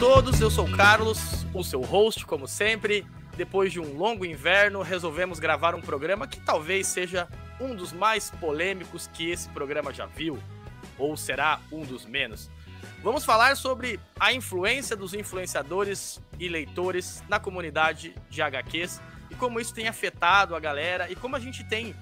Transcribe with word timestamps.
todos, 0.00 0.40
eu 0.40 0.50
sou 0.50 0.66
o 0.66 0.72
Carlos, 0.74 1.44
o 1.52 1.62
seu 1.62 1.82
host, 1.82 2.24
como 2.24 2.48
sempre. 2.48 3.06
Depois 3.36 3.70
de 3.70 3.78
um 3.78 3.98
longo 3.98 4.24
inverno, 4.24 4.80
resolvemos 4.80 5.38
gravar 5.38 5.74
um 5.74 5.80
programa 5.82 6.26
que 6.26 6.40
talvez 6.40 6.86
seja 6.86 7.28
um 7.60 7.74
dos 7.74 7.92
mais 7.92 8.30
polêmicos 8.30 9.10
que 9.12 9.30
esse 9.30 9.46
programa 9.50 9.92
já 9.92 10.06
viu, 10.06 10.38
ou 10.96 11.18
será 11.18 11.60
um 11.70 11.84
dos 11.84 12.06
menos. 12.06 12.50
Vamos 13.02 13.26
falar 13.26 13.58
sobre 13.58 14.00
a 14.18 14.32
influência 14.32 14.96
dos 14.96 15.12
influenciadores 15.12 16.18
e 16.38 16.48
leitores 16.48 17.22
na 17.28 17.38
comunidade 17.38 18.14
de 18.30 18.40
HQs 18.40 19.02
e 19.30 19.34
como 19.34 19.60
isso 19.60 19.74
tem 19.74 19.86
afetado 19.86 20.56
a 20.56 20.60
galera 20.60 21.12
e 21.12 21.14
como 21.14 21.36
a 21.36 21.40
gente 21.40 21.62
tem 21.62 21.94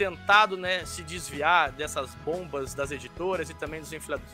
tentado 0.00 0.56
né, 0.56 0.86
se 0.86 1.02
desviar 1.02 1.70
dessas 1.72 2.14
bombas 2.24 2.72
das 2.72 2.90
editoras 2.90 3.50
e 3.50 3.54
também 3.54 3.82
dos 3.82 3.92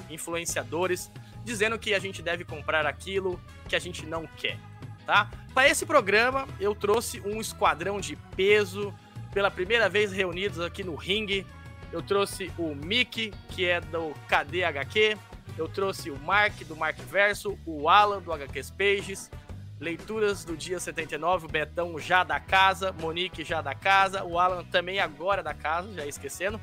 influenciadores, 0.08 1.10
dizendo 1.44 1.76
que 1.76 1.92
a 1.92 1.98
gente 1.98 2.22
deve 2.22 2.44
comprar 2.44 2.86
aquilo 2.86 3.40
que 3.68 3.74
a 3.74 3.78
gente 3.80 4.06
não 4.06 4.28
quer. 4.36 4.60
Tá? 5.04 5.28
Para 5.52 5.68
esse 5.68 5.84
programa, 5.84 6.46
eu 6.60 6.72
trouxe 6.72 7.20
um 7.22 7.40
esquadrão 7.40 7.98
de 7.98 8.14
peso, 8.36 8.94
pela 9.34 9.50
primeira 9.50 9.88
vez 9.88 10.12
reunidos 10.12 10.60
aqui 10.60 10.84
no 10.84 10.94
ringue. 10.94 11.44
Eu 11.90 12.00
trouxe 12.00 12.52
o 12.56 12.72
Mickey, 12.72 13.32
que 13.48 13.64
é 13.64 13.80
do 13.80 14.14
KDHQ, 14.28 15.18
eu 15.58 15.66
trouxe 15.66 16.12
o 16.12 16.18
Mark, 16.20 16.54
do 16.62 16.76
Mark 16.76 16.96
Verso, 17.10 17.58
o 17.66 17.88
Alan, 17.88 18.22
do 18.22 18.32
HQs 18.32 18.70
Pages, 18.70 19.30
Leituras 19.78 20.42
do 20.42 20.56
dia 20.56 20.80
79, 20.80 21.44
o 21.44 21.48
Betão 21.48 21.98
já 21.98 22.24
da 22.24 22.40
casa, 22.40 22.92
Monique 22.92 23.44
já 23.44 23.60
da 23.60 23.74
casa, 23.74 24.24
o 24.24 24.38
Alan 24.38 24.64
também 24.64 25.00
agora 25.00 25.42
da 25.42 25.52
casa, 25.52 25.92
já 25.92 26.06
esquecendo. 26.06 26.58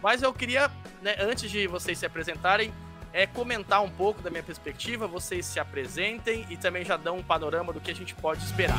Mas 0.00 0.22
eu 0.22 0.32
queria, 0.32 0.70
né, 1.02 1.16
antes 1.18 1.50
de 1.50 1.66
vocês 1.66 1.98
se 1.98 2.06
apresentarem, 2.06 2.72
é 3.12 3.26
comentar 3.26 3.82
um 3.82 3.90
pouco 3.90 4.22
da 4.22 4.30
minha 4.30 4.44
perspectiva, 4.44 5.08
vocês 5.08 5.44
se 5.44 5.58
apresentem 5.58 6.46
e 6.48 6.56
também 6.56 6.84
já 6.84 6.96
dão 6.96 7.16
um 7.18 7.22
panorama 7.22 7.72
do 7.72 7.80
que 7.80 7.90
a 7.90 7.94
gente 7.94 8.14
pode 8.14 8.44
esperar. 8.44 8.78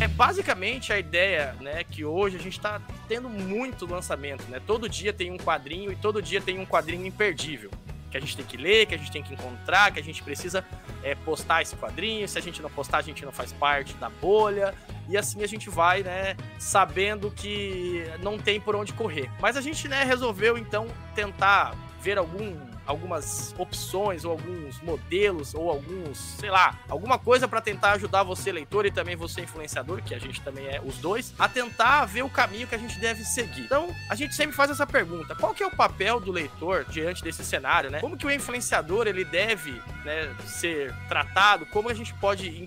É 0.00 0.08
basicamente 0.08 0.94
a 0.94 0.98
ideia, 0.98 1.54
né, 1.60 1.84
que 1.84 2.02
hoje 2.02 2.36
a 2.36 2.40
gente 2.40 2.56
está 2.56 2.80
tendo 3.06 3.28
muito 3.28 3.86
lançamento, 3.86 4.42
né? 4.50 4.60
Todo 4.66 4.88
dia 4.88 5.12
tem 5.12 5.30
um 5.30 5.36
quadrinho 5.36 5.92
e 5.92 5.96
todo 5.96 6.20
dia 6.22 6.40
tem 6.40 6.58
um 6.58 6.66
quadrinho 6.66 7.06
imperdível 7.06 7.70
que 8.10 8.16
a 8.16 8.20
gente 8.20 8.36
tem 8.36 8.44
que 8.44 8.56
ler, 8.56 8.86
que 8.86 8.94
a 8.94 8.98
gente 8.98 9.10
tem 9.10 9.22
que 9.22 9.34
encontrar, 9.34 9.92
que 9.92 10.00
a 10.00 10.02
gente 10.02 10.22
precisa 10.22 10.64
é, 11.02 11.14
postar 11.14 11.62
esse 11.62 11.76
quadrinho. 11.76 12.28
Se 12.28 12.38
a 12.38 12.42
gente 12.42 12.62
não 12.62 12.70
postar, 12.70 12.98
a 12.98 13.02
gente 13.02 13.24
não 13.24 13.32
faz 13.32 13.52
parte 13.52 13.94
da 13.94 14.08
bolha. 14.08 14.74
E 15.08 15.16
assim 15.16 15.42
a 15.42 15.46
gente 15.46 15.68
vai, 15.70 16.02
né, 16.02 16.36
sabendo 16.58 17.30
que 17.30 18.04
não 18.22 18.38
tem 18.38 18.60
por 18.60 18.74
onde 18.76 18.92
correr. 18.92 19.30
Mas 19.40 19.56
a 19.56 19.60
gente, 19.60 19.88
né, 19.88 20.04
resolveu 20.04 20.56
então 20.56 20.86
tentar 21.14 21.74
ver 22.00 22.18
algum 22.18 22.75
algumas 22.86 23.54
opções 23.58 24.24
ou 24.24 24.32
alguns 24.32 24.80
modelos 24.80 25.54
ou 25.54 25.70
alguns, 25.70 26.18
sei 26.18 26.50
lá, 26.50 26.78
alguma 26.88 27.18
coisa 27.18 27.48
para 27.48 27.60
tentar 27.60 27.92
ajudar 27.92 28.22
você 28.22 28.52
leitor 28.52 28.86
e 28.86 28.90
também 28.90 29.16
você 29.16 29.42
influenciador, 29.42 30.02
que 30.02 30.14
a 30.14 30.18
gente 30.18 30.40
também 30.40 30.66
é 30.66 30.80
os 30.84 30.98
dois, 30.98 31.34
a 31.38 31.48
tentar 31.48 32.04
ver 32.06 32.22
o 32.22 32.30
caminho 32.30 32.66
que 32.66 32.74
a 32.74 32.78
gente 32.78 32.98
deve 32.98 33.24
seguir. 33.24 33.62
Então, 33.62 33.88
a 34.08 34.14
gente 34.14 34.34
sempre 34.34 34.54
faz 34.54 34.70
essa 34.70 34.86
pergunta: 34.86 35.34
qual 35.34 35.54
que 35.54 35.62
é 35.62 35.66
o 35.66 35.70
papel 35.70 36.20
do 36.20 36.30
leitor 36.32 36.84
diante 36.88 37.22
desse 37.22 37.44
cenário, 37.44 37.90
né? 37.90 38.00
Como 38.00 38.16
que 38.16 38.26
o 38.26 38.30
influenciador 38.30 39.06
ele 39.06 39.24
deve, 39.24 39.72
né, 40.04 40.34
ser 40.46 40.94
tratado? 41.08 41.66
Como 41.66 41.88
a 41.88 41.94
gente 41.94 42.14
pode 42.14 42.66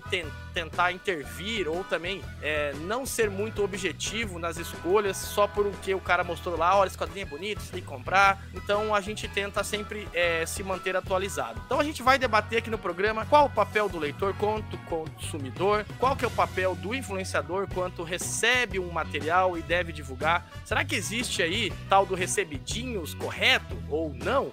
tentar 0.52 0.92
intervir 0.92 1.68
ou 1.68 1.84
também 1.84 2.22
é, 2.42 2.72
não 2.82 3.06
ser 3.06 3.30
muito 3.30 3.62
objetivo 3.62 4.38
nas 4.38 4.56
escolhas 4.56 5.16
só 5.16 5.46
porque 5.46 5.94
o 5.94 6.00
cara 6.00 6.24
mostrou 6.24 6.56
lá, 6.56 6.76
olha, 6.76 6.88
esse 6.88 6.98
quadrinho 6.98 7.24
é 7.24 7.28
bonito, 7.28 7.60
você 7.60 7.72
tem 7.72 7.80
que 7.80 7.86
comprar. 7.86 8.42
Então 8.52 8.94
a 8.94 9.00
gente 9.00 9.28
tenta 9.28 9.62
sempre 9.62 10.08
é, 10.14 10.44
se 10.46 10.62
manter 10.62 10.96
atualizado. 10.96 11.60
Então 11.64 11.80
a 11.80 11.84
gente 11.84 12.02
vai 12.02 12.18
debater 12.18 12.58
aqui 12.58 12.70
no 12.70 12.78
programa 12.78 13.26
qual 13.26 13.46
o 13.46 13.50
papel 13.50 13.88
do 13.88 13.98
leitor 13.98 14.34
quanto 14.36 14.76
consumidor, 14.78 15.84
qual 15.98 16.16
que 16.16 16.24
é 16.24 16.28
o 16.28 16.30
papel 16.30 16.74
do 16.74 16.94
influenciador 16.94 17.68
quanto 17.72 18.02
recebe 18.02 18.78
um 18.78 18.90
material 18.90 19.56
e 19.56 19.62
deve 19.62 19.92
divulgar. 19.92 20.46
Será 20.64 20.84
que 20.84 20.94
existe 20.94 21.42
aí 21.42 21.72
tal 21.88 22.06
do 22.06 22.14
recebidinhos 22.14 23.14
correto 23.14 23.76
ou 23.88 24.12
não? 24.14 24.50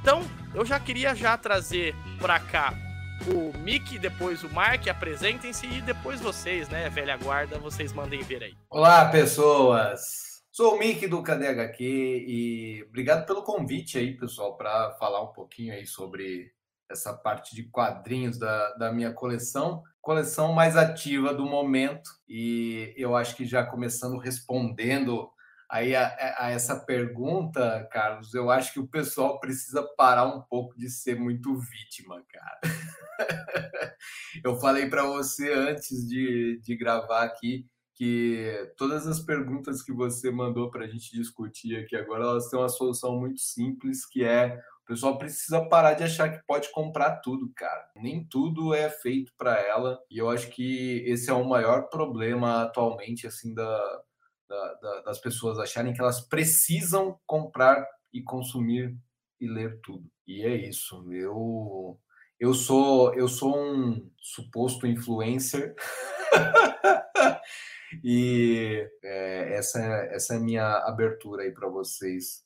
Então, 0.00 0.22
eu 0.54 0.64
já 0.64 0.80
queria 0.80 1.14
já 1.14 1.36
trazer 1.36 1.94
para 2.18 2.40
cá 2.40 2.72
o 3.26 3.56
Mick, 3.58 3.98
depois 3.98 4.42
o 4.42 4.48
Mark, 4.48 4.88
apresentem-se 4.88 5.66
e 5.66 5.82
depois 5.82 6.20
vocês, 6.20 6.68
né, 6.68 6.88
velha 6.88 7.16
guarda, 7.18 7.58
vocês 7.58 7.92
mandem 7.92 8.22
ver 8.22 8.42
aí. 8.42 8.54
Olá, 8.70 9.04
pessoas! 9.06 10.29
Sou 10.60 10.74
o 10.74 10.78
Mick 10.78 11.06
do 11.06 11.22
KDHQ 11.22 11.82
e 12.28 12.84
obrigado 12.86 13.24
pelo 13.24 13.42
convite 13.42 13.96
aí, 13.96 14.14
pessoal, 14.14 14.58
para 14.58 14.92
falar 14.98 15.22
um 15.22 15.32
pouquinho 15.32 15.72
aí 15.72 15.86
sobre 15.86 16.52
essa 16.90 17.14
parte 17.14 17.56
de 17.56 17.62
quadrinhos 17.62 18.38
da, 18.38 18.74
da 18.74 18.92
minha 18.92 19.10
coleção, 19.10 19.82
coleção 20.02 20.52
mais 20.52 20.76
ativa 20.76 21.32
do 21.32 21.46
momento. 21.46 22.10
E 22.28 22.92
eu 22.94 23.16
acho 23.16 23.34
que 23.36 23.46
já 23.46 23.64
começando 23.64 24.18
respondendo 24.18 25.30
aí 25.66 25.96
a, 25.96 26.14
a, 26.36 26.50
essa 26.50 26.78
pergunta, 26.78 27.88
Carlos, 27.90 28.34
eu 28.34 28.50
acho 28.50 28.74
que 28.74 28.80
o 28.80 28.86
pessoal 28.86 29.40
precisa 29.40 29.82
parar 29.96 30.26
um 30.26 30.42
pouco 30.42 30.76
de 30.76 30.90
ser 30.90 31.18
muito 31.18 31.56
vítima, 31.56 32.22
cara. 32.28 32.60
eu 34.44 34.60
falei 34.60 34.90
para 34.90 35.04
você 35.04 35.54
antes 35.54 36.06
de, 36.06 36.60
de 36.62 36.76
gravar 36.76 37.22
aqui 37.22 37.64
que 38.00 38.72
todas 38.78 39.06
as 39.06 39.20
perguntas 39.20 39.82
que 39.82 39.92
você 39.92 40.30
mandou 40.30 40.70
para 40.70 40.86
a 40.86 40.88
gente 40.88 41.12
discutir 41.12 41.76
aqui 41.76 41.94
agora, 41.94 42.24
elas 42.24 42.48
têm 42.48 42.58
uma 42.58 42.70
solução 42.70 43.20
muito 43.20 43.38
simples, 43.42 44.06
que 44.06 44.24
é 44.24 44.58
o 44.82 44.86
pessoal 44.86 45.18
precisa 45.18 45.68
parar 45.68 45.92
de 45.92 46.04
achar 46.04 46.30
que 46.30 46.42
pode 46.46 46.72
comprar 46.72 47.16
tudo, 47.16 47.52
cara. 47.54 47.90
Nem 47.94 48.24
tudo 48.24 48.72
é 48.72 48.88
feito 48.88 49.30
para 49.36 49.60
ela, 49.60 50.00
e 50.10 50.16
eu 50.16 50.30
acho 50.30 50.48
que 50.48 51.04
esse 51.06 51.28
é 51.28 51.34
o 51.34 51.46
maior 51.46 51.90
problema 51.90 52.62
atualmente, 52.62 53.26
assim, 53.26 53.52
da, 53.52 54.00
da, 54.48 54.74
da, 54.76 55.00
das 55.02 55.20
pessoas 55.20 55.58
acharem 55.58 55.92
que 55.92 56.00
elas 56.00 56.22
precisam 56.22 57.20
comprar 57.26 57.86
e 58.14 58.22
consumir 58.22 58.96
e 59.38 59.46
ler 59.46 59.78
tudo. 59.82 60.10
E 60.26 60.40
é 60.40 60.56
isso. 60.56 61.04
Eu 61.12 62.00
eu 62.38 62.54
sou 62.54 63.12
eu 63.14 63.28
sou 63.28 63.54
um 63.54 64.10
suposto 64.18 64.86
influencer 64.86 65.74
E 68.04 68.88
é, 69.02 69.54
essa, 69.54 69.80
essa 70.10 70.34
é 70.34 70.36
a 70.36 70.40
minha 70.40 70.76
abertura 70.78 71.42
aí 71.42 71.52
para 71.52 71.68
vocês. 71.68 72.44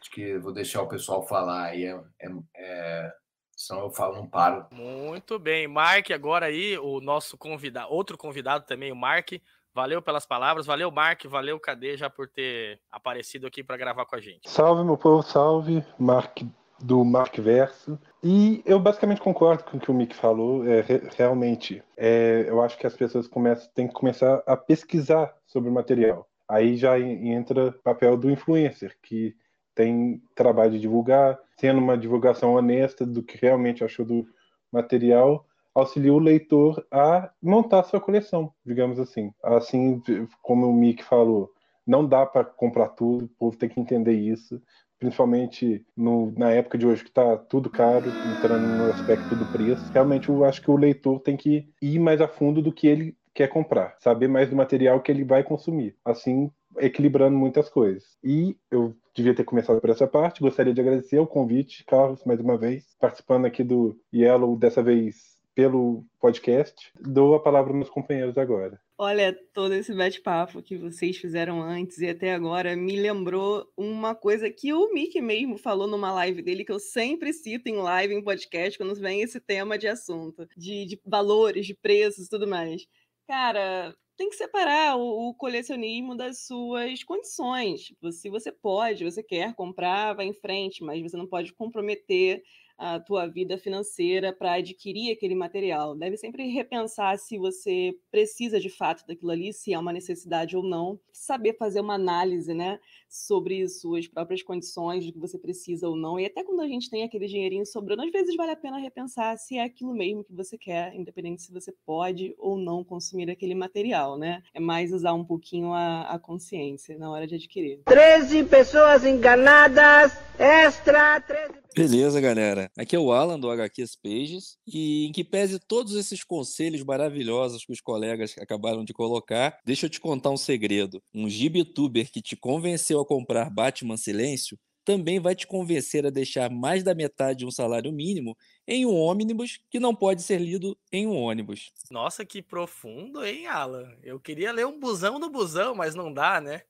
Acho 0.00 0.10
que 0.12 0.38
vou 0.38 0.52
deixar 0.52 0.82
o 0.82 0.88
pessoal 0.88 1.26
falar 1.26 1.66
aí. 1.66 1.84
É, 1.84 2.00
é, 2.20 2.30
é, 2.56 3.12
senão 3.56 3.82
eu 3.82 3.90
falo, 3.90 4.16
não 4.16 4.28
paro. 4.28 4.66
Muito 4.72 5.38
bem. 5.38 5.68
Mark, 5.68 6.10
agora 6.10 6.46
aí, 6.46 6.78
o 6.78 7.00
nosso 7.00 7.36
convidado, 7.36 7.92
outro 7.92 8.16
convidado 8.16 8.64
também, 8.66 8.92
o 8.92 8.96
Mark. 8.96 9.32
Valeu 9.72 10.02
pelas 10.02 10.26
palavras, 10.26 10.66
valeu 10.66 10.90
Mark, 10.90 11.24
valeu 11.26 11.60
Cadê 11.60 11.96
já 11.96 12.10
por 12.10 12.28
ter 12.28 12.80
aparecido 12.90 13.46
aqui 13.46 13.62
para 13.62 13.76
gravar 13.76 14.04
com 14.04 14.16
a 14.16 14.20
gente. 14.20 14.50
Salve 14.50 14.82
meu 14.82 14.98
povo, 14.98 15.22
salve 15.22 15.84
Mark 15.96 16.42
do 16.80 17.04
Mark 17.04 17.36
Verso. 17.38 17.96
E 18.22 18.62
eu 18.66 18.78
basicamente 18.78 19.20
concordo 19.20 19.64
com 19.64 19.78
o 19.78 19.80
que 19.80 19.90
o 19.90 19.94
Mick 19.94 20.14
falou. 20.14 20.66
É, 20.66 20.84
realmente, 21.16 21.82
é, 21.96 22.44
eu 22.46 22.60
acho 22.60 22.76
que 22.76 22.86
as 22.86 22.94
pessoas 22.94 23.26
começam, 23.26 23.70
têm 23.74 23.88
que 23.88 23.94
começar 23.94 24.42
a 24.46 24.56
pesquisar 24.56 25.34
sobre 25.46 25.70
o 25.70 25.72
material. 25.72 26.28
Aí 26.46 26.76
já 26.76 26.98
entra 26.98 27.68
o 27.68 27.72
papel 27.72 28.16
do 28.16 28.30
influencer, 28.30 28.96
que 29.02 29.34
tem 29.74 30.20
trabalho 30.34 30.72
de 30.72 30.80
divulgar, 30.80 31.38
sendo 31.58 31.78
uma 31.78 31.96
divulgação 31.96 32.54
honesta 32.54 33.06
do 33.06 33.22
que 33.22 33.38
realmente 33.38 33.82
achou 33.82 34.04
do 34.04 34.26
material, 34.70 35.46
auxilia 35.74 36.12
o 36.12 36.18
leitor 36.18 36.84
a 36.90 37.30
montar 37.40 37.84
sua 37.84 38.00
coleção, 38.00 38.52
digamos 38.66 38.98
assim. 38.98 39.32
Assim 39.42 40.02
como 40.42 40.68
o 40.68 40.74
Mick 40.74 41.02
falou, 41.02 41.50
não 41.86 42.04
dá 42.04 42.26
para 42.26 42.44
comprar 42.44 42.88
tudo, 42.90 43.24
o 43.24 43.28
povo 43.28 43.56
tem 43.56 43.68
que 43.68 43.80
entender 43.80 44.12
isso 44.12 44.60
principalmente 45.00 45.84
no, 45.96 46.32
na 46.36 46.50
época 46.50 46.78
de 46.78 46.86
hoje 46.86 47.02
que 47.02 47.08
está 47.08 47.36
tudo 47.36 47.70
caro, 47.70 48.04
entrando 48.36 48.66
no 48.66 48.90
aspecto 48.92 49.34
do 49.34 49.46
preço. 49.46 49.90
Realmente 49.92 50.28
eu 50.28 50.44
acho 50.44 50.60
que 50.60 50.70
o 50.70 50.76
leitor 50.76 51.18
tem 51.20 51.36
que 51.36 51.66
ir 51.80 51.98
mais 51.98 52.20
a 52.20 52.28
fundo 52.28 52.62
do 52.62 52.72
que 52.72 52.86
ele 52.86 53.16
quer 53.34 53.48
comprar, 53.48 53.96
saber 53.98 54.28
mais 54.28 54.50
do 54.50 54.56
material 54.56 55.00
que 55.00 55.10
ele 55.10 55.24
vai 55.24 55.42
consumir. 55.42 55.96
Assim, 56.04 56.50
equilibrando 56.78 57.36
muitas 57.36 57.68
coisas. 57.68 58.04
E 58.22 58.56
eu 58.70 58.94
devia 59.14 59.34
ter 59.34 59.44
começado 59.44 59.80
por 59.80 59.90
essa 59.90 60.06
parte. 60.06 60.40
Gostaria 60.40 60.74
de 60.74 60.80
agradecer 60.80 61.18
o 61.18 61.26
convite, 61.26 61.84
Carlos, 61.86 62.22
mais 62.24 62.40
uma 62.40 62.56
vez, 62.56 62.84
participando 63.00 63.46
aqui 63.46 63.64
do 63.64 63.98
Yellow, 64.14 64.56
dessa 64.56 64.82
vez 64.82 65.40
pelo 65.54 66.04
podcast. 66.20 66.92
Dou 67.00 67.34
a 67.34 67.42
palavra 67.42 67.70
aos 67.70 67.76
meus 67.76 67.90
companheiros 67.90 68.38
agora. 68.38 68.78
Olha, 69.02 69.34
todo 69.54 69.72
esse 69.72 69.94
bate-papo 69.94 70.62
que 70.62 70.76
vocês 70.76 71.16
fizeram 71.16 71.62
antes 71.62 71.96
e 72.00 72.06
até 72.06 72.34
agora 72.34 72.76
me 72.76 73.00
lembrou 73.00 73.66
uma 73.74 74.14
coisa 74.14 74.50
que 74.50 74.74
o 74.74 74.92
Mickey 74.92 75.22
mesmo 75.22 75.56
falou 75.56 75.86
numa 75.86 76.12
live 76.12 76.42
dele, 76.42 76.66
que 76.66 76.70
eu 76.70 76.78
sempre 76.78 77.32
cito 77.32 77.66
em 77.70 77.76
live, 77.76 78.12
em 78.12 78.22
podcast, 78.22 78.76
quando 78.76 78.94
vem 78.94 79.22
esse 79.22 79.40
tema 79.40 79.78
de 79.78 79.88
assunto, 79.88 80.46
de, 80.54 80.84
de 80.84 81.00
valores, 81.02 81.66
de 81.66 81.74
preços 81.74 82.26
e 82.26 82.28
tudo 82.28 82.46
mais. 82.46 82.86
Cara, 83.26 83.96
tem 84.18 84.28
que 84.28 84.36
separar 84.36 84.98
o, 84.98 85.32
colecionismo 85.32 86.14
das 86.14 86.44
suas 86.44 87.02
condições. 87.02 87.94
Se 88.12 88.28
você 88.28 88.52
pode, 88.52 89.02
você 89.02 89.22
quer 89.22 89.54
comprar, 89.54 90.12
vai 90.12 90.26
em 90.26 90.34
frente, 90.34 90.84
mas 90.84 91.00
você 91.00 91.16
não 91.16 91.26
pode 91.26 91.54
comprometer 91.54 92.42
a 92.80 92.98
tua 92.98 93.26
vida 93.26 93.58
financeira 93.58 94.32
para 94.32 94.54
adquirir 94.54 95.12
aquele 95.12 95.34
material. 95.34 95.94
Deve 95.94 96.16
sempre 96.16 96.46
repensar 96.48 97.18
se 97.18 97.36
você 97.36 97.94
precisa 98.10 98.58
de 98.58 98.70
fato 98.70 99.06
daquilo 99.06 99.30
ali, 99.30 99.52
se 99.52 99.74
é 99.74 99.78
uma 99.78 99.92
necessidade 99.92 100.56
ou 100.56 100.62
não. 100.62 100.98
Saber 101.12 101.58
fazer 101.58 101.80
uma 101.80 101.94
análise, 101.94 102.54
né, 102.54 102.80
sobre 103.06 103.68
suas 103.68 104.08
próprias 104.08 104.42
condições, 104.42 105.04
de 105.04 105.12
que 105.12 105.18
você 105.18 105.38
precisa 105.38 105.86
ou 105.86 105.94
não. 105.94 106.18
E 106.18 106.24
até 106.24 106.42
quando 106.42 106.62
a 106.62 106.66
gente 106.66 106.88
tem 106.88 107.02
aquele 107.04 107.26
dinheirinho 107.26 107.66
sobrando, 107.66 108.02
às 108.02 108.10
vezes 108.10 108.34
vale 108.34 108.52
a 108.52 108.56
pena 108.56 108.78
repensar 108.78 109.36
se 109.36 109.58
é 109.58 109.62
aquilo 109.62 109.92
mesmo 109.92 110.24
que 110.24 110.32
você 110.32 110.56
quer, 110.56 110.94
independente 110.94 111.42
se 111.42 111.52
você 111.52 111.72
pode 111.84 112.34
ou 112.38 112.56
não 112.56 112.82
consumir 112.82 113.30
aquele 113.30 113.54
material, 113.54 114.16
né? 114.16 114.42
É 114.54 114.60
mais 114.60 114.90
usar 114.90 115.12
um 115.12 115.24
pouquinho 115.24 115.74
a, 115.74 116.02
a 116.02 116.18
consciência 116.18 116.96
na 116.96 117.10
hora 117.10 117.26
de 117.26 117.34
adquirir. 117.34 117.82
13 117.84 118.44
pessoas 118.44 119.04
enganadas, 119.04 120.16
extra 120.38 121.20
13 121.20 121.59
Beleza, 121.74 122.20
galera. 122.20 122.70
Aqui 122.76 122.96
é 122.96 122.98
o 122.98 123.12
Alan 123.12 123.38
do 123.38 123.48
HQ 123.48 123.84
Pages 124.02 124.58
e 124.66 125.06
em 125.06 125.12
que 125.12 125.22
pese 125.22 125.58
todos 125.58 125.94
esses 125.94 126.24
conselhos 126.24 126.82
maravilhosos 126.82 127.64
que 127.64 127.72
os 127.72 127.80
colegas 127.80 128.34
acabaram 128.38 128.84
de 128.84 128.92
colocar, 128.92 129.56
deixa 129.64 129.86
eu 129.86 129.90
te 129.90 130.00
contar 130.00 130.30
um 130.30 130.36
segredo. 130.36 131.00
Um 131.14 131.28
gibituber 131.28 132.10
que 132.10 132.20
te 132.20 132.36
convenceu 132.36 133.00
a 133.00 133.06
comprar 133.06 133.50
Batman 133.50 133.96
Silêncio 133.96 134.58
também 134.84 135.20
vai 135.20 135.36
te 135.36 135.46
convencer 135.46 136.04
a 136.04 136.10
deixar 136.10 136.50
mais 136.50 136.82
da 136.82 136.94
metade 136.94 137.40
de 137.40 137.46
um 137.46 137.50
salário 137.50 137.92
mínimo 137.92 138.36
em 138.66 138.84
um 138.84 138.94
ônibus 138.94 139.60
que 139.70 139.78
não 139.78 139.94
pode 139.94 140.22
ser 140.22 140.38
lido 140.38 140.76
em 140.90 141.06
um 141.06 141.14
ônibus. 141.14 141.70
Nossa, 141.90 142.24
que 142.24 142.42
profundo, 142.42 143.24
hein, 143.24 143.46
Alan? 143.46 143.94
Eu 144.02 144.18
queria 144.18 144.50
ler 144.50 144.66
um 144.66 144.80
busão 144.80 145.18
no 145.18 145.30
busão, 145.30 145.74
mas 145.74 145.94
não 145.94 146.12
dá, 146.12 146.40
né? 146.40 146.62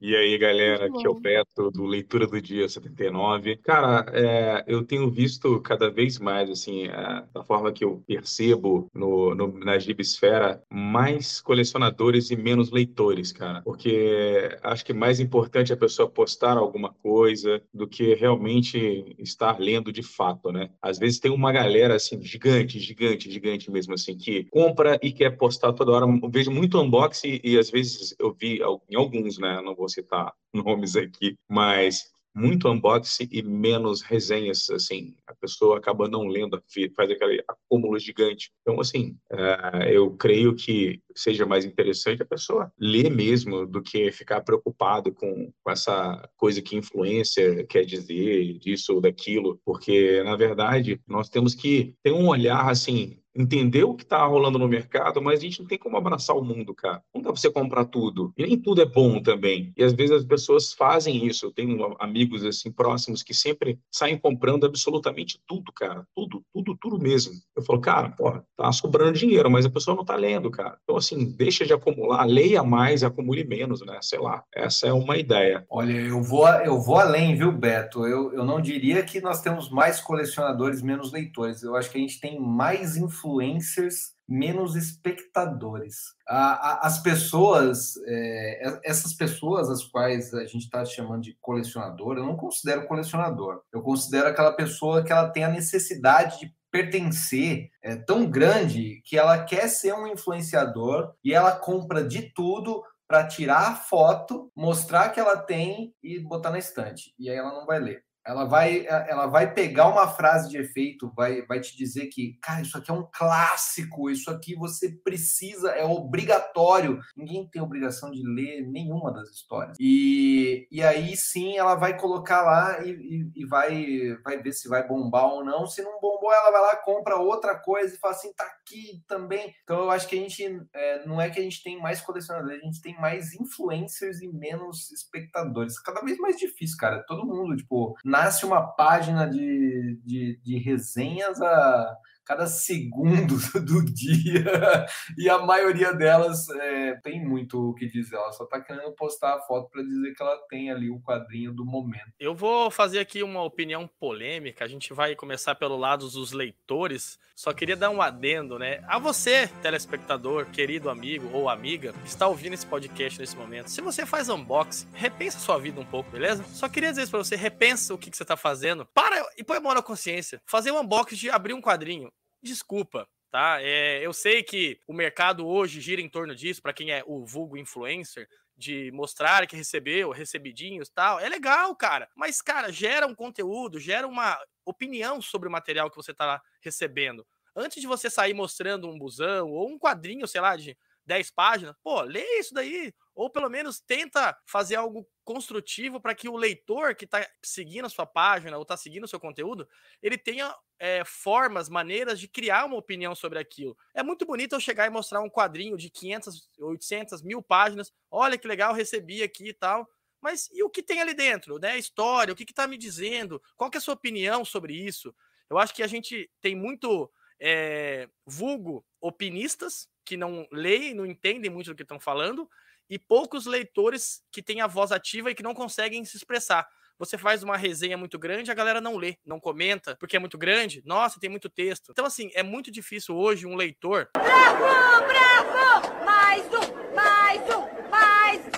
E 0.00 0.14
aí, 0.14 0.38
galera, 0.38 0.86
aqui 0.86 1.04
é 1.04 1.10
o 1.10 1.14
Beto, 1.14 1.70
do 1.72 1.84
Leitura 1.84 2.26
do 2.26 2.40
Dia 2.40 2.68
79. 2.68 3.56
Cara, 3.56 4.06
é, 4.12 4.64
eu 4.66 4.84
tenho 4.84 5.10
visto 5.10 5.60
cada 5.60 5.90
vez 5.90 6.20
mais, 6.20 6.48
assim, 6.48 6.86
é, 6.86 7.24
da 7.34 7.42
forma 7.42 7.72
que 7.72 7.84
eu 7.84 8.02
percebo 8.06 8.88
no, 8.94 9.34
no, 9.34 9.58
na 9.58 9.76
Gibisfera, 9.76 10.62
mais 10.70 11.40
colecionadores 11.40 12.30
e 12.30 12.36
menos 12.36 12.70
leitores, 12.70 13.32
cara. 13.32 13.60
Porque 13.62 14.56
acho 14.62 14.84
que 14.84 14.92
mais 14.92 15.18
importante 15.18 15.72
é 15.72 15.74
a 15.74 15.78
pessoa 15.78 16.08
postar 16.08 16.56
alguma 16.56 16.92
coisa 16.92 17.60
do 17.74 17.88
que 17.88 18.14
realmente 18.14 19.16
estar 19.18 19.58
lendo 19.58 19.92
de 19.92 20.02
fato, 20.04 20.52
né? 20.52 20.70
Às 20.80 20.98
vezes 20.98 21.18
tem 21.18 21.32
uma 21.32 21.50
galera, 21.50 21.96
assim, 21.96 22.22
gigante, 22.22 22.78
gigante, 22.78 23.30
gigante 23.30 23.68
mesmo, 23.68 23.94
assim, 23.94 24.16
que 24.16 24.44
compra 24.44 24.96
e 25.02 25.10
quer 25.10 25.36
postar 25.36 25.72
toda 25.72 25.90
hora. 25.90 26.06
Eu 26.06 26.30
vejo 26.30 26.52
muito 26.52 26.80
unboxing 26.80 27.40
e 27.42 27.58
às 27.58 27.68
vezes 27.68 28.14
eu 28.16 28.32
vi 28.32 28.62
em 28.88 28.96
alguns, 28.96 29.38
né? 29.38 29.60
Não 29.62 29.74
vou 29.74 29.88
citar 29.88 30.32
nomes 30.54 30.96
aqui, 30.96 31.36
mas 31.48 32.10
muito 32.34 32.68
unboxing 32.68 33.28
e 33.32 33.42
menos 33.42 34.00
resenhas, 34.00 34.70
assim, 34.70 35.14
a 35.26 35.34
pessoa 35.34 35.78
acaba 35.78 36.08
não 36.08 36.26
lendo, 36.26 36.62
faz 36.94 37.10
aquele 37.10 37.42
acúmulo 37.48 37.98
gigante. 37.98 38.52
Então, 38.62 38.80
assim, 38.80 39.16
é, 39.32 39.96
eu 39.96 40.12
creio 40.16 40.54
que 40.54 41.00
seja 41.20 41.46
mais 41.46 41.64
interessante 41.64 42.22
a 42.22 42.26
pessoa 42.26 42.72
ler 42.78 43.10
mesmo 43.10 43.66
do 43.66 43.82
que 43.82 44.10
ficar 44.12 44.40
preocupado 44.42 45.12
com, 45.12 45.52
com 45.62 45.70
essa 45.70 46.28
coisa 46.36 46.62
que 46.62 46.76
influencer 46.76 47.66
quer 47.66 47.84
dizer, 47.84 48.58
disso 48.58 48.94
ou 48.94 49.00
daquilo, 49.00 49.60
porque, 49.64 50.22
na 50.22 50.36
verdade, 50.36 51.00
nós 51.06 51.28
temos 51.28 51.54
que 51.54 51.94
ter 52.02 52.12
um 52.12 52.28
olhar, 52.28 52.68
assim, 52.68 53.18
entender 53.38 53.84
o 53.84 53.94
que 53.94 54.02
está 54.02 54.24
rolando 54.26 54.58
no 54.58 54.66
mercado, 54.66 55.22
mas 55.22 55.38
a 55.38 55.42
gente 55.42 55.60
não 55.60 55.68
tem 55.68 55.78
como 55.78 55.96
abraçar 55.96 56.36
o 56.36 56.44
mundo, 56.44 56.74
cara. 56.74 57.02
Não 57.14 57.22
dá 57.22 57.30
para 57.30 57.40
você 57.40 57.50
comprar 57.50 57.84
tudo. 57.84 58.32
E 58.36 58.44
nem 58.44 58.58
tudo 58.58 58.82
é 58.82 58.84
bom 58.84 59.22
também. 59.22 59.72
E 59.76 59.84
às 59.84 59.92
vezes 59.92 60.16
as 60.16 60.24
pessoas 60.24 60.72
fazem 60.72 61.24
isso. 61.24 61.46
Eu 61.46 61.52
tenho 61.52 61.96
amigos 62.00 62.44
assim 62.44 62.72
próximos 62.72 63.22
que 63.22 63.32
sempre 63.32 63.78
saem 63.92 64.18
comprando 64.18 64.66
absolutamente 64.66 65.40
tudo, 65.46 65.72
cara. 65.72 66.04
Tudo, 66.14 66.42
tudo, 66.52 66.76
tudo 66.80 66.98
mesmo. 66.98 67.32
Eu 67.56 67.62
falo, 67.62 67.80
cara, 67.80 68.10
pô, 68.10 68.32
tá 68.56 68.72
sobrando 68.72 69.18
dinheiro, 69.18 69.48
mas 69.48 69.64
a 69.64 69.70
pessoa 69.70 69.96
não 69.96 70.04
tá 70.04 70.16
lendo, 70.16 70.50
cara. 70.50 70.76
Então, 70.82 70.96
assim, 70.96 71.07
deixa 71.16 71.64
de 71.64 71.72
acumular, 71.72 72.24
leia 72.24 72.62
mais 72.62 73.02
e 73.02 73.06
acumule 73.06 73.44
menos, 73.44 73.84
né? 73.84 73.98
Sei 74.02 74.18
lá. 74.18 74.42
Essa 74.54 74.88
é 74.88 74.92
uma 74.92 75.16
ideia. 75.16 75.64
Olha, 75.70 75.92
eu 75.92 76.22
vou, 76.22 76.46
eu 76.48 76.80
vou 76.80 76.98
além, 76.98 77.36
viu, 77.36 77.52
Beto? 77.52 78.06
Eu, 78.06 78.32
eu 78.32 78.44
não 78.44 78.60
diria 78.60 79.02
que 79.02 79.20
nós 79.20 79.40
temos 79.40 79.70
mais 79.70 80.00
colecionadores, 80.00 80.82
menos 80.82 81.12
leitores. 81.12 81.62
Eu 81.62 81.76
acho 81.76 81.90
que 81.90 81.98
a 81.98 82.00
gente 82.00 82.20
tem 82.20 82.40
mais 82.40 82.96
influencers, 82.96 84.18
menos 84.28 84.76
espectadores. 84.76 85.96
as 86.26 87.00
pessoas, 87.02 87.94
é, 88.06 88.80
essas 88.84 89.14
pessoas 89.14 89.70
as 89.70 89.82
quais 89.84 90.34
a 90.34 90.44
gente 90.44 90.64
está 90.64 90.84
chamando 90.84 91.22
de 91.22 91.36
colecionador, 91.40 92.18
eu 92.18 92.26
não 92.26 92.36
considero 92.36 92.86
colecionador. 92.86 93.62
Eu 93.72 93.80
considero 93.80 94.28
aquela 94.28 94.52
pessoa 94.52 95.02
que 95.02 95.12
ela 95.12 95.30
tem 95.30 95.44
a 95.44 95.50
necessidade 95.50 96.40
de 96.40 96.57
pertencer 96.70 97.70
é, 97.82 97.96
tão 97.96 98.28
grande 98.30 99.00
que 99.04 99.18
ela 99.18 99.44
quer 99.44 99.68
ser 99.68 99.94
um 99.94 100.06
influenciador 100.06 101.12
e 101.24 101.32
ela 101.32 101.56
compra 101.56 102.02
de 102.04 102.32
tudo 102.32 102.82
para 103.06 103.26
tirar 103.26 103.68
a 103.68 103.74
foto, 103.74 104.52
mostrar 104.54 105.08
que 105.08 105.18
ela 105.18 105.36
tem 105.36 105.94
e 106.02 106.18
botar 106.20 106.50
na 106.50 106.58
estante. 106.58 107.14
E 107.18 107.30
aí 107.30 107.36
ela 107.36 107.52
não 107.52 107.64
vai 107.64 107.80
ler. 107.80 108.07
Ela 108.28 108.44
vai, 108.44 108.86
ela 108.86 109.26
vai 109.26 109.54
pegar 109.54 109.88
uma 109.88 110.06
frase 110.06 110.50
de 110.50 110.58
efeito, 110.58 111.10
vai, 111.16 111.40
vai 111.46 111.60
te 111.60 111.74
dizer 111.74 112.08
que, 112.08 112.38
cara, 112.42 112.60
isso 112.60 112.76
aqui 112.76 112.90
é 112.90 112.94
um 112.94 113.08
clássico, 113.10 114.10
isso 114.10 114.30
aqui 114.30 114.54
você 114.54 114.90
precisa, 115.02 115.70
é 115.70 115.82
obrigatório. 115.82 117.00
Ninguém 117.16 117.48
tem 117.48 117.62
obrigação 117.62 118.10
de 118.10 118.22
ler 118.22 118.66
nenhuma 118.68 119.14
das 119.14 119.30
histórias. 119.30 119.78
E, 119.80 120.68
e 120.70 120.82
aí 120.82 121.16
sim 121.16 121.56
ela 121.56 121.74
vai 121.74 121.96
colocar 121.96 122.42
lá 122.42 122.84
e, 122.84 122.90
e, 122.90 123.32
e 123.34 123.46
vai, 123.46 124.14
vai 124.22 124.42
ver 124.42 124.52
se 124.52 124.68
vai 124.68 124.86
bombar 124.86 125.24
ou 125.24 125.42
não. 125.42 125.66
Se 125.66 125.80
não 125.80 125.98
bombou, 125.98 126.30
ela 126.30 126.50
vai 126.50 126.60
lá, 126.60 126.76
compra 126.76 127.16
outra 127.16 127.58
coisa 127.58 127.94
e 127.94 127.98
fala 127.98 128.12
assim, 128.12 128.34
tá 128.34 128.44
aqui 128.44 129.02
também. 129.08 129.54
Então 129.62 129.84
eu 129.84 129.90
acho 129.90 130.06
que 130.06 130.18
a 130.18 130.20
gente, 130.20 130.44
é, 130.74 131.06
não 131.06 131.18
é 131.18 131.30
que 131.30 131.40
a 131.40 131.42
gente 131.42 131.62
tem 131.62 131.80
mais 131.80 132.02
colecionadores, 132.02 132.60
a 132.60 132.66
gente 132.66 132.82
tem 132.82 132.94
mais 133.00 133.32
influencers 133.32 134.20
e 134.20 134.28
menos 134.28 134.90
espectadores. 134.90 135.80
Cada 135.80 136.02
vez 136.02 136.18
mais 136.18 136.36
difícil, 136.36 136.76
cara. 136.78 137.02
Todo 137.08 137.24
mundo, 137.24 137.56
tipo, 137.56 137.96
na 138.04 138.17
nasce 138.18 138.44
uma 138.44 138.66
página 138.66 139.26
de, 139.26 140.00
de, 140.04 140.40
de 140.42 140.58
resenhas 140.58 141.40
a 141.40 141.96
cada 142.28 142.46
segundo 142.46 143.36
do 143.64 143.82
dia 143.82 144.86
e 145.16 145.30
a 145.30 145.38
maioria 145.38 145.94
delas 145.94 146.46
é, 146.50 146.94
tem 147.02 147.24
muito 147.24 147.70
o 147.70 147.74
que 147.74 147.86
dizer. 147.86 148.16
Ela 148.16 148.32
só 148.32 148.44
tá 148.44 148.60
querendo 148.60 148.92
postar 148.92 149.36
a 149.36 149.40
foto 149.40 149.70
para 149.70 149.82
dizer 149.82 150.12
que 150.14 150.22
ela 150.22 150.36
tem 150.46 150.70
ali 150.70 150.90
o 150.90 151.00
quadrinho 151.00 151.54
do 151.54 151.64
momento. 151.64 152.12
Eu 152.20 152.34
vou 152.34 152.70
fazer 152.70 152.98
aqui 152.98 153.22
uma 153.22 153.42
opinião 153.42 153.88
polêmica. 153.98 154.62
A 154.62 154.68
gente 154.68 154.92
vai 154.92 155.16
começar 155.16 155.54
pelo 155.54 155.78
lado 155.78 156.06
dos 156.06 156.32
leitores. 156.32 157.18
Só 157.34 157.54
queria 157.54 157.76
dar 157.76 157.88
um 157.88 158.02
adendo, 158.02 158.58
né? 158.58 158.84
A 158.86 158.98
você, 158.98 159.48
telespectador, 159.62 160.44
querido 160.50 160.90
amigo 160.90 161.30
ou 161.32 161.48
amiga, 161.48 161.94
que 161.94 162.08
está 162.08 162.28
ouvindo 162.28 162.52
esse 162.52 162.66
podcast 162.66 163.18
nesse 163.18 163.36
momento. 163.36 163.70
Se 163.70 163.80
você 163.80 164.04
faz 164.04 164.28
unboxing, 164.28 164.86
repensa 164.92 165.38
sua 165.38 165.56
vida 165.58 165.80
um 165.80 165.86
pouco, 165.86 166.10
beleza? 166.10 166.44
Só 166.48 166.68
queria 166.68 166.90
dizer 166.90 167.04
isso 167.04 167.10
pra 167.10 167.24
você, 167.24 167.36
repensa 167.36 167.94
o 167.94 167.98
que, 167.98 168.10
que 168.10 168.16
você 168.18 168.24
tá 168.24 168.36
fazendo. 168.36 168.84
Para 168.92 169.26
e 169.38 169.42
põe 169.42 169.56
a 169.56 169.60
mão 169.60 169.72
na 169.72 169.80
consciência. 169.80 170.42
Fazer 170.44 170.72
um 170.72 170.80
unboxing 170.80 171.16
de 171.16 171.30
abrir 171.30 171.54
um 171.54 171.62
quadrinho 171.62 172.12
desculpa, 172.42 173.08
tá? 173.30 173.58
É, 173.60 174.04
eu 174.04 174.12
sei 174.12 174.42
que 174.42 174.80
o 174.86 174.92
mercado 174.92 175.46
hoje 175.46 175.80
gira 175.80 176.00
em 176.00 176.08
torno 176.08 176.34
disso, 176.34 176.62
para 176.62 176.72
quem 176.72 176.90
é 176.90 177.02
o 177.06 177.24
vulgo 177.24 177.56
influencer, 177.56 178.28
de 178.56 178.90
mostrar 178.92 179.46
que 179.46 179.56
recebeu, 179.56 180.10
recebidinhos 180.10 180.88
tal. 180.88 181.20
É 181.20 181.28
legal, 181.28 181.74
cara. 181.76 182.08
Mas, 182.16 182.42
cara, 182.42 182.72
gera 182.72 183.06
um 183.06 183.14
conteúdo, 183.14 183.78
gera 183.78 184.06
uma 184.06 184.38
opinião 184.64 185.22
sobre 185.22 185.48
o 185.48 185.52
material 185.52 185.90
que 185.90 185.96
você 185.96 186.12
tá 186.12 186.42
recebendo. 186.60 187.26
Antes 187.54 187.80
de 187.80 187.86
você 187.86 188.10
sair 188.10 188.34
mostrando 188.34 188.88
um 188.88 188.98
busão 188.98 189.48
ou 189.50 189.68
um 189.68 189.78
quadrinho, 189.78 190.26
sei 190.26 190.40
lá, 190.40 190.56
de 190.56 190.76
10 191.08 191.30
páginas, 191.30 191.74
pô, 191.82 192.02
lê 192.02 192.22
isso 192.38 192.54
daí. 192.54 192.94
Ou 193.14 193.30
pelo 193.30 193.48
menos 193.48 193.80
tenta 193.80 194.38
fazer 194.46 194.76
algo 194.76 195.08
construtivo 195.24 196.00
para 196.00 196.14
que 196.14 196.28
o 196.28 196.36
leitor 196.36 196.94
que 196.94 197.06
está 197.06 197.26
seguindo 197.42 197.86
a 197.86 197.88
sua 197.88 198.06
página 198.06 198.56
ou 198.56 198.62
está 198.62 198.76
seguindo 198.76 199.04
o 199.04 199.08
seu 199.08 199.18
conteúdo, 199.18 199.66
ele 200.00 200.16
tenha 200.16 200.54
é, 200.78 201.02
formas, 201.04 201.68
maneiras 201.68 202.20
de 202.20 202.28
criar 202.28 202.66
uma 202.66 202.76
opinião 202.76 203.14
sobre 203.14 203.38
aquilo. 203.38 203.76
É 203.94 204.02
muito 204.02 204.24
bonito 204.24 204.54
eu 204.54 204.60
chegar 204.60 204.86
e 204.86 204.90
mostrar 204.90 205.20
um 205.20 205.30
quadrinho 205.30 205.76
de 205.76 205.90
500, 205.90 206.48
800, 206.60 207.22
mil 207.22 207.42
páginas. 207.42 207.92
Olha 208.10 208.38
que 208.38 208.46
legal, 208.46 208.74
recebi 208.74 209.22
aqui 209.22 209.48
e 209.48 209.54
tal. 209.54 209.88
Mas 210.20 210.48
e 210.52 210.62
o 210.62 210.70
que 210.70 210.82
tem 210.82 211.00
ali 211.00 211.14
dentro? 211.14 211.58
Né? 211.58 211.78
História, 211.78 212.32
o 212.32 212.36
que 212.36 212.44
está 212.44 212.66
me 212.66 212.76
dizendo? 212.76 213.42
Qual 213.56 213.70
que 213.70 213.76
é 213.76 213.80
a 213.80 213.80
sua 213.80 213.94
opinião 213.94 214.44
sobre 214.44 214.74
isso? 214.74 215.14
Eu 215.48 215.58
acho 215.58 215.74
que 215.74 215.82
a 215.82 215.86
gente 215.86 216.30
tem 216.40 216.54
muito 216.54 217.10
é, 217.40 218.08
vulgo 218.26 218.84
opinistas 219.00 219.88
que 220.08 220.16
não 220.16 220.48
leem, 220.50 220.94
não 220.94 221.04
entendem 221.04 221.50
muito 221.50 221.66
do 221.66 221.76
que 221.76 221.82
estão 221.82 222.00
falando, 222.00 222.48
e 222.88 222.98
poucos 222.98 223.44
leitores 223.44 224.22
que 224.32 224.42
têm 224.42 224.62
a 224.62 224.66
voz 224.66 224.90
ativa 224.90 225.30
e 225.30 225.34
que 225.34 225.42
não 225.42 225.52
conseguem 225.52 226.02
se 226.06 226.16
expressar. 226.16 226.66
Você 226.98 227.18
faz 227.18 227.42
uma 227.42 227.58
resenha 227.58 227.98
muito 227.98 228.18
grande, 228.18 228.50
a 228.50 228.54
galera 228.54 228.80
não 228.80 228.96
lê, 228.96 229.18
não 229.24 229.38
comenta, 229.38 229.94
porque 230.00 230.16
é 230.16 230.18
muito 230.18 230.38
grande. 230.38 230.82
Nossa, 230.86 231.20
tem 231.20 231.28
muito 231.28 231.50
texto. 231.50 231.92
Então, 231.92 232.06
assim, 232.06 232.30
é 232.32 232.42
muito 232.42 232.70
difícil 232.70 233.14
hoje 233.16 233.46
um 233.46 233.54
leitor. 233.54 234.08
Bravo, 234.14 234.60
bravo! 235.06 236.04
Mais 236.06 236.44
um, 236.46 236.94
mais 236.94 237.42
um, 237.54 237.90
mais, 237.90 238.57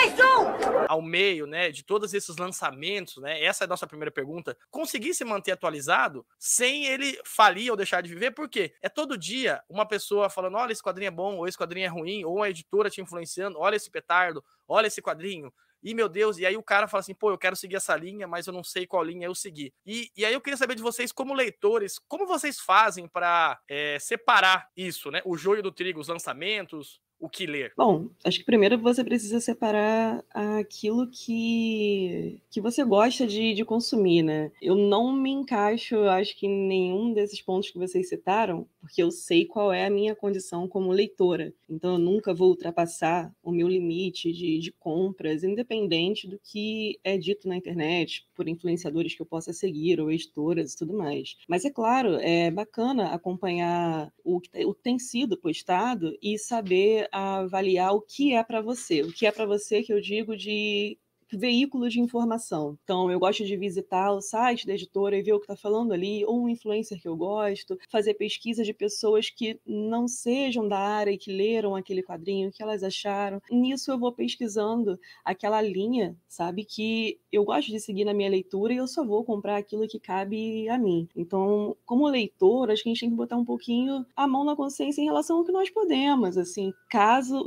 mais 0.00 0.18
um! 0.18 0.86
ao 0.88 1.02
meio, 1.02 1.46
né, 1.46 1.70
de 1.70 1.84
todos 1.84 2.14
esses 2.14 2.36
lançamentos, 2.36 3.18
né? 3.18 3.42
Essa 3.44 3.64
é 3.64 3.66
a 3.66 3.68
nossa 3.68 3.86
primeira 3.86 4.10
pergunta. 4.10 4.56
Conseguir 4.70 5.14
se 5.14 5.24
manter 5.24 5.52
atualizado 5.52 6.26
sem 6.38 6.86
ele 6.86 7.18
falir 7.24 7.70
ou 7.70 7.76
deixar 7.76 8.00
de 8.00 8.08
viver, 8.08 8.30
porque 8.32 8.74
é 8.80 8.88
todo 8.88 9.16
dia 9.16 9.62
uma 9.68 9.86
pessoa 9.86 10.30
falando: 10.30 10.56
olha, 10.56 10.72
esse 10.72 10.82
quadrinho 10.82 11.08
é 11.08 11.12
bom, 11.12 11.36
ou 11.36 11.46
esse 11.46 11.58
quadrinho 11.58 11.84
é 11.84 11.88
ruim, 11.88 12.24
ou 12.24 12.36
uma 12.36 12.48
editora 12.48 12.90
te 12.90 13.00
influenciando, 13.00 13.58
olha 13.58 13.76
esse 13.76 13.90
petardo, 13.90 14.42
olha 14.66 14.86
esse 14.86 15.02
quadrinho. 15.02 15.52
E 15.82 15.94
meu 15.94 16.08
Deus, 16.08 16.38
e 16.38 16.44
aí 16.44 16.56
o 16.56 16.62
cara 16.62 16.88
fala 16.88 17.00
assim: 17.00 17.14
pô, 17.14 17.30
eu 17.30 17.38
quero 17.38 17.54
seguir 17.54 17.76
essa 17.76 17.94
linha, 17.94 18.26
mas 18.26 18.46
eu 18.46 18.52
não 18.52 18.64
sei 18.64 18.86
qual 18.86 19.04
linha 19.04 19.26
eu 19.26 19.34
seguir. 19.34 19.72
E, 19.84 20.10
e 20.16 20.24
aí 20.24 20.32
eu 20.32 20.40
queria 20.40 20.56
saber 20.56 20.74
de 20.74 20.82
vocês, 20.82 21.12
como 21.12 21.34
leitores, 21.34 21.98
como 22.08 22.26
vocês 22.26 22.58
fazem 22.58 23.06
para 23.06 23.60
é, 23.68 23.98
separar 23.98 24.68
isso, 24.76 25.10
né? 25.10 25.20
O 25.24 25.36
joio 25.36 25.62
do 25.62 25.70
trigo, 25.70 26.00
os 26.00 26.08
lançamentos, 26.08 27.00
o 27.20 27.28
que 27.28 27.46
ler? 27.46 27.72
Bom, 27.76 28.08
acho 28.24 28.38
que 28.38 28.44
primeiro 28.44 28.78
você 28.78 29.04
precisa 29.04 29.40
separar 29.40 30.24
aquilo 30.32 31.06
que, 31.06 32.40
que 32.50 32.60
você 32.60 32.82
gosta 32.82 33.26
de, 33.26 33.52
de 33.52 33.64
consumir, 33.64 34.22
né? 34.22 34.50
Eu 34.60 34.74
não 34.74 35.12
me 35.12 35.30
encaixo, 35.30 35.96
acho 36.04 36.36
que 36.36 36.46
em 36.46 36.66
nenhum 36.66 37.12
desses 37.12 37.42
pontos 37.42 37.70
que 37.70 37.78
vocês 37.78 38.08
citaram, 38.08 38.66
porque 38.80 39.02
eu 39.02 39.10
sei 39.10 39.44
qual 39.44 39.70
é 39.70 39.84
a 39.84 39.90
minha 39.90 40.16
condição 40.16 40.66
como 40.66 40.90
leitora. 40.90 41.52
Então 41.68 41.92
eu 41.92 41.98
nunca 41.98 42.32
vou 42.32 42.48
ultrapassar 42.48 43.30
o 43.42 43.52
meu 43.52 43.68
limite 43.68 44.32
de, 44.32 44.58
de 44.58 44.72
compras, 44.72 45.44
independente 45.44 46.26
do 46.26 46.40
que 46.42 46.98
é 47.04 47.18
dito 47.18 47.46
na 47.46 47.56
internet, 47.56 48.26
por 48.34 48.48
influenciadores 48.48 49.14
que 49.14 49.20
eu 49.20 49.26
possa 49.26 49.52
seguir, 49.52 50.00
ou 50.00 50.10
editoras 50.10 50.72
e 50.72 50.76
tudo 50.76 50.96
mais. 50.96 51.36
Mas 51.46 51.66
é 51.66 51.70
claro, 51.70 52.14
é 52.14 52.50
bacana 52.50 53.08
acompanhar 53.08 54.10
o 54.24 54.40
que 54.40 54.64
o 54.64 54.74
tem 54.74 54.98
sido 54.98 55.36
postado 55.36 56.16
e 56.22 56.38
saber 56.38 57.09
avaliar 57.12 57.94
o 57.94 58.00
que 58.00 58.34
é 58.34 58.42
para 58.44 58.60
você. 58.60 59.02
O 59.02 59.12
que 59.12 59.26
é 59.26 59.32
para 59.32 59.46
você 59.46 59.82
que 59.82 59.92
eu 59.92 60.00
digo 60.00 60.36
de 60.36 60.98
veículo 61.32 61.88
de 61.88 62.00
informação. 62.00 62.78
Então, 62.82 63.10
eu 63.10 63.18
gosto 63.18 63.44
de 63.44 63.56
visitar 63.56 64.12
o 64.12 64.20
site 64.20 64.66
da 64.66 64.74
editora 64.74 65.16
e 65.16 65.22
ver 65.22 65.32
o 65.32 65.38
que 65.38 65.44
está 65.44 65.56
falando 65.56 65.92
ali, 65.92 66.24
ou 66.24 66.42
um 66.42 66.48
influencer 66.48 67.00
que 67.00 67.08
eu 67.08 67.16
gosto, 67.16 67.78
fazer 67.88 68.14
pesquisa 68.14 68.64
de 68.64 68.74
pessoas 68.74 69.30
que 69.30 69.58
não 69.64 70.08
sejam 70.08 70.66
da 70.66 70.78
área 70.78 71.10
e 71.10 71.18
que 71.18 71.32
leram 71.32 71.76
aquele 71.76 72.02
quadrinho, 72.02 72.48
o 72.48 72.52
que 72.52 72.62
elas 72.62 72.82
acharam. 72.82 73.40
Nisso 73.50 73.90
eu 73.90 73.98
vou 73.98 74.12
pesquisando 74.12 74.98
aquela 75.24 75.60
linha, 75.62 76.16
sabe, 76.28 76.64
que 76.64 77.18
eu 77.30 77.44
gosto 77.44 77.70
de 77.70 77.80
seguir 77.80 78.04
na 78.04 78.14
minha 78.14 78.30
leitura 78.30 78.72
e 78.72 78.76
eu 78.76 78.88
só 78.88 79.04
vou 79.04 79.24
comprar 79.24 79.56
aquilo 79.56 79.86
que 79.86 80.00
cabe 80.00 80.68
a 80.68 80.78
mim. 80.78 81.08
Então, 81.14 81.76
como 81.86 82.08
leitor, 82.08 82.70
acho 82.70 82.82
que 82.82 82.88
a 82.88 82.92
gente 82.92 83.00
tem 83.00 83.10
que 83.10 83.16
botar 83.16 83.36
um 83.36 83.44
pouquinho 83.44 84.04
a 84.16 84.26
mão 84.26 84.44
na 84.44 84.56
consciência 84.56 85.00
em 85.00 85.04
relação 85.04 85.38
ao 85.38 85.44
que 85.44 85.52
nós 85.52 85.70
podemos. 85.70 86.36
Assim, 86.36 86.72
caso 86.88 87.44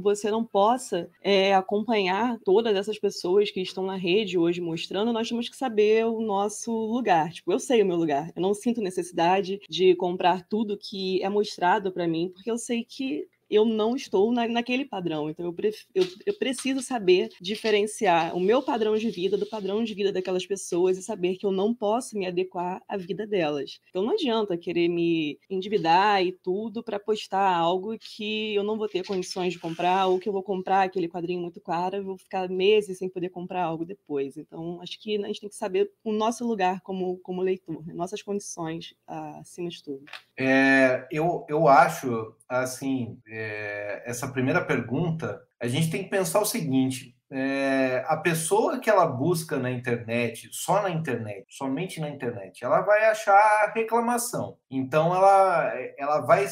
você 0.00 0.30
não 0.30 0.44
possa 0.44 1.10
é, 1.22 1.54
acompanhar 1.54 2.38
todas 2.44 2.76
essas 2.76 2.98
pessoas 2.98 3.15
pessoas 3.16 3.50
que 3.50 3.60
estão 3.62 3.86
na 3.86 3.96
rede 3.96 4.36
hoje 4.36 4.60
mostrando, 4.60 5.12
nós 5.12 5.28
temos 5.28 5.48
que 5.48 5.56
saber 5.56 6.04
o 6.04 6.20
nosso 6.20 6.70
lugar. 6.70 7.32
Tipo, 7.32 7.50
eu 7.50 7.58
sei 7.58 7.82
o 7.82 7.86
meu 7.86 7.96
lugar. 7.96 8.30
Eu 8.36 8.42
não 8.42 8.52
sinto 8.52 8.82
necessidade 8.82 9.58
de 9.70 9.94
comprar 9.96 10.46
tudo 10.46 10.76
que 10.76 11.22
é 11.22 11.28
mostrado 11.28 11.90
para 11.90 12.06
mim, 12.06 12.30
porque 12.34 12.50
eu 12.50 12.58
sei 12.58 12.84
que 12.84 13.26
eu 13.50 13.64
não 13.64 13.96
estou 13.96 14.32
na, 14.32 14.46
naquele 14.48 14.84
padrão. 14.84 15.30
Então, 15.30 15.46
eu, 15.46 15.54
eu, 15.94 16.06
eu, 16.26 16.34
preciso 16.38 16.82
saber 16.82 17.28
diferenciar 17.40 18.36
o 18.36 18.40
meu 18.40 18.62
padrão 18.62 18.96
de 18.96 19.10
vida 19.10 19.36
do 19.36 19.46
padrão 19.46 19.84
de 19.84 19.94
vida 19.94 20.12
daquelas 20.12 20.46
pessoas 20.46 20.98
e 20.98 21.02
saber 21.02 21.36
que 21.36 21.46
eu 21.46 21.52
não 21.52 21.74
posso 21.74 22.16
me 22.18 22.26
adequar 22.26 22.82
à 22.88 22.96
vida 22.96 23.26
delas. 23.26 23.80
Então, 23.90 24.02
não 24.02 24.12
adianta 24.12 24.56
querer 24.56 24.88
me 24.88 25.38
endividar 25.48 26.24
e 26.24 26.32
tudo 26.32 26.82
para 26.82 26.98
postar 26.98 27.56
algo 27.56 27.96
que 27.98 28.54
eu 28.54 28.62
não 28.62 28.76
vou 28.76 28.88
ter 28.88 29.04
condições 29.04 29.52
de 29.52 29.58
comprar 29.58 30.06
ou 30.06 30.18
que 30.18 30.28
eu 30.28 30.32
vou 30.32 30.42
comprar 30.42 30.82
aquele 30.82 31.08
quadrinho 31.08 31.40
muito 31.40 31.60
caro 31.60 31.96
e 31.96 32.00
vou 32.00 32.18
ficar 32.18 32.48
meses 32.48 32.98
sem 32.98 33.08
poder 33.08 33.30
comprar 33.30 33.64
algo 33.64 33.84
depois. 33.84 34.36
Então, 34.36 34.80
acho 34.80 35.00
que 35.00 35.16
a 35.16 35.26
gente 35.26 35.40
tem 35.40 35.48
que 35.48 35.56
saber 35.56 35.90
o 36.04 36.12
nosso 36.12 36.46
lugar 36.46 36.80
como, 36.80 37.18
como 37.18 37.42
leitor, 37.42 37.84
né? 37.86 37.94
nossas 37.94 38.22
condições 38.22 38.94
acima 39.06 39.68
de 39.68 39.82
tudo. 39.82 40.04
É, 40.38 41.06
eu, 41.10 41.44
eu 41.48 41.68
acho, 41.68 42.34
assim, 42.48 43.18
é, 43.28 44.02
essa 44.06 44.28
primeira 44.28 44.64
pergunta, 44.64 45.40
a 45.60 45.66
gente 45.66 45.90
tem 45.90 46.04
que 46.04 46.10
pensar 46.10 46.40
o 46.40 46.46
seguinte: 46.46 47.16
é, 47.30 48.04
a 48.06 48.16
pessoa 48.16 48.78
que 48.78 48.88
ela 48.88 49.06
busca 49.06 49.58
na 49.58 49.70
internet, 49.70 50.48
só 50.52 50.82
na 50.82 50.90
internet, 50.90 51.46
somente 51.48 52.00
na 52.00 52.08
internet, 52.08 52.64
ela 52.64 52.80
vai 52.82 53.04
achar 53.06 53.72
reclamação. 53.74 54.56
Então 54.70 55.14
ela, 55.14 55.72
ela 55.98 56.20
vai 56.20 56.46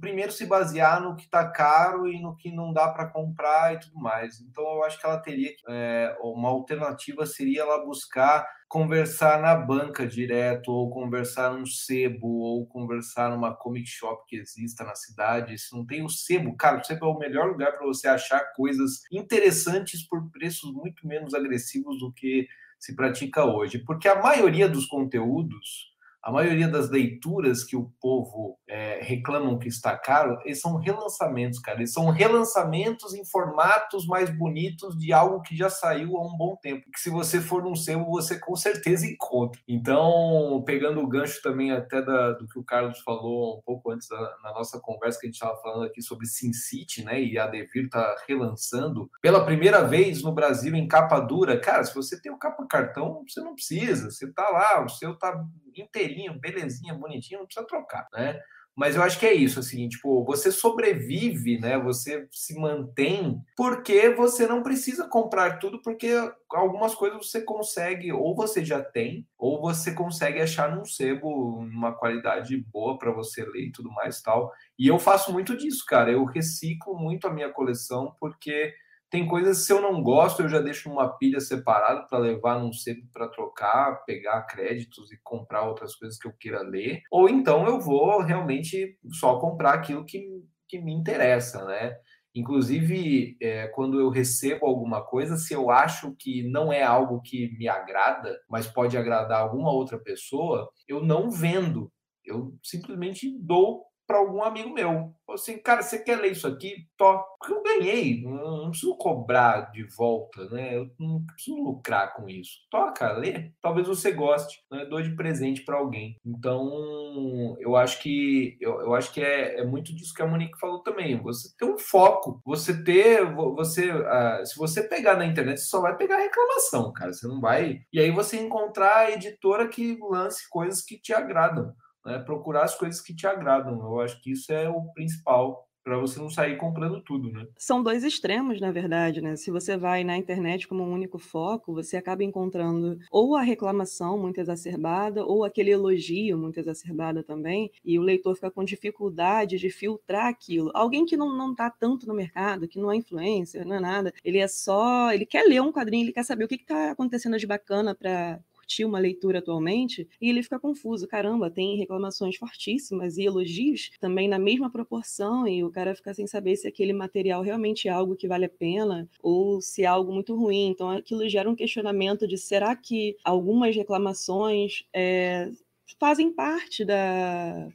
primeiro 0.00 0.32
se 0.32 0.46
basear 0.46 1.02
no 1.02 1.16
que 1.16 1.24
está 1.24 1.46
caro 1.48 2.08
e 2.08 2.20
no 2.20 2.36
que 2.36 2.50
não 2.50 2.72
dá 2.72 2.88
para 2.88 3.06
comprar 3.06 3.74
e 3.74 3.80
tudo 3.80 3.98
mais. 3.98 4.40
Então 4.40 4.64
eu 4.64 4.84
acho 4.84 4.98
que 4.98 5.06
ela 5.06 5.18
teria 5.18 5.54
é, 5.68 6.16
uma 6.20 6.48
alternativa 6.48 7.26
seria 7.26 7.62
ela 7.62 7.84
buscar 7.84 8.46
conversar 8.68 9.40
na 9.40 9.54
banca 9.54 10.06
direto 10.06 10.72
ou 10.72 10.90
conversar 10.90 11.52
num 11.52 11.66
sebo 11.66 12.26
ou 12.26 12.66
conversar 12.66 13.30
numa 13.30 13.54
comic 13.54 13.88
shop 13.88 14.24
que 14.26 14.36
exista 14.36 14.82
na 14.84 14.94
cidade. 14.94 15.58
Se 15.58 15.74
não 15.74 15.84
tem 15.86 16.04
o 16.04 16.08
sebo, 16.08 16.56
cara, 16.56 16.80
o 16.80 16.84
sebo 16.84 17.06
é 17.06 17.08
o 17.08 17.18
melhor 17.18 17.48
lugar 17.48 17.72
para 17.72 17.86
você 17.86 18.08
achar 18.08 18.40
coisas 18.54 19.02
interessantes 19.12 20.06
por 20.06 20.30
preços 20.30 20.72
muito 20.72 21.06
menos 21.06 21.32
agressivos 21.34 21.98
do 21.98 22.12
que 22.12 22.48
se 22.78 22.94
pratica 22.94 23.44
hoje, 23.44 23.78
porque 23.78 24.06
a 24.06 24.20
maioria 24.20 24.68
dos 24.68 24.86
conteúdos 24.86 25.95
a 26.26 26.32
maioria 26.32 26.66
das 26.66 26.90
leituras 26.90 27.62
que 27.62 27.76
o 27.76 27.88
povo 28.00 28.58
é, 28.68 28.98
reclamam 29.00 29.60
que 29.60 29.68
está 29.68 29.96
caro, 29.96 30.36
eles 30.44 30.60
são 30.60 30.74
relançamentos, 30.74 31.60
cara. 31.60 31.78
Eles 31.78 31.92
são 31.92 32.10
relançamentos 32.10 33.14
em 33.14 33.24
formatos 33.24 34.08
mais 34.08 34.28
bonitos 34.28 34.98
de 34.98 35.12
algo 35.12 35.40
que 35.40 35.56
já 35.56 35.70
saiu 35.70 36.16
há 36.16 36.26
um 36.26 36.36
bom 36.36 36.56
tempo. 36.60 36.90
Que 36.92 36.98
se 36.98 37.10
você 37.10 37.40
for 37.40 37.62
num 37.62 37.76
sebo, 37.76 38.10
você 38.10 38.40
com 38.40 38.56
certeza 38.56 39.06
encontra. 39.06 39.60
Então, 39.68 40.64
pegando 40.66 41.00
o 41.00 41.06
gancho 41.06 41.40
também 41.40 41.70
até 41.70 42.02
da, 42.02 42.32
do 42.32 42.48
que 42.48 42.58
o 42.58 42.64
Carlos 42.64 42.98
falou 43.02 43.58
um 43.58 43.62
pouco 43.64 43.92
antes 43.92 44.08
da, 44.08 44.18
na 44.42 44.52
nossa 44.52 44.80
conversa 44.80 45.20
que 45.20 45.26
a 45.26 45.28
gente 45.28 45.40
estava 45.40 45.56
falando 45.62 45.84
aqui 45.84 46.02
sobre 46.02 46.26
Sin 46.26 46.52
City, 46.52 47.04
né? 47.04 47.22
E 47.22 47.38
a 47.38 47.46
Devir 47.46 47.84
está 47.84 48.16
relançando 48.26 49.08
pela 49.22 49.44
primeira 49.44 49.84
vez 49.84 50.24
no 50.24 50.32
Brasil 50.32 50.74
em 50.74 50.88
capa 50.88 51.20
dura. 51.20 51.60
Cara, 51.60 51.84
se 51.84 51.94
você 51.94 52.20
tem 52.20 52.32
o 52.32 52.38
capa 52.38 52.66
cartão, 52.68 53.22
você 53.28 53.40
não 53.40 53.54
precisa. 53.54 54.10
Você 54.10 54.26
tá 54.32 54.48
lá, 54.50 54.84
o 54.84 54.88
seu 54.88 55.14
tá 55.16 55.40
inteirinho, 55.82 56.38
belezinha, 56.38 56.94
bonitinho, 56.94 57.40
não 57.40 57.46
precisa 57.46 57.66
trocar, 57.66 58.06
né? 58.12 58.40
Mas 58.76 58.94
eu 58.94 59.02
acho 59.02 59.18
que 59.18 59.24
é 59.24 59.32
isso, 59.32 59.58
assim, 59.58 59.88
tipo, 59.88 60.22
você 60.22 60.52
sobrevive, 60.52 61.58
né? 61.58 61.78
Você 61.78 62.28
se 62.30 62.54
mantém 62.60 63.40
porque 63.56 64.10
você 64.10 64.46
não 64.46 64.62
precisa 64.62 65.08
comprar 65.08 65.58
tudo, 65.58 65.80
porque 65.80 66.10
algumas 66.50 66.94
coisas 66.94 67.26
você 67.26 67.40
consegue, 67.40 68.12
ou 68.12 68.36
você 68.36 68.62
já 68.62 68.82
tem, 68.82 69.26
ou 69.38 69.62
você 69.62 69.94
consegue 69.94 70.42
achar 70.42 70.76
num 70.76 70.84
sebo 70.84 71.56
uma 71.58 71.90
qualidade 71.90 72.54
boa 72.70 72.98
para 72.98 73.10
você 73.10 73.46
ler 73.46 73.68
e 73.68 73.72
tudo 73.72 73.90
mais 73.90 74.20
tal. 74.20 74.52
E 74.78 74.86
eu 74.86 74.98
faço 74.98 75.32
muito 75.32 75.56
disso, 75.56 75.82
cara. 75.86 76.12
Eu 76.12 76.26
reciclo 76.26 76.94
muito 76.98 77.26
a 77.26 77.32
minha 77.32 77.48
coleção 77.48 78.14
porque 78.20 78.74
tem 79.16 79.26
coisas 79.26 79.64
se 79.64 79.72
eu 79.72 79.80
não 79.80 80.02
gosto, 80.02 80.42
eu 80.42 80.48
já 80.50 80.60
deixo 80.60 80.90
uma 80.90 81.08
pilha 81.16 81.40
separada 81.40 82.06
para 82.06 82.18
levar 82.18 82.60
num 82.60 82.70
cedo 82.70 83.00
para 83.10 83.26
trocar, 83.28 84.04
pegar 84.04 84.42
créditos 84.42 85.10
e 85.10 85.18
comprar 85.22 85.66
outras 85.66 85.94
coisas 85.94 86.18
que 86.18 86.28
eu 86.28 86.34
queira 86.38 86.60
ler. 86.60 87.00
Ou 87.10 87.26
então 87.26 87.66
eu 87.66 87.80
vou 87.80 88.20
realmente 88.20 88.98
só 89.12 89.38
comprar 89.38 89.72
aquilo 89.72 90.04
que, 90.04 90.22
que 90.68 90.78
me 90.78 90.92
interessa, 90.92 91.64
né? 91.64 91.96
Inclusive, 92.34 93.38
é, 93.40 93.68
quando 93.68 93.98
eu 93.98 94.10
recebo 94.10 94.66
alguma 94.66 95.02
coisa, 95.02 95.38
se 95.38 95.54
eu 95.54 95.70
acho 95.70 96.14
que 96.18 96.42
não 96.42 96.70
é 96.70 96.82
algo 96.82 97.22
que 97.22 97.56
me 97.56 97.66
agrada, 97.66 98.38
mas 98.50 98.66
pode 98.66 98.98
agradar 98.98 99.40
alguma 99.40 99.72
outra 99.72 99.98
pessoa, 99.98 100.68
eu 100.86 101.02
não 101.02 101.30
vendo. 101.30 101.90
Eu 102.22 102.54
simplesmente 102.62 103.34
dou 103.40 103.86
para 104.06 104.18
algum 104.18 104.42
amigo 104.42 104.72
meu. 104.72 105.12
Assim, 105.28 105.58
cara, 105.58 105.82
você 105.82 105.98
quer 105.98 106.20
ler 106.20 106.32
isso 106.32 106.46
aqui? 106.46 106.86
Tó. 106.96 107.18
Porque 107.38 107.52
eu 107.52 107.62
ganhei, 107.62 108.22
não, 108.22 108.70
preciso 108.70 108.96
cobrar 108.96 109.72
de 109.72 109.82
volta, 109.96 110.48
né? 110.50 110.76
Eu 110.76 110.88
não 110.98 111.24
preciso 111.26 111.56
lucrar 111.56 112.14
com 112.14 112.28
isso. 112.28 112.60
Toca, 112.70 113.12
lê. 113.12 113.50
Talvez 113.60 113.88
você 113.88 114.12
goste, 114.12 114.64
né? 114.70 114.84
Dou 114.86 115.02
de 115.02 115.14
presente 115.16 115.64
para 115.64 115.76
alguém. 115.76 116.16
Então, 116.24 117.56
eu 117.58 117.76
acho 117.76 118.00
que 118.00 118.56
eu, 118.60 118.80
eu 118.80 118.94
acho 118.94 119.12
que 119.12 119.20
é, 119.20 119.60
é, 119.60 119.64
muito 119.64 119.94
disso 119.94 120.14
que 120.14 120.22
a 120.22 120.26
Monique 120.26 120.58
falou 120.58 120.82
também. 120.82 121.20
Você 121.22 121.48
ter 121.58 121.64
um 121.64 121.76
foco, 121.76 122.40
você 122.44 122.82
ter, 122.84 123.24
você, 123.34 123.90
uh, 123.90 124.46
se 124.46 124.56
você 124.56 124.82
pegar 124.82 125.16
na 125.16 125.26
internet, 125.26 125.58
você 125.58 125.66
só 125.66 125.80
vai 125.80 125.96
pegar 125.96 126.18
reclamação, 126.18 126.92
cara. 126.92 127.12
Você 127.12 127.26
não 127.26 127.40
vai. 127.40 127.80
E 127.92 127.98
aí 128.00 128.10
você 128.10 128.38
encontrar 128.38 128.98
a 128.98 129.10
editora 129.10 129.68
que 129.68 129.98
lance 130.00 130.48
coisas 130.48 130.82
que 130.82 130.98
te 130.98 131.12
agradam 131.12 131.74
né, 132.06 132.18
procurar 132.20 132.64
as 132.64 132.74
coisas 132.74 133.00
que 133.00 133.14
te 133.14 133.26
agradam. 133.26 133.78
Eu 133.80 134.00
acho 134.00 134.20
que 134.22 134.32
isso 134.32 134.52
é 134.52 134.68
o 134.68 134.92
principal 134.92 135.66
para 135.86 135.98
você 135.98 136.18
não 136.18 136.28
sair 136.28 136.56
comprando 136.56 137.00
tudo, 137.00 137.30
né? 137.30 137.46
São 137.56 137.80
dois 137.80 138.02
extremos, 138.02 138.60
na 138.60 138.72
verdade, 138.72 139.20
né? 139.20 139.36
Se 139.36 139.52
você 139.52 139.76
vai 139.76 140.02
na 140.02 140.16
internet 140.16 140.66
como 140.66 140.82
um 140.82 140.92
único 140.92 141.16
foco, 141.16 141.72
você 141.72 141.96
acaba 141.96 142.24
encontrando 142.24 142.98
ou 143.08 143.36
a 143.36 143.42
reclamação 143.42 144.18
muito 144.18 144.40
exacerbada 144.40 145.24
ou 145.24 145.44
aquele 145.44 145.70
elogio 145.70 146.36
muito 146.36 146.58
exacerbado 146.58 147.22
também, 147.22 147.70
e 147.84 148.00
o 148.00 148.02
leitor 148.02 148.34
fica 148.34 148.50
com 148.50 148.64
dificuldade 148.64 149.58
de 149.58 149.70
filtrar 149.70 150.26
aquilo. 150.26 150.72
Alguém 150.74 151.06
que 151.06 151.16
não, 151.16 151.32
não 151.32 151.54
tá 151.54 151.70
tanto 151.70 152.04
no 152.08 152.14
mercado, 152.14 152.66
que 152.66 152.80
não 152.80 152.90
é 152.90 152.96
influencer, 152.96 153.64
não 153.64 153.76
é 153.76 153.80
nada, 153.80 154.12
ele 154.24 154.38
é 154.38 154.48
só, 154.48 155.12
ele 155.12 155.24
quer 155.24 155.44
ler 155.44 155.62
um 155.62 155.70
quadrinho, 155.70 156.06
ele 156.06 156.12
quer 156.12 156.24
saber 156.24 156.46
o 156.46 156.48
que 156.48 156.56
está 156.56 156.90
acontecendo 156.90 157.38
de 157.38 157.46
bacana 157.46 157.94
para 157.94 158.40
curtir 158.66 158.84
uma 158.84 158.98
leitura 158.98 159.38
atualmente 159.38 160.08
e 160.20 160.28
ele 160.28 160.42
fica 160.42 160.58
confuso. 160.58 161.06
Caramba, 161.06 161.48
tem 161.48 161.76
reclamações 161.76 162.36
fortíssimas 162.36 163.16
e 163.16 163.22
elogios 163.22 163.92
também 164.00 164.28
na 164.28 164.38
mesma 164.38 164.68
proporção 164.68 165.46
e 165.46 165.62
o 165.62 165.70
cara 165.70 165.94
fica 165.94 166.12
sem 166.12 166.26
saber 166.26 166.56
se 166.56 166.66
aquele 166.66 166.92
material 166.92 167.42
realmente 167.42 167.86
é 167.86 167.90
algo 167.92 168.16
que 168.16 168.26
vale 168.26 168.46
a 168.46 168.50
pena 168.50 169.08
ou 169.22 169.60
se 169.62 169.84
é 169.84 169.86
algo 169.86 170.12
muito 170.12 170.34
ruim. 170.34 170.68
Então 170.68 170.90
aquilo 170.90 171.28
gera 171.28 171.48
um 171.48 171.54
questionamento 171.54 172.26
de 172.26 172.36
será 172.36 172.74
que 172.74 173.16
algumas 173.24 173.74
reclamações 173.76 174.84
é, 174.92 175.50
fazem 175.98 176.32
parte 176.32 176.84
da 176.84 177.68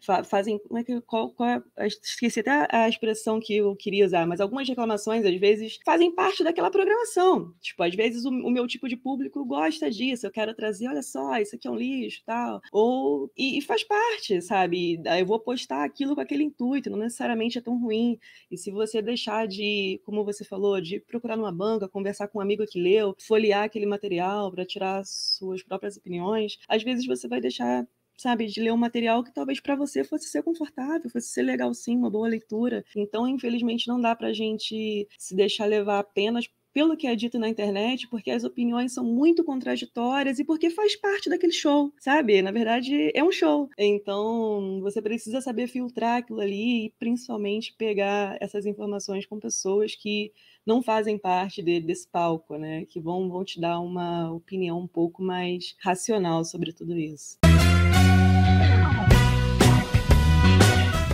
fazem. 0.00 0.58
Como 0.58 0.78
é 0.78 0.84
que, 0.84 1.00
qual, 1.02 1.30
qual 1.30 1.48
é, 1.48 1.62
esqueci 1.86 2.40
até 2.40 2.68
a 2.70 2.88
expressão 2.88 3.40
que 3.40 3.56
eu 3.56 3.74
queria 3.76 4.06
usar, 4.06 4.26
mas 4.26 4.40
algumas 4.40 4.68
reclamações, 4.68 5.24
às 5.24 5.34
vezes, 5.38 5.78
fazem 5.84 6.14
parte 6.14 6.44
daquela 6.44 6.70
programação. 6.70 7.54
Tipo, 7.60 7.82
às 7.82 7.94
vezes 7.94 8.24
o, 8.24 8.28
o 8.30 8.50
meu 8.50 8.66
tipo 8.66 8.88
de 8.88 8.96
público 8.96 9.44
gosta 9.44 9.90
disso, 9.90 10.26
eu 10.26 10.30
quero 10.30 10.54
trazer, 10.54 10.88
olha 10.88 11.02
só, 11.02 11.38
isso 11.38 11.56
aqui 11.56 11.66
é 11.68 11.70
um 11.70 11.76
lixo 11.76 12.22
tal. 12.24 12.60
Ou. 12.72 13.30
E, 13.36 13.58
e 13.58 13.62
faz 13.62 13.84
parte, 13.84 14.40
sabe? 14.42 15.00
Eu 15.18 15.26
vou 15.26 15.40
postar 15.40 15.84
aquilo 15.84 16.14
com 16.14 16.20
aquele 16.20 16.44
intuito, 16.44 16.90
não 16.90 16.98
necessariamente 16.98 17.58
é 17.58 17.60
tão 17.60 17.78
ruim. 17.78 18.18
E 18.50 18.56
se 18.56 18.70
você 18.70 19.02
deixar 19.02 19.46
de, 19.46 20.00
como 20.04 20.24
você 20.24 20.44
falou, 20.44 20.80
de 20.80 21.00
procurar 21.00 21.36
numa 21.36 21.52
banca, 21.52 21.88
conversar 21.88 22.28
com 22.28 22.38
um 22.38 22.42
amigo 22.42 22.66
que 22.66 22.80
leu, 22.80 23.14
folhear 23.18 23.64
aquele 23.64 23.86
material 23.86 24.50
para 24.52 24.64
tirar 24.64 25.04
suas 25.04 25.62
próprias 25.62 25.96
opiniões, 25.96 26.58
às 26.68 26.82
vezes 26.82 27.06
você 27.06 27.28
vai 27.28 27.40
deixar 27.40 27.86
sabe, 28.18 28.46
de 28.46 28.60
ler 28.60 28.72
um 28.72 28.76
material 28.76 29.22
que 29.24 29.32
talvez 29.32 29.60
para 29.60 29.76
você 29.76 30.04
fosse 30.04 30.28
ser 30.28 30.42
confortável, 30.42 31.08
fosse 31.08 31.28
ser 31.28 31.42
legal 31.42 31.72
sim, 31.72 31.96
uma 31.96 32.10
boa 32.10 32.28
leitura. 32.28 32.84
Então, 32.94 33.26
infelizmente, 33.26 33.88
não 33.88 34.00
dá 34.00 34.14
para 34.14 34.28
a 34.28 34.32
gente 34.32 35.08
se 35.16 35.34
deixar 35.34 35.66
levar 35.66 36.00
apenas 36.00 36.48
pelo 36.72 36.96
que 36.96 37.06
é 37.06 37.16
dito 37.16 37.38
na 37.38 37.48
internet, 37.48 38.06
porque 38.08 38.30
as 38.30 38.44
opiniões 38.44 38.92
são 38.92 39.02
muito 39.02 39.42
contraditórias 39.42 40.38
e 40.38 40.44
porque 40.44 40.70
faz 40.70 40.94
parte 40.94 41.28
daquele 41.28 41.52
show, 41.52 41.92
sabe? 41.98 42.40
Na 42.42 42.52
verdade, 42.52 43.10
é 43.14 43.24
um 43.24 43.32
show. 43.32 43.68
Então, 43.76 44.80
você 44.80 45.00
precisa 45.02 45.40
saber 45.40 45.66
filtrar 45.66 46.18
aquilo 46.18 46.40
ali 46.40 46.86
e 46.86 46.90
principalmente 46.98 47.74
pegar 47.76 48.36
essas 48.40 48.66
informações 48.66 49.26
com 49.26 49.40
pessoas 49.40 49.94
que 49.94 50.32
não 50.64 50.82
fazem 50.82 51.18
parte 51.18 51.62
de, 51.62 51.80
desse 51.80 52.06
palco, 52.06 52.56
né? 52.56 52.84
Que 52.84 53.00
vão, 53.00 53.28
vão 53.28 53.44
te 53.44 53.60
dar 53.60 53.80
uma 53.80 54.30
opinião 54.30 54.78
um 54.78 54.86
pouco 54.86 55.22
mais 55.22 55.74
racional 55.80 56.44
sobre 56.44 56.72
tudo 56.72 56.96
isso. 56.96 57.47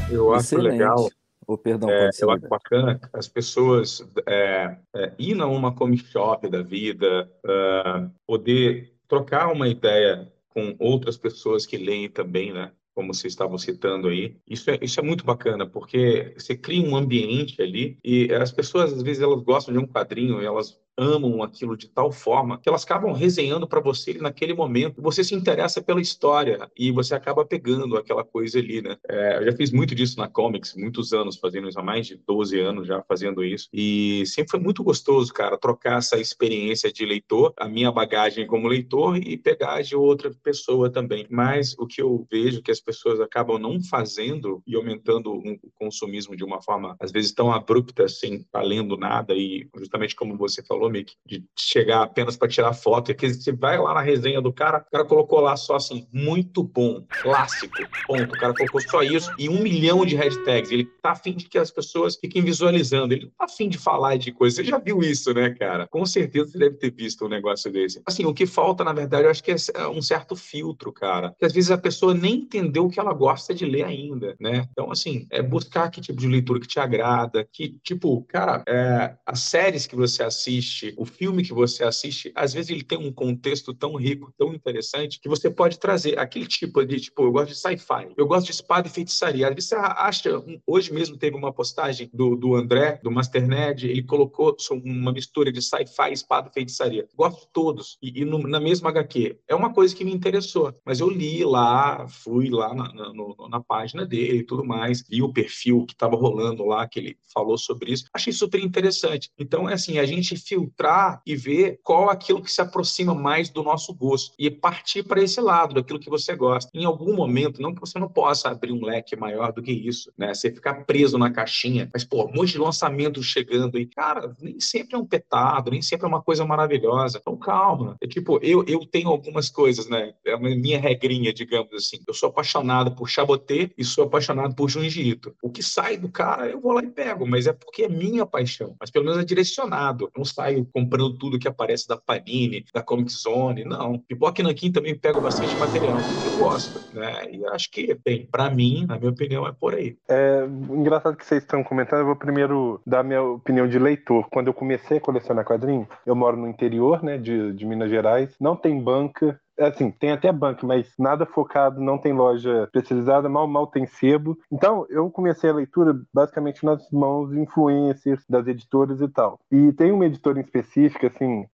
Eu 0.09 0.33
acho 0.33 0.55
Excelente. 0.55 0.73
legal, 0.73 1.09
Ô, 1.47 1.59
perdão, 1.59 1.91
é, 1.91 2.11
eu 2.21 2.31
acho 2.31 2.49
bacana 2.49 3.01
as 3.13 3.29
pessoas 3.29 4.07
é, 4.27 4.77
é, 4.95 5.13
ir 5.19 5.35
numa 5.35 5.75
comic 5.75 6.05
shop 6.07 6.49
da 6.49 6.63
vida, 6.63 7.31
é, 7.47 8.09
poder 8.27 8.95
trocar 9.07 9.53
uma 9.53 9.69
ideia 9.69 10.33
com 10.49 10.75
outras 10.79 11.17
pessoas 11.17 11.67
que 11.67 11.77
leem 11.77 12.09
também, 12.09 12.53
né? 12.53 12.73
Como 12.95 13.13
vocês 13.13 13.33
estavam 13.33 13.59
citando 13.59 14.09
aí. 14.09 14.37
Isso 14.49 14.71
é, 14.71 14.79
isso 14.81 15.01
é 15.01 15.03
muito 15.03 15.25
bacana, 15.25 15.67
porque 15.67 16.33
você 16.39 16.57
cria 16.57 16.89
um 16.89 16.97
ambiente 16.97 17.61
ali 17.61 17.99
e 18.05 18.33
as 18.33 18.53
pessoas, 18.53 18.93
às 18.93 19.03
vezes, 19.03 19.23
elas 19.23 19.43
gostam 19.43 19.75
de 19.75 19.81
um 19.81 19.87
quadrinho 19.87 20.41
e 20.41 20.47
elas 20.47 20.81
amam 20.97 21.43
aquilo 21.43 21.77
de 21.77 21.89
tal 21.89 22.13
forma 22.13 22.59
que 22.59 22.69
elas 22.69 22.85
acabam 22.85 23.13
resenhando 23.13 23.67
para 23.67 23.81
você 23.81 24.15
naquele 24.15 24.55
momento. 24.55 25.01
Você 25.03 25.25
se 25.25 25.35
interessa 25.35 25.83
pela 25.83 26.01
história 26.01 26.71
e 26.77 26.91
você 26.91 27.15
acaba 27.15 27.45
pegando 27.45 27.97
aquela 27.97 28.25
coisa 28.25 28.59
ali, 28.59 28.83
né? 28.83 28.97
É, 29.09 29.39
eu 29.39 29.45
já 29.47 29.53
fiz 29.53 29.71
muito 29.71 29.95
disso 29.95 30.19
na 30.19 30.29
comics, 30.29 30.75
muitos 30.75 31.13
anos 31.13 31.37
fazendo 31.37 31.69
isso, 31.69 31.79
há 31.79 31.83
mais 31.83 32.07
de 32.07 32.17
12 32.27 32.59
anos 32.61 32.87
já 32.87 33.03
fazendo 33.03 33.45
isso. 33.45 33.69
E 33.73 34.25
sempre 34.27 34.51
foi 34.51 34.61
muito 34.61 34.83
gostoso, 34.83 35.33
cara, 35.33 35.59
trocar 35.59 35.99
essa 35.99 36.19
experiência 36.19 36.93
de 36.93 37.05
leitor, 37.05 37.53
a 37.57 37.69
minha 37.69 37.91
bagagem 37.91 38.47
como 38.47 38.69
leitor 38.69 39.17
e 39.17 39.37
pegar 39.37 39.83
de 39.83 39.97
outra 39.97 40.31
pessoa 40.43 40.91
também. 40.91 41.27
Mas 41.31 41.75
o 41.79 41.87
que 41.87 42.01
eu 42.01 42.27
vejo 42.31 42.63
que 42.63 42.71
as 42.71 42.81
pessoas 42.81 43.21
acabam 43.21 43.59
não 43.59 43.83
fazendo 43.83 44.63
e 44.67 44.77
aumentando 44.77 45.33
o 45.33 45.59
consumismo 45.75 46.37
de 46.37 46.45
uma 46.45 46.63
forma, 46.63 46.97
às 47.01 47.11
vezes, 47.11 47.33
tão 47.33 47.53
abrupta, 47.53 48.09
sem 48.09 48.37
estar 48.37 48.63
lendo 48.63 48.97
nada 48.97 49.35
e 49.35 49.69
justamente 49.77 50.15
como 50.15 50.37
você 50.37 50.63
falou, 50.63 50.84
De 51.27 51.45
chegar 51.59 52.03
apenas 52.03 52.37
para 52.37 52.49
tirar 52.49 52.73
foto. 52.73 53.11
E 53.11 53.15
que 53.15 53.33
você 53.33 53.53
vai 53.53 53.79
lá 53.79 53.95
na 53.95 54.01
resenha 54.01 54.41
do 54.41 54.53
cara, 54.53 54.79
o 54.79 54.91
cara 54.91 55.05
colocou 55.05 55.41
lá 55.41 55.57
só 55.57 55.77
assim, 55.77 56.07
muito 56.13 56.63
bom, 56.63 57.05
clássico, 57.09 57.77
ponto. 58.07 58.35
O 58.35 58.39
cara 58.39 58.55
colocou 58.55 58.81
só 58.81 59.03
isso 59.03 59.31
e 59.39 59.49
um 59.49 59.61
milhão 59.61 60.05
de 60.05 60.17
hashtags. 60.17 60.71
Ele 60.71 60.85
tá 61.03 61.13
afim 61.13 61.33
de 61.33 61.49
que 61.49 61.59
as 61.59 61.71
pessoas 61.71 62.17
fiquem 62.17 62.43
visualizando. 62.43 63.15
Ele 63.15 63.27
tá 63.39 63.45
afim 63.45 63.69
de 63.69 63.79
falar 63.79 64.17
de 64.17 64.33
coisa. 64.33 64.57
Você 64.57 64.65
já 64.65 64.79
viu 64.79 65.01
isso, 65.01 65.33
né, 65.33 65.51
cara? 65.51 65.87
Com 65.89 66.05
certeza 66.07 66.53
você 66.53 66.59
deve 66.59 66.77
ter 66.77 66.91
visto 66.91 67.27
um 67.27 67.29
negócio 67.29 67.71
desse. 67.71 68.03
Assim, 68.07 68.25
o 68.25 68.35
que 68.35 68.47
falta, 68.47 68.85
na 68.85 68.93
verdade, 68.93 69.25
eu 69.25 69.31
acho 69.31 69.43
que 69.43 69.53
é 69.53 69.89
um 69.89 70.03
certo 70.03 70.37
filtro, 70.37 70.93
cara. 70.93 71.35
Que 71.39 71.45
às 71.45 71.53
vezes 71.53 71.71
a 71.71 71.79
pessoa 71.79 72.15
nem 72.15 72.35
entendeu 72.35 72.87
o 72.87 72.91
que 72.91 73.01
ela 73.01 73.13
gosta 73.13 73.55
de 73.55 73.65
ler 73.65 73.85
ainda, 73.85 74.37
né? 74.41 74.69
Então, 74.71 74.91
assim, 74.91 75.27
é 75.31 75.43
buscar 75.43 75.91
que 75.91 76.01
tipo 76.01 76.21
de 76.21 76.29
leitura 76.29 76.61
que 76.61 76.67
te 76.67 76.79
agrada, 76.79 77.47
que, 77.53 77.79
tipo, 77.83 78.23
cara, 78.25 78.63
é, 78.69 79.15
as 79.27 79.41
séries 79.41 79.87
que 79.87 79.97
você 79.97 80.23
assiste, 80.23 80.74
assiste, 80.75 80.95
o 80.97 81.05
filme 81.05 81.43
que 81.43 81.53
você 81.53 81.85
assiste, 81.85 82.33
às 82.35 82.53
vezes 82.53 82.71
ele 82.71 82.83
tem 82.83 82.99
um 82.99 83.13
contexto 83.13 83.73
tão 83.73 83.95
rico, 83.95 84.33
tão 84.37 84.53
interessante, 84.53 85.21
que 85.21 85.29
você 85.29 85.49
pode 85.49 85.79
trazer 85.79 86.19
aquele 86.19 86.47
tipo 86.47 86.85
de, 86.85 87.01
tipo, 87.01 87.23
eu 87.23 87.33
gosto 87.33 87.49
de 87.51 87.59
sci-fi, 87.59 88.09
eu 88.17 88.27
gosto 88.27 88.47
de 88.47 88.53
espada 88.53 88.89
e 88.89 88.91
feitiçaria. 88.91 89.49
Às 89.49 89.55
vezes 89.55 89.69
você 89.69 89.77
acha, 89.77 90.31
hoje 90.67 90.93
mesmo 90.93 91.17
teve 91.17 91.37
uma 91.37 91.53
postagem 91.53 92.11
do, 92.13 92.35
do 92.35 92.55
André, 92.55 93.01
do 93.03 93.11
Master 93.11 93.47
Nerd, 93.47 93.89
ele 93.89 94.03
colocou 94.03 94.57
uma 94.85 95.13
mistura 95.13 95.53
de 95.53 95.63
sci-fi, 95.63 96.13
espada 96.13 96.49
e 96.51 96.53
feitiçaria. 96.53 97.07
Gosto 97.15 97.41
de 97.41 97.53
todos. 97.53 97.99
E, 98.03 98.23
e 98.23 98.25
no, 98.25 98.39
na 98.39 98.59
mesma 98.59 98.91
HQ. 98.91 99.39
É 99.49 99.55
uma 99.55 99.73
coisa 99.73 99.95
que 99.95 100.05
me 100.05 100.13
interessou, 100.13 100.75
mas 100.85 101.01
eu 101.01 101.09
li 101.09 101.45
lá, 101.45 102.07
fui 102.09 102.51
lá 102.51 102.75
na, 102.75 102.93
na, 102.93 103.13
no, 103.13 103.37
na 103.49 103.61
página 103.61 104.05
dele 104.05 104.39
e 104.39 104.45
tudo 104.45 104.65
mais, 104.65 105.07
vi 105.07 105.23
o 105.23 105.33
perfil 105.33 105.85
que 105.87 105.93
estava 105.93 106.17
rolando 106.17 106.65
lá, 106.65 106.87
que 106.89 106.99
ele 106.99 107.17
falou 107.33 107.57
sobre 107.57 107.93
isso. 107.93 108.07
Achei 108.13 108.33
super 108.33 108.63
interessante. 108.63 109.31
Então, 109.39 109.69
é 109.69 109.75
assim, 109.75 109.99
a 109.99 110.07
gente 110.07 110.35
filtrar 110.65 111.21
e 111.27 111.37
ver 111.37 111.81
qual 111.83 112.09
aquilo 112.09 112.43
que 112.43 112.51
se 112.51 112.61
aproxima 112.61 113.15
mais 113.15 113.51
do 113.51 113.63
nosso 113.63 113.95
gosto 113.95 114.35
e 114.39 114.51
partir 114.51 115.03
para 115.03 115.23
esse 115.23 115.41
lado, 115.41 115.75
daquilo 115.75 115.99
que 115.99 116.11
você 116.11 116.35
gosta. 116.35 116.71
Em 116.75 116.85
algum 116.85 117.15
momento, 117.15 117.61
não 117.61 117.75
que 117.75 117.81
você 117.81 117.99
não 117.99 118.09
possa 118.09 118.49
abrir 118.49 118.73
um 118.73 118.85
leque 118.85 119.17
maior 119.17 119.53
do 119.53 119.63
que 119.63 119.73
isso, 119.73 120.13
né? 120.17 120.33
Você 120.33 120.53
ficar 120.53 120.85
preso 120.85 121.19
na 121.19 121.31
caixinha, 121.31 121.89
mas, 121.93 122.05
pô, 122.05 122.25
um 122.25 122.33
monte 122.33 122.53
de 122.53 122.59
lançamento 122.59 123.23
chegando 123.23 123.77
aí. 123.77 123.87
Cara, 123.87 124.35
nem 124.41 124.59
sempre 124.59 124.97
é 124.97 124.99
um 124.99 125.07
petado, 125.07 125.71
nem 125.71 125.83
sempre 125.83 126.07
é 126.07 126.09
uma 126.09 126.23
coisa 126.23 126.45
maravilhosa. 126.45 127.19
Então, 127.21 127.37
calma. 127.37 127.97
É 128.01 128.07
tipo, 128.07 128.39
eu, 128.43 128.65
eu 128.67 128.81
tenho 128.87 129.09
algumas 129.09 129.51
coisas, 129.51 129.89
né? 129.89 130.15
É 130.25 130.35
uma 130.35 130.49
minha 130.51 130.81
regrinha, 130.81 131.33
digamos 131.33 131.73
assim. 131.73 131.99
Eu 132.07 132.15
sou 132.15 132.29
apaixonado 132.29 132.95
por 132.95 133.09
Chabotê 133.09 133.71
e 133.77 133.85
sou 133.85 134.05
apaixonado 134.05 134.55
por 134.55 134.69
Junji 134.69 135.03
Ito. 135.11 135.35
O 135.43 135.51
que 135.51 135.63
sai 135.63 135.97
do 135.97 136.09
cara, 136.09 136.49
eu 136.49 136.61
vou 136.61 136.73
lá 136.73 136.83
e 136.83 136.89
pego, 136.89 137.27
mas 137.27 137.47
é 137.47 137.53
porque 137.53 137.85
é 137.85 137.89
minha 137.89 138.27
paixão. 138.27 138.77
Mas 138.79 138.91
pelo 138.91 139.05
menos 139.05 139.21
é 139.21 139.25
direcionado. 139.25 140.11
Não 140.17 140.25
saio 140.55 140.67
comprando 140.73 141.17
tudo 141.19 141.39
que 141.39 141.49
aparece 141.49 141.89
da 141.89 141.97
Panini, 141.97 142.65
da 142.73 142.83
Comic 142.83 143.13
Zone, 143.13 143.65
não. 143.65 143.99
Pipoca 143.99 144.41
e 144.41 144.45
Nanquim 144.45 144.71
também 144.71 144.97
pego 144.97 145.21
bastante 145.21 145.59
material. 145.59 146.07
Eu 146.23 146.33
gosto, 146.33 146.81
né? 146.93 147.31
E 147.31 147.45
acho 147.47 147.71
que, 147.71 147.99
bem, 148.05 148.27
para 148.31 148.51
mim, 148.51 148.87
na 148.87 148.99
minha 148.99 149.11
opinião, 149.11 149.47
é 149.47 149.53
por 149.53 149.75
aí. 149.75 149.97
É 150.09 150.47
engraçado 150.71 151.17
que 151.17 151.27
vocês 151.27 151.43
estão 151.43 151.63
comentando, 151.63 152.01
eu 152.01 152.07
vou 152.07 152.17
primeiro 152.17 152.81
dar 152.87 153.03
minha 153.03 153.23
opinião 153.23 153.69
de 153.69 153.79
leitor. 153.79 154.29
Quando 154.31 154.49
eu 154.49 154.55
comecei 154.55 154.99
a 154.99 155.01
colecionar 155.01 155.45
quadrinhos, 155.45 155.89
eu 156.07 156.15
moro 156.15 156.37
no 156.37 156.49
interior, 156.49 157.03
né, 157.03 157.19
de, 157.19 157.53
de 157.53 157.67
Minas 157.67 157.91
Gerais, 157.91 158.35
não 158.41 158.57
tem 158.57 158.81
banca, 158.81 159.39
assim, 159.59 159.91
tem 159.91 160.13
até 160.13 160.33
banco, 160.33 160.67
mas 160.67 160.93
nada 160.99 161.27
focado, 161.27 161.81
não 161.81 161.99
tem 161.99 162.13
loja 162.13 162.65
especializada, 162.65 163.29
mal 163.29 163.47
mal 163.47 163.67
tem 163.67 163.87
sebo. 163.87 164.39
Então, 164.51 164.87
eu 164.89 165.11
comecei 165.11 165.51
a 165.51 165.55
leitura 165.55 165.99
basicamente 166.13 166.65
nas 166.65 166.91
mãos 166.91 167.31
de 167.31 167.41
influencers, 167.41 168.25
das 168.29 168.47
editoras 168.47 169.01
e 169.01 169.09
tal. 169.09 169.39
E 169.51 169.73
tem 169.73 169.93
uma 169.93 170.07
editora 170.07 170.39
em 170.39 170.43
específica, 170.43 171.07
assim, 171.07 171.47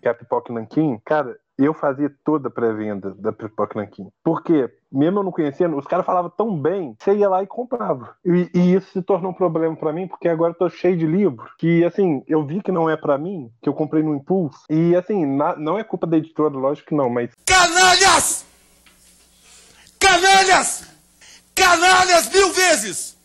que 0.00 0.08
é 0.08 0.10
a 0.10 0.14
Pipoca 0.14 0.52
Nanquim, 0.52 1.00
cara, 1.04 1.38
eu 1.64 1.74
fazia 1.74 2.12
toda 2.24 2.48
a 2.48 2.50
pré-venda 2.50 3.14
da 3.14 3.32
Pipoca 3.32 3.78
Nanquim. 3.78 4.08
Porque, 4.22 4.70
mesmo 4.90 5.20
eu 5.20 5.22
não 5.22 5.32
conhecendo, 5.32 5.76
os 5.76 5.86
caras 5.86 6.06
falavam 6.06 6.30
tão 6.30 6.56
bem, 6.56 6.96
você 6.98 7.14
ia 7.14 7.28
lá 7.28 7.42
e 7.42 7.46
comprava. 7.46 8.14
E, 8.24 8.50
e 8.54 8.74
isso 8.74 8.90
se 8.92 9.02
tornou 9.02 9.30
um 9.30 9.34
problema 9.34 9.76
para 9.76 9.92
mim, 9.92 10.08
porque 10.08 10.28
agora 10.28 10.52
eu 10.52 10.58
tô 10.58 10.68
cheio 10.68 10.96
de 10.96 11.06
livro, 11.06 11.44
que, 11.58 11.84
assim, 11.84 12.22
eu 12.26 12.44
vi 12.44 12.62
que 12.62 12.72
não 12.72 12.88
é 12.88 12.96
para 12.96 13.18
mim, 13.18 13.50
que 13.62 13.68
eu 13.68 13.74
comprei 13.74 14.02
no 14.02 14.14
impulso. 14.14 14.58
E, 14.68 14.94
assim, 14.96 15.24
na, 15.24 15.56
não 15.56 15.78
é 15.78 15.84
culpa 15.84 16.06
da 16.06 16.16
editora, 16.16 16.54
lógico 16.54 16.88
que 16.88 16.94
não, 16.94 17.08
mas... 17.08 17.30
Canalhas! 17.46 18.46
Canalhas! 19.98 20.92
canalhas 21.54 22.28
mil 22.32 22.52
vezes! 22.52 23.16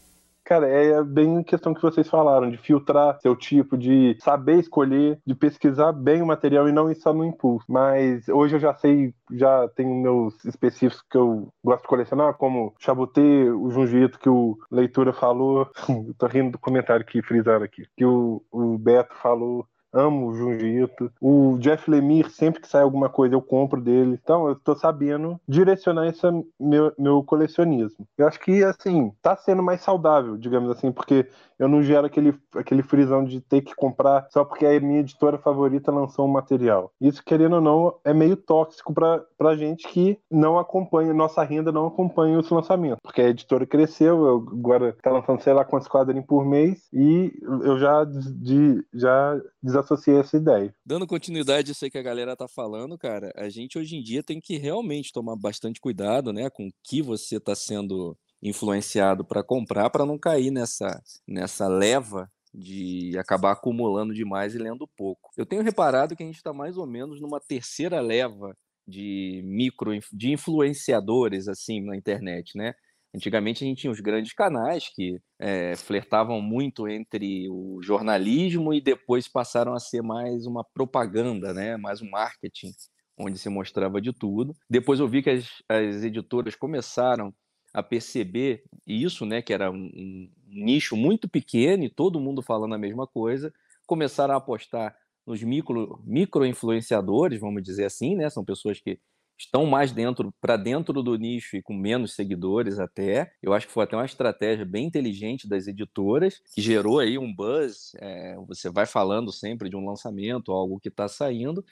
Cara, 0.48 0.66
é 0.66 1.04
bem 1.04 1.44
questão 1.44 1.74
que 1.74 1.82
vocês 1.82 2.08
falaram, 2.08 2.50
de 2.50 2.56
filtrar 2.58 3.20
seu 3.20 3.36
tipo, 3.36 3.78
de 3.78 4.16
saber 4.22 4.60
escolher, 4.60 5.20
de 5.26 5.36
pesquisar 5.36 5.92
bem 5.92 6.22
o 6.22 6.26
material 6.26 6.70
e 6.70 6.72
não 6.72 6.90
ir 6.90 6.96
só 6.96 7.14
no 7.14 7.26
impulso. 7.26 7.66
Mas 7.68 8.30
hoje 8.30 8.56
eu 8.56 8.60
já 8.62 8.74
sei, 8.74 9.14
já 9.30 9.68
tenho 9.76 9.94
meus 9.94 10.46
específicos 10.46 11.04
que 11.12 11.18
eu 11.18 11.50
gosto 11.62 11.82
de 11.82 11.90
colecionar, 11.90 12.34
como 12.36 12.74
Chabutê, 12.80 13.52
o 13.52 13.70
Junjito 13.70 14.18
que 14.18 14.30
o 14.30 14.58
Leitura 14.72 15.12
falou. 15.12 15.70
tô 16.18 16.28
rindo 16.28 16.52
do 16.52 16.60
comentário 16.60 17.06
que 17.06 17.22
frisaram 17.22 17.66
aqui. 17.66 17.86
Que 17.98 18.06
o, 18.06 18.42
o 18.50 18.78
Beto 18.78 19.16
falou 19.16 19.68
amo 19.98 20.28
o 20.28 20.36
Junji. 20.36 20.88
O 21.20 21.58
Jeff 21.60 21.90
Lemire, 21.90 22.30
sempre 22.30 22.62
que 22.62 22.68
sai 22.68 22.84
alguma 22.84 23.10
coisa, 23.10 23.36
eu 23.36 23.42
compro 23.42 23.82
dele. 23.82 24.20
Então, 24.22 24.48
eu 24.48 24.56
tô 24.56 24.76
sabendo 24.76 25.40
direcionar 25.48 26.08
esse 26.08 26.22
meu, 26.60 26.94
meu 26.98 27.24
colecionismo. 27.24 28.08
Eu 28.18 28.28
acho 28.28 28.40
que, 28.40 28.64
assim, 28.64 29.12
tá 29.22 29.36
sendo 29.36 29.64
mais 29.64 29.82
saudável, 29.82 30.38
digamos 30.38 30.70
assim, 30.70 30.92
porque 30.92 31.28
eu 31.60 31.68
não 31.68 31.82
gero 31.82 32.06
aquele, 32.06 32.36
aquele 32.56 32.84
frisão 32.84 33.24
de 33.24 33.42
ter 33.42 33.62
que 33.62 33.76
comprar 33.76 34.28
só 34.30 34.46
porque 34.46 34.66
a 34.66 34.80
minha 34.80 35.00
editora 35.00 35.38
favorita 35.38 35.92
lançou 35.92 36.26
um 36.26 36.32
material. 36.32 36.92
Isso, 37.02 37.24
querendo 37.24 37.56
ou 37.56 37.62
não, 37.62 37.96
é 38.06 38.14
meio 38.14 38.38
tóxico 38.38 38.94
pra, 38.94 39.24
pra 39.38 39.56
gente 39.56 39.88
que 39.88 40.20
não 40.30 40.60
acompanha, 40.60 41.14
nossa 41.14 41.44
renda 41.44 41.72
não 41.72 41.88
acompanha 41.88 42.38
os 42.38 42.50
lançamentos. 42.50 43.00
Porque 43.02 43.22
a 43.22 43.30
editora 43.30 43.66
cresceu, 43.66 44.46
agora 44.54 44.96
tá 45.02 45.10
lançando 45.10 45.42
sei 45.42 45.54
lá 45.54 45.66
quantos 45.66 45.88
quadrinhos 45.88 46.28
por 46.28 46.46
mês, 46.46 46.88
e 46.94 47.34
eu 47.42 47.80
já, 47.80 48.04
de, 48.04 48.86
já 48.94 49.40
desassociei 49.88 50.18
essa 50.18 50.38
ideia. 50.38 50.76
Dando 50.86 51.08
continuidade 51.08 51.70
a 51.70 51.74
isso 51.74 51.86
aí 51.86 51.92
que 51.92 51.98
a 51.98 52.04
galera 52.04 52.36
tá 52.36 52.48
falando, 52.48 52.98
cara, 52.98 53.32
a 53.36 53.50
gente 53.50 53.78
hoje 53.78 53.96
em 53.96 54.04
dia 54.04 54.22
tem 54.22 54.40
que 54.40 54.58
realmente 54.58 55.12
tomar 55.14 55.36
bastante 55.36 55.80
cuidado, 55.80 56.34
né, 56.34 56.50
com 56.50 56.68
o 56.68 56.72
que 56.84 57.02
você 57.02 57.40
tá 57.40 57.56
sendo 57.56 58.18
influenciado 58.42 59.26
para 59.26 59.44
comprar, 59.44 59.90
para 59.90 60.06
não 60.06 60.18
cair 60.18 60.52
nessa, 60.52 61.02
nessa 61.28 61.68
leva 61.68 62.30
de 62.54 63.18
acabar 63.18 63.52
acumulando 63.52 64.14
demais 64.14 64.54
e 64.54 64.58
lendo 64.58 64.88
pouco. 64.96 65.30
Eu 65.38 65.46
tenho 65.46 65.64
reparado 65.64 66.16
que 66.16 66.24
a 66.24 66.26
gente 66.26 66.38
está 66.38 66.54
mais 66.54 66.78
ou 66.78 66.86
menos 66.86 67.20
numa 67.22 67.40
terceira 67.40 68.00
leva 68.00 68.56
de 68.88 69.42
micro 69.44 69.92
de 70.14 70.32
influenciadores 70.32 71.48
assim 71.48 71.82
na 71.82 71.96
internet, 71.96 72.58
né? 72.58 72.74
Antigamente 73.16 73.64
a 73.64 73.68
gente 73.68 73.82
tinha 73.82 73.92
os 73.92 74.00
grandes 74.00 74.34
canais 74.34 74.90
que 74.94 75.20
é, 75.40 75.76
flertavam 75.76 76.42
muito 76.42 76.88
entre 76.88 77.50
o 77.50 77.80
jornalismo 77.82 78.74
e 78.74 78.82
depois 78.82 79.28
passaram 79.28 79.74
a 79.74 79.80
ser 79.80 80.02
mais 80.02 80.46
uma 80.46 80.64
propaganda, 80.64 81.54
né? 81.54 81.78
Mais 81.78 82.02
um 82.02 82.10
marketing, 82.10 82.72
onde 83.18 83.40
se 83.40 83.50
mostrava 83.50 84.02
de 84.02 84.14
tudo. 84.14 84.56
Depois 84.70 85.00
eu 85.00 85.08
vi 85.08 85.24
que 85.24 85.30
as, 85.30 85.48
as 85.70 86.04
editoras 86.04 86.56
começaram 86.56 87.34
a 87.74 87.84
perceber 87.84 88.64
isso, 88.86 89.26
né, 89.26 89.42
que 89.42 89.54
era 89.54 89.70
um, 89.70 89.76
um, 89.76 90.32
nicho 90.48 90.96
muito 90.96 91.30
pequeno 91.30 91.84
e 91.84 91.90
todo 91.90 92.20
mundo 92.20 92.42
falando 92.42 92.74
a 92.74 92.78
mesma 92.78 93.06
coisa, 93.06 93.54
começaram 93.86 94.34
a 94.34 94.38
apostar 94.38 94.96
nos 95.26 95.44
micro, 95.44 96.02
micro 96.04 96.46
influenciadores, 96.46 97.40
vamos 97.40 97.62
dizer 97.62 97.86
assim, 97.86 98.16
né, 98.16 98.30
são 98.30 98.44
pessoas 98.44 98.80
que 98.80 99.00
estão 99.38 99.66
mais 99.66 99.92
dentro 99.92 100.34
para 100.42 100.58
dentro 100.58 101.04
do 101.04 101.16
nicho 101.16 101.56
e 101.56 101.62
com 101.62 101.74
menos 101.74 102.14
seguidores 102.16 102.80
até. 102.80 103.32
Eu 103.42 103.54
acho 103.54 103.68
que 103.68 103.74
foi 103.74 103.84
até 103.84 103.96
uma 103.96 104.06
estratégia 104.06 104.66
bem 104.66 104.86
inteligente 104.86 105.48
das 105.48 105.68
editoras 105.68 106.42
que 106.54 106.62
gerou 106.62 107.00
aí 107.00 107.18
um 107.18 107.34
buzz. 107.34 107.92
É, 108.00 108.36
você 108.48 108.70
vai 108.70 108.86
falando 108.86 109.32
sempre 109.32 109.70
de 109.70 109.76
um 109.76 109.86
lançamento, 109.86 110.52
algo 110.52 110.80
que 110.80 110.90
está 110.90 111.08
saindo. 111.08 111.64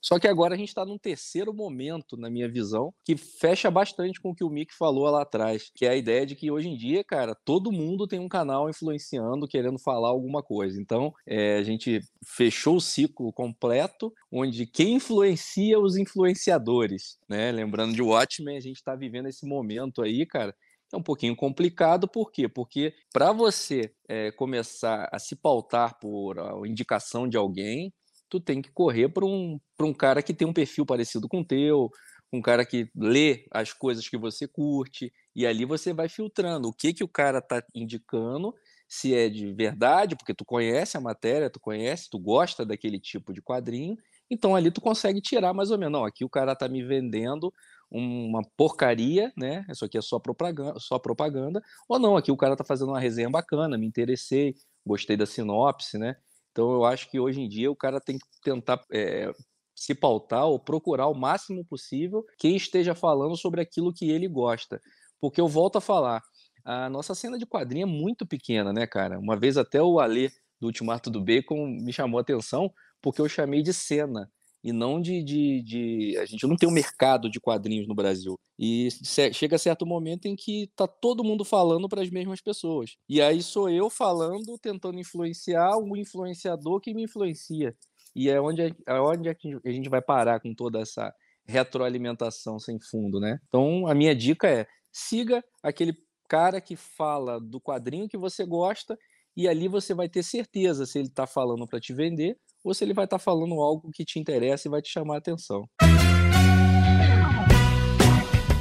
Só 0.00 0.18
que 0.18 0.28
agora 0.28 0.54
a 0.54 0.58
gente 0.58 0.68
está 0.68 0.84
num 0.84 0.98
terceiro 0.98 1.54
momento, 1.54 2.16
na 2.16 2.28
minha 2.28 2.46
visão, 2.46 2.92
que 3.02 3.16
fecha 3.16 3.70
bastante 3.70 4.20
com 4.20 4.30
o 4.30 4.34
que 4.34 4.44
o 4.44 4.50
Mick 4.50 4.74
falou 4.74 5.04
lá 5.04 5.22
atrás, 5.22 5.70
que 5.74 5.86
é 5.86 5.90
a 5.90 5.96
ideia 5.96 6.26
de 6.26 6.34
que 6.34 6.50
hoje 6.50 6.68
em 6.68 6.76
dia, 6.76 7.02
cara, 7.02 7.34
todo 7.34 7.72
mundo 7.72 8.06
tem 8.06 8.20
um 8.20 8.28
canal 8.28 8.68
influenciando, 8.68 9.48
querendo 9.48 9.78
falar 9.78 10.08
alguma 10.08 10.42
coisa. 10.42 10.78
Então, 10.78 11.12
é, 11.26 11.56
a 11.56 11.62
gente 11.62 12.00
fechou 12.22 12.76
o 12.76 12.80
ciclo 12.80 13.32
completo, 13.32 14.12
onde 14.30 14.66
quem 14.66 14.96
influencia 14.96 15.80
os 15.80 15.96
influenciadores, 15.96 17.13
né? 17.28 17.50
Lembrando 17.52 17.94
de 17.94 18.02
Watchmen, 18.02 18.56
a 18.56 18.60
gente 18.60 18.76
está 18.76 18.94
vivendo 18.94 19.28
esse 19.28 19.46
momento 19.46 20.02
aí, 20.02 20.24
cara, 20.26 20.54
é 20.92 20.96
um 20.96 21.02
pouquinho 21.02 21.34
complicado, 21.34 22.06
por 22.06 22.30
quê? 22.30 22.48
Porque 22.48 22.94
para 23.12 23.32
você 23.32 23.92
é, 24.08 24.30
começar 24.30 25.08
a 25.12 25.18
se 25.18 25.34
pautar 25.34 25.98
por 25.98 26.38
a 26.38 26.66
indicação 26.66 27.28
de 27.28 27.36
alguém, 27.36 27.92
tu 28.28 28.40
tem 28.40 28.62
que 28.62 28.70
correr 28.70 29.08
para 29.08 29.24
um, 29.24 29.60
um 29.80 29.92
cara 29.92 30.22
que 30.22 30.34
tem 30.34 30.46
um 30.46 30.52
perfil 30.52 30.86
parecido 30.86 31.28
com 31.28 31.40
o 31.40 31.44
teu, 31.44 31.90
um 32.32 32.42
cara 32.42 32.64
que 32.64 32.90
lê 32.94 33.46
as 33.50 33.72
coisas 33.72 34.08
que 34.08 34.16
você 34.16 34.46
curte, 34.46 35.12
e 35.34 35.46
ali 35.46 35.64
você 35.64 35.92
vai 35.92 36.08
filtrando 36.08 36.68
o 36.68 36.72
que, 36.72 36.92
que 36.92 37.04
o 37.04 37.08
cara 37.08 37.38
está 37.38 37.62
indicando, 37.74 38.54
se 38.88 39.14
é 39.14 39.28
de 39.28 39.52
verdade, 39.52 40.16
porque 40.16 40.34
tu 40.34 40.44
conhece 40.44 40.96
a 40.96 41.00
matéria, 41.00 41.50
tu 41.50 41.58
conhece, 41.60 42.08
tu 42.10 42.18
gosta 42.18 42.64
daquele 42.64 42.98
tipo 42.98 43.32
de 43.32 43.42
quadrinho, 43.42 43.96
então 44.30 44.54
ali 44.54 44.70
tu 44.70 44.80
consegue 44.80 45.20
tirar 45.20 45.52
mais 45.52 45.70
ou 45.70 45.78
menos, 45.78 45.92
não, 45.92 46.04
aqui 46.04 46.24
o 46.24 46.28
cara 46.28 46.52
está 46.52 46.68
me 46.68 46.82
vendendo 46.82 47.52
uma 47.90 48.42
porcaria, 48.56 49.32
né? 49.36 49.64
Isso 49.70 49.84
aqui 49.84 49.96
é 49.96 50.02
só 50.02 50.18
propaganda, 50.18 50.78
só 50.80 50.98
propaganda, 50.98 51.62
ou 51.88 51.98
não, 51.98 52.16
aqui 52.16 52.32
o 52.32 52.36
cara 52.36 52.54
está 52.54 52.64
fazendo 52.64 52.88
uma 52.88 53.00
resenha 53.00 53.30
bacana, 53.30 53.78
me 53.78 53.86
interessei, 53.86 54.54
gostei 54.84 55.16
da 55.16 55.26
sinopse, 55.26 55.98
né? 55.98 56.16
Então 56.50 56.72
eu 56.72 56.84
acho 56.84 57.10
que 57.10 57.20
hoje 57.20 57.40
em 57.40 57.48
dia 57.48 57.70
o 57.70 57.76
cara 57.76 58.00
tem 58.00 58.18
que 58.18 58.24
tentar 58.42 58.80
é, 58.92 59.30
se 59.74 59.94
pautar 59.94 60.46
ou 60.46 60.58
procurar 60.58 61.08
o 61.08 61.14
máximo 61.14 61.64
possível 61.64 62.24
quem 62.38 62.56
esteja 62.56 62.94
falando 62.94 63.36
sobre 63.36 63.60
aquilo 63.60 63.92
que 63.92 64.10
ele 64.10 64.28
gosta. 64.28 64.80
Porque 65.20 65.40
eu 65.40 65.48
volto 65.48 65.76
a 65.76 65.80
falar, 65.80 66.22
a 66.64 66.88
nossa 66.88 67.14
cena 67.14 67.38
de 67.38 67.46
quadrinho 67.46 67.84
é 67.84 67.86
muito 67.86 68.26
pequena, 68.26 68.72
né, 68.72 68.86
cara? 68.86 69.18
Uma 69.18 69.36
vez 69.36 69.56
até 69.56 69.82
o 69.82 70.00
Alê 70.00 70.30
do 70.60 70.68
Ultimato 70.68 71.10
do 71.10 71.20
Bacon 71.22 71.66
me 71.66 71.92
chamou 71.92 72.18
a 72.18 72.22
atenção 72.22 72.72
porque 73.04 73.20
eu 73.20 73.28
chamei 73.28 73.62
de 73.62 73.74
cena 73.74 74.32
e 74.62 74.72
não 74.72 74.98
de, 74.98 75.22
de, 75.22 75.62
de, 75.62 76.16
A 76.16 76.24
gente 76.24 76.46
não 76.46 76.56
tem 76.56 76.66
um 76.66 76.72
mercado 76.72 77.28
de 77.28 77.38
quadrinhos 77.38 77.86
no 77.86 77.94
Brasil. 77.94 78.34
E 78.58 78.88
chega 79.34 79.58
certo 79.58 79.84
momento 79.84 80.24
em 80.24 80.34
que 80.34 80.70
tá 80.74 80.86
todo 80.86 81.22
mundo 81.22 81.44
falando 81.44 81.86
para 81.86 82.00
as 82.00 82.08
mesmas 82.08 82.40
pessoas. 82.40 82.96
E 83.06 83.20
aí 83.20 83.42
sou 83.42 83.68
eu 83.68 83.90
falando, 83.90 84.58
tentando 84.58 84.98
influenciar 84.98 85.76
o 85.76 85.94
influenciador 85.98 86.80
que 86.80 86.94
me 86.94 87.02
influencia. 87.02 87.76
E 88.16 88.30
é 88.30 88.40
onde, 88.40 88.62
é 88.62 89.00
onde 89.00 89.28
a 89.28 89.36
gente 89.70 89.90
vai 89.90 90.00
parar 90.00 90.40
com 90.40 90.54
toda 90.54 90.80
essa 90.80 91.12
retroalimentação 91.46 92.58
sem 92.58 92.80
fundo, 92.80 93.20
né? 93.20 93.38
Então 93.48 93.86
a 93.86 93.94
minha 93.94 94.16
dica 94.16 94.48
é 94.48 94.66
siga 94.90 95.44
aquele 95.62 95.94
cara 96.26 96.58
que 96.58 96.74
fala 96.74 97.38
do 97.38 97.60
quadrinho 97.60 98.08
que 98.08 98.16
você 98.16 98.46
gosta 98.46 98.98
e 99.36 99.46
ali 99.46 99.68
você 99.68 99.92
vai 99.92 100.08
ter 100.08 100.22
certeza 100.22 100.86
se 100.86 100.98
ele 100.98 101.08
está 101.08 101.26
falando 101.26 101.66
para 101.66 101.80
te 101.80 101.92
vender 101.92 102.38
ou 102.64 102.72
se 102.72 102.82
ele 102.82 102.94
vai 102.94 103.04
estar 103.04 103.18
tá 103.18 103.22
falando 103.22 103.60
algo 103.60 103.92
que 103.92 104.04
te 104.04 104.18
interessa 104.18 104.66
e 104.66 104.70
vai 104.70 104.80
te 104.80 104.88
chamar 104.88 105.16
a 105.16 105.18
atenção. 105.18 105.68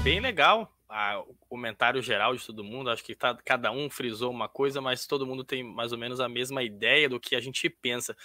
Bem 0.04 0.20
legal 0.20 0.70
o 1.28 1.34
comentário 1.50 2.02
geral 2.02 2.36
de 2.36 2.46
todo 2.46 2.64
mundo. 2.64 2.90
Acho 2.90 3.04
que 3.04 3.16
tá, 3.16 3.36
cada 3.44 3.72
um 3.72 3.90
frisou 3.90 4.30
uma 4.30 4.48
coisa, 4.48 4.82
mas 4.82 5.08
todo 5.08 5.26
mundo 5.26 5.44
tem 5.44 5.64
mais 5.64 5.92
ou 5.92 5.98
menos 5.98 6.20
a 6.20 6.30
mesma 6.30 6.62
ideia 6.62 7.10
do 7.10 7.20
que 7.20 7.36
a 7.36 7.40
gente 7.40 7.70
pensa. 7.70 8.16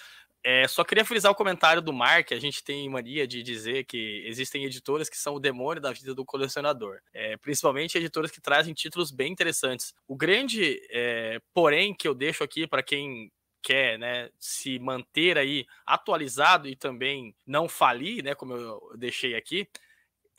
É, 0.41 0.65
só 0.67 0.85
queria 0.85 1.03
frisar 1.03 1.31
o 1.31 1.35
comentário 1.35 1.81
do 1.81 1.91
Mark. 1.91 2.31
A 2.31 2.39
gente 2.39 2.63
tem 2.63 2.87
mania 2.89 3.27
de 3.27 3.43
dizer 3.43 3.85
que 3.85 4.23
existem 4.25 4.63
editoras 4.63 5.09
que 5.09 5.17
são 5.17 5.35
o 5.35 5.39
demônio 5.39 5.81
da 5.81 5.91
vida 5.91 6.15
do 6.15 6.23
colecionador, 6.23 6.99
é, 7.13 7.35
principalmente 7.37 7.97
editoras 7.97 8.31
que 8.31 8.39
trazem 8.39 8.73
títulos 8.73 9.11
bem 9.11 9.31
interessantes. 9.31 9.93
O 10.07 10.15
grande, 10.15 10.79
é, 10.91 11.41
porém, 11.53 11.93
que 11.93 12.07
eu 12.07 12.13
deixo 12.13 12.43
aqui 12.43 12.65
para 12.65 12.83
quem 12.83 13.31
quer 13.61 13.97
né, 13.99 14.29
se 14.39 14.79
manter 14.79 15.37
aí 15.37 15.65
atualizado 15.85 16.67
e 16.67 16.75
também 16.75 17.35
não 17.45 17.67
falir, 17.67 18.23
né, 18.23 18.35
como 18.35 18.53
eu 18.53 18.91
deixei 18.97 19.35
aqui, 19.35 19.67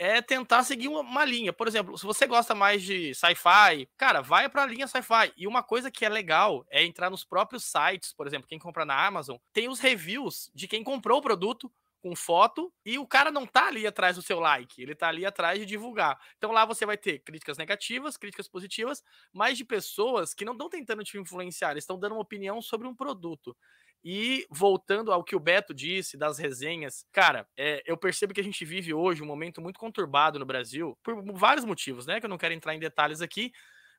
é 0.01 0.23
tentar 0.23 0.65
seguir 0.65 0.89
uma, 0.89 1.25
linha. 1.27 1.53
Por 1.53 1.69
exemplo, 1.69 1.99
se 1.99 2.07
você 2.07 2.27
gosta 2.27 2.55
mais 2.55 2.83
de 2.83 3.15
sci-fi, 3.15 3.87
cara, 3.99 4.23
vai 4.23 4.49
para 4.49 4.63
a 4.63 4.67
linha 4.67 4.87
sci-fi. 4.87 5.31
E 5.37 5.47
uma 5.47 5.63
coisa 5.63 5.91
que 5.91 6.07
é 6.07 6.09
legal 6.09 6.65
é 6.71 6.83
entrar 6.83 7.11
nos 7.11 7.23
próprios 7.23 7.65
sites, 7.65 8.11
por 8.15 8.27
exemplo, 8.27 8.49
quem 8.49 8.59
compra 8.59 8.87
na 8.87 9.07
Amazon, 9.07 9.37
tem 9.53 9.69
os 9.69 9.79
reviews 9.79 10.51
de 10.55 10.67
quem 10.67 10.83
comprou 10.83 11.19
o 11.19 11.23
produto 11.23 11.71
com 12.01 12.17
foto 12.17 12.73
e 12.85 12.99
o 12.99 13.07
cara 13.07 13.31
não 13.31 13.47
tá 13.47 13.69
ali 13.69 13.87
atrás 13.87 14.17
do 14.17 14.23
seu 14.23 14.41
like, 14.41 14.81
ele 14.83 14.95
tá 14.95 15.09
ali 15.09 15.27
atrás 15.27 15.59
de 15.59 15.67
divulgar. 15.67 16.19
Então 16.39 16.53
lá 16.53 16.65
você 16.65 16.87
vai 16.87 16.97
ter 16.97 17.21
críticas 17.21 17.59
negativas, 17.59 18.17
críticas 18.17 18.49
positivas, 18.49 19.03
mas 19.33 19.57
de 19.59 19.65
pessoas 19.65 20.35
que 20.35 20.45
não 20.45 20.53
estão 20.53 20.69
tentando 20.69 21.05
te 21.05 21.19
influenciar, 21.19 21.77
estão 21.77 21.99
dando 21.99 22.13
uma 22.13 22.23
opinião 22.23 22.61
sobre 22.63 22.87
um 22.89 22.95
produto. 22.95 23.57
E 24.03 24.47
voltando 24.51 25.13
ao 25.13 25.23
que 25.23 25.37
o 25.37 25.41
Beto 25.41 25.75
disse 25.75 26.17
das 26.17 26.39
resenhas, 26.39 27.05
cara, 27.13 27.47
é, 27.57 27.83
eu 27.85 27.99
percebo 27.99 28.33
que 28.33 28.41
a 28.41 28.45
gente 28.45 28.65
vive 28.65 28.95
hoje 28.95 29.23
um 29.23 29.27
momento 29.27 29.61
muito 29.61 29.79
conturbado 29.79 30.39
no 30.39 30.47
Brasil, 30.47 30.99
por 31.03 31.23
vários 31.35 31.67
motivos, 31.67 32.07
né? 32.07 32.19
Que 32.19 32.25
eu 32.25 32.31
não 32.31 32.39
quero 32.39 32.55
entrar 32.55 32.75
em 32.75 32.81
detalhes 32.81 33.21
aqui, 33.21 33.53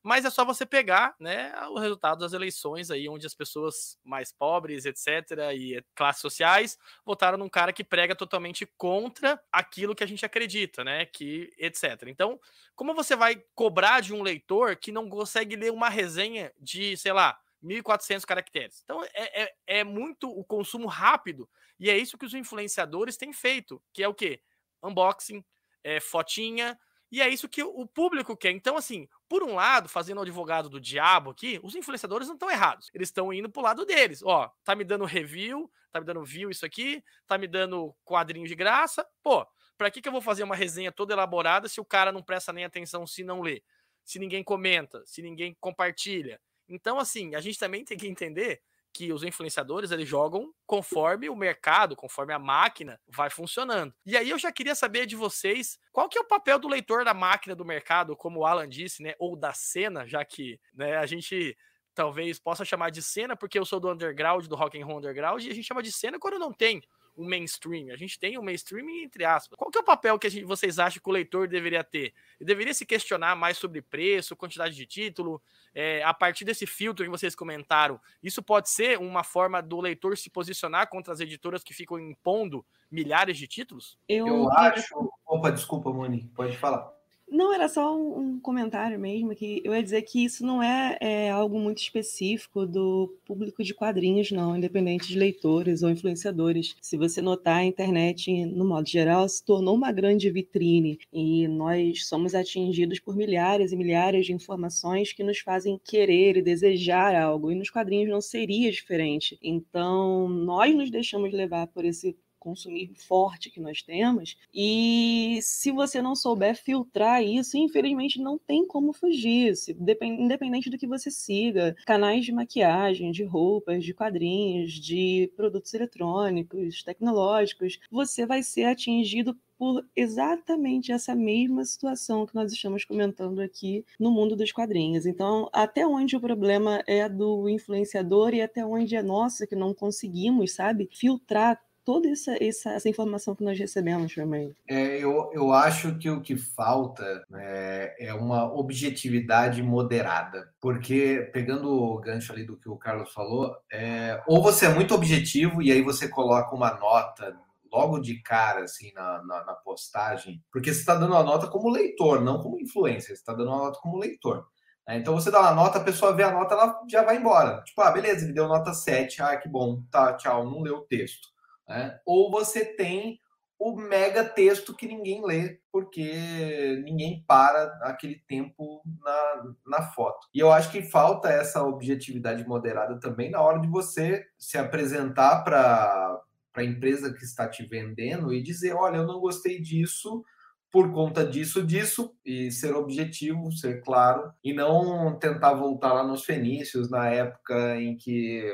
mas 0.04 0.26
é 0.26 0.30
só 0.30 0.44
você 0.44 0.66
pegar 0.66 1.16
né, 1.20 1.54
o 1.70 1.78
resultado 1.78 2.20
das 2.20 2.34
eleições 2.34 2.90
aí, 2.90 3.08
onde 3.08 3.28
as 3.28 3.36
pessoas 3.36 4.00
mais 4.04 4.32
pobres, 4.32 4.86
etc., 4.86 5.08
e 5.54 5.84
classes 5.96 6.22
sociais 6.22 6.78
votaram 7.06 7.38
num 7.38 7.50
cara 7.50 7.72
que 7.72 7.84
prega 7.84 8.16
totalmente 8.16 8.66
contra 8.78 9.42
aquilo 9.52 9.96
que 9.96 10.04
a 10.04 10.08
gente 10.08 10.26
acredita, 10.26 10.84
né? 10.84 11.06
Que, 11.06 11.54
etc. 11.58 12.08
Então, 12.08 12.40
como 12.76 12.96
você 12.96 13.16
vai 13.16 13.44
cobrar 13.54 14.02
de 14.02 14.14
um 14.14 14.24
leitor 14.24 14.76
que 14.76 14.92
não 14.92 15.08
consegue 15.08 15.56
ler 15.56 15.72
uma 15.72 15.90
resenha 15.90 16.52
de, 16.60 16.98
sei 16.98 17.14
lá, 17.14 17.40
1.400 17.64 18.26
caracteres? 18.26 18.82
Então, 18.84 19.04
é, 19.14 19.44
é, 19.44 19.54
é 19.68 19.84
muito 19.84 20.30
o 20.30 20.44
consumo 20.44 20.88
rápido, 20.88 21.48
e 21.80 21.90
é 21.90 21.98
isso 21.98 22.18
que 22.18 22.26
os 22.26 22.34
influenciadores 22.34 23.18
têm 23.18 23.34
feito, 23.34 23.82
que 23.94 24.02
é 24.02 24.08
o 24.08 24.16
quê? 24.16 24.42
Unboxing, 24.84 25.44
é, 25.84 26.00
fotinha, 26.00 26.80
e 27.12 27.22
é 27.22 27.28
isso 27.28 27.50
que 27.50 27.62
o 27.62 27.86
público 27.86 28.38
quer. 28.38 28.52
Então, 28.52 28.78
assim, 28.78 29.08
por 29.28 29.44
um 29.44 29.56
lado, 29.56 29.90
fazendo 29.90 30.20
o 30.20 30.22
advogado 30.22 30.70
do 30.70 30.80
diabo 30.80 31.32
aqui, 31.32 31.60
os 31.62 31.76
influenciadores 31.76 32.28
não 32.28 32.36
estão 32.36 32.50
errados. 32.50 32.90
Eles 32.94 33.10
estão 33.10 33.34
indo 33.34 33.50
pro 33.50 33.62
lado 33.62 33.86
deles. 33.86 34.24
Ó, 34.24 34.50
tá 34.64 34.74
me 34.76 34.86
dando 34.86 35.04
review, 35.04 35.70
tá 35.92 36.00
me 36.00 36.06
dando 36.06 36.24
view 36.24 36.50
isso 36.50 36.66
aqui, 36.66 37.04
tá 37.28 37.38
me 37.38 37.48
dando 37.48 37.94
quadrinho 38.06 38.48
de 38.48 38.56
graça. 38.56 39.06
Pô, 39.22 39.46
pra 39.78 39.92
que, 39.92 40.02
que 40.02 40.08
eu 40.08 40.12
vou 40.12 40.22
fazer 40.22 40.44
uma 40.44 40.56
resenha 40.56 40.92
toda 40.92 41.14
elaborada 41.14 41.68
se 41.68 41.82
o 41.82 41.86
cara 41.86 42.14
não 42.14 42.24
presta 42.24 42.54
nem 42.54 42.64
atenção 42.64 43.06
se 43.06 43.24
não 43.26 43.42
lê? 43.42 43.62
Se 44.06 44.18
ninguém 44.18 44.42
comenta, 44.42 45.04
se 45.06 45.22
ninguém 45.22 45.56
compartilha. 45.60 46.40
Então, 46.70 46.98
assim, 46.98 47.36
a 47.36 47.42
gente 47.42 47.60
também 47.60 47.84
tem 47.84 47.98
que 47.98 48.08
entender 48.08 48.62
que 48.94 49.12
os 49.14 49.24
influenciadores 49.24 49.92
eles 49.92 50.08
jogam 50.08 50.54
conforme 50.66 51.30
o 51.30 51.36
mercado, 51.36 51.96
conforme 51.96 52.34
a 52.34 52.40
máquina 52.40 53.00
vai 53.08 53.30
funcionando. 53.30 53.94
E 54.06 54.18
aí 54.18 54.30
eu 54.30 54.38
já 54.38 54.52
queria 54.52 54.76
saber 54.76 55.06
de 55.06 55.16
vocês 55.16 55.78
qual 55.92 56.10
que 56.10 56.18
é 56.18 56.22
o 56.22 56.28
papel 56.28 56.60
do 56.60 56.68
leitor 56.68 57.06
da 57.06 57.14
máquina 57.14 57.56
do 57.56 57.66
mercado, 57.66 58.16
como 58.16 58.40
o 58.40 58.46
Alan 58.46 58.68
disse, 58.68 59.02
né, 59.02 59.14
ou 59.20 59.36
da 59.36 59.54
cena, 59.54 60.08
já 60.08 60.24
que 60.26 60.60
né, 60.74 60.98
a 60.98 61.06
gente 61.06 61.58
talvez 61.94 62.40
possa 62.40 62.64
chamar 62.64 62.90
de 62.90 63.02
cena 63.02 63.36
porque 63.36 63.60
eu 63.60 63.66
sou 63.66 63.80
do 63.80 63.92
underground, 63.92 64.46
do 64.48 64.56
rock 64.56 64.82
and 64.82 64.86
roll 64.86 64.98
underground, 64.98 65.44
e 65.44 65.50
a 65.50 65.54
gente 65.54 65.68
chama 65.68 65.84
de 65.84 65.92
cena 65.92 66.20
quando 66.20 66.40
não 66.40 66.54
tem 66.54 66.82
o 67.16 67.24
mainstream. 67.24 67.94
A 67.94 67.98
gente 67.98 68.20
tem 68.20 68.38
o 68.38 68.44
mainstream 68.44 68.90
entre 68.90 69.26
aspas. 69.26 69.58
Qual 69.58 69.70
que 69.70 69.78
é 69.78 69.82
o 69.82 69.86
papel 69.86 70.18
que 70.18 70.30
gente, 70.30 70.46
vocês 70.46 70.80
acham 70.80 71.02
que 71.02 71.10
o 71.10 71.14
leitor 71.14 71.48
deveria 71.48 71.84
ter? 71.84 72.14
Ele 72.40 72.48
deveria 72.48 72.74
se 72.74 72.86
questionar 72.86 73.36
mais 73.36 73.58
sobre 73.58 73.82
preço, 73.82 74.36
quantidade 74.36 74.76
de 74.76 74.86
título, 74.86 75.42
é, 75.74 76.04
a 76.04 76.14
partir 76.14 76.46
desse 76.46 76.66
filtro 76.66 77.06
que 77.06 77.12
vocês 77.12 77.36
comentaram. 77.36 78.00
Isso 78.22 78.42
pode 78.42 78.70
ser 78.70 79.00
uma 79.00 79.24
forma 79.24 79.62
do 79.62 79.80
leitor 79.80 80.18
se 80.18 80.30
posicionar 80.30 80.90
contra 80.90 81.14
as 81.14 81.20
editoras 81.20 81.64
que 81.64 81.74
ficam 81.74 82.00
impondo 82.00 82.66
milhares 82.90 83.38
de 83.38 83.48
títulos? 83.48 83.98
Eu, 84.08 84.28
Eu 84.28 84.52
acho. 84.52 85.12
Opa, 85.26 85.52
desculpa, 85.52 85.92
Moni, 85.92 86.30
pode 86.36 86.58
falar. 86.58 87.01
Não, 87.32 87.54
era 87.54 87.70
só 87.70 87.98
um, 87.98 88.38
comentário 88.42 89.00
mesmo, 89.00 89.34
que 89.34 89.62
eu 89.64 89.74
ia 89.74 89.82
dizer 89.82 90.02
que 90.02 90.26
isso 90.26 90.46
não 90.46 90.62
é, 90.62 90.98
é, 91.00 91.30
algo 91.30 91.58
muito 91.58 91.78
específico 91.82 92.66
do 92.66 93.18
público 93.26 93.64
de 93.64 93.74
quadrinhos, 93.74 94.32
não, 94.32 94.58
independente 94.58 95.08
de 95.08 95.18
leitores 95.18 95.82
ou 95.82 95.90
influenciadores. 95.90 96.76
Se 96.82 96.98
você 96.98 97.22
notar, 97.22 97.60
a 97.60 97.64
internet, 97.64 98.46
no 98.48 98.66
modo 98.66 98.90
geral, 98.90 99.30
se 99.30 99.46
tornou 99.46 99.76
uma 99.76 99.94
grande 99.94 100.30
vitrine 100.30 101.00
e 101.14 101.48
nós 101.48 102.06
somos 102.06 102.36
atingidos 102.36 103.00
por 103.00 103.16
milhares 103.16 103.72
e 103.72 103.78
milhares 103.78 104.26
de 104.26 104.34
informações 104.34 105.14
que 105.14 105.24
nos 105.24 105.40
fazem 105.40 105.80
querer 105.86 106.36
e 106.36 106.42
desejar 106.42 107.16
algo, 107.16 107.50
e 107.50 107.56
nos 107.56 107.70
quadrinhos 107.70 108.10
não 108.10 108.20
seria 108.20 108.70
diferente. 108.70 109.40
Então, 109.42 110.28
nós 110.28 110.76
nos 110.76 110.92
deixamos 110.92 111.32
levar 111.32 111.68
por 111.68 111.86
esse 111.86 112.14
consumir 112.42 112.92
forte 112.96 113.52
que 113.52 113.62
nós 113.62 113.84
temos. 113.84 114.36
E 114.54 115.40
se 115.44 115.72
você 115.72 116.02
não 116.02 116.16
souber 116.16 116.56
filtrar 116.56 117.24
isso, 117.24 117.56
infelizmente 117.56 118.20
não 118.20 118.38
tem 118.38 118.66
como 118.66 118.92
fugir. 118.92 119.56
Se, 119.56 119.78
independente 120.02 120.70
do 120.70 120.78
que 120.78 120.88
você 120.88 121.12
siga, 121.12 121.76
canais 121.86 122.26
de 122.26 122.32
maquiagem, 122.32 123.12
de 123.12 123.24
roupas, 123.24 123.86
de 123.86 123.94
quadrinhos, 123.94 124.74
de 124.74 125.32
produtos 125.36 125.72
eletrônicos, 125.74 126.84
tecnológicos, 126.84 127.80
você 127.92 128.26
vai 128.26 128.42
ser 128.42 128.64
atingido 128.66 129.38
por 129.62 129.86
exatamente 129.96 130.92
essa 130.92 131.14
mesma 131.14 131.64
situação 131.64 132.26
que 132.26 132.34
nós 132.34 132.52
estamos 132.52 132.84
comentando 132.84 133.40
aqui 133.42 133.86
no 134.00 134.10
mundo 134.10 134.36
dos 134.36 134.52
quadrinhos. 134.52 135.06
Então, 135.06 135.48
até 135.54 135.86
onde 135.86 136.16
o 136.16 136.20
problema 136.20 136.84
é 136.88 137.08
do 137.08 137.48
influenciador 137.48 138.34
e 138.34 138.42
até 138.42 138.66
onde 138.66 138.96
é 138.96 139.04
nosso 139.04 139.46
que 139.46 139.56
não 139.56 139.72
conseguimos, 139.72 140.54
sabe, 140.56 140.90
filtrar 140.92 141.62
toda 141.84 142.10
essa, 142.10 142.36
essa, 142.44 142.72
essa 142.72 142.90
informação 142.90 143.36
que 143.36 143.44
nós 143.44 143.58
recebemos 143.58 144.14
também. 144.14 144.56
É, 144.68 144.98
eu, 144.98 145.30
eu 145.34 145.52
acho 145.52 145.98
que 145.98 146.10
o 146.10 146.22
que 146.22 146.36
falta 146.36 147.24
é, 147.34 148.08
é 148.08 148.14
uma 148.14 148.52
objetividade 148.54 149.62
moderada, 149.62 150.52
porque 150.60 151.30
pegando 151.34 151.72
o 151.72 152.00
gancho 152.00 152.32
ali 152.32 152.44
do 152.44 152.58
que 152.58 152.70
o 152.70 152.78
Carlos 152.78 153.12
falou, 153.12 153.56
é, 153.72 154.22
ou 154.28 154.42
você 154.42 154.66
é 154.66 154.74
muito 154.74 154.94
objetivo 154.94 155.62
e 155.62 155.72
aí 155.72 155.82
você 155.82 156.08
coloca 156.08 156.56
uma 156.56 156.74
nota 156.74 157.36
logo 157.72 158.00
de 158.00 158.22
cara, 158.22 158.64
assim, 158.64 158.92
na, 158.94 159.24
na, 159.24 159.46
na 159.46 159.54
postagem, 159.54 160.44
porque 160.52 160.74
você 160.74 160.82
está 160.82 160.96
dando 160.96 161.16
a 161.16 161.24
nota 161.24 161.48
como 161.48 161.70
leitor, 161.70 162.22
não 162.22 162.42
como 162.42 162.60
influencer, 162.60 163.08
você 163.08 163.14
está 163.14 163.34
dando 163.34 163.52
a 163.52 163.58
nota 163.58 163.80
como 163.80 163.98
leitor. 163.98 164.46
Né? 164.88 164.98
Então 164.98 165.14
você 165.14 165.32
dá 165.32 165.40
uma 165.40 165.54
nota, 165.54 165.80
a 165.80 165.84
pessoa 165.84 166.14
vê 166.14 166.24
a 166.24 166.32
nota, 166.32 166.54
ela 166.54 166.82
já 166.90 167.04
vai 167.04 167.18
embora. 167.18 167.62
Tipo, 167.64 167.82
ah, 167.82 167.92
beleza, 167.92 168.26
me 168.26 168.34
deu 168.34 168.48
nota 168.48 168.74
7, 168.74 169.22
ah, 169.22 169.38
que 169.38 169.48
bom, 169.48 169.82
tá, 169.90 170.14
tchau, 170.18 170.44
não 170.44 170.62
leu 170.62 170.78
o 170.78 170.86
texto. 170.86 171.30
Né? 171.72 172.00
Ou 172.06 172.30
você 172.30 172.66
tem 172.66 173.18
o 173.58 173.76
mega 173.76 174.26
texto 174.26 174.76
que 174.76 174.88
ninguém 174.88 175.24
lê, 175.24 175.60
porque 175.72 176.82
ninguém 176.84 177.24
para 177.28 177.66
aquele 177.84 178.20
tempo 178.28 178.82
na, 179.00 179.54
na 179.66 179.84
foto. 179.94 180.28
E 180.34 180.40
eu 180.40 180.52
acho 180.52 180.72
que 180.72 180.82
falta 180.82 181.30
essa 181.30 181.64
objetividade 181.64 182.46
moderada 182.46 183.00
também 183.00 183.30
na 183.30 183.40
hora 183.40 183.60
de 183.60 183.68
você 183.68 184.26
se 184.38 184.58
apresentar 184.58 185.44
para 185.44 186.20
a 186.56 186.64
empresa 186.64 187.14
que 187.14 187.24
está 187.24 187.48
te 187.48 187.64
vendendo 187.64 188.34
e 188.34 188.42
dizer: 188.42 188.74
olha, 188.74 188.98
eu 188.98 189.08
não 189.08 189.20
gostei 189.20 189.62
disso 189.62 190.24
por 190.72 190.92
conta 190.92 191.26
disso, 191.26 191.62
disso, 191.64 192.16
e 192.26 192.50
ser 192.50 192.74
objetivo, 192.74 193.52
ser 193.52 193.82
claro, 193.84 194.32
e 194.44 194.54
não 194.54 195.20
tentar 195.20 195.54
voltar 195.54 195.94
lá 195.94 196.04
nos 196.04 196.24
fenícios, 196.24 196.90
na 196.90 197.10
época 197.10 197.76
em 197.80 197.98
que 197.98 198.50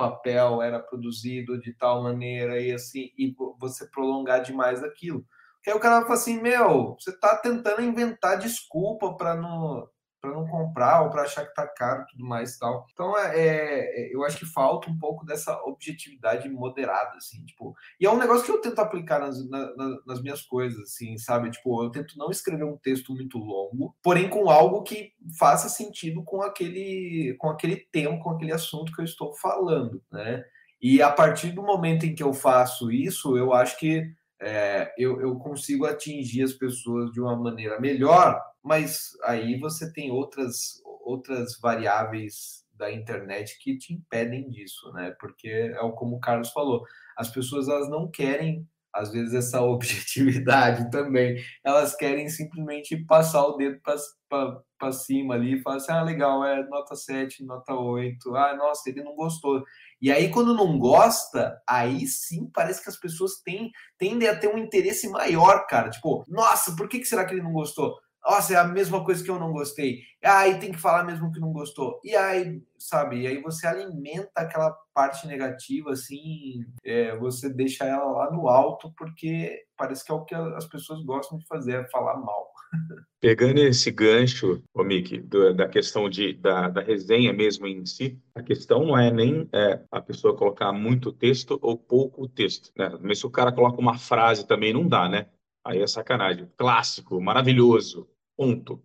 papel 0.00 0.62
era 0.62 0.80
produzido 0.80 1.60
de 1.60 1.74
tal 1.74 2.02
maneira 2.02 2.58
e 2.58 2.72
assim, 2.72 3.10
e 3.18 3.34
você 3.58 3.86
prolongar 3.90 4.42
demais 4.42 4.82
aquilo. 4.82 5.24
Que 5.62 5.70
aí 5.70 5.76
o 5.76 5.80
cara 5.80 6.00
fala 6.02 6.14
assim, 6.14 6.40
meu, 6.40 6.96
você 6.98 7.10
está 7.10 7.36
tentando 7.36 7.82
inventar 7.82 8.38
desculpa 8.38 9.14
para 9.14 9.36
não 9.36 9.86
para 10.20 10.32
não 10.32 10.46
comprar 10.46 11.02
ou 11.02 11.10
para 11.10 11.22
achar 11.22 11.46
que 11.46 11.54
tá 11.54 11.66
caro 11.66 12.04
tudo 12.10 12.24
mais 12.24 12.54
e 12.54 12.58
tal. 12.58 12.86
Então 12.92 13.16
é, 13.18 13.38
é, 13.38 14.14
eu 14.14 14.24
acho 14.24 14.38
que 14.38 14.46
falta 14.46 14.90
um 14.90 14.98
pouco 14.98 15.24
dessa 15.24 15.60
objetividade 15.64 16.48
moderada, 16.48 17.16
assim, 17.16 17.44
tipo. 17.46 17.74
E 17.98 18.06
é 18.06 18.10
um 18.10 18.18
negócio 18.18 18.44
que 18.44 18.50
eu 18.50 18.60
tento 18.60 18.78
aplicar 18.78 19.20
nas, 19.20 19.48
na, 19.48 19.72
nas 20.06 20.22
minhas 20.22 20.42
coisas, 20.42 20.80
assim, 20.80 21.16
sabe? 21.18 21.50
Tipo, 21.50 21.84
eu 21.84 21.90
tento 21.90 22.18
não 22.18 22.30
escrever 22.30 22.64
um 22.64 22.76
texto 22.76 23.14
muito 23.14 23.38
longo, 23.38 23.94
porém 24.02 24.28
com 24.28 24.50
algo 24.50 24.82
que 24.82 25.12
faça 25.38 25.68
sentido 25.68 26.22
com 26.22 26.42
aquele, 26.42 27.34
com 27.38 27.48
aquele 27.48 27.76
tema, 27.76 28.18
com 28.20 28.30
aquele 28.30 28.52
assunto 28.52 28.92
que 28.92 29.00
eu 29.00 29.04
estou 29.04 29.32
falando, 29.34 30.02
né? 30.12 30.44
E 30.82 31.02
a 31.02 31.10
partir 31.10 31.52
do 31.52 31.62
momento 31.62 32.06
em 32.06 32.14
que 32.14 32.22
eu 32.22 32.32
faço 32.32 32.90
isso, 32.90 33.36
eu 33.36 33.52
acho 33.52 33.78
que 33.78 34.10
é, 34.40 34.92
eu, 34.96 35.20
eu 35.20 35.36
consigo 35.36 35.84
atingir 35.86 36.42
as 36.42 36.52
pessoas 36.52 37.12
de 37.12 37.20
uma 37.20 37.36
maneira 37.36 37.78
melhor, 37.78 38.40
mas 38.62 39.10
aí 39.24 39.58
você 39.58 39.92
tem 39.92 40.10
outras, 40.10 40.82
outras 41.04 41.58
variáveis 41.60 42.64
da 42.72 42.90
internet 42.90 43.58
que 43.58 43.76
te 43.76 43.92
impedem 43.92 44.48
disso, 44.48 44.90
né? 44.92 45.14
Porque 45.20 45.48
é 45.48 45.76
como 45.92 46.16
o 46.16 46.20
Carlos 46.20 46.50
falou, 46.50 46.82
as 47.16 47.30
pessoas 47.30 47.68
elas 47.68 47.90
não 47.90 48.10
querem 48.10 48.66
às 48.94 49.12
vezes 49.12 49.34
essa 49.34 49.60
objetividade 49.62 50.90
também. 50.90 51.42
Elas 51.64 51.94
querem 51.94 52.28
simplesmente 52.28 52.96
passar 53.04 53.46
o 53.46 53.56
dedo 53.56 53.80
para 53.80 54.92
cima 54.92 55.34
ali 55.34 55.54
e 55.54 55.62
falar 55.62 55.76
assim: 55.76 55.92
ah, 55.92 56.02
legal, 56.02 56.44
é 56.44 56.66
nota 56.68 56.94
7, 56.94 57.44
nota 57.44 57.74
8, 57.74 58.36
ah, 58.36 58.56
nossa, 58.56 58.88
ele 58.88 59.02
não 59.02 59.14
gostou. 59.14 59.62
E 60.00 60.10
aí, 60.10 60.30
quando 60.30 60.54
não 60.54 60.78
gosta, 60.78 61.60
aí 61.68 62.06
sim 62.06 62.50
parece 62.52 62.82
que 62.82 62.88
as 62.88 62.98
pessoas 62.98 63.40
têm, 63.44 63.70
tendem 63.98 64.28
a 64.28 64.38
ter 64.38 64.48
um 64.48 64.58
interesse 64.58 65.08
maior, 65.08 65.66
cara. 65.66 65.90
Tipo, 65.90 66.24
nossa, 66.28 66.74
por 66.74 66.88
que, 66.88 66.98
que 66.98 67.04
será 67.06 67.24
que 67.24 67.34
ele 67.34 67.42
não 67.42 67.52
gostou? 67.52 67.96
Nossa, 68.22 68.54
é 68.54 68.56
a 68.56 68.64
mesma 68.64 69.02
coisa 69.04 69.24
que 69.24 69.30
eu 69.30 69.38
não 69.38 69.52
gostei. 69.52 70.02
Aí 70.22 70.58
tem 70.58 70.72
que 70.72 70.78
falar 70.78 71.04
mesmo 71.04 71.32
que 71.32 71.40
não 71.40 71.52
gostou. 71.52 72.00
E 72.04 72.14
aí, 72.14 72.62
sabe, 72.78 73.22
e 73.22 73.26
aí 73.26 73.40
você 73.40 73.66
alimenta 73.66 74.30
aquela 74.36 74.70
parte 74.92 75.26
negativa, 75.26 75.92
assim, 75.92 76.64
é, 76.84 77.16
você 77.16 77.48
deixa 77.48 77.84
ela 77.84 78.04
lá 78.04 78.30
no 78.30 78.48
alto, 78.48 78.92
porque 78.96 79.64
parece 79.76 80.04
que 80.04 80.12
é 80.12 80.14
o 80.14 80.24
que 80.24 80.34
as 80.34 80.66
pessoas 80.66 81.02
gostam 81.02 81.38
de 81.38 81.46
fazer, 81.46 81.80
é 81.80 81.88
falar 81.88 82.16
mal. 82.18 82.50
Pegando 83.20 83.58
esse 83.58 83.90
gancho, 83.90 84.62
ô 84.72 84.82
Mickey, 84.82 85.20
da 85.54 85.68
questão 85.68 86.08
de, 86.08 86.32
da, 86.34 86.68
da 86.68 86.80
resenha 86.80 87.32
mesmo 87.32 87.66
em 87.66 87.84
si, 87.84 88.18
a 88.34 88.42
questão 88.42 88.84
não 88.84 88.98
é 88.98 89.10
nem 89.10 89.48
é, 89.52 89.82
a 89.90 90.00
pessoa 90.00 90.36
colocar 90.36 90.72
muito 90.72 91.12
texto 91.12 91.58
ou 91.60 91.76
pouco 91.76 92.26
texto, 92.28 92.70
né? 92.76 92.90
Mas 93.02 93.18
se 93.18 93.26
o 93.26 93.30
cara 93.30 93.52
coloca 93.52 93.78
uma 93.78 93.98
frase 93.98 94.46
também 94.46 94.72
não 94.72 94.88
dá, 94.88 95.08
né? 95.08 95.26
Aí 95.64 95.80
é 95.80 95.86
sacanagem. 95.86 96.50
Clássico, 96.56 97.20
maravilhoso, 97.20 98.08
ponto. 98.36 98.82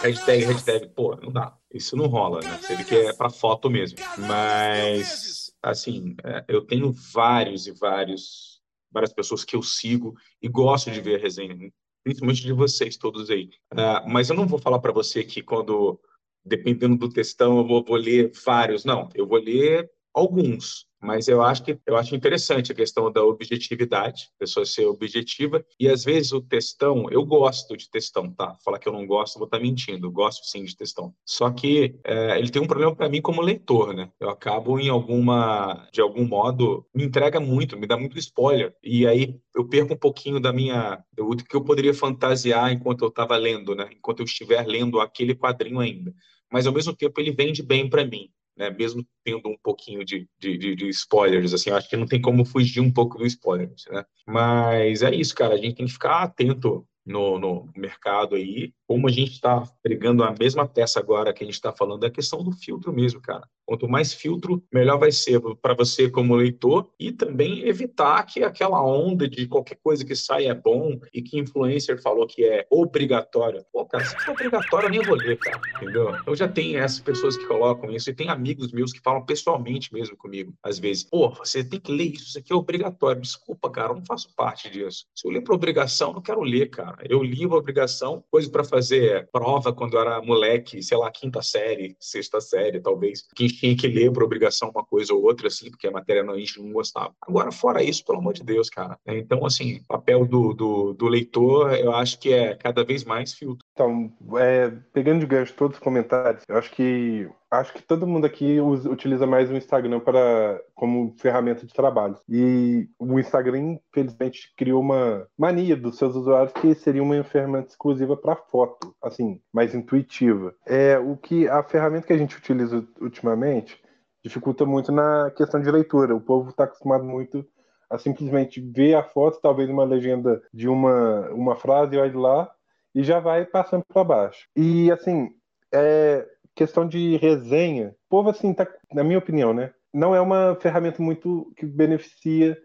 Hashtag, 0.00 0.44
hashtag, 0.44 0.88
pô, 0.88 1.14
não 1.16 1.30
dá. 1.30 1.56
Isso 1.72 1.96
não 1.96 2.06
rola, 2.06 2.40
né? 2.40 2.58
Se 2.62 2.72
ele 2.72 2.84
quer 2.84 3.16
para 3.16 3.28
foto 3.28 3.68
mesmo. 3.68 3.98
Mas, 4.16 5.52
assim, 5.62 6.16
é, 6.24 6.44
eu 6.48 6.62
tenho 6.62 6.92
vários 6.92 7.66
e 7.66 7.72
vários, 7.72 8.62
várias 8.90 9.12
pessoas 9.12 9.44
que 9.44 9.54
eu 9.54 9.62
sigo 9.62 10.14
e 10.40 10.48
gosto 10.48 10.90
de 10.90 11.00
ver 11.00 11.16
a 11.16 11.22
resenha, 11.22 11.70
principalmente 12.02 12.42
de 12.42 12.52
vocês 12.52 12.96
todos 12.96 13.28
aí. 13.28 13.50
Uh, 13.72 14.08
mas 14.08 14.30
eu 14.30 14.36
não 14.36 14.46
vou 14.46 14.58
falar 14.58 14.78
para 14.78 14.92
você 14.92 15.22
que 15.22 15.42
quando, 15.42 16.00
dependendo 16.44 16.96
do 16.96 17.10
textão, 17.10 17.58
eu 17.58 17.66
vou, 17.66 17.84
vou 17.84 17.96
ler 17.96 18.32
vários. 18.44 18.84
Não, 18.86 19.10
eu 19.14 19.26
vou 19.26 19.38
ler 19.38 19.90
alguns. 20.14 20.86
Mas 21.04 21.28
eu 21.28 21.42
acho 21.42 21.62
que 21.62 21.78
eu 21.86 21.96
acho 21.96 22.16
interessante 22.16 22.72
a 22.72 22.74
questão 22.74 23.12
da 23.12 23.22
objetividade, 23.22 24.30
a 24.36 24.38
pessoa 24.40 24.64
ser 24.64 24.86
objetiva. 24.86 25.64
E 25.78 25.86
às 25.86 26.02
vezes 26.02 26.32
o 26.32 26.40
textão, 26.40 27.06
eu 27.10 27.24
gosto 27.24 27.76
de 27.76 27.90
textão, 27.90 28.32
tá? 28.32 28.56
Falar 28.64 28.78
que 28.78 28.88
eu 28.88 28.92
não 28.92 29.06
gosto, 29.06 29.38
vou 29.38 29.44
estar 29.44 29.58
tá 29.58 29.62
mentindo. 29.62 30.06
Eu 30.06 30.10
gosto 30.10 30.46
sim 30.46 30.64
de 30.64 30.74
textão. 30.74 31.14
Só 31.26 31.50
que 31.50 31.94
é, 32.04 32.38
ele 32.38 32.50
tem 32.50 32.62
um 32.62 32.66
problema 32.66 32.96
para 32.96 33.08
mim 33.08 33.20
como 33.20 33.42
leitor, 33.42 33.94
né? 33.94 34.10
Eu 34.18 34.30
acabo 34.30 34.80
em 34.80 34.88
alguma, 34.88 35.86
de 35.92 36.00
algum 36.00 36.26
modo, 36.26 36.86
me 36.94 37.04
entrega 37.04 37.38
muito, 37.38 37.78
me 37.78 37.86
dá 37.86 37.98
muito 37.98 38.18
spoiler. 38.18 38.74
E 38.82 39.06
aí 39.06 39.38
eu 39.54 39.68
perco 39.68 39.92
um 39.92 39.98
pouquinho 39.98 40.40
da 40.40 40.52
minha, 40.52 41.04
do 41.12 41.36
que 41.36 41.54
eu 41.54 41.62
poderia 41.62 41.92
fantasiar 41.92 42.72
enquanto 42.72 43.02
eu 43.02 43.08
estava 43.08 43.36
lendo, 43.36 43.74
né? 43.74 43.90
Enquanto 43.92 44.20
eu 44.20 44.24
estiver 44.24 44.66
lendo 44.66 45.00
aquele 45.00 45.34
quadrinho 45.34 45.80
ainda. 45.80 46.14
Mas 46.50 46.66
ao 46.66 46.72
mesmo 46.72 46.94
tempo 46.94 47.20
ele 47.20 47.32
vende 47.32 47.62
bem 47.62 47.90
para 47.90 48.06
mim 48.06 48.30
né? 48.56 48.70
Mesmo 48.70 49.06
tendo 49.24 49.48
um 49.48 49.56
pouquinho 49.62 50.04
de, 50.04 50.28
de, 50.38 50.56
de, 50.56 50.76
de 50.76 50.88
spoilers, 50.88 51.52
assim, 51.52 51.70
acho 51.70 51.88
que 51.88 51.96
não 51.96 52.06
tem 52.06 52.20
como 52.20 52.44
fugir 52.44 52.80
um 52.80 52.92
pouco 52.92 53.18
do 53.18 53.26
spoilers, 53.26 53.84
né? 53.90 54.04
Mas 54.26 55.02
é 55.02 55.14
isso, 55.14 55.34
cara, 55.34 55.54
a 55.54 55.56
gente 55.56 55.76
tem 55.76 55.86
que 55.86 55.92
ficar 55.92 56.22
atento 56.22 56.86
no, 57.04 57.38
no 57.38 57.70
mercado 57.76 58.34
aí. 58.34 58.72
Como 58.86 59.08
a 59.08 59.10
gente 59.10 59.32
está 59.32 59.62
pregando 59.82 60.22
a 60.22 60.34
mesma 60.38 60.66
peça 60.66 60.98
agora 60.98 61.32
que 61.32 61.42
a 61.42 61.46
gente 61.46 61.54
está 61.54 61.72
falando, 61.72 62.04
é 62.04 62.08
a 62.08 62.10
questão 62.12 62.42
do 62.42 62.52
filtro 62.52 62.92
mesmo, 62.92 63.20
cara. 63.20 63.48
Quanto 63.66 63.88
mais 63.88 64.12
filtro, 64.12 64.62
melhor 64.72 64.98
vai 64.98 65.10
ser 65.10 65.40
para 65.62 65.74
você 65.74 66.10
como 66.10 66.36
leitor 66.36 66.90
e 67.00 67.10
também 67.10 67.66
evitar 67.66 68.22
que 68.24 68.42
aquela 68.42 68.82
onda 68.84 69.26
de 69.26 69.46
qualquer 69.46 69.78
coisa 69.82 70.04
que 70.04 70.14
sai 70.14 70.46
é 70.46 70.54
bom 70.54 70.98
e 71.12 71.22
que 71.22 71.38
influencer 71.38 72.00
falou 72.02 72.26
que 72.26 72.44
é 72.44 72.66
obrigatório. 72.70 73.64
Pô, 73.72 73.86
cara, 73.86 74.04
se 74.04 74.18
for 74.18 74.32
obrigatório, 74.32 74.86
eu 74.86 74.90
nem 74.90 75.02
vou 75.02 75.16
ler, 75.16 75.38
cara, 75.38 75.60
entendeu? 75.76 76.14
Eu 76.26 76.36
já 76.36 76.46
tenho 76.46 76.78
essas 76.78 77.00
pessoas 77.00 77.38
que 77.38 77.46
colocam 77.46 77.90
isso 77.90 78.10
e 78.10 78.14
tem 78.14 78.28
amigos 78.28 78.70
meus 78.70 78.92
que 78.92 79.00
falam 79.00 79.24
pessoalmente 79.24 79.92
mesmo 79.94 80.16
comigo, 80.16 80.54
às 80.62 80.78
vezes. 80.78 81.04
Pô, 81.04 81.30
você 81.30 81.64
tem 81.64 81.80
que 81.80 81.90
ler 81.90 82.12
isso, 82.12 82.24
isso 82.24 82.38
aqui 82.38 82.52
é 82.52 82.56
obrigatório. 82.56 83.22
Desculpa, 83.22 83.70
cara, 83.70 83.92
eu 83.92 83.96
não 83.96 84.04
faço 84.04 84.28
parte 84.36 84.68
disso. 84.68 85.06
Se 85.14 85.26
eu 85.26 85.32
ler 85.32 85.40
por 85.40 85.54
obrigação, 85.54 86.08
eu 86.08 86.14
não 86.14 86.22
quero 86.22 86.42
ler, 86.42 86.68
cara. 86.68 86.93
Eu 87.02 87.22
li 87.22 87.46
uma 87.46 87.56
obrigação, 87.56 88.22
coisa 88.30 88.50
para 88.50 88.64
fazer 88.64 89.28
prova 89.32 89.72
quando 89.72 89.98
era 89.98 90.22
moleque, 90.22 90.82
sei 90.82 90.96
lá, 90.96 91.10
quinta 91.10 91.42
série, 91.42 91.96
sexta 91.98 92.40
série, 92.40 92.80
talvez. 92.80 93.26
Que 93.34 93.48
tinha 93.48 93.76
que 93.76 93.88
ler 93.88 94.12
por 94.12 94.22
obrigação 94.22 94.70
uma 94.70 94.84
coisa 94.84 95.12
ou 95.14 95.22
outra, 95.22 95.48
assim, 95.48 95.70
porque 95.70 95.86
a 95.86 95.90
matéria 95.90 96.22
não, 96.22 96.34
a 96.34 96.38
gente 96.38 96.60
não 96.60 96.72
gostava. 96.72 97.14
Agora, 97.22 97.50
fora 97.52 97.82
isso, 97.82 98.04
pelo 98.04 98.18
amor 98.18 98.34
de 98.34 98.42
Deus, 98.42 98.68
cara. 98.68 98.98
Então, 99.06 99.44
assim, 99.44 99.82
papel 99.88 100.26
do, 100.26 100.52
do, 100.52 100.92
do 100.94 101.06
leitor, 101.06 101.74
eu 101.74 101.92
acho 101.94 102.18
que 102.18 102.32
é 102.32 102.54
cada 102.54 102.84
vez 102.84 103.04
mais 103.04 103.32
filtro. 103.32 103.64
Então, 103.72 104.12
é, 104.38 104.70
pegando 104.92 105.20
de 105.20 105.26
gancho 105.26 105.54
todos 105.54 105.76
os 105.76 105.82
comentários, 105.82 106.42
eu 106.48 106.56
acho 106.56 106.70
que 106.72 107.28
acho 107.58 107.72
que 107.72 107.82
todo 107.82 108.06
mundo 108.06 108.26
aqui 108.26 108.60
usa, 108.60 108.90
utiliza 108.90 109.26
mais 109.26 109.50
o 109.50 109.56
Instagram 109.56 110.00
para 110.00 110.60
como 110.74 111.14
ferramenta 111.18 111.66
de 111.66 111.72
trabalho. 111.72 112.16
E 112.28 112.88
o 112.98 113.18
Instagram, 113.18 113.78
infelizmente, 113.90 114.52
criou 114.56 114.80
uma 114.80 115.26
mania 115.36 115.76
dos 115.76 115.96
seus 115.96 116.14
usuários 116.14 116.52
que 116.52 116.74
seria 116.74 117.02
uma 117.02 117.22
ferramenta 117.24 117.68
exclusiva 117.68 118.16
para 118.16 118.36
foto, 118.36 118.94
assim, 119.02 119.40
mais 119.52 119.74
intuitiva. 119.74 120.54
É 120.66 120.98
o 120.98 121.16
que 121.16 121.48
a 121.48 121.62
ferramenta 121.62 122.06
que 122.06 122.12
a 122.12 122.18
gente 122.18 122.36
utiliza 122.36 122.86
ultimamente 123.00 123.82
dificulta 124.24 124.64
muito 124.64 124.90
na 124.90 125.30
questão 125.36 125.60
de 125.60 125.70
leitura. 125.70 126.16
O 126.16 126.20
povo 126.20 126.48
está 126.48 126.64
acostumado 126.64 127.04
muito 127.04 127.46
a 127.90 127.98
simplesmente 127.98 128.60
ver 128.60 128.94
a 128.94 129.02
foto, 129.02 129.38
talvez 129.40 129.68
uma 129.68 129.84
legenda 129.84 130.42
de 130.52 130.68
uma, 130.68 131.28
uma 131.30 131.54
frase, 131.54 131.96
olha 131.96 132.18
lá, 132.18 132.50
e 132.94 133.02
já 133.02 133.20
vai 133.20 133.44
passando 133.44 133.84
para 133.86 134.02
baixo. 134.02 134.48
E 134.56 134.90
assim, 134.90 135.30
é, 135.72 136.26
questão 136.54 136.86
de 136.86 137.16
resenha, 137.16 137.88
o 138.06 138.08
povo, 138.08 138.30
assim, 138.30 138.52
tá, 138.54 138.66
na 138.92 139.04
minha 139.04 139.18
opinião, 139.18 139.52
né? 139.52 139.72
Não 139.92 140.14
é 140.14 140.20
uma 140.20 140.56
ferramenta 140.60 141.02
muito 141.02 141.52
que 141.56 141.66
beneficia 141.66 142.56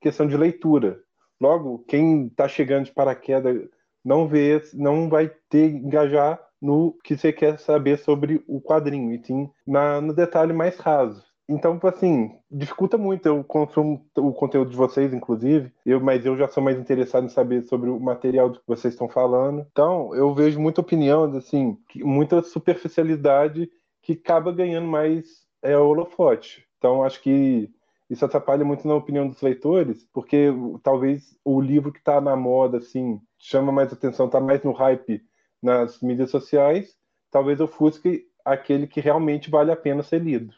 questão 0.00 0.26
de 0.26 0.36
leitura. 0.36 0.98
Logo, 1.40 1.84
quem 1.86 2.26
está 2.26 2.48
chegando 2.48 2.86
de 2.86 2.92
paraquedas 2.92 3.68
não 4.04 4.26
vê, 4.26 4.62
não 4.74 5.08
vai 5.08 5.30
ter 5.48 5.70
engajar 5.70 6.40
no 6.60 6.96
que 7.04 7.16
você 7.16 7.32
quer 7.32 7.58
saber 7.58 7.98
sobre 7.98 8.42
o 8.48 8.60
quadrinho, 8.60 9.14
e 9.14 9.24
sim 9.24 9.48
na, 9.66 10.00
no 10.00 10.12
detalhe 10.12 10.52
mais 10.52 10.76
raso. 10.78 11.24
Então, 11.48 11.80
assim, 11.84 12.38
dificulta 12.50 12.98
muito. 12.98 13.24
Eu 13.26 13.42
consumo 13.42 14.04
o 14.16 14.32
conteúdo 14.32 14.70
de 14.70 14.76
vocês, 14.76 15.14
inclusive, 15.14 15.72
eu, 15.84 15.98
mas 15.98 16.26
eu 16.26 16.36
já 16.36 16.46
sou 16.46 16.62
mais 16.62 16.78
interessado 16.78 17.24
em 17.24 17.30
saber 17.30 17.62
sobre 17.62 17.88
o 17.88 17.98
material 17.98 18.52
que 18.52 18.60
vocês 18.66 18.92
estão 18.92 19.08
falando. 19.08 19.66
Então, 19.72 20.14
eu 20.14 20.34
vejo 20.34 20.60
muita 20.60 20.82
opinião, 20.82 21.24
assim, 21.36 21.78
muita 21.96 22.42
superficialidade 22.42 23.70
que 24.02 24.12
acaba 24.12 24.52
ganhando 24.52 24.86
mais 24.86 25.46
é, 25.62 25.76
holofote. 25.76 26.66
Então, 26.76 27.02
acho 27.02 27.22
que 27.22 27.70
isso 28.10 28.24
atrapalha 28.24 28.64
muito 28.64 28.86
na 28.86 28.94
opinião 28.94 29.26
dos 29.26 29.40
leitores, 29.40 30.06
porque 30.12 30.48
talvez 30.82 31.34
o 31.44 31.60
livro 31.60 31.92
que 31.92 31.98
está 31.98 32.20
na 32.20 32.36
moda, 32.36 32.78
assim, 32.78 33.20
chama 33.38 33.72
mais 33.72 33.92
atenção, 33.92 34.26
está 34.26 34.38
mais 34.38 34.62
no 34.62 34.72
hype 34.72 35.22
nas 35.62 36.00
mídias 36.00 36.30
sociais, 36.30 36.94
talvez 37.30 37.60
ofusque 37.60 38.26
aquele 38.44 38.86
que 38.86 39.00
realmente 39.00 39.50
vale 39.50 39.70
a 39.70 39.76
pena 39.76 40.02
ser 40.02 40.20
lido. 40.22 40.54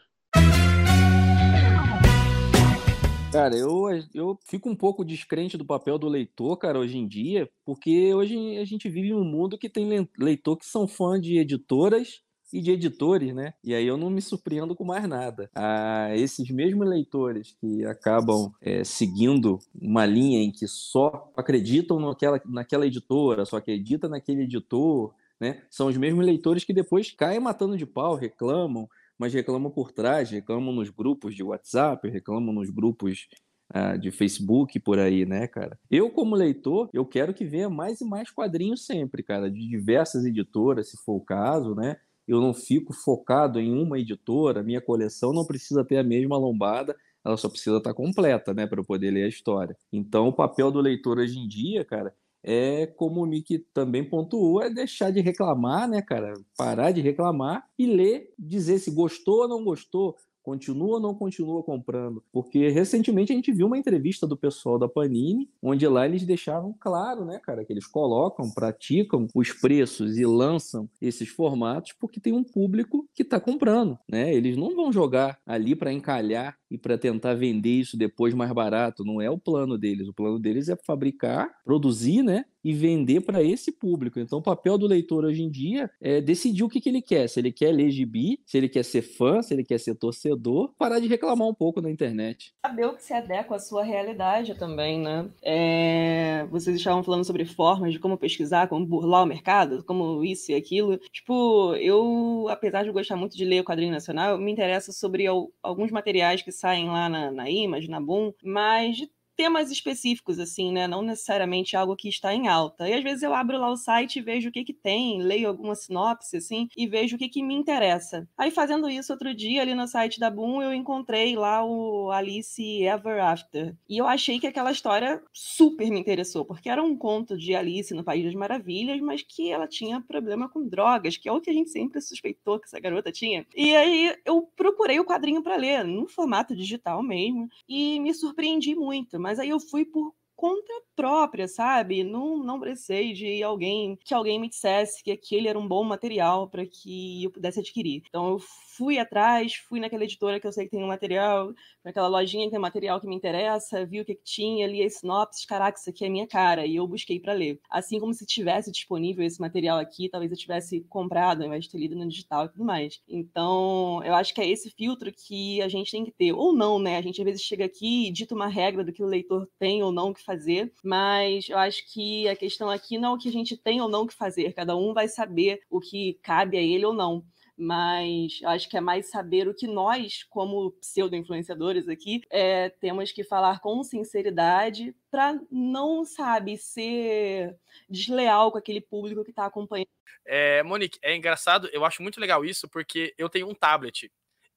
Cara, 3.31 3.55
eu, 3.55 3.85
eu 4.13 4.37
fico 4.45 4.69
um 4.69 4.75
pouco 4.75 5.05
descrente 5.05 5.57
do 5.57 5.63
papel 5.63 5.97
do 5.97 6.09
leitor, 6.09 6.57
cara, 6.57 6.77
hoje 6.77 6.97
em 6.97 7.07
dia, 7.07 7.49
porque 7.65 8.13
hoje 8.13 8.57
a 8.57 8.65
gente 8.65 8.89
vive 8.89 9.13
um 9.13 9.23
mundo 9.23 9.57
que 9.57 9.69
tem 9.69 10.05
leitor 10.19 10.57
que 10.57 10.65
são 10.65 10.85
fã 10.85 11.19
de 11.19 11.37
editoras 11.37 12.21
e 12.51 12.59
de 12.59 12.71
editores, 12.71 13.33
né? 13.33 13.53
E 13.63 13.73
aí 13.73 13.87
eu 13.87 13.95
não 13.95 14.09
me 14.09 14.21
surpreendo 14.21 14.75
com 14.75 14.83
mais 14.83 15.07
nada. 15.07 15.49
Ah, 15.55 16.09
esses 16.13 16.49
mesmos 16.49 16.85
leitores 16.85 17.55
que 17.61 17.85
acabam 17.85 18.51
é, 18.61 18.83
seguindo 18.83 19.59
uma 19.73 20.05
linha 20.05 20.43
em 20.43 20.51
que 20.51 20.67
só 20.67 21.31
acreditam 21.33 22.01
naquela, 22.01 22.41
naquela 22.45 22.85
editora, 22.85 23.45
só 23.45 23.55
acredita 23.55 24.09
naquele 24.09 24.41
editor, 24.41 25.13
né? 25.39 25.61
São 25.69 25.87
os 25.87 25.95
mesmos 25.95 26.25
leitores 26.25 26.65
que 26.65 26.73
depois 26.73 27.11
caem 27.11 27.39
matando 27.39 27.77
de 27.77 27.85
pau, 27.85 28.13
reclamam, 28.15 28.89
mas 29.17 29.33
reclamam 29.33 29.71
por 29.71 29.91
trás, 29.91 30.29
reclamam 30.29 30.73
nos 30.73 30.89
grupos 30.89 31.35
de 31.35 31.43
WhatsApp, 31.43 32.09
reclamam 32.09 32.53
nos 32.53 32.69
grupos 32.69 33.27
uh, 33.75 33.97
de 33.97 34.11
Facebook 34.11 34.79
por 34.79 34.99
aí, 34.99 35.25
né, 35.25 35.47
cara? 35.47 35.79
Eu, 35.89 36.09
como 36.09 36.35
leitor, 36.35 36.89
eu 36.93 37.05
quero 37.05 37.33
que 37.33 37.45
venha 37.45 37.69
mais 37.69 38.01
e 38.01 38.05
mais 38.05 38.29
quadrinhos 38.29 38.85
sempre, 38.85 39.23
cara, 39.23 39.49
de 39.49 39.67
diversas 39.67 40.25
editoras, 40.25 40.89
se 40.89 40.97
for 41.03 41.15
o 41.15 41.21
caso, 41.21 41.75
né? 41.75 41.97
Eu 42.27 42.39
não 42.39 42.53
fico 42.53 42.93
focado 42.93 43.59
em 43.59 43.71
uma 43.73 43.99
editora, 43.99 44.63
minha 44.63 44.81
coleção 44.81 45.33
não 45.33 45.45
precisa 45.45 45.83
ter 45.83 45.97
a 45.97 46.03
mesma 46.03 46.37
lombada, 46.37 46.95
ela 47.23 47.37
só 47.37 47.49
precisa 47.49 47.77
estar 47.77 47.93
completa, 47.93 48.53
né, 48.53 48.65
para 48.65 48.79
eu 48.79 48.85
poder 48.85 49.11
ler 49.11 49.25
a 49.25 49.27
história. 49.27 49.75
Então, 49.91 50.27
o 50.27 50.33
papel 50.33 50.71
do 50.71 50.79
leitor 50.79 51.19
hoje 51.19 51.37
em 51.37 51.47
dia, 51.47 51.85
cara, 51.85 52.13
é 52.43 52.87
como 52.87 53.21
o 53.21 53.25
Mick 53.25 53.59
também 53.73 54.03
pontuou, 54.03 54.61
é 54.61 54.69
deixar 54.69 55.11
de 55.11 55.21
reclamar, 55.21 55.87
né, 55.87 56.01
cara? 56.01 56.33
Parar 56.57 56.91
de 56.91 57.01
reclamar 57.01 57.63
e 57.77 57.85
ler, 57.85 58.33
dizer 58.37 58.79
se 58.79 58.91
gostou 58.91 59.41
ou 59.41 59.47
não 59.47 59.63
gostou, 59.63 60.15
Continua 60.43 60.95
ou 60.95 60.99
não 60.99 61.13
continua 61.13 61.63
comprando? 61.63 62.23
Porque 62.31 62.69
recentemente 62.69 63.31
a 63.31 63.35
gente 63.35 63.51
viu 63.51 63.67
uma 63.67 63.77
entrevista 63.77 64.25
do 64.25 64.37
pessoal 64.37 64.79
da 64.79 64.87
Panini, 64.87 65.49
onde 65.61 65.87
lá 65.87 66.05
eles 66.05 66.25
deixavam 66.25 66.75
claro, 66.79 67.25
né, 67.25 67.39
cara, 67.43 67.63
que 67.63 67.71
eles 67.71 67.87
colocam, 67.87 68.51
praticam 68.51 69.27
os 69.35 69.51
preços 69.51 70.17
e 70.17 70.25
lançam 70.25 70.89
esses 71.01 71.29
formatos 71.29 71.93
porque 71.99 72.19
tem 72.19 72.33
um 72.33 72.43
público 72.43 73.07
que 73.13 73.23
está 73.23 73.39
comprando, 73.39 73.97
né? 74.09 74.33
Eles 74.33 74.57
não 74.57 74.75
vão 74.75 74.91
jogar 74.91 75.39
ali 75.45 75.75
para 75.75 75.93
encalhar 75.93 76.55
e 76.69 76.77
para 76.77 76.97
tentar 76.97 77.33
vender 77.33 77.81
isso 77.81 77.97
depois 77.97 78.33
mais 78.33 78.51
barato. 78.51 79.03
Não 79.03 79.21
é 79.21 79.29
o 79.29 79.37
plano 79.37 79.77
deles. 79.77 80.07
O 80.07 80.13
plano 80.13 80.39
deles 80.39 80.69
é 80.69 80.75
fabricar, 80.75 81.49
produzir, 81.63 82.23
né? 82.23 82.45
E 82.63 82.73
vender 82.73 83.21
para 83.21 83.43
esse 83.43 83.71
público. 83.71 84.19
Então, 84.19 84.39
o 84.39 84.43
papel 84.43 84.77
do 84.77 84.87
leitor 84.87 85.25
hoje 85.25 85.43
em 85.43 85.49
dia 85.49 85.89
é 85.99 86.21
decidir 86.21 86.63
o 86.63 86.69
que, 86.69 86.79
que 86.79 86.89
ele 86.89 87.01
quer. 87.01 87.27
Se 87.27 87.39
ele 87.39 87.51
quer 87.51 87.71
ler 87.71 87.89
gibi, 87.91 88.39
se 88.45 88.57
ele 88.57 88.69
quer 88.69 88.83
ser 88.83 89.01
fã, 89.01 89.41
se 89.41 89.53
ele 89.53 89.63
quer 89.63 89.79
ser 89.79 89.95
torcedor, 89.95 90.73
parar 90.77 90.99
de 90.99 91.07
reclamar 91.07 91.47
um 91.47 91.53
pouco 91.53 91.81
na 91.81 91.89
internet. 91.89 92.53
Saber 92.65 92.85
o 92.85 92.95
que 92.95 93.03
se 93.03 93.13
adequa 93.13 93.55
à 93.55 93.59
sua 93.59 93.83
realidade 93.83 94.55
também, 94.55 94.99
né? 94.99 95.29
É... 95.41 96.45
Vocês 96.51 96.75
estavam 96.75 97.03
falando 97.03 97.25
sobre 97.25 97.45
formas 97.45 97.93
de 97.93 97.99
como 97.99 98.17
pesquisar, 98.17 98.67
como 98.67 98.85
burlar 98.85 99.23
o 99.23 99.27
mercado, 99.27 99.83
como 99.83 100.23
isso 100.23 100.51
e 100.51 100.55
aquilo. 100.55 100.97
Tipo, 101.11 101.75
eu, 101.75 102.47
apesar 102.49 102.83
de 102.83 102.91
gostar 102.91 103.15
muito 103.15 103.37
de 103.37 103.45
ler 103.45 103.61
o 103.61 103.65
quadrinho 103.65 103.91
nacional, 103.91 104.37
me 104.37 104.51
interessa 104.51 104.91
sobre 104.91 105.25
alguns 105.61 105.91
materiais 105.91 106.41
que 106.41 106.51
saem 106.51 106.87
lá 106.87 107.09
na, 107.09 107.31
na 107.31 107.49
Image, 107.49 107.89
na 107.89 107.99
Boom, 107.99 108.33
mas 108.43 108.97
de 108.97 109.09
temas 109.41 109.71
específicos, 109.71 110.37
assim, 110.37 110.71
né? 110.71 110.87
Não 110.87 111.01
necessariamente 111.01 111.75
algo 111.75 111.95
que 111.95 112.07
está 112.07 112.31
em 112.31 112.47
alta. 112.47 112.87
E 112.87 112.93
às 112.93 113.01
vezes 113.01 113.23
eu 113.23 113.33
abro 113.33 113.57
lá 113.57 113.71
o 113.71 113.75
site 113.75 114.19
e 114.19 114.21
vejo 114.21 114.49
o 114.49 114.51
que 114.51 114.63
que 114.63 114.71
tem, 114.71 115.19
leio 115.19 115.47
alguma 115.47 115.73
sinopse, 115.73 116.37
assim, 116.37 116.67
e 116.77 116.85
vejo 116.85 117.15
o 117.15 117.19
que 117.19 117.27
que 117.27 117.41
me 117.41 117.55
interessa. 117.55 118.29
Aí 118.37 118.51
fazendo 118.51 118.87
isso 118.87 119.11
outro 119.11 119.33
dia 119.33 119.63
ali 119.63 119.73
no 119.73 119.87
site 119.87 120.19
da 120.19 120.29
Boom, 120.29 120.61
eu 120.61 120.71
encontrei 120.71 121.35
lá 121.35 121.65
o 121.65 122.11
Alice 122.11 122.83
Ever 122.83 123.19
After. 123.23 123.75
E 123.89 123.97
eu 123.97 124.05
achei 124.05 124.39
que 124.39 124.45
aquela 124.45 124.71
história 124.71 125.19
super 125.33 125.89
me 125.89 125.99
interessou, 125.99 126.45
porque 126.45 126.69
era 126.69 126.83
um 126.83 126.95
conto 126.95 127.35
de 127.35 127.55
Alice 127.55 127.95
no 127.95 128.03
País 128.03 128.23
das 128.23 128.35
Maravilhas, 128.35 129.01
mas 129.01 129.23
que 129.23 129.49
ela 129.49 129.67
tinha 129.67 129.99
problema 130.01 130.47
com 130.47 130.67
drogas, 130.67 131.17
que 131.17 131.27
é 131.27 131.31
o 131.31 131.41
que 131.41 131.49
a 131.49 131.53
gente 131.53 131.71
sempre 131.71 131.99
suspeitou 131.99 132.59
que 132.59 132.67
essa 132.67 132.79
garota 132.79 133.11
tinha. 133.11 133.43
E 133.55 133.75
aí 133.75 134.15
eu 134.23 134.43
procurei 134.55 134.99
o 134.99 135.05
quadrinho 135.05 135.41
para 135.41 135.55
ler, 135.55 135.83
no 135.83 136.07
formato 136.07 136.55
digital 136.55 137.01
mesmo, 137.01 137.49
e 137.67 137.99
me 137.99 138.13
surpreendi 138.13 138.75
muito. 138.75 139.19
Mas 139.19 139.30
aí 139.39 139.49
eu 139.49 139.59
fui 139.59 139.85
por 139.85 140.15
conta 140.41 140.73
própria, 140.95 141.47
sabe? 141.47 142.03
Não, 142.03 142.43
não 142.43 142.59
precisei 142.59 143.13
de 143.13 143.43
alguém 143.43 143.95
que 144.03 144.11
alguém 144.11 144.39
me 144.39 144.49
dissesse 144.49 145.03
que 145.03 145.11
aquele 145.11 145.47
era 145.47 145.57
um 145.57 145.67
bom 145.67 145.83
material 145.83 146.49
para 146.49 146.65
que 146.65 147.23
eu 147.23 147.29
pudesse 147.29 147.59
adquirir. 147.59 148.01
Então 148.07 148.31
eu 148.31 148.39
fui 148.75 148.97
atrás, 148.97 149.53
fui 149.53 149.79
naquela 149.79 150.03
editora 150.03 150.39
que 150.39 150.47
eu 150.47 150.51
sei 150.51 150.65
que 150.65 150.71
tem 150.71 150.83
um 150.83 150.87
material, 150.87 151.53
naquela 151.83 152.07
lojinha 152.07 152.45
que 152.45 152.51
tem 152.51 152.59
material 152.59 152.99
que 152.99 153.05
me 153.05 153.15
interessa, 153.15 153.85
vi 153.85 154.01
o 154.01 154.05
que, 154.05 154.15
que 154.15 154.23
tinha, 154.23 154.65
li 154.65 154.83
as 154.83 154.95
sinopses, 154.95 155.45
caraca, 155.45 155.77
isso 155.77 155.91
aqui 155.91 156.05
é 156.05 156.09
minha 156.09 156.25
cara, 156.25 156.65
e 156.65 156.77
eu 156.77 156.87
busquei 156.87 157.19
para 157.19 157.33
ler. 157.33 157.59
Assim 157.69 157.99
como 157.99 158.11
se 158.11 158.25
tivesse 158.25 158.71
disponível 158.71 159.23
esse 159.23 159.39
material 159.39 159.77
aqui, 159.77 160.09
talvez 160.09 160.31
eu 160.31 160.37
tivesse 160.37 160.81
comprado, 160.89 161.41
ao 161.41 161.47
invés 161.47 161.65
de 161.65 161.69
ter 161.69 161.77
lido 161.77 161.95
no 161.95 162.07
digital 162.07 162.45
e 162.45 162.49
tudo 162.49 162.65
mais. 162.65 162.99
Então, 163.07 164.01
eu 164.03 164.15
acho 164.15 164.33
que 164.33 164.41
é 164.41 164.49
esse 164.49 164.71
filtro 164.71 165.11
que 165.11 165.61
a 165.61 165.67
gente 165.67 165.91
tem 165.91 166.03
que 166.03 166.11
ter, 166.11 166.33
ou 166.33 166.51
não, 166.51 166.79
né? 166.79 166.97
A 166.97 167.01
gente 167.03 167.21
às 167.21 167.25
vezes 167.25 167.43
chega 167.43 167.65
aqui 167.65 168.07
e 168.07 168.11
dita 168.11 168.33
uma 168.33 168.47
regra 168.47 168.83
do 168.83 168.91
que 168.91 169.03
o 169.03 169.07
leitor 169.07 169.47
tem 169.59 169.83
ou 169.83 169.91
não 169.91 170.11
que 170.13 170.23
fazer, 170.31 170.71
mas 170.83 171.49
eu 171.49 171.57
acho 171.57 171.91
que 171.91 172.27
a 172.27 172.35
questão 172.35 172.69
aqui 172.69 172.97
não 172.97 173.09
é 173.09 173.15
o 173.15 173.17
que 173.17 173.29
a 173.29 173.31
gente 173.31 173.57
tem 173.57 173.81
ou 173.81 173.89
não 173.89 174.07
que 174.07 174.13
fazer, 174.13 174.53
cada 174.53 174.75
um 174.75 174.93
vai 174.93 175.07
saber 175.07 175.61
o 175.69 175.79
que 175.79 176.19
cabe 176.23 176.57
a 176.57 176.61
ele 176.61 176.85
ou 176.85 176.93
não 176.93 177.23
mas 177.57 178.39
acho 178.45 178.67
que 178.67 178.75
é 178.75 178.81
mais 178.81 179.11
saber 179.11 179.47
o 179.47 179.53
que 179.53 179.67
nós, 179.67 180.23
como 180.23 180.71
pseudo-influenciadores 180.71 181.87
aqui, 181.87 182.23
é, 182.31 182.69
temos 182.69 183.11
que 183.11 183.23
falar 183.23 183.59
com 183.59 183.83
sinceridade 183.83 184.95
para 185.11 185.39
não, 185.51 186.03
sabe, 186.03 186.57
ser 186.57 187.55
desleal 187.87 188.51
com 188.51 188.57
aquele 188.57 188.81
público 188.81 189.23
que 189.23 189.29
está 189.29 189.45
acompanhando. 189.45 189.87
É, 190.25 190.63
Monique, 190.63 190.97
é 191.03 191.15
engraçado, 191.15 191.69
eu 191.71 191.85
acho 191.85 192.01
muito 192.01 192.19
legal 192.19 192.43
isso, 192.43 192.67
porque 192.67 193.13
eu 193.15 193.29
tenho 193.29 193.47
um 193.47 193.53
tablet. 193.53 194.11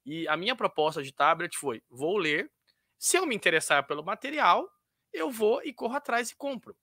E 0.06 0.26
a 0.26 0.36
minha 0.36 0.56
proposta 0.56 1.02
de 1.02 1.12
tablet 1.12 1.56
foi: 1.58 1.82
vou 1.90 2.16
ler, 2.16 2.50
se 2.98 3.18
eu 3.18 3.26
me 3.26 3.34
interessar 3.34 3.86
pelo 3.86 4.02
material, 4.02 4.66
eu 5.14 5.30
vou 5.30 5.62
e 5.62 5.72
corro 5.72 5.94
atrás 5.94 6.30
e 6.30 6.36
compro. 6.36 6.76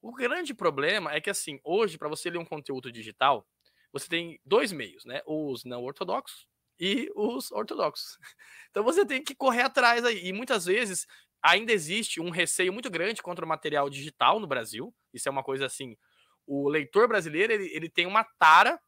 O 0.00 0.12
grande 0.12 0.52
problema 0.52 1.12
é 1.12 1.20
que, 1.20 1.30
assim, 1.30 1.60
hoje, 1.62 1.96
para 1.96 2.08
você 2.08 2.28
ler 2.28 2.38
um 2.38 2.44
conteúdo 2.44 2.90
digital, 2.90 3.46
você 3.92 4.08
tem 4.08 4.40
dois 4.44 4.72
meios, 4.72 5.04
né? 5.04 5.22
Os 5.26 5.64
não 5.64 5.82
ortodoxos 5.84 6.48
e 6.78 7.10
os 7.14 7.52
ortodoxos. 7.52 8.18
Então 8.70 8.82
você 8.82 9.06
tem 9.06 9.22
que 9.22 9.36
correr 9.36 9.62
atrás 9.62 10.04
aí. 10.04 10.26
E 10.26 10.32
muitas 10.32 10.64
vezes 10.64 11.06
ainda 11.40 11.72
existe 11.72 12.20
um 12.20 12.28
receio 12.30 12.72
muito 12.72 12.90
grande 12.90 13.22
contra 13.22 13.44
o 13.44 13.48
material 13.48 13.88
digital 13.88 14.40
no 14.40 14.48
Brasil. 14.48 14.92
Isso 15.12 15.28
é 15.28 15.30
uma 15.30 15.44
coisa 15.44 15.66
assim. 15.66 15.96
O 16.44 16.68
leitor 16.68 17.06
brasileiro 17.06 17.52
ele, 17.52 17.70
ele 17.72 17.88
tem 17.88 18.04
uma 18.04 18.24
tara 18.36 18.80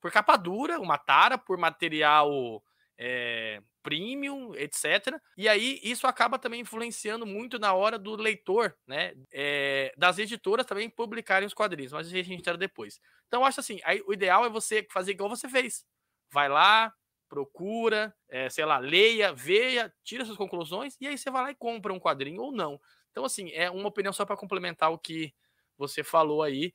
por 0.00 0.12
capa 0.12 0.36
dura, 0.36 0.78
uma 0.78 0.96
tara 0.96 1.36
por 1.36 1.58
material 1.58 2.62
é, 3.02 3.62
premium, 3.82 4.54
etc. 4.54 5.18
E 5.34 5.48
aí 5.48 5.80
isso 5.82 6.06
acaba 6.06 6.38
também 6.38 6.60
influenciando 6.60 7.24
muito 7.24 7.58
na 7.58 7.72
hora 7.72 7.98
do 7.98 8.14
leitor, 8.14 8.76
né? 8.86 9.14
É, 9.32 9.90
das 9.96 10.18
editoras 10.18 10.66
também 10.66 10.90
publicarem 10.90 11.46
os 11.46 11.54
quadrinhos, 11.54 11.92
mas 11.92 12.06
a 12.06 12.10
gente 12.10 12.34
entra 12.34 12.58
depois. 12.58 13.00
Então, 13.26 13.42
acho 13.42 13.60
assim, 13.60 13.80
aí, 13.84 14.02
o 14.06 14.12
ideal 14.12 14.44
é 14.44 14.50
você 14.50 14.86
fazer 14.92 15.12
igual 15.12 15.30
você 15.30 15.48
fez. 15.48 15.82
Vai 16.30 16.50
lá, 16.50 16.92
procura, 17.26 18.14
é, 18.28 18.50
sei 18.50 18.66
lá, 18.66 18.78
leia, 18.78 19.32
veja, 19.32 19.90
tira 20.04 20.24
suas 20.26 20.36
conclusões, 20.36 20.96
e 21.00 21.06
aí 21.06 21.16
você 21.16 21.30
vai 21.30 21.42
lá 21.42 21.50
e 21.50 21.54
compra 21.54 21.94
um 21.94 21.98
quadrinho 21.98 22.42
ou 22.42 22.52
não. 22.52 22.78
Então, 23.10 23.24
assim, 23.24 23.50
é 23.52 23.70
uma 23.70 23.88
opinião 23.88 24.12
só 24.12 24.26
para 24.26 24.36
complementar 24.36 24.92
o 24.92 24.98
que 24.98 25.32
você 25.78 26.04
falou 26.04 26.42
aí. 26.42 26.74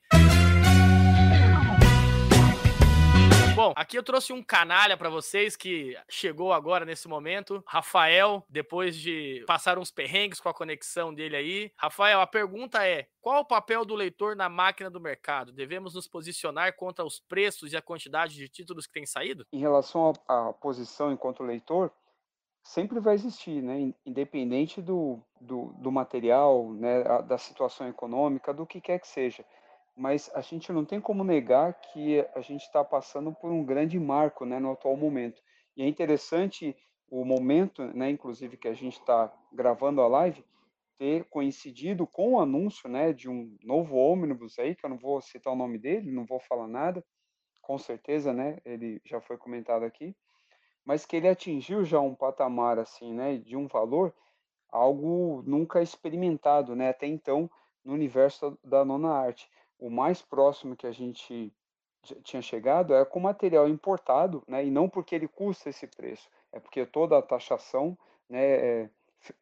Bom, 3.56 3.72
aqui 3.74 3.96
eu 3.96 4.02
trouxe 4.02 4.34
um 4.34 4.42
canalha 4.42 4.98
para 4.98 5.08
vocês 5.08 5.56
que 5.56 5.96
chegou 6.10 6.52
agora 6.52 6.84
nesse 6.84 7.08
momento. 7.08 7.64
Rafael, 7.66 8.44
depois 8.50 8.94
de 8.94 9.42
passar 9.46 9.78
uns 9.78 9.90
perrengues 9.90 10.38
com 10.38 10.50
a 10.50 10.52
conexão 10.52 11.12
dele 11.12 11.36
aí. 11.36 11.72
Rafael, 11.74 12.20
a 12.20 12.26
pergunta 12.26 12.86
é: 12.86 13.08
qual 13.18 13.40
o 13.40 13.46
papel 13.46 13.86
do 13.86 13.94
leitor 13.94 14.36
na 14.36 14.50
máquina 14.50 14.90
do 14.90 15.00
mercado? 15.00 15.52
Devemos 15.52 15.94
nos 15.94 16.06
posicionar 16.06 16.76
contra 16.76 17.02
os 17.02 17.18
preços 17.18 17.72
e 17.72 17.78
a 17.78 17.80
quantidade 17.80 18.34
de 18.34 18.46
títulos 18.46 18.86
que 18.86 18.92
tem 18.92 19.06
saído? 19.06 19.46
Em 19.50 19.58
relação 19.58 20.12
à 20.28 20.52
posição 20.52 21.10
enquanto 21.10 21.42
leitor, 21.42 21.90
sempre 22.62 23.00
vai 23.00 23.14
existir, 23.14 23.62
né? 23.62 23.90
Independente 24.04 24.82
do, 24.82 25.18
do, 25.40 25.72
do 25.78 25.90
material, 25.90 26.74
né? 26.74 27.02
da 27.22 27.38
situação 27.38 27.88
econômica, 27.88 28.52
do 28.52 28.66
que 28.66 28.82
quer 28.82 28.98
que 28.98 29.08
seja 29.08 29.42
mas 29.96 30.30
a 30.34 30.42
gente 30.42 30.70
não 30.70 30.84
tem 30.84 31.00
como 31.00 31.24
negar 31.24 31.72
que 31.80 32.20
a 32.34 32.42
gente 32.42 32.62
está 32.62 32.84
passando 32.84 33.32
por 33.32 33.50
um 33.50 33.64
grande 33.64 33.98
marco 33.98 34.44
né, 34.44 34.58
no 34.58 34.72
atual 34.72 34.94
momento. 34.94 35.40
E 35.74 35.82
é 35.82 35.88
interessante 35.88 36.76
o 37.08 37.24
momento, 37.24 37.82
né, 37.94 38.10
inclusive, 38.10 38.58
que 38.58 38.68
a 38.68 38.74
gente 38.74 38.98
está 38.98 39.32
gravando 39.50 40.02
a 40.02 40.06
live, 40.06 40.44
ter 40.98 41.24
coincidido 41.24 42.06
com 42.06 42.34
o 42.34 42.40
anúncio 42.40 42.88
né, 42.90 43.12
de 43.12 43.28
um 43.28 43.56
novo 43.62 43.96
ônibus 43.96 44.58
aí, 44.58 44.74
que 44.74 44.84
eu 44.84 44.90
não 44.90 44.98
vou 44.98 45.20
citar 45.22 45.52
o 45.52 45.56
nome 45.56 45.78
dele, 45.78 46.10
não 46.10 46.26
vou 46.26 46.40
falar 46.40 46.68
nada, 46.68 47.02
com 47.62 47.78
certeza, 47.78 48.32
né, 48.32 48.58
ele 48.64 49.00
já 49.04 49.20
foi 49.20 49.38
comentado 49.38 49.84
aqui, 49.84 50.14
mas 50.84 51.04
que 51.06 51.16
ele 51.16 51.28
atingiu 51.28 51.84
já 51.84 52.00
um 52.00 52.14
patamar 52.14 52.78
assim, 52.78 53.14
né, 53.14 53.36
de 53.38 53.56
um 53.56 53.66
valor, 53.66 54.14
algo 54.68 55.42
nunca 55.46 55.82
experimentado, 55.82 56.76
né, 56.76 56.90
até 56.90 57.06
então, 57.06 57.50
no 57.84 57.92
universo 57.92 58.58
da 58.64 58.84
nona 58.84 59.10
arte 59.10 59.48
o 59.78 59.90
mais 59.90 60.22
próximo 60.22 60.76
que 60.76 60.86
a 60.86 60.92
gente 60.92 61.52
tinha 62.22 62.40
chegado 62.40 62.94
é 62.94 63.04
com 63.04 63.18
material 63.18 63.68
importado, 63.68 64.42
né, 64.46 64.64
e 64.64 64.70
não 64.70 64.88
porque 64.88 65.14
ele 65.14 65.26
custa 65.26 65.70
esse 65.70 65.86
preço, 65.86 66.28
é 66.52 66.60
porque 66.60 66.86
toda 66.86 67.18
a 67.18 67.22
taxação 67.22 67.98
né, 68.28 68.44
é, 68.44 68.90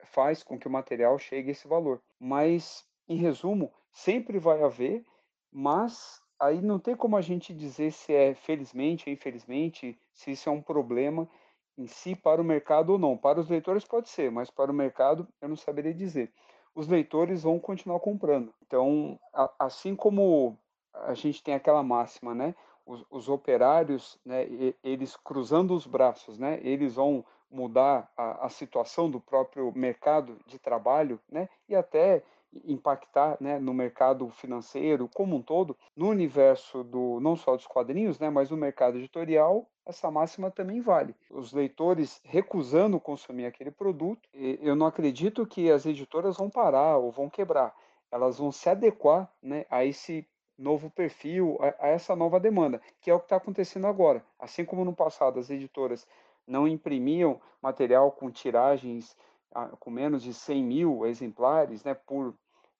faz 0.05 0.43
com 0.43 0.59
que 0.59 0.67
o 0.67 0.71
material 0.71 1.19
chegue 1.19 1.51
a 1.51 1.53
esse 1.53 1.69
valor. 1.69 2.01
Mas, 2.19 2.87
em 3.09 3.17
resumo, 3.17 3.73
sempre 3.93 4.39
vai 4.39 4.63
haver, 4.63 5.05
mas 5.53 6.23
aí 6.41 6.61
não 6.61 6.79
tem 6.79 6.97
como 6.97 7.17
a 7.17 7.21
gente 7.21 7.53
dizer 7.53 7.93
se 7.93 8.13
é 8.13 8.35
felizmente 8.35 9.09
ou 9.09 9.13
infelizmente, 9.13 9.99
se 10.13 10.33
isso 10.33 10.49
é 10.49 10.53
um 10.53 10.63
problema 10.63 11.29
em 11.77 11.87
si 11.87 12.15
para 12.15 12.41
o 12.41 12.45
mercado 12.45 12.91
ou 12.91 12.99
não. 12.99 13.17
Para 13.17 13.41
os 13.41 13.49
leitores 13.49 13.85
pode 13.85 14.09
ser, 14.09 14.31
mas 14.31 14.51
para 14.51 14.71
o 14.71 14.75
mercado 14.75 15.29
eu 15.41 15.49
não 15.49 15.57
saberia 15.57 15.93
dizer 15.93 16.33
os 16.75 16.89
leitores 16.89 17.43
vão 17.43 17.59
continuar 17.59 18.01
comprando. 18.01 18.53
Então, 18.67 19.19
a, 19.33 19.51
assim 19.59 19.95
como 19.95 20.59
a 20.93 21.15
gente 21.15 21.43
tem 21.43 21.55
aquela 21.55 21.83
máxima, 21.83 22.35
né? 22.35 22.55
Os, 22.87 23.05
os 23.11 23.29
operários, 23.29 24.19
né? 24.25 24.47
Eles 24.83 25.17
cruzando 25.17 25.75
os 25.75 25.87
braços, 25.87 26.39
né? 26.39 26.61
Eles 26.63 26.95
vão 26.95 27.25
mudar 27.51 28.11
a, 28.17 28.47
a, 28.47 28.49
situação 28.49 29.09
do 29.09 29.21
próprio 29.21 29.73
mercado 29.75 30.39
de 30.47 30.59
trabalho, 30.59 31.21
né? 31.31 31.49
E 31.69 31.75
até 31.75 32.23
impactar 32.65 33.37
né, 33.41 33.59
no 33.59 33.75
mercado 33.75 34.29
financeiro 34.31 35.09
como 35.13 35.37
um 35.37 35.43
todo, 35.43 35.77
no 35.97 36.09
universo 36.09 36.85
do 36.85 37.19
não 37.21 37.35
só 37.35 37.57
dos 37.57 37.67
quadrinhos, 37.67 38.19
né, 38.21 38.31
mas 38.31 38.51
no 38.51 38.57
mercado 38.57 38.97
editorial, 38.97 39.69
essa 39.87 40.11
máxima 40.11 40.51
também 40.51 40.81
vale. 40.81 41.15
Os 41.31 41.53
leitores 41.53 42.21
recusando 42.25 42.99
consumir 42.99 43.47
aquele 43.47 43.71
produto, 43.71 44.29
eu 44.33 44.75
não 44.75 44.87
acredito 44.87 45.47
que 45.47 45.71
as 45.71 45.85
editoras 45.85 46.37
vão 46.37 46.49
parar 46.49 46.97
ou 46.97 47.11
vão 47.11 47.29
quebrar. 47.29 47.75
Elas 48.11 48.39
vão 48.39 48.51
se 48.51 48.69
adequar 48.69 49.31
né, 49.43 49.67
a 49.71 49.85
esse 49.85 50.27
novo 50.57 50.89
perfil, 50.91 51.59
a, 51.61 51.87
a 51.87 51.89
essa 51.89 52.15
nova 52.15 52.39
demanda, 52.39 52.81
que 53.01 53.11
é 53.11 53.15
o 53.15 53.19
que 53.19 53.27
está 53.27 53.37
acontecendo 53.37 53.87
agora. 53.87 54.25
Assim 54.39 54.65
como 54.65 54.85
no 54.85 54.95
passado 54.95 55.39
as 55.39 55.51
editoras 55.51 56.07
não 56.47 56.69
imprimiam 56.69 57.41
material 57.61 58.13
com 58.13 58.31
tiragens 58.31 59.17
ah, 59.55 59.71
com 59.79 59.91
menos 59.91 60.23
de 60.23 60.35
100 60.35 60.65
mil 60.65 61.07
exemplares 61.07 61.85
né, 61.85 61.95
por, 61.95 62.35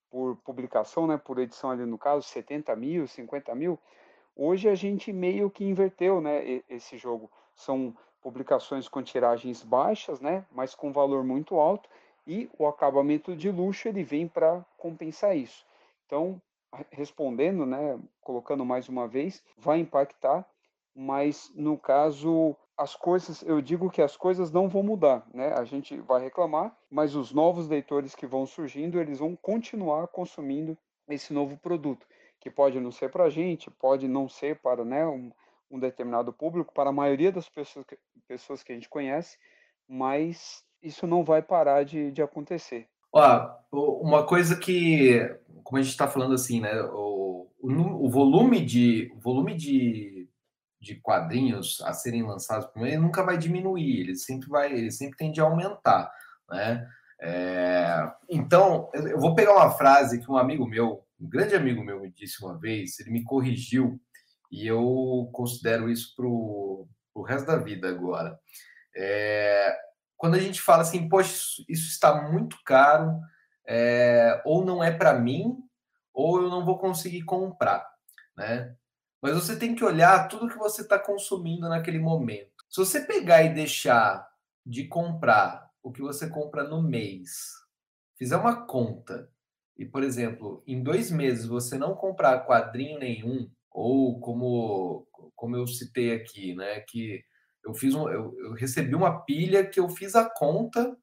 por 0.09 0.35
publicação, 0.37 1.07
né, 1.07 1.17
por 1.17 1.39
edição 1.39 1.71
ali 1.71 1.85
no 1.85 1.97
caso, 1.97 2.27
70 2.27 2.75
mil, 2.75 3.07
50 3.07 3.55
mil, 3.55 3.79
hoje 4.35 4.67
a 4.69 4.75
gente 4.75 5.13
meio 5.13 5.49
que 5.49 5.63
inverteu 5.63 6.19
né, 6.21 6.61
esse 6.69 6.97
jogo. 6.97 7.31
São 7.55 7.95
publicações 8.21 8.89
com 8.89 9.03
tiragens 9.03 9.63
baixas, 9.63 10.19
né, 10.19 10.45
mas 10.51 10.73
com 10.73 10.91
valor 10.91 11.23
muito 11.23 11.55
alto, 11.55 11.89
e 12.27 12.49
o 12.57 12.65
acabamento 12.65 13.35
de 13.35 13.51
luxo 13.51 13.87
ele 13.87 14.03
vem 14.03 14.27
para 14.27 14.65
compensar 14.77 15.37
isso. 15.37 15.65
Então, 16.05 16.41
respondendo, 16.91 17.65
né, 17.65 17.99
colocando 18.21 18.65
mais 18.65 18.89
uma 18.89 19.07
vez, 19.07 19.43
vai 19.57 19.79
impactar, 19.79 20.45
mas 20.95 21.51
no 21.55 21.77
caso 21.77 22.55
as 22.77 22.95
coisas, 22.95 23.41
eu 23.43 23.61
digo 23.61 23.89
que 23.89 24.01
as 24.01 24.17
coisas 24.17 24.51
não 24.51 24.67
vão 24.67 24.83
mudar, 24.83 25.25
né? 25.33 25.53
A 25.53 25.63
gente 25.63 25.97
vai 26.01 26.21
reclamar, 26.21 26.75
mas 26.89 27.15
os 27.15 27.31
novos 27.31 27.67
leitores 27.67 28.13
que 28.13 28.27
vão 28.27 28.45
surgindo, 28.45 28.99
eles 28.99 29.19
vão 29.19 29.35
continuar 29.35 30.07
consumindo 30.07 30.77
esse 31.07 31.31
novo 31.31 31.57
produto, 31.57 32.05
que 32.45 32.51
pode 32.51 32.79
não 32.79 32.91
ser 32.91 33.09
para 33.09 33.23
a 33.23 33.29
gente, 33.31 33.71
pode 33.71 34.07
não 34.07 34.29
ser 34.29 34.57
para 34.57 34.85
né, 34.85 35.03
um, 35.03 35.31
um, 35.71 35.79
determinado 35.79 36.31
público, 36.31 36.71
para 36.75 36.91
a 36.91 36.93
maioria 36.93 37.31
das 37.31 37.49
pessoas 37.49 37.83
que, 37.87 37.97
pessoas 38.27 38.61
que 38.61 38.71
a 38.71 38.75
gente 38.75 38.87
conhece, 38.87 39.39
mas 39.87 40.63
isso 40.79 41.07
não 41.07 41.23
vai 41.23 41.41
parar 41.41 41.83
de, 41.83 42.11
de 42.11 42.21
acontecer. 42.21 42.87
Ó, 43.11 43.49
uma 43.71 44.27
coisa 44.27 44.55
que, 44.55 45.27
como 45.63 45.79
a 45.79 45.81
gente 45.81 45.93
está 45.93 46.07
falando 46.07 46.35
assim, 46.35 46.61
né, 46.61 46.83
o, 46.83 47.49
o, 47.59 48.05
o, 48.05 48.09
volume 48.11 48.63
de 48.63 49.11
o 49.15 49.19
volume 49.19 49.55
de, 49.55 50.29
de 50.79 50.97
quadrinhos 51.01 51.81
a 51.81 51.93
serem 51.93 52.21
lançados 52.21 52.67
primeiro 52.67 53.01
nunca 53.01 53.23
vai 53.23 53.39
diminuir, 53.39 54.01
ele 54.01 54.15
sempre 54.15 54.47
vai, 54.49 54.71
ele 54.71 54.91
sempre 54.91 55.17
tende 55.17 55.41
a 55.41 55.45
aumentar, 55.45 56.11
né? 56.47 56.87
É, 57.19 58.11
então, 58.29 58.91
eu 58.93 59.19
vou 59.19 59.33
pegar 59.33 59.53
uma 59.53 59.71
frase 59.71 60.19
que 60.19 60.29
um 60.29 60.37
amigo 60.37 60.67
meu, 60.67 61.04
um 61.19 61.29
grande 61.29 61.55
amigo 61.55 61.83
meu, 61.83 62.01
me 62.01 62.11
disse 62.11 62.43
uma 62.43 62.57
vez, 62.57 62.99
ele 62.99 63.11
me 63.11 63.23
corrigiu 63.23 63.99
e 64.51 64.67
eu 64.67 65.29
considero 65.33 65.89
isso 65.89 66.13
para 66.15 66.25
o 66.25 67.23
resto 67.25 67.47
da 67.47 67.57
vida 67.57 67.89
agora. 67.89 68.39
É, 68.95 69.77
quando 70.17 70.35
a 70.35 70.39
gente 70.39 70.61
fala 70.61 70.81
assim, 70.81 71.09
poxa, 71.09 71.63
isso 71.67 71.87
está 71.87 72.29
muito 72.29 72.57
caro, 72.65 73.19
é, 73.67 74.41
ou 74.45 74.63
não 74.63 74.83
é 74.83 74.91
para 74.91 75.19
mim, 75.19 75.57
ou 76.13 76.41
eu 76.41 76.49
não 76.49 76.65
vou 76.65 76.77
conseguir 76.77 77.23
comprar, 77.23 77.85
né? 78.37 78.75
Mas 79.21 79.33
você 79.33 79.57
tem 79.57 79.73
que 79.73 79.83
olhar 79.83 80.27
tudo 80.27 80.47
que 80.47 80.57
você 80.57 80.81
está 80.81 80.99
consumindo 80.99 81.67
naquele 81.67 81.99
momento. 81.99 82.63
Se 82.69 82.77
você 82.79 83.01
pegar 83.01 83.43
e 83.43 83.53
deixar 83.53 84.27
de 84.65 84.87
comprar 84.87 85.69
o 85.81 85.91
que 85.91 86.01
você 86.01 86.29
compra 86.29 86.63
no 86.63 86.81
mês, 86.81 87.51
fizer 88.17 88.37
uma 88.37 88.65
conta 88.65 89.29
e, 89.77 89.85
por 89.85 90.03
exemplo, 90.03 90.63
em 90.65 90.81
dois 90.81 91.11
meses 91.11 91.45
você 91.45 91.77
não 91.77 91.95
comprar 91.95 92.45
quadrinho 92.45 92.99
nenhum, 92.99 93.49
ou 93.71 94.19
como, 94.19 95.07
como 95.35 95.55
eu 95.55 95.67
citei 95.67 96.13
aqui, 96.13 96.55
né, 96.55 96.79
que 96.81 97.23
eu 97.65 97.73
fiz 97.73 97.93
um, 97.93 98.07
eu, 98.09 98.33
eu 98.39 98.53
recebi 98.53 98.95
uma 98.95 99.21
pilha 99.21 99.65
que 99.65 99.79
eu 99.79 99.89
fiz 99.89 100.15
a 100.15 100.29
conta 100.29 100.95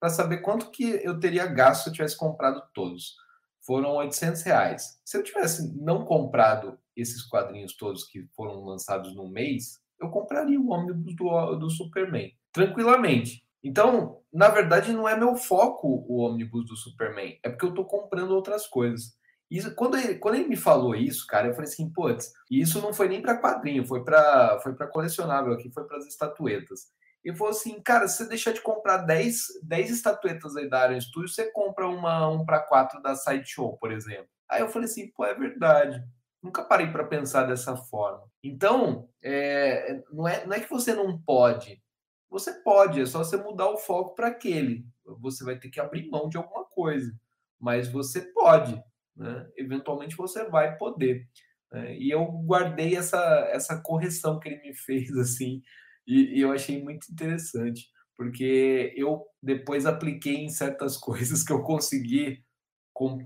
para 0.00 0.08
saber 0.08 0.38
quanto 0.38 0.70
que 0.70 1.00
eu 1.02 1.18
teria 1.20 1.46
gasto 1.46 1.84
se 1.84 1.90
eu 1.90 1.92
tivesse 1.92 2.16
comprado 2.16 2.62
todos. 2.74 3.14
Foram 3.60 3.96
800 3.96 4.42
reais. 4.42 5.00
Se 5.04 5.16
eu 5.16 5.22
tivesse 5.22 5.74
não 5.76 6.04
comprado 6.04 6.78
esses 6.94 7.22
quadrinhos 7.22 7.76
todos 7.76 8.04
que 8.04 8.26
foram 8.34 8.64
lançados 8.64 9.14
no 9.14 9.28
mês, 9.28 9.80
eu 10.00 10.08
compraria 10.10 10.60
o 10.60 10.70
ônibus 10.70 11.14
do, 11.14 11.56
do 11.56 11.70
Superman 11.70 12.32
tranquilamente. 12.52 13.45
Então, 13.66 14.20
na 14.32 14.48
verdade, 14.48 14.92
não 14.92 15.08
é 15.08 15.16
meu 15.16 15.34
foco 15.34 16.06
o 16.08 16.18
ônibus 16.18 16.66
do 16.66 16.76
Superman, 16.76 17.36
é 17.42 17.48
porque 17.48 17.64
eu 17.64 17.70
estou 17.70 17.84
comprando 17.84 18.30
outras 18.30 18.64
coisas. 18.68 19.18
Isso, 19.50 19.74
quando, 19.74 19.96
ele, 19.96 20.14
quando 20.20 20.36
ele 20.36 20.46
me 20.46 20.54
falou 20.54 20.94
isso, 20.94 21.26
cara, 21.26 21.48
eu 21.48 21.52
falei 21.52 21.68
assim, 21.68 21.92
putz, 21.92 22.32
e 22.48 22.60
isso 22.60 22.80
não 22.80 22.92
foi 22.92 23.08
nem 23.08 23.20
para 23.20 23.40
quadrinho, 23.40 23.84
foi 23.84 24.04
para 24.04 24.60
foi 24.60 24.72
colecionável 24.86 25.52
aqui, 25.52 25.68
foi 25.72 25.82
para 25.82 25.96
as 25.96 26.06
estatuetas. 26.06 26.92
Ele 27.24 27.36
falou 27.36 27.50
assim, 27.50 27.82
cara, 27.82 28.06
se 28.06 28.18
você 28.18 28.28
deixar 28.28 28.52
de 28.52 28.60
comprar 28.60 28.98
10, 28.98 29.36
10 29.64 29.90
estatuetas 29.90 30.56
aí 30.56 30.70
da 30.70 30.88
Iron 30.88 31.00
Studio, 31.00 31.28
você 31.28 31.50
compra 31.50 31.88
uma 31.88 32.28
1 32.28 32.46
para 32.46 32.60
4 32.60 33.02
da 33.02 33.16
Sideshow, 33.16 33.76
por 33.78 33.90
exemplo. 33.90 34.28
Aí 34.48 34.60
eu 34.60 34.68
falei 34.68 34.88
assim, 34.88 35.10
pô, 35.10 35.24
é 35.24 35.34
verdade. 35.34 36.00
Nunca 36.40 36.62
parei 36.62 36.86
para 36.92 37.02
pensar 37.02 37.48
dessa 37.48 37.76
forma. 37.76 38.22
Então, 38.44 39.08
é, 39.20 40.04
não, 40.12 40.28
é, 40.28 40.46
não 40.46 40.54
é 40.54 40.60
que 40.60 40.70
você 40.70 40.94
não 40.94 41.20
pode, 41.20 41.82
você 42.30 42.52
pode, 42.62 43.00
é 43.00 43.06
só 43.06 43.18
você 43.18 43.36
mudar 43.36 43.70
o 43.70 43.78
foco 43.78 44.14
para 44.14 44.28
aquele. 44.28 44.84
Você 45.20 45.44
vai 45.44 45.58
ter 45.58 45.68
que 45.68 45.80
abrir 45.80 46.08
mão 46.08 46.28
de 46.28 46.36
alguma 46.36 46.64
coisa, 46.64 47.12
mas 47.60 47.88
você 47.88 48.20
pode, 48.20 48.82
né? 49.16 49.48
Eventualmente 49.56 50.16
você 50.16 50.44
vai 50.48 50.76
poder. 50.76 51.28
Né? 51.72 51.96
E 51.96 52.10
eu 52.10 52.24
guardei 52.24 52.96
essa, 52.96 53.18
essa 53.50 53.80
correção 53.80 54.38
que 54.38 54.48
ele 54.48 54.60
me 54.60 54.74
fez 54.74 55.10
assim, 55.16 55.62
e, 56.06 56.38
e 56.38 56.40
eu 56.40 56.52
achei 56.52 56.82
muito 56.82 57.10
interessante, 57.10 57.88
porque 58.16 58.92
eu 58.96 59.24
depois 59.42 59.86
apliquei 59.86 60.36
em 60.36 60.48
certas 60.48 60.96
coisas 60.98 61.42
que 61.42 61.52
eu 61.52 61.62
consegui 61.62 62.44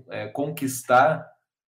é, 0.09 0.27
conquistar 0.27 1.30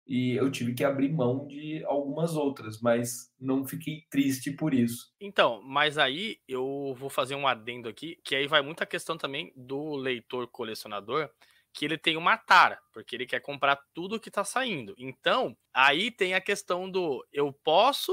e 0.09 0.31
eu 0.35 0.49
tive 0.49 0.73
que 0.73 0.83
abrir 0.83 1.13
mão 1.13 1.45
de 1.45 1.83
algumas 1.85 2.35
outras, 2.35 2.81
mas 2.81 3.31
não 3.39 3.63
fiquei 3.63 4.07
triste 4.09 4.49
por 4.49 4.73
isso. 4.73 5.13
Então, 5.21 5.61
mas 5.61 5.99
aí 5.99 6.37
eu 6.47 6.95
vou 6.97 7.11
fazer 7.11 7.35
um 7.35 7.47
adendo 7.47 7.87
aqui, 7.87 8.19
que 8.25 8.35
aí 8.35 8.47
vai 8.47 8.63
muita 8.63 8.87
questão 8.87 9.15
também 9.15 9.53
do 9.55 9.95
leitor 9.95 10.47
colecionador, 10.47 11.29
que 11.71 11.85
ele 11.85 11.95
tem 11.95 12.17
uma 12.17 12.35
tara, 12.37 12.79
porque 12.91 13.15
ele 13.15 13.27
quer 13.27 13.39
comprar 13.39 13.79
tudo 13.93 14.19
que 14.19 14.29
está 14.29 14.43
saindo. 14.43 14.95
Então, 14.97 15.55
aí 15.71 16.09
tem 16.09 16.33
a 16.33 16.41
questão 16.41 16.89
do 16.89 17.23
eu 17.31 17.53
posso, 17.53 18.11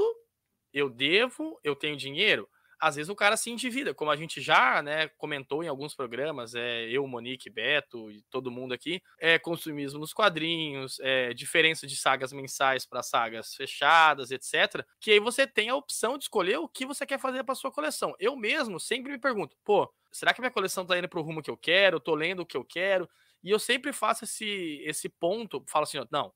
eu 0.71 0.91
devo, 0.91 1.59
eu 1.63 1.75
tenho 1.75 1.97
dinheiro 1.97 2.47
às 2.79 2.95
vezes 2.95 3.09
o 3.09 3.15
cara 3.15 3.35
se 3.35 3.49
endivida, 3.49 3.93
como 3.93 4.11
a 4.11 4.15
gente 4.15 4.39
já 4.39 4.81
né, 4.81 5.07
comentou 5.17 5.63
em 5.63 5.67
alguns 5.67 5.95
programas, 5.95 6.53
é, 6.53 6.87
eu, 6.89 7.05
Monique, 7.07 7.49
Beto 7.49 8.11
e 8.11 8.21
todo 8.29 8.51
mundo 8.51 8.73
aqui, 8.73 9.01
é 9.19 9.39
consumismo 9.39 9.99
nos 9.99 10.13
quadrinhos, 10.13 10.99
é, 10.99 11.33
diferença 11.33 11.87
de 11.87 11.95
sagas 11.95 12.31
mensais 12.31 12.85
para 12.85 13.01
sagas 13.01 13.55
fechadas, 13.55 14.31
etc. 14.31 14.85
Que 14.99 15.11
aí 15.11 15.19
você 15.19 15.47
tem 15.47 15.69
a 15.69 15.75
opção 15.75 16.17
de 16.17 16.25
escolher 16.25 16.57
o 16.57 16.67
que 16.67 16.85
você 16.85 17.05
quer 17.05 17.19
fazer 17.19 17.43
para 17.43 17.55
sua 17.55 17.71
coleção. 17.71 18.15
Eu 18.19 18.35
mesmo 18.35 18.79
sempre 18.79 19.11
me 19.11 19.19
pergunto, 19.19 19.57
pô, 19.63 19.91
será 20.11 20.33
que 20.33 20.41
minha 20.41 20.51
coleção 20.51 20.83
está 20.83 20.97
indo 20.97 21.09
para 21.09 21.19
o 21.19 21.23
rumo 21.23 21.41
que 21.41 21.49
eu 21.49 21.57
quero? 21.57 21.99
Tô 21.99 22.13
lendo 22.13 22.41
o 22.41 22.45
que 22.45 22.57
eu 22.57 22.63
quero? 22.63 23.09
E 23.43 23.49
eu 23.49 23.59
sempre 23.59 23.93
faço 23.93 24.23
esse, 24.23 24.81
esse 24.83 25.09
ponto, 25.09 25.63
falo 25.67 25.83
assim, 25.83 25.97
não, 26.11 26.33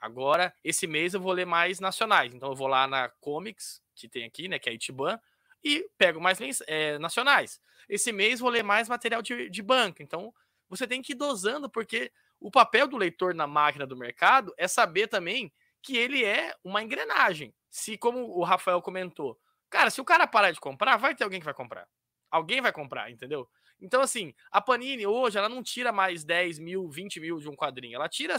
agora 0.00 0.54
esse 0.62 0.86
mês 0.86 1.14
eu 1.14 1.20
vou 1.20 1.32
ler 1.32 1.44
mais 1.44 1.80
nacionais. 1.80 2.34
Então 2.34 2.50
eu 2.50 2.56
vou 2.56 2.66
lá 2.66 2.86
na 2.86 3.08
Comics, 3.20 3.82
que 3.94 4.08
tem 4.08 4.24
aqui, 4.24 4.48
né, 4.48 4.58
que 4.58 4.68
é 4.68 4.72
a 4.72 4.74
Itiban, 4.74 5.18
e 5.64 5.88
pego 5.96 6.20
mais 6.20 6.38
é, 6.66 6.98
nacionais. 6.98 7.60
Esse 7.88 8.12
mês 8.12 8.38
vou 8.38 8.50
ler 8.50 8.62
mais 8.62 8.88
material 8.88 9.22
de, 9.22 9.48
de 9.48 9.62
banca. 9.62 10.02
Então, 10.02 10.32
você 10.68 10.86
tem 10.86 11.00
que 11.00 11.12
ir 11.12 11.16
dosando, 11.16 11.70
porque 11.70 12.12
o 12.38 12.50
papel 12.50 12.86
do 12.86 12.96
leitor 12.96 13.34
na 13.34 13.46
máquina 13.46 13.86
do 13.86 13.96
mercado 13.96 14.52
é 14.58 14.68
saber 14.68 15.08
também 15.08 15.52
que 15.82 15.96
ele 15.96 16.24
é 16.24 16.54
uma 16.62 16.82
engrenagem. 16.82 17.54
Se, 17.70 17.96
como 17.96 18.20
o 18.20 18.44
Rafael 18.44 18.80
comentou, 18.82 19.38
cara, 19.70 19.90
se 19.90 20.00
o 20.00 20.04
cara 20.04 20.26
parar 20.26 20.50
de 20.50 20.60
comprar, 20.60 20.96
vai 20.96 21.14
ter 21.14 21.24
alguém 21.24 21.40
que 21.40 21.44
vai 21.44 21.54
comprar. 21.54 21.88
Alguém 22.30 22.60
vai 22.60 22.72
comprar, 22.72 23.10
entendeu? 23.10 23.48
Então, 23.80 24.00
assim, 24.00 24.34
a 24.50 24.60
Panini 24.60 25.06
hoje, 25.06 25.38
ela 25.38 25.48
não 25.48 25.62
tira 25.62 25.92
mais 25.92 26.24
10 26.24 26.58
mil, 26.58 26.88
20 26.88 27.20
mil 27.20 27.38
de 27.38 27.48
um 27.48 27.56
quadrinho. 27.56 27.96
Ela 27.96 28.08
tira, 28.08 28.36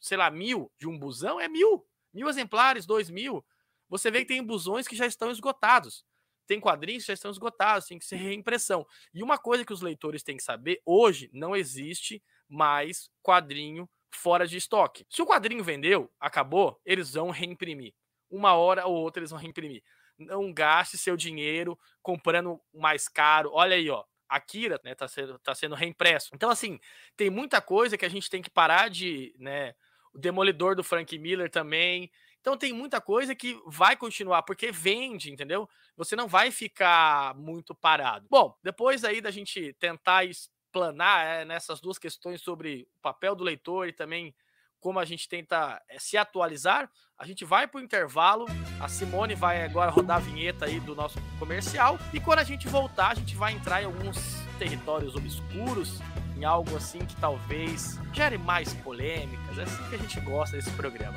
sei 0.00 0.16
lá, 0.16 0.30
mil 0.30 0.70
de 0.78 0.88
um 0.88 0.98
busão, 0.98 1.40
é 1.40 1.48
mil. 1.48 1.86
Mil 2.12 2.28
exemplares, 2.28 2.86
dois 2.86 3.10
mil. 3.10 3.44
Você 3.88 4.10
vê 4.10 4.20
que 4.20 4.26
tem 4.26 4.42
busões 4.42 4.86
que 4.86 4.96
já 4.96 5.06
estão 5.06 5.30
esgotados 5.30 6.04
tem 6.46 6.60
quadrinhos 6.60 7.04
que 7.04 7.08
já 7.08 7.14
estão 7.14 7.30
esgotados, 7.30 7.86
tem 7.86 7.98
que 7.98 8.04
ser 8.04 8.16
reimpressão. 8.16 8.86
E 9.12 9.22
uma 9.22 9.38
coisa 9.38 9.64
que 9.64 9.72
os 9.72 9.82
leitores 9.82 10.22
têm 10.22 10.36
que 10.36 10.42
saber, 10.42 10.80
hoje 10.84 11.30
não 11.32 11.54
existe 11.56 12.22
mais 12.48 13.10
quadrinho 13.22 13.88
fora 14.14 14.46
de 14.46 14.56
estoque. 14.56 15.06
Se 15.08 15.22
o 15.22 15.26
quadrinho 15.26 15.64
vendeu, 15.64 16.10
acabou, 16.20 16.80
eles 16.84 17.12
vão 17.14 17.30
reimprimir. 17.30 17.94
Uma 18.30 18.54
hora 18.54 18.86
ou 18.86 18.94
outra 18.94 19.20
eles 19.20 19.30
vão 19.30 19.40
reimprimir. 19.40 19.82
Não 20.18 20.52
gaste 20.52 20.96
seu 20.96 21.16
dinheiro 21.16 21.78
comprando 22.02 22.60
mais 22.72 23.08
caro. 23.08 23.50
Olha 23.52 23.76
aí, 23.76 23.90
ó. 23.90 24.04
Akira, 24.28 24.80
né, 24.82 24.94
tá 24.94 25.06
sendo, 25.06 25.38
tá 25.38 25.54
sendo 25.54 25.74
reimpresso. 25.74 26.30
Então, 26.32 26.50
assim, 26.50 26.80
tem 27.16 27.30
muita 27.30 27.60
coisa 27.60 27.96
que 27.96 28.04
a 28.04 28.08
gente 28.08 28.30
tem 28.30 28.42
que 28.42 28.50
parar 28.50 28.88
de, 28.88 29.34
né, 29.38 29.74
o 30.12 30.18
Demolidor 30.18 30.74
do 30.74 30.82
Frank 30.82 31.16
Miller 31.18 31.50
também. 31.50 32.10
Então 32.44 32.58
tem 32.58 32.74
muita 32.74 33.00
coisa 33.00 33.34
que 33.34 33.58
vai 33.66 33.96
continuar, 33.96 34.42
porque 34.42 34.70
vende, 34.70 35.32
entendeu? 35.32 35.66
Você 35.96 36.14
não 36.14 36.28
vai 36.28 36.50
ficar 36.50 37.34
muito 37.36 37.74
parado. 37.74 38.26
Bom, 38.28 38.54
depois 38.62 39.02
aí 39.02 39.22
da 39.22 39.30
gente 39.30 39.72
tentar 39.80 40.26
explanar 40.26 41.24
é, 41.24 41.44
nessas 41.46 41.80
duas 41.80 41.96
questões 41.96 42.42
sobre 42.42 42.86
o 42.98 43.00
papel 43.00 43.34
do 43.34 43.42
leitor 43.42 43.88
e 43.88 43.94
também 43.94 44.34
como 44.78 44.98
a 44.98 45.06
gente 45.06 45.26
tenta 45.26 45.80
é, 45.88 45.98
se 45.98 46.18
atualizar, 46.18 46.90
a 47.16 47.26
gente 47.26 47.46
vai 47.46 47.66
para 47.66 47.80
o 47.80 47.82
intervalo. 47.82 48.44
A 48.78 48.88
Simone 48.88 49.34
vai 49.34 49.64
agora 49.64 49.90
rodar 49.90 50.18
a 50.18 50.20
vinheta 50.20 50.66
aí 50.66 50.78
do 50.80 50.94
nosso 50.94 51.18
comercial. 51.38 51.98
E 52.12 52.20
quando 52.20 52.40
a 52.40 52.44
gente 52.44 52.68
voltar, 52.68 53.12
a 53.12 53.14
gente 53.14 53.34
vai 53.34 53.54
entrar 53.54 53.80
em 53.80 53.86
alguns 53.86 54.18
territórios 54.58 55.16
obscuros, 55.16 55.98
em 56.36 56.44
algo 56.44 56.76
assim 56.76 56.98
que 57.06 57.16
talvez 57.16 57.98
gere 58.12 58.36
mais 58.36 58.74
polêmicas. 58.74 59.56
É 59.56 59.62
assim 59.62 59.88
que 59.88 59.94
a 59.94 59.98
gente 59.98 60.20
gosta 60.20 60.58
desse 60.58 60.70
programa. 60.72 61.16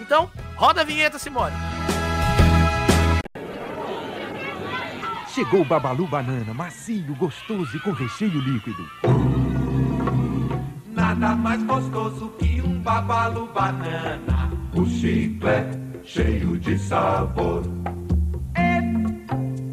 Então, 0.00 0.30
roda 0.56 0.82
a 0.82 0.84
vinheta, 0.84 1.18
Simone. 1.18 1.54
Chegou 5.28 5.60
o 5.60 5.64
Babalu 5.64 6.06
Banana, 6.06 6.54
macio, 6.54 7.14
gostoso 7.16 7.76
e 7.76 7.80
com 7.80 7.92
recheio 7.92 8.40
líquido. 8.40 8.88
Nada 10.86 11.34
mais 11.34 11.62
gostoso 11.64 12.30
que 12.38 12.62
um 12.62 12.80
Babalu 12.80 13.46
Banana. 13.52 14.50
O 14.74 14.86
chiclete 14.86 15.86
cheio 16.06 16.56
de 16.58 16.78
sabor. 16.78 17.64
É, 18.54 18.80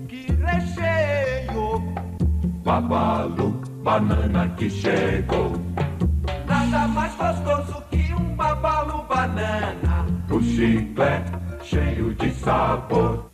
que 0.08 0.32
recheio 0.34 1.80
babalu, 2.64 3.62
banana 3.84 4.50
que 4.58 4.70
chegou. 4.70 5.54
Nada 6.48 6.88
mais 6.88 7.16
gostoso 7.16 7.84
que 7.92 8.14
um 8.14 8.36
babalu 8.36 9.04
banana. 9.04 9.93
O 10.34 10.42
chiclete 10.42 11.32
cheio 11.64 12.12
de 12.16 12.34
sabor. 12.34 13.30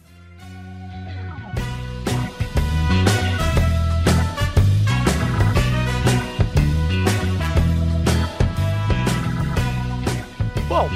Bom, 10.68 10.90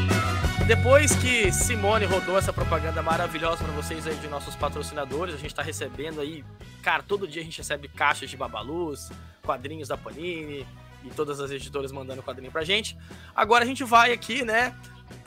depois 0.67 1.15
que 1.15 1.49
Simone 1.53 2.03
rodou 2.05 2.37
essa 2.37 2.51
propaganda 2.51 3.01
maravilhosa 3.01 3.63
para 3.63 3.71
vocês 3.71 4.05
aí 4.05 4.15
de 4.15 4.27
nossos 4.27 4.57
patrocinadores, 4.57 5.33
a 5.33 5.37
gente 5.37 5.55
tá 5.55 5.61
recebendo 5.61 6.19
aí, 6.19 6.43
cara, 6.81 7.01
todo 7.01 7.25
dia 7.25 7.41
a 7.41 7.45
gente 7.45 7.59
recebe 7.59 7.87
caixas 7.87 8.29
de 8.29 8.35
babalus, 8.35 9.09
quadrinhos 9.41 9.87
da 9.87 9.95
Panini 9.95 10.67
e 11.05 11.09
todas 11.15 11.39
as 11.39 11.49
editoras 11.49 11.93
mandando 11.93 12.21
quadrinho 12.21 12.51
pra 12.51 12.65
gente. 12.65 12.97
Agora 13.33 13.63
a 13.63 13.67
gente 13.67 13.85
vai 13.85 14.11
aqui, 14.11 14.43
né, 14.43 14.75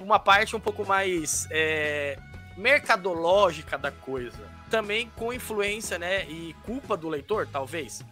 uma 0.00 0.18
parte 0.18 0.54
um 0.54 0.60
pouco 0.60 0.84
mais 0.84 1.46
é, 1.50 2.18
mercadológica 2.56 3.76
da 3.76 3.90
coisa. 3.90 4.50
Também 4.70 5.10
com 5.10 5.32
influência, 5.32 5.98
né, 5.98 6.28
e 6.28 6.54
culpa 6.64 6.96
do 6.96 7.08
leitor, 7.08 7.46
talvez. 7.46 8.04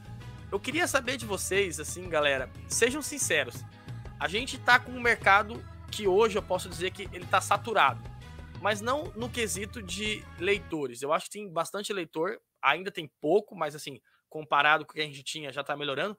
Eu 0.53 0.61
queria 0.61 0.87
saber 0.87 1.17
de 1.17 1.27
vocês, 1.27 1.81
assim, 1.81 2.09
galera, 2.09 2.49
sejam 2.69 3.03
sinceros. 3.03 3.65
A 4.21 4.29
gente 4.29 4.59
tá 4.59 4.79
com 4.79 4.93
um 4.93 5.01
mercado 5.01 5.65
que 5.91 6.07
hoje 6.07 6.39
eu 6.39 6.43
posso 6.43 6.69
dizer 6.69 6.91
que 6.93 7.09
ele 7.13 7.27
tá 7.27 7.41
saturado. 7.41 8.03
Mas 8.61 8.81
não 8.81 9.05
no 9.17 9.29
quesito 9.29 9.83
de 9.83 10.25
leitores. 10.39 11.03
Eu 11.03 11.13
acho 11.13 11.27
que 11.27 11.33
tem 11.33 11.53
bastante 11.53 11.93
leitor, 11.93 12.39
ainda 12.63 12.91
tem 12.91 13.11
pouco, 13.21 13.55
mas 13.55 13.75
assim, 13.75 14.01
comparado 14.29 14.87
com 14.87 14.93
o 14.93 14.95
que 14.95 15.01
a 15.01 15.05
gente 15.05 15.23
tinha, 15.23 15.53
já 15.53 15.63
tá 15.63 15.77
melhorando. 15.77 16.17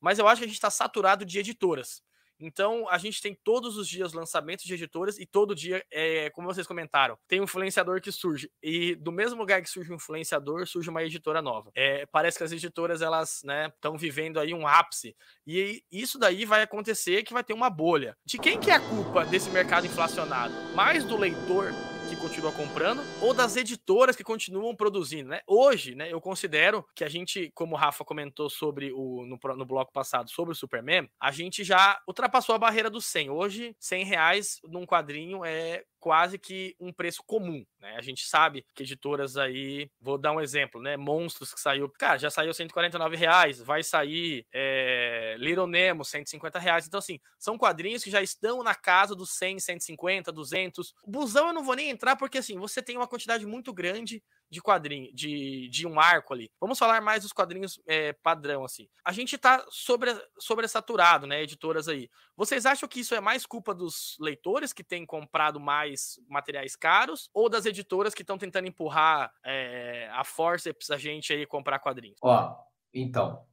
Mas 0.00 0.18
eu 0.18 0.28
acho 0.28 0.40
que 0.40 0.44
a 0.44 0.48
gente 0.48 0.60
tá 0.60 0.70
saturado 0.70 1.24
de 1.24 1.38
editoras. 1.38 2.02
Então, 2.40 2.88
a 2.88 2.98
gente 2.98 3.20
tem 3.20 3.34
todos 3.34 3.76
os 3.76 3.88
dias 3.88 4.12
lançamentos 4.12 4.64
de 4.64 4.74
editoras 4.74 5.18
e 5.18 5.26
todo 5.26 5.54
dia, 5.54 5.84
é, 5.90 6.30
como 6.30 6.46
vocês 6.46 6.66
comentaram, 6.66 7.18
tem 7.26 7.40
um 7.40 7.44
influenciador 7.44 8.00
que 8.00 8.12
surge. 8.12 8.50
E 8.62 8.94
do 8.94 9.10
mesmo 9.10 9.38
lugar 9.38 9.60
que 9.62 9.68
surge 9.68 9.90
um 9.92 9.96
influenciador, 9.96 10.66
surge 10.66 10.88
uma 10.88 11.02
editora 11.02 11.42
nova. 11.42 11.70
É, 11.74 12.06
parece 12.06 12.38
que 12.38 12.44
as 12.44 12.52
editoras, 12.52 13.02
elas 13.02 13.36
estão 13.36 13.92
né, 13.92 13.98
vivendo 13.98 14.38
aí 14.38 14.54
um 14.54 14.66
ápice. 14.66 15.16
E 15.46 15.82
isso 15.90 16.18
daí 16.18 16.44
vai 16.44 16.62
acontecer 16.62 17.22
que 17.22 17.32
vai 17.32 17.42
ter 17.42 17.52
uma 17.52 17.70
bolha. 17.70 18.16
De 18.24 18.38
quem 18.38 18.58
que 18.58 18.70
é 18.70 18.74
a 18.74 18.80
culpa 18.80 19.24
desse 19.24 19.50
mercado 19.50 19.86
inflacionado? 19.86 20.54
Mais 20.74 21.04
do 21.04 21.16
leitor 21.16 21.72
que 22.08 22.16
continua 22.16 22.50
comprando 22.50 23.02
ou 23.20 23.34
das 23.34 23.54
editoras 23.54 24.16
que 24.16 24.24
continuam 24.24 24.74
produzindo, 24.74 25.28
né? 25.28 25.40
Hoje, 25.46 25.94
né, 25.94 26.10
eu 26.10 26.20
considero 26.20 26.84
que 26.94 27.04
a 27.04 27.08
gente, 27.08 27.50
como 27.54 27.74
o 27.74 27.78
Rafa 27.78 28.04
comentou 28.04 28.48
sobre 28.48 28.90
o 28.92 29.26
no, 29.26 29.38
no 29.56 29.66
bloco 29.66 29.92
passado 29.92 30.30
sobre 30.30 30.52
o 30.52 30.56
Superman, 30.56 31.08
a 31.20 31.30
gente 31.30 31.62
já 31.62 32.00
ultrapassou 32.08 32.54
a 32.54 32.58
barreira 32.58 32.88
dos 32.88 33.04
100. 33.06 33.30
Hoje, 33.30 33.76
100 33.78 34.04
reais 34.04 34.60
num 34.64 34.86
quadrinho 34.86 35.44
é 35.44 35.84
quase 35.98 36.38
que 36.38 36.76
um 36.80 36.92
preço 36.92 37.22
comum, 37.26 37.64
né? 37.80 37.96
A 37.96 38.02
gente 38.02 38.26
sabe 38.26 38.64
que 38.74 38.82
editoras 38.82 39.36
aí, 39.36 39.90
vou 40.00 40.18
dar 40.18 40.32
um 40.32 40.40
exemplo, 40.40 40.80
né? 40.80 40.96
Monstros 40.96 41.52
que 41.52 41.60
saiu, 41.60 41.88
cara, 41.90 42.18
já 42.18 42.30
saiu 42.30 42.52
149 42.54 43.16
reais, 43.16 43.60
vai 43.60 43.82
sair 43.82 44.46
é, 44.52 45.36
Little 45.38 45.66
Nemo 45.66 46.04
150 46.04 46.58
reais. 46.58 46.86
Então 46.86 46.98
assim, 46.98 47.18
são 47.38 47.58
quadrinhos 47.58 48.02
que 48.02 48.10
já 48.10 48.22
estão 48.22 48.62
na 48.62 48.74
casa 48.74 49.14
dos 49.14 49.30
100, 49.36 49.60
150, 49.60 50.32
200. 50.32 50.94
O 51.04 51.10
busão 51.10 51.48
eu 51.48 51.52
não 51.52 51.64
vou 51.64 51.74
nem 51.74 51.90
entrar 51.90 52.16
porque 52.16 52.38
assim, 52.38 52.58
você 52.58 52.82
tem 52.82 52.96
uma 52.96 53.08
quantidade 53.08 53.46
muito 53.46 53.72
grande 53.72 54.22
de 54.50 54.62
quadrinho, 54.62 55.12
de, 55.14 55.68
de 55.68 55.86
um 55.86 56.00
arco 56.00 56.32
ali. 56.32 56.50
Vamos 56.60 56.78
falar 56.78 57.00
mais 57.00 57.22
dos 57.22 57.32
quadrinhos 57.32 57.80
é, 57.86 58.12
padrão, 58.14 58.64
assim. 58.64 58.88
A 59.04 59.12
gente 59.12 59.36
tá 59.36 59.64
sobre, 59.68 60.10
sobresaturado, 60.38 61.26
né, 61.26 61.42
editoras 61.42 61.88
aí. 61.88 62.08
Vocês 62.36 62.64
acham 62.64 62.88
que 62.88 63.00
isso 63.00 63.14
é 63.14 63.20
mais 63.20 63.44
culpa 63.44 63.74
dos 63.74 64.16
leitores 64.20 64.72
que 64.72 64.82
têm 64.82 65.04
comprado 65.04 65.60
mais 65.60 65.87
materiais 66.28 66.76
caros 66.76 67.30
ou 67.32 67.48
das 67.48 67.66
editoras 67.66 68.14
que 68.14 68.22
estão 68.22 68.38
tentando 68.38 68.68
empurrar 68.68 69.32
é, 69.44 70.08
a 70.12 70.24
forceps 70.24 70.90
a 70.90 70.96
gente 70.96 71.32
aí 71.32 71.46
comprar 71.46 71.78
quadrinhos? 71.78 72.18
Ó, 72.22 72.56
então, 72.92 73.44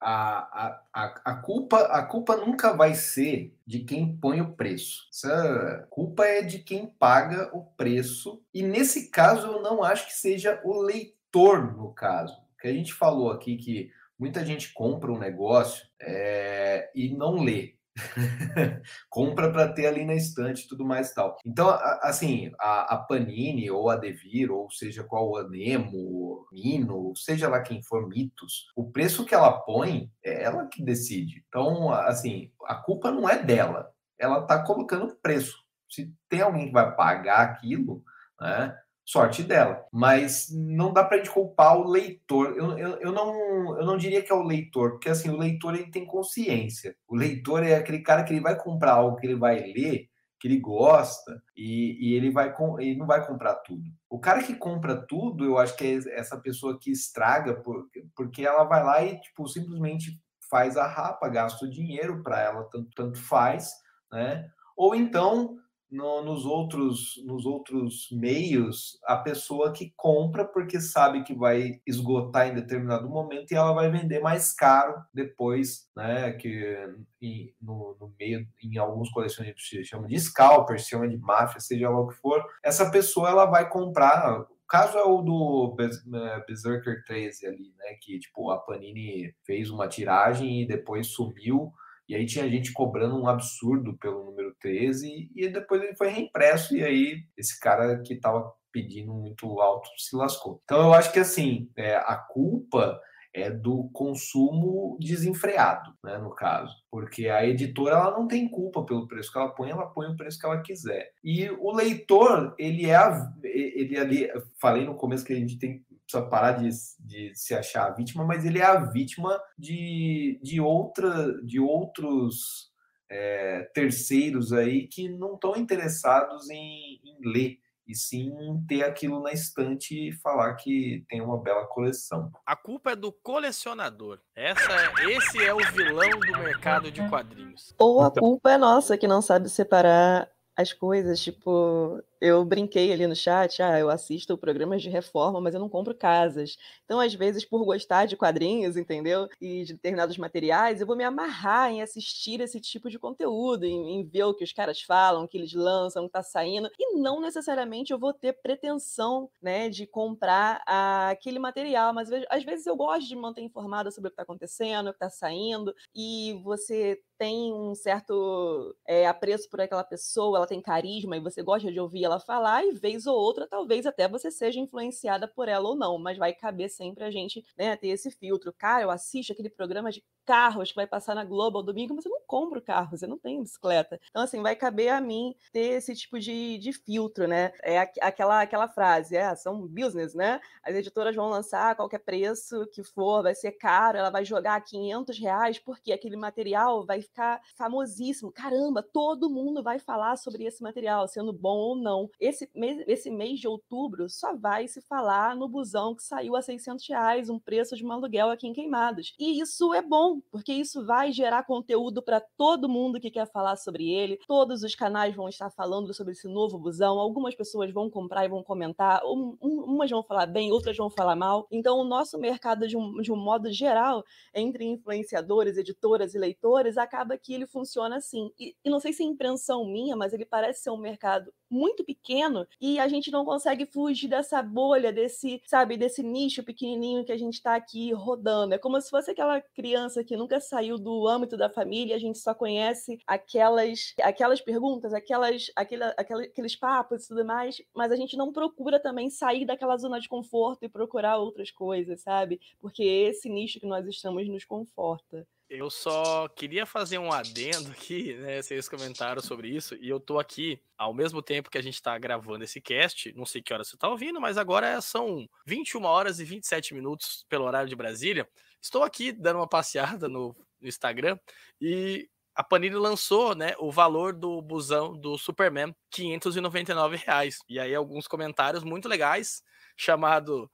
a, 0.00 0.80
a, 0.92 1.04
a, 1.24 1.34
culpa, 1.36 1.78
a 1.82 2.02
culpa 2.02 2.36
nunca 2.36 2.72
vai 2.72 2.94
ser 2.94 3.54
de 3.66 3.80
quem 3.80 4.16
põe 4.16 4.40
o 4.40 4.54
preço. 4.54 5.06
Essa 5.12 5.86
culpa 5.90 6.24
é 6.24 6.42
de 6.42 6.60
quem 6.60 6.86
paga 6.86 7.50
o 7.54 7.64
preço. 7.64 8.42
E 8.54 8.62
nesse 8.62 9.10
caso, 9.10 9.46
eu 9.46 9.62
não 9.62 9.82
acho 9.82 10.06
que 10.06 10.14
seja 10.14 10.60
o 10.64 10.80
leitor, 10.80 11.76
no 11.76 11.92
caso. 11.92 12.40
Que 12.58 12.68
a 12.68 12.72
gente 12.72 12.94
falou 12.94 13.30
aqui 13.30 13.56
que 13.56 13.90
muita 14.18 14.44
gente 14.44 14.72
compra 14.72 15.12
um 15.12 15.18
negócio 15.18 15.86
é, 16.00 16.90
e 16.94 17.14
não 17.14 17.42
lê. 17.42 17.74
compra 19.08 19.50
para 19.50 19.72
ter 19.72 19.86
ali 19.86 20.04
na 20.04 20.14
estante 20.14 20.68
tudo 20.68 20.84
mais 20.84 21.10
e 21.10 21.14
tal. 21.14 21.36
Então, 21.44 21.68
assim, 22.02 22.52
a, 22.58 22.94
a, 22.94 22.98
Panini 22.98 23.70
ou 23.70 23.90
a 23.90 23.96
Devir, 23.96 24.50
ou 24.50 24.70
seja 24.70 25.04
qual 25.04 25.36
a 25.36 25.48
Nemo, 25.48 26.46
Mino, 26.52 27.12
seja 27.16 27.48
lá 27.48 27.60
quem 27.60 27.82
for, 27.82 28.08
Mitos, 28.08 28.66
o 28.76 28.90
preço 28.90 29.24
que 29.24 29.34
ela 29.34 29.52
põe 29.52 30.10
é 30.24 30.42
ela 30.42 30.66
que 30.66 30.82
decide. 30.82 31.44
Então, 31.48 31.92
assim, 31.92 32.50
a 32.66 32.74
culpa 32.74 33.10
não 33.10 33.28
é 33.28 33.42
dela. 33.42 33.90
Ela 34.18 34.40
está 34.40 34.62
colocando 34.62 35.16
preço. 35.22 35.56
Se 35.88 36.12
tem 36.28 36.40
alguém 36.40 36.66
que 36.66 36.72
vai 36.72 36.94
pagar 36.94 37.40
aquilo, 37.40 38.04
né? 38.40 38.76
Sorte 39.10 39.42
dela. 39.42 39.84
Mas 39.92 40.48
não 40.52 40.92
dá 40.92 41.02
para 41.02 41.16
gente 41.18 41.30
culpar 41.30 41.76
o 41.76 41.88
leitor. 41.88 42.54
Eu, 42.56 42.78
eu, 42.78 43.00
eu, 43.00 43.12
não, 43.12 43.78
eu 43.78 43.84
não 43.84 43.96
diria 43.96 44.22
que 44.22 44.30
é 44.30 44.34
o 44.34 44.44
leitor, 44.44 44.92
porque 44.92 45.08
assim, 45.08 45.30
o 45.30 45.36
leitor 45.36 45.74
ele 45.74 45.90
tem 45.90 46.06
consciência. 46.06 46.94
O 47.08 47.16
leitor 47.16 47.64
é 47.64 47.74
aquele 47.74 48.00
cara 48.00 48.22
que 48.22 48.32
ele 48.32 48.40
vai 48.40 48.56
comprar 48.56 48.92
algo 48.92 49.16
que 49.16 49.26
ele 49.26 49.34
vai 49.34 49.60
ler, 49.72 50.08
que 50.38 50.46
ele 50.46 50.60
gosta, 50.60 51.42
e, 51.56 51.98
e 52.00 52.14
ele, 52.14 52.30
vai, 52.30 52.54
ele 52.78 52.96
não 52.96 53.06
vai 53.06 53.26
comprar 53.26 53.56
tudo. 53.56 53.82
O 54.08 54.20
cara 54.20 54.42
que 54.42 54.54
compra 54.54 54.96
tudo, 54.96 55.44
eu 55.44 55.58
acho 55.58 55.76
que 55.76 55.84
é 55.84 56.18
essa 56.18 56.40
pessoa 56.40 56.78
que 56.78 56.90
estraga, 56.90 57.54
porque, 57.54 58.06
porque 58.14 58.46
ela 58.46 58.64
vai 58.64 58.84
lá 58.84 59.04
e 59.04 59.20
tipo, 59.20 59.46
simplesmente 59.48 60.18
faz 60.48 60.76
a 60.76 60.86
rapa, 60.86 61.28
gasta 61.28 61.64
o 61.64 61.70
dinheiro 61.70 62.22
para 62.22 62.40
ela, 62.40 62.64
tanto, 62.70 62.90
tanto 62.94 63.18
faz, 63.18 63.72
né? 64.10 64.48
Ou 64.76 64.94
então 64.94 65.56
no, 65.90 66.22
nos, 66.22 66.46
outros, 66.46 67.20
nos 67.24 67.44
outros 67.44 68.08
meios 68.12 68.98
a 69.04 69.16
pessoa 69.16 69.72
que 69.72 69.92
compra 69.96 70.44
porque 70.44 70.80
sabe 70.80 71.24
que 71.24 71.34
vai 71.34 71.80
esgotar 71.86 72.48
em 72.48 72.54
determinado 72.54 73.08
momento 73.08 73.50
e 73.50 73.56
ela 73.56 73.72
vai 73.72 73.90
vender 73.90 74.20
mais 74.20 74.52
caro 74.52 75.02
depois, 75.12 75.88
né? 75.96 76.32
Que 76.32 76.76
em, 77.20 77.52
no, 77.60 77.96
no, 78.00 78.14
meio, 78.18 78.46
em 78.62 78.78
alguns 78.78 79.10
colecionadores 79.10 79.68
se 79.68 79.84
chama 79.84 80.06
de 80.06 80.18
scalper, 80.18 80.78
se 80.78 80.90
chama 80.90 81.08
de 81.08 81.18
máfia, 81.18 81.60
seja 81.60 81.90
lá 81.90 81.98
o 81.98 82.08
que 82.08 82.14
for, 82.14 82.44
essa 82.62 82.90
pessoa 82.90 83.28
ela 83.28 83.46
vai 83.46 83.68
comprar. 83.68 84.46
Caso 84.68 84.96
é 84.96 85.02
o 85.02 85.20
do 85.20 85.76
é, 85.80 86.44
Berserker 86.46 87.02
13 87.04 87.46
ali, 87.46 87.74
né? 87.76 87.94
Que 88.00 88.20
tipo 88.20 88.50
a 88.50 88.58
Panini 88.58 89.34
fez 89.44 89.70
uma 89.70 89.88
tiragem 89.88 90.62
e 90.62 90.66
depois 90.66 91.08
sumiu 91.08 91.72
e 92.10 92.14
aí 92.16 92.26
tinha 92.26 92.50
gente 92.50 92.72
cobrando 92.72 93.16
um 93.16 93.28
absurdo 93.28 93.96
pelo 93.98 94.24
número 94.24 94.52
13 94.60 95.30
e 95.32 95.48
depois 95.48 95.80
ele 95.80 95.94
foi 95.94 96.08
reimpresso 96.08 96.76
e 96.76 96.82
aí 96.82 97.22
esse 97.36 97.58
cara 97.60 98.02
que 98.02 98.14
estava 98.14 98.52
pedindo 98.72 99.14
muito 99.14 99.60
alto 99.60 99.88
se 99.96 100.16
lascou. 100.16 100.60
Então 100.64 100.80
eu 100.80 100.92
acho 100.92 101.12
que 101.12 101.20
assim, 101.20 101.70
é, 101.76 101.94
a 101.94 102.16
culpa 102.16 103.00
é 103.32 103.48
do 103.48 103.88
consumo 103.92 104.98
desenfreado, 105.00 105.94
né, 106.02 106.18
no 106.18 106.34
caso, 106.34 106.74
porque 106.90 107.28
a 107.28 107.46
editora 107.46 107.94
ela 107.94 108.10
não 108.10 108.26
tem 108.26 108.48
culpa 108.48 108.84
pelo 108.84 109.06
preço 109.06 109.30
que 109.30 109.38
ela 109.38 109.50
põe, 109.50 109.70
ela 109.70 109.86
põe 109.86 110.08
o 110.08 110.16
preço 110.16 110.36
que 110.36 110.46
ela 110.46 110.60
quiser. 110.62 111.12
E 111.22 111.48
o 111.48 111.70
leitor, 111.70 112.56
ele 112.58 112.90
é 112.90 112.98
ele 113.44 113.96
ali, 113.96 114.28
falei 114.60 114.84
no 114.84 114.96
começo 114.96 115.24
que 115.24 115.32
a 115.32 115.36
gente 115.36 115.60
tem 115.60 115.84
precisa 116.10 116.22
parar 116.22 116.52
de, 116.52 116.68
de 116.98 117.32
se 117.34 117.54
achar 117.54 117.86
a 117.86 117.94
vítima, 117.94 118.24
mas 118.24 118.44
ele 118.44 118.58
é 118.58 118.64
a 118.64 118.76
vítima 118.76 119.40
de, 119.56 120.40
de, 120.42 120.60
outra, 120.60 121.40
de 121.42 121.60
outros 121.60 122.70
é, 123.08 123.70
terceiros 123.72 124.52
aí 124.52 124.88
que 124.88 125.08
não 125.08 125.34
estão 125.34 125.56
interessados 125.56 126.50
em, 126.50 127.00
em 127.04 127.18
ler 127.24 127.58
e 127.86 127.94
sim 127.94 128.32
ter 128.68 128.84
aquilo 128.84 129.20
na 129.20 129.32
estante 129.32 130.08
e 130.08 130.12
falar 130.12 130.54
que 130.54 131.04
tem 131.08 131.20
uma 131.20 131.40
bela 131.40 131.66
coleção. 131.66 132.30
A 132.46 132.54
culpa 132.54 132.92
é 132.92 132.96
do 132.96 133.10
colecionador. 133.10 134.20
Essa, 134.34 134.92
esse 135.08 135.44
é 135.44 135.52
o 135.52 135.58
vilão 135.72 136.20
do 136.20 136.38
mercado 136.38 136.90
de 136.90 137.06
quadrinhos. 137.08 137.74
Ou 137.78 138.00
a 138.00 138.10
culpa 138.10 138.52
é 138.52 138.58
nossa 138.58 138.96
que 138.96 139.08
não 139.08 139.20
sabe 139.20 139.48
separar 139.48 140.30
as 140.56 140.72
coisas, 140.72 141.20
tipo, 141.20 142.00
eu 142.20 142.44
brinquei 142.44 142.92
ali 142.92 143.06
no 143.06 143.16
chat, 143.16 143.62
ah, 143.62 143.78
eu 143.78 143.88
assisto 143.90 144.36
programas 144.36 144.82
de 144.82 144.88
reforma, 144.90 145.40
mas 145.40 145.54
eu 145.54 145.60
não 145.60 145.68
compro 145.68 145.94
casas. 145.94 146.56
Então, 146.84 147.00
às 147.00 147.14
vezes, 147.14 147.44
por 147.44 147.64
gostar 147.64 148.06
de 148.06 148.16
quadrinhos, 148.16 148.76
entendeu? 148.76 149.28
E 149.40 149.64
de 149.64 149.72
determinados 149.74 150.18
materiais, 150.18 150.80
eu 150.80 150.86
vou 150.86 150.96
me 150.96 151.04
amarrar 151.04 151.70
em 151.70 151.82
assistir 151.82 152.40
esse 152.40 152.60
tipo 152.60 152.90
de 152.90 152.98
conteúdo, 152.98 153.64
em, 153.64 154.00
em 154.00 154.04
ver 154.06 154.24
o 154.24 154.34
que 154.34 154.44
os 154.44 154.52
caras 154.52 154.80
falam, 154.82 155.24
o 155.24 155.28
que 155.28 155.38
eles 155.38 155.52
lançam, 155.54 156.04
o 156.04 156.06
que 156.06 156.12
tá 156.12 156.22
saindo, 156.22 156.70
e 156.78 156.96
não 156.98 157.20
necessariamente 157.20 157.92
eu 157.92 157.98
vou 157.98 158.12
ter 158.12 158.34
pretensão, 158.42 159.30
né, 159.40 159.68
de 159.68 159.86
comprar 159.86 160.62
a, 160.66 161.10
aquele 161.10 161.38
material, 161.38 161.94
mas 161.94 162.10
às 162.28 162.44
vezes 162.44 162.66
eu 162.66 162.76
gosto 162.76 163.08
de 163.08 163.16
manter 163.16 163.42
informada 163.42 163.90
sobre 163.90 164.08
o 164.08 164.10
que 164.10 164.14
está 164.14 164.22
acontecendo, 164.22 164.88
o 164.88 164.90
que 164.92 164.96
está 164.96 165.10
saindo, 165.10 165.74
e 165.94 166.34
você 166.42 167.00
tem 167.18 167.52
um 167.52 167.74
certo 167.74 168.74
é, 168.86 169.06
apreço 169.06 169.48
por 169.50 169.60
aquela 169.60 169.84
pessoa, 169.84 170.38
ela 170.38 170.46
tem 170.46 170.60
carisma 170.60 171.16
e 171.16 171.20
você 171.20 171.42
gosta 171.42 171.70
de 171.70 171.78
ouvir 171.78 172.06
ela 172.10 172.20
falar, 172.20 172.64
e 172.64 172.72
vez 172.72 173.06
ou 173.06 173.16
outra, 173.16 173.46
talvez 173.48 173.86
até 173.86 174.08
você 174.08 174.30
seja 174.30 174.60
influenciada 174.60 175.28
por 175.28 175.48
ela 175.48 175.68
ou 175.68 175.76
não, 175.76 175.98
mas 175.98 176.18
vai 176.18 176.32
caber 176.34 176.68
sempre 176.70 177.04
a 177.04 177.10
gente 177.10 177.44
né, 177.56 177.76
ter 177.76 177.88
esse 177.88 178.10
filtro. 178.10 178.52
Cara, 178.52 178.82
eu 178.84 178.90
assisto 178.90 179.32
aquele 179.32 179.50
programa 179.50 179.90
de 179.90 180.02
carros 180.30 180.68
que 180.68 180.76
vai 180.76 180.86
passar 180.86 181.16
na 181.16 181.24
Globo 181.24 181.58
ao 181.58 181.64
domingo, 181.64 181.92
mas 181.92 182.04
eu 182.04 182.12
não 182.12 182.20
compro 182.24 182.62
carro, 182.62 182.96
eu 183.02 183.08
não 183.08 183.18
tenho 183.18 183.42
bicicleta. 183.42 184.00
Então, 184.10 184.22
assim, 184.22 184.40
vai 184.40 184.54
caber 184.54 184.90
a 184.90 185.00
mim 185.00 185.34
ter 185.52 185.72
esse 185.72 185.92
tipo 185.92 186.20
de, 186.20 186.56
de 186.58 186.72
filtro, 186.72 187.26
né? 187.26 187.52
É 187.64 187.80
aquela, 188.00 188.40
aquela 188.40 188.68
frase, 188.68 189.16
é, 189.16 189.34
são 189.34 189.66
business, 189.66 190.14
né? 190.14 190.40
As 190.62 190.72
editoras 190.76 191.16
vão 191.16 191.28
lançar 191.28 191.72
a 191.72 191.74
qualquer 191.74 191.98
preço 191.98 192.64
que 192.72 192.84
for, 192.84 193.24
vai 193.24 193.34
ser 193.34 193.50
caro, 193.50 193.98
ela 193.98 194.08
vai 194.08 194.24
jogar 194.24 194.60
500 194.60 195.18
reais, 195.18 195.58
porque 195.58 195.92
aquele 195.92 196.16
material 196.16 196.86
vai 196.86 197.02
ficar 197.02 197.42
famosíssimo. 197.56 198.30
Caramba, 198.30 198.84
todo 198.84 199.28
mundo 199.28 199.64
vai 199.64 199.80
falar 199.80 200.14
sobre 200.14 200.44
esse 200.44 200.62
material, 200.62 201.08
sendo 201.08 201.32
bom 201.32 201.56
ou 201.56 201.74
não. 201.74 202.08
Esse 202.20 202.48
mês, 202.54 202.84
esse 202.86 203.10
mês 203.10 203.40
de 203.40 203.48
outubro 203.48 204.08
só 204.08 204.36
vai 204.36 204.68
se 204.68 204.80
falar 204.80 205.34
no 205.34 205.48
busão 205.48 205.92
que 205.92 206.04
saiu 206.04 206.36
a 206.36 206.42
600 206.42 206.88
reais, 206.88 207.28
um 207.28 207.38
preço 207.40 207.74
de 207.74 207.84
um 207.84 207.90
aluguel 207.90 208.30
aqui 208.30 208.46
em 208.46 208.52
Queimados. 208.52 209.12
E 209.18 209.40
isso 209.40 209.74
é 209.74 209.82
bom, 209.82 210.19
porque 210.30 210.52
isso 210.52 210.84
vai 210.84 211.12
gerar 211.12 211.44
conteúdo 211.44 212.02
para 212.02 212.20
todo 212.20 212.68
mundo 212.68 213.00
que 213.00 213.10
quer 213.10 213.30
falar 213.30 213.56
sobre 213.56 213.90
ele. 213.90 214.18
Todos 214.26 214.62
os 214.62 214.74
canais 214.74 215.14
vão 215.14 215.28
estar 215.28 215.50
falando 215.50 215.92
sobre 215.94 216.12
esse 216.12 216.28
novo 216.28 216.58
busão. 216.58 216.98
Algumas 216.98 217.34
pessoas 217.34 217.72
vão 217.72 217.90
comprar 217.90 218.24
e 218.24 218.28
vão 218.28 218.42
comentar. 218.42 219.02
Um, 219.04 219.36
um, 219.40 219.64
umas 219.64 219.90
vão 219.90 220.02
falar 220.02 220.26
bem, 220.26 220.52
outras 220.52 220.76
vão 220.76 220.90
falar 220.90 221.16
mal. 221.16 221.46
Então, 221.50 221.78
o 221.78 221.84
nosso 221.84 222.18
mercado, 222.18 222.66
de 222.66 222.76
um, 222.76 223.00
de 223.00 223.12
um 223.12 223.16
modo 223.16 223.52
geral, 223.52 224.04
entre 224.34 224.64
influenciadores, 224.64 225.56
editoras 225.56 226.14
e 226.14 226.18
leitores, 226.18 226.76
acaba 226.76 227.16
que 227.18 227.34
ele 227.34 227.46
funciona 227.46 227.96
assim. 227.96 228.30
E, 228.38 228.54
e 228.64 228.70
não 228.70 228.80
sei 228.80 228.92
se 228.92 229.02
é 229.02 229.06
impressão 229.06 229.64
minha, 229.64 229.96
mas 229.96 230.12
ele 230.12 230.24
parece 230.24 230.62
ser 230.62 230.70
um 230.70 230.78
mercado 230.78 231.32
muito 231.50 231.84
pequeno 231.84 232.46
e 232.60 232.78
a 232.78 232.86
gente 232.88 233.10
não 233.10 233.24
consegue 233.24 233.66
fugir 233.66 234.08
dessa 234.08 234.42
bolha, 234.42 234.92
desse, 234.92 235.42
sabe, 235.46 235.76
desse 235.76 236.02
nicho 236.02 236.42
pequenininho 236.42 237.04
que 237.04 237.12
a 237.12 237.18
gente 237.18 237.34
está 237.34 237.56
aqui 237.56 237.92
rodando. 237.92 238.54
É 238.54 238.58
como 238.58 238.80
se 238.80 238.88
fosse 238.88 239.10
aquela 239.10 239.40
criança 239.40 240.04
que 240.04 240.16
nunca 240.16 240.40
saiu 240.40 240.78
do 240.78 241.08
âmbito 241.08 241.36
da 241.36 241.50
família, 241.50 241.96
a 241.96 241.98
gente 241.98 242.18
só 242.18 242.32
conhece 242.34 242.98
aquelas, 243.06 243.94
aquelas 244.00 244.40
perguntas, 244.40 244.94
aquelas, 244.94 245.50
aquele, 245.56 245.84
aqueles 245.84 246.56
papos 246.56 247.04
e 247.04 247.08
tudo 247.08 247.24
mais, 247.24 247.60
mas 247.74 247.90
a 247.90 247.96
gente 247.96 248.16
não 248.16 248.32
procura 248.32 248.78
também 248.78 249.10
sair 249.10 249.44
daquela 249.44 249.76
zona 249.76 250.00
de 250.00 250.08
conforto 250.08 250.64
e 250.64 250.68
procurar 250.68 251.18
outras 251.18 251.50
coisas, 251.50 252.00
sabe? 252.00 252.40
Porque 252.60 252.82
esse 252.82 253.28
nicho 253.28 253.58
que 253.58 253.66
nós 253.66 253.86
estamos 253.86 254.28
nos 254.28 254.44
conforta. 254.44 255.26
Eu 255.52 255.68
só 255.68 256.28
queria 256.28 256.64
fazer 256.64 256.98
um 256.98 257.12
adendo 257.12 257.72
aqui, 257.72 258.14
né? 258.14 258.40
Vocês 258.40 258.68
comentaram 258.68 259.20
sobre 259.20 259.48
isso, 259.48 259.74
e 259.80 259.88
eu 259.88 259.98
tô 259.98 260.20
aqui 260.20 260.62
ao 260.78 260.94
mesmo 260.94 261.20
tempo 261.20 261.50
que 261.50 261.58
a 261.58 261.62
gente 261.62 261.82
tá 261.82 261.98
gravando 261.98 262.44
esse 262.44 262.60
cast. 262.60 263.12
Não 263.16 263.26
sei 263.26 263.42
que 263.42 263.52
hora 263.52 263.64
você 263.64 263.76
tá 263.76 263.88
ouvindo, 263.88 264.20
mas 264.20 264.38
agora 264.38 264.80
são 264.80 265.28
21 265.44 265.82
horas 265.82 266.20
e 266.20 266.24
27 266.24 266.72
minutos 266.72 267.26
pelo 267.28 267.46
horário 267.46 267.68
de 267.68 267.74
Brasília. 267.74 268.28
Estou 268.62 268.84
aqui 268.84 269.10
dando 269.10 269.40
uma 269.40 269.48
passeada 269.48 270.08
no, 270.08 270.36
no 270.60 270.68
Instagram 270.68 271.18
e 271.60 272.08
a 272.32 272.44
Panini 272.44 272.76
lançou, 272.76 273.34
né, 273.34 273.52
o 273.58 273.72
valor 273.72 274.12
do 274.12 274.40
busão 274.40 274.96
do 274.96 275.18
Superman, 275.18 275.74
599 275.90 276.96
reais. 276.96 277.38
E 277.48 277.58
aí 277.58 277.74
alguns 277.74 278.06
comentários 278.06 278.62
muito 278.62 278.88
legais, 278.88 279.42
chamado 279.76 280.48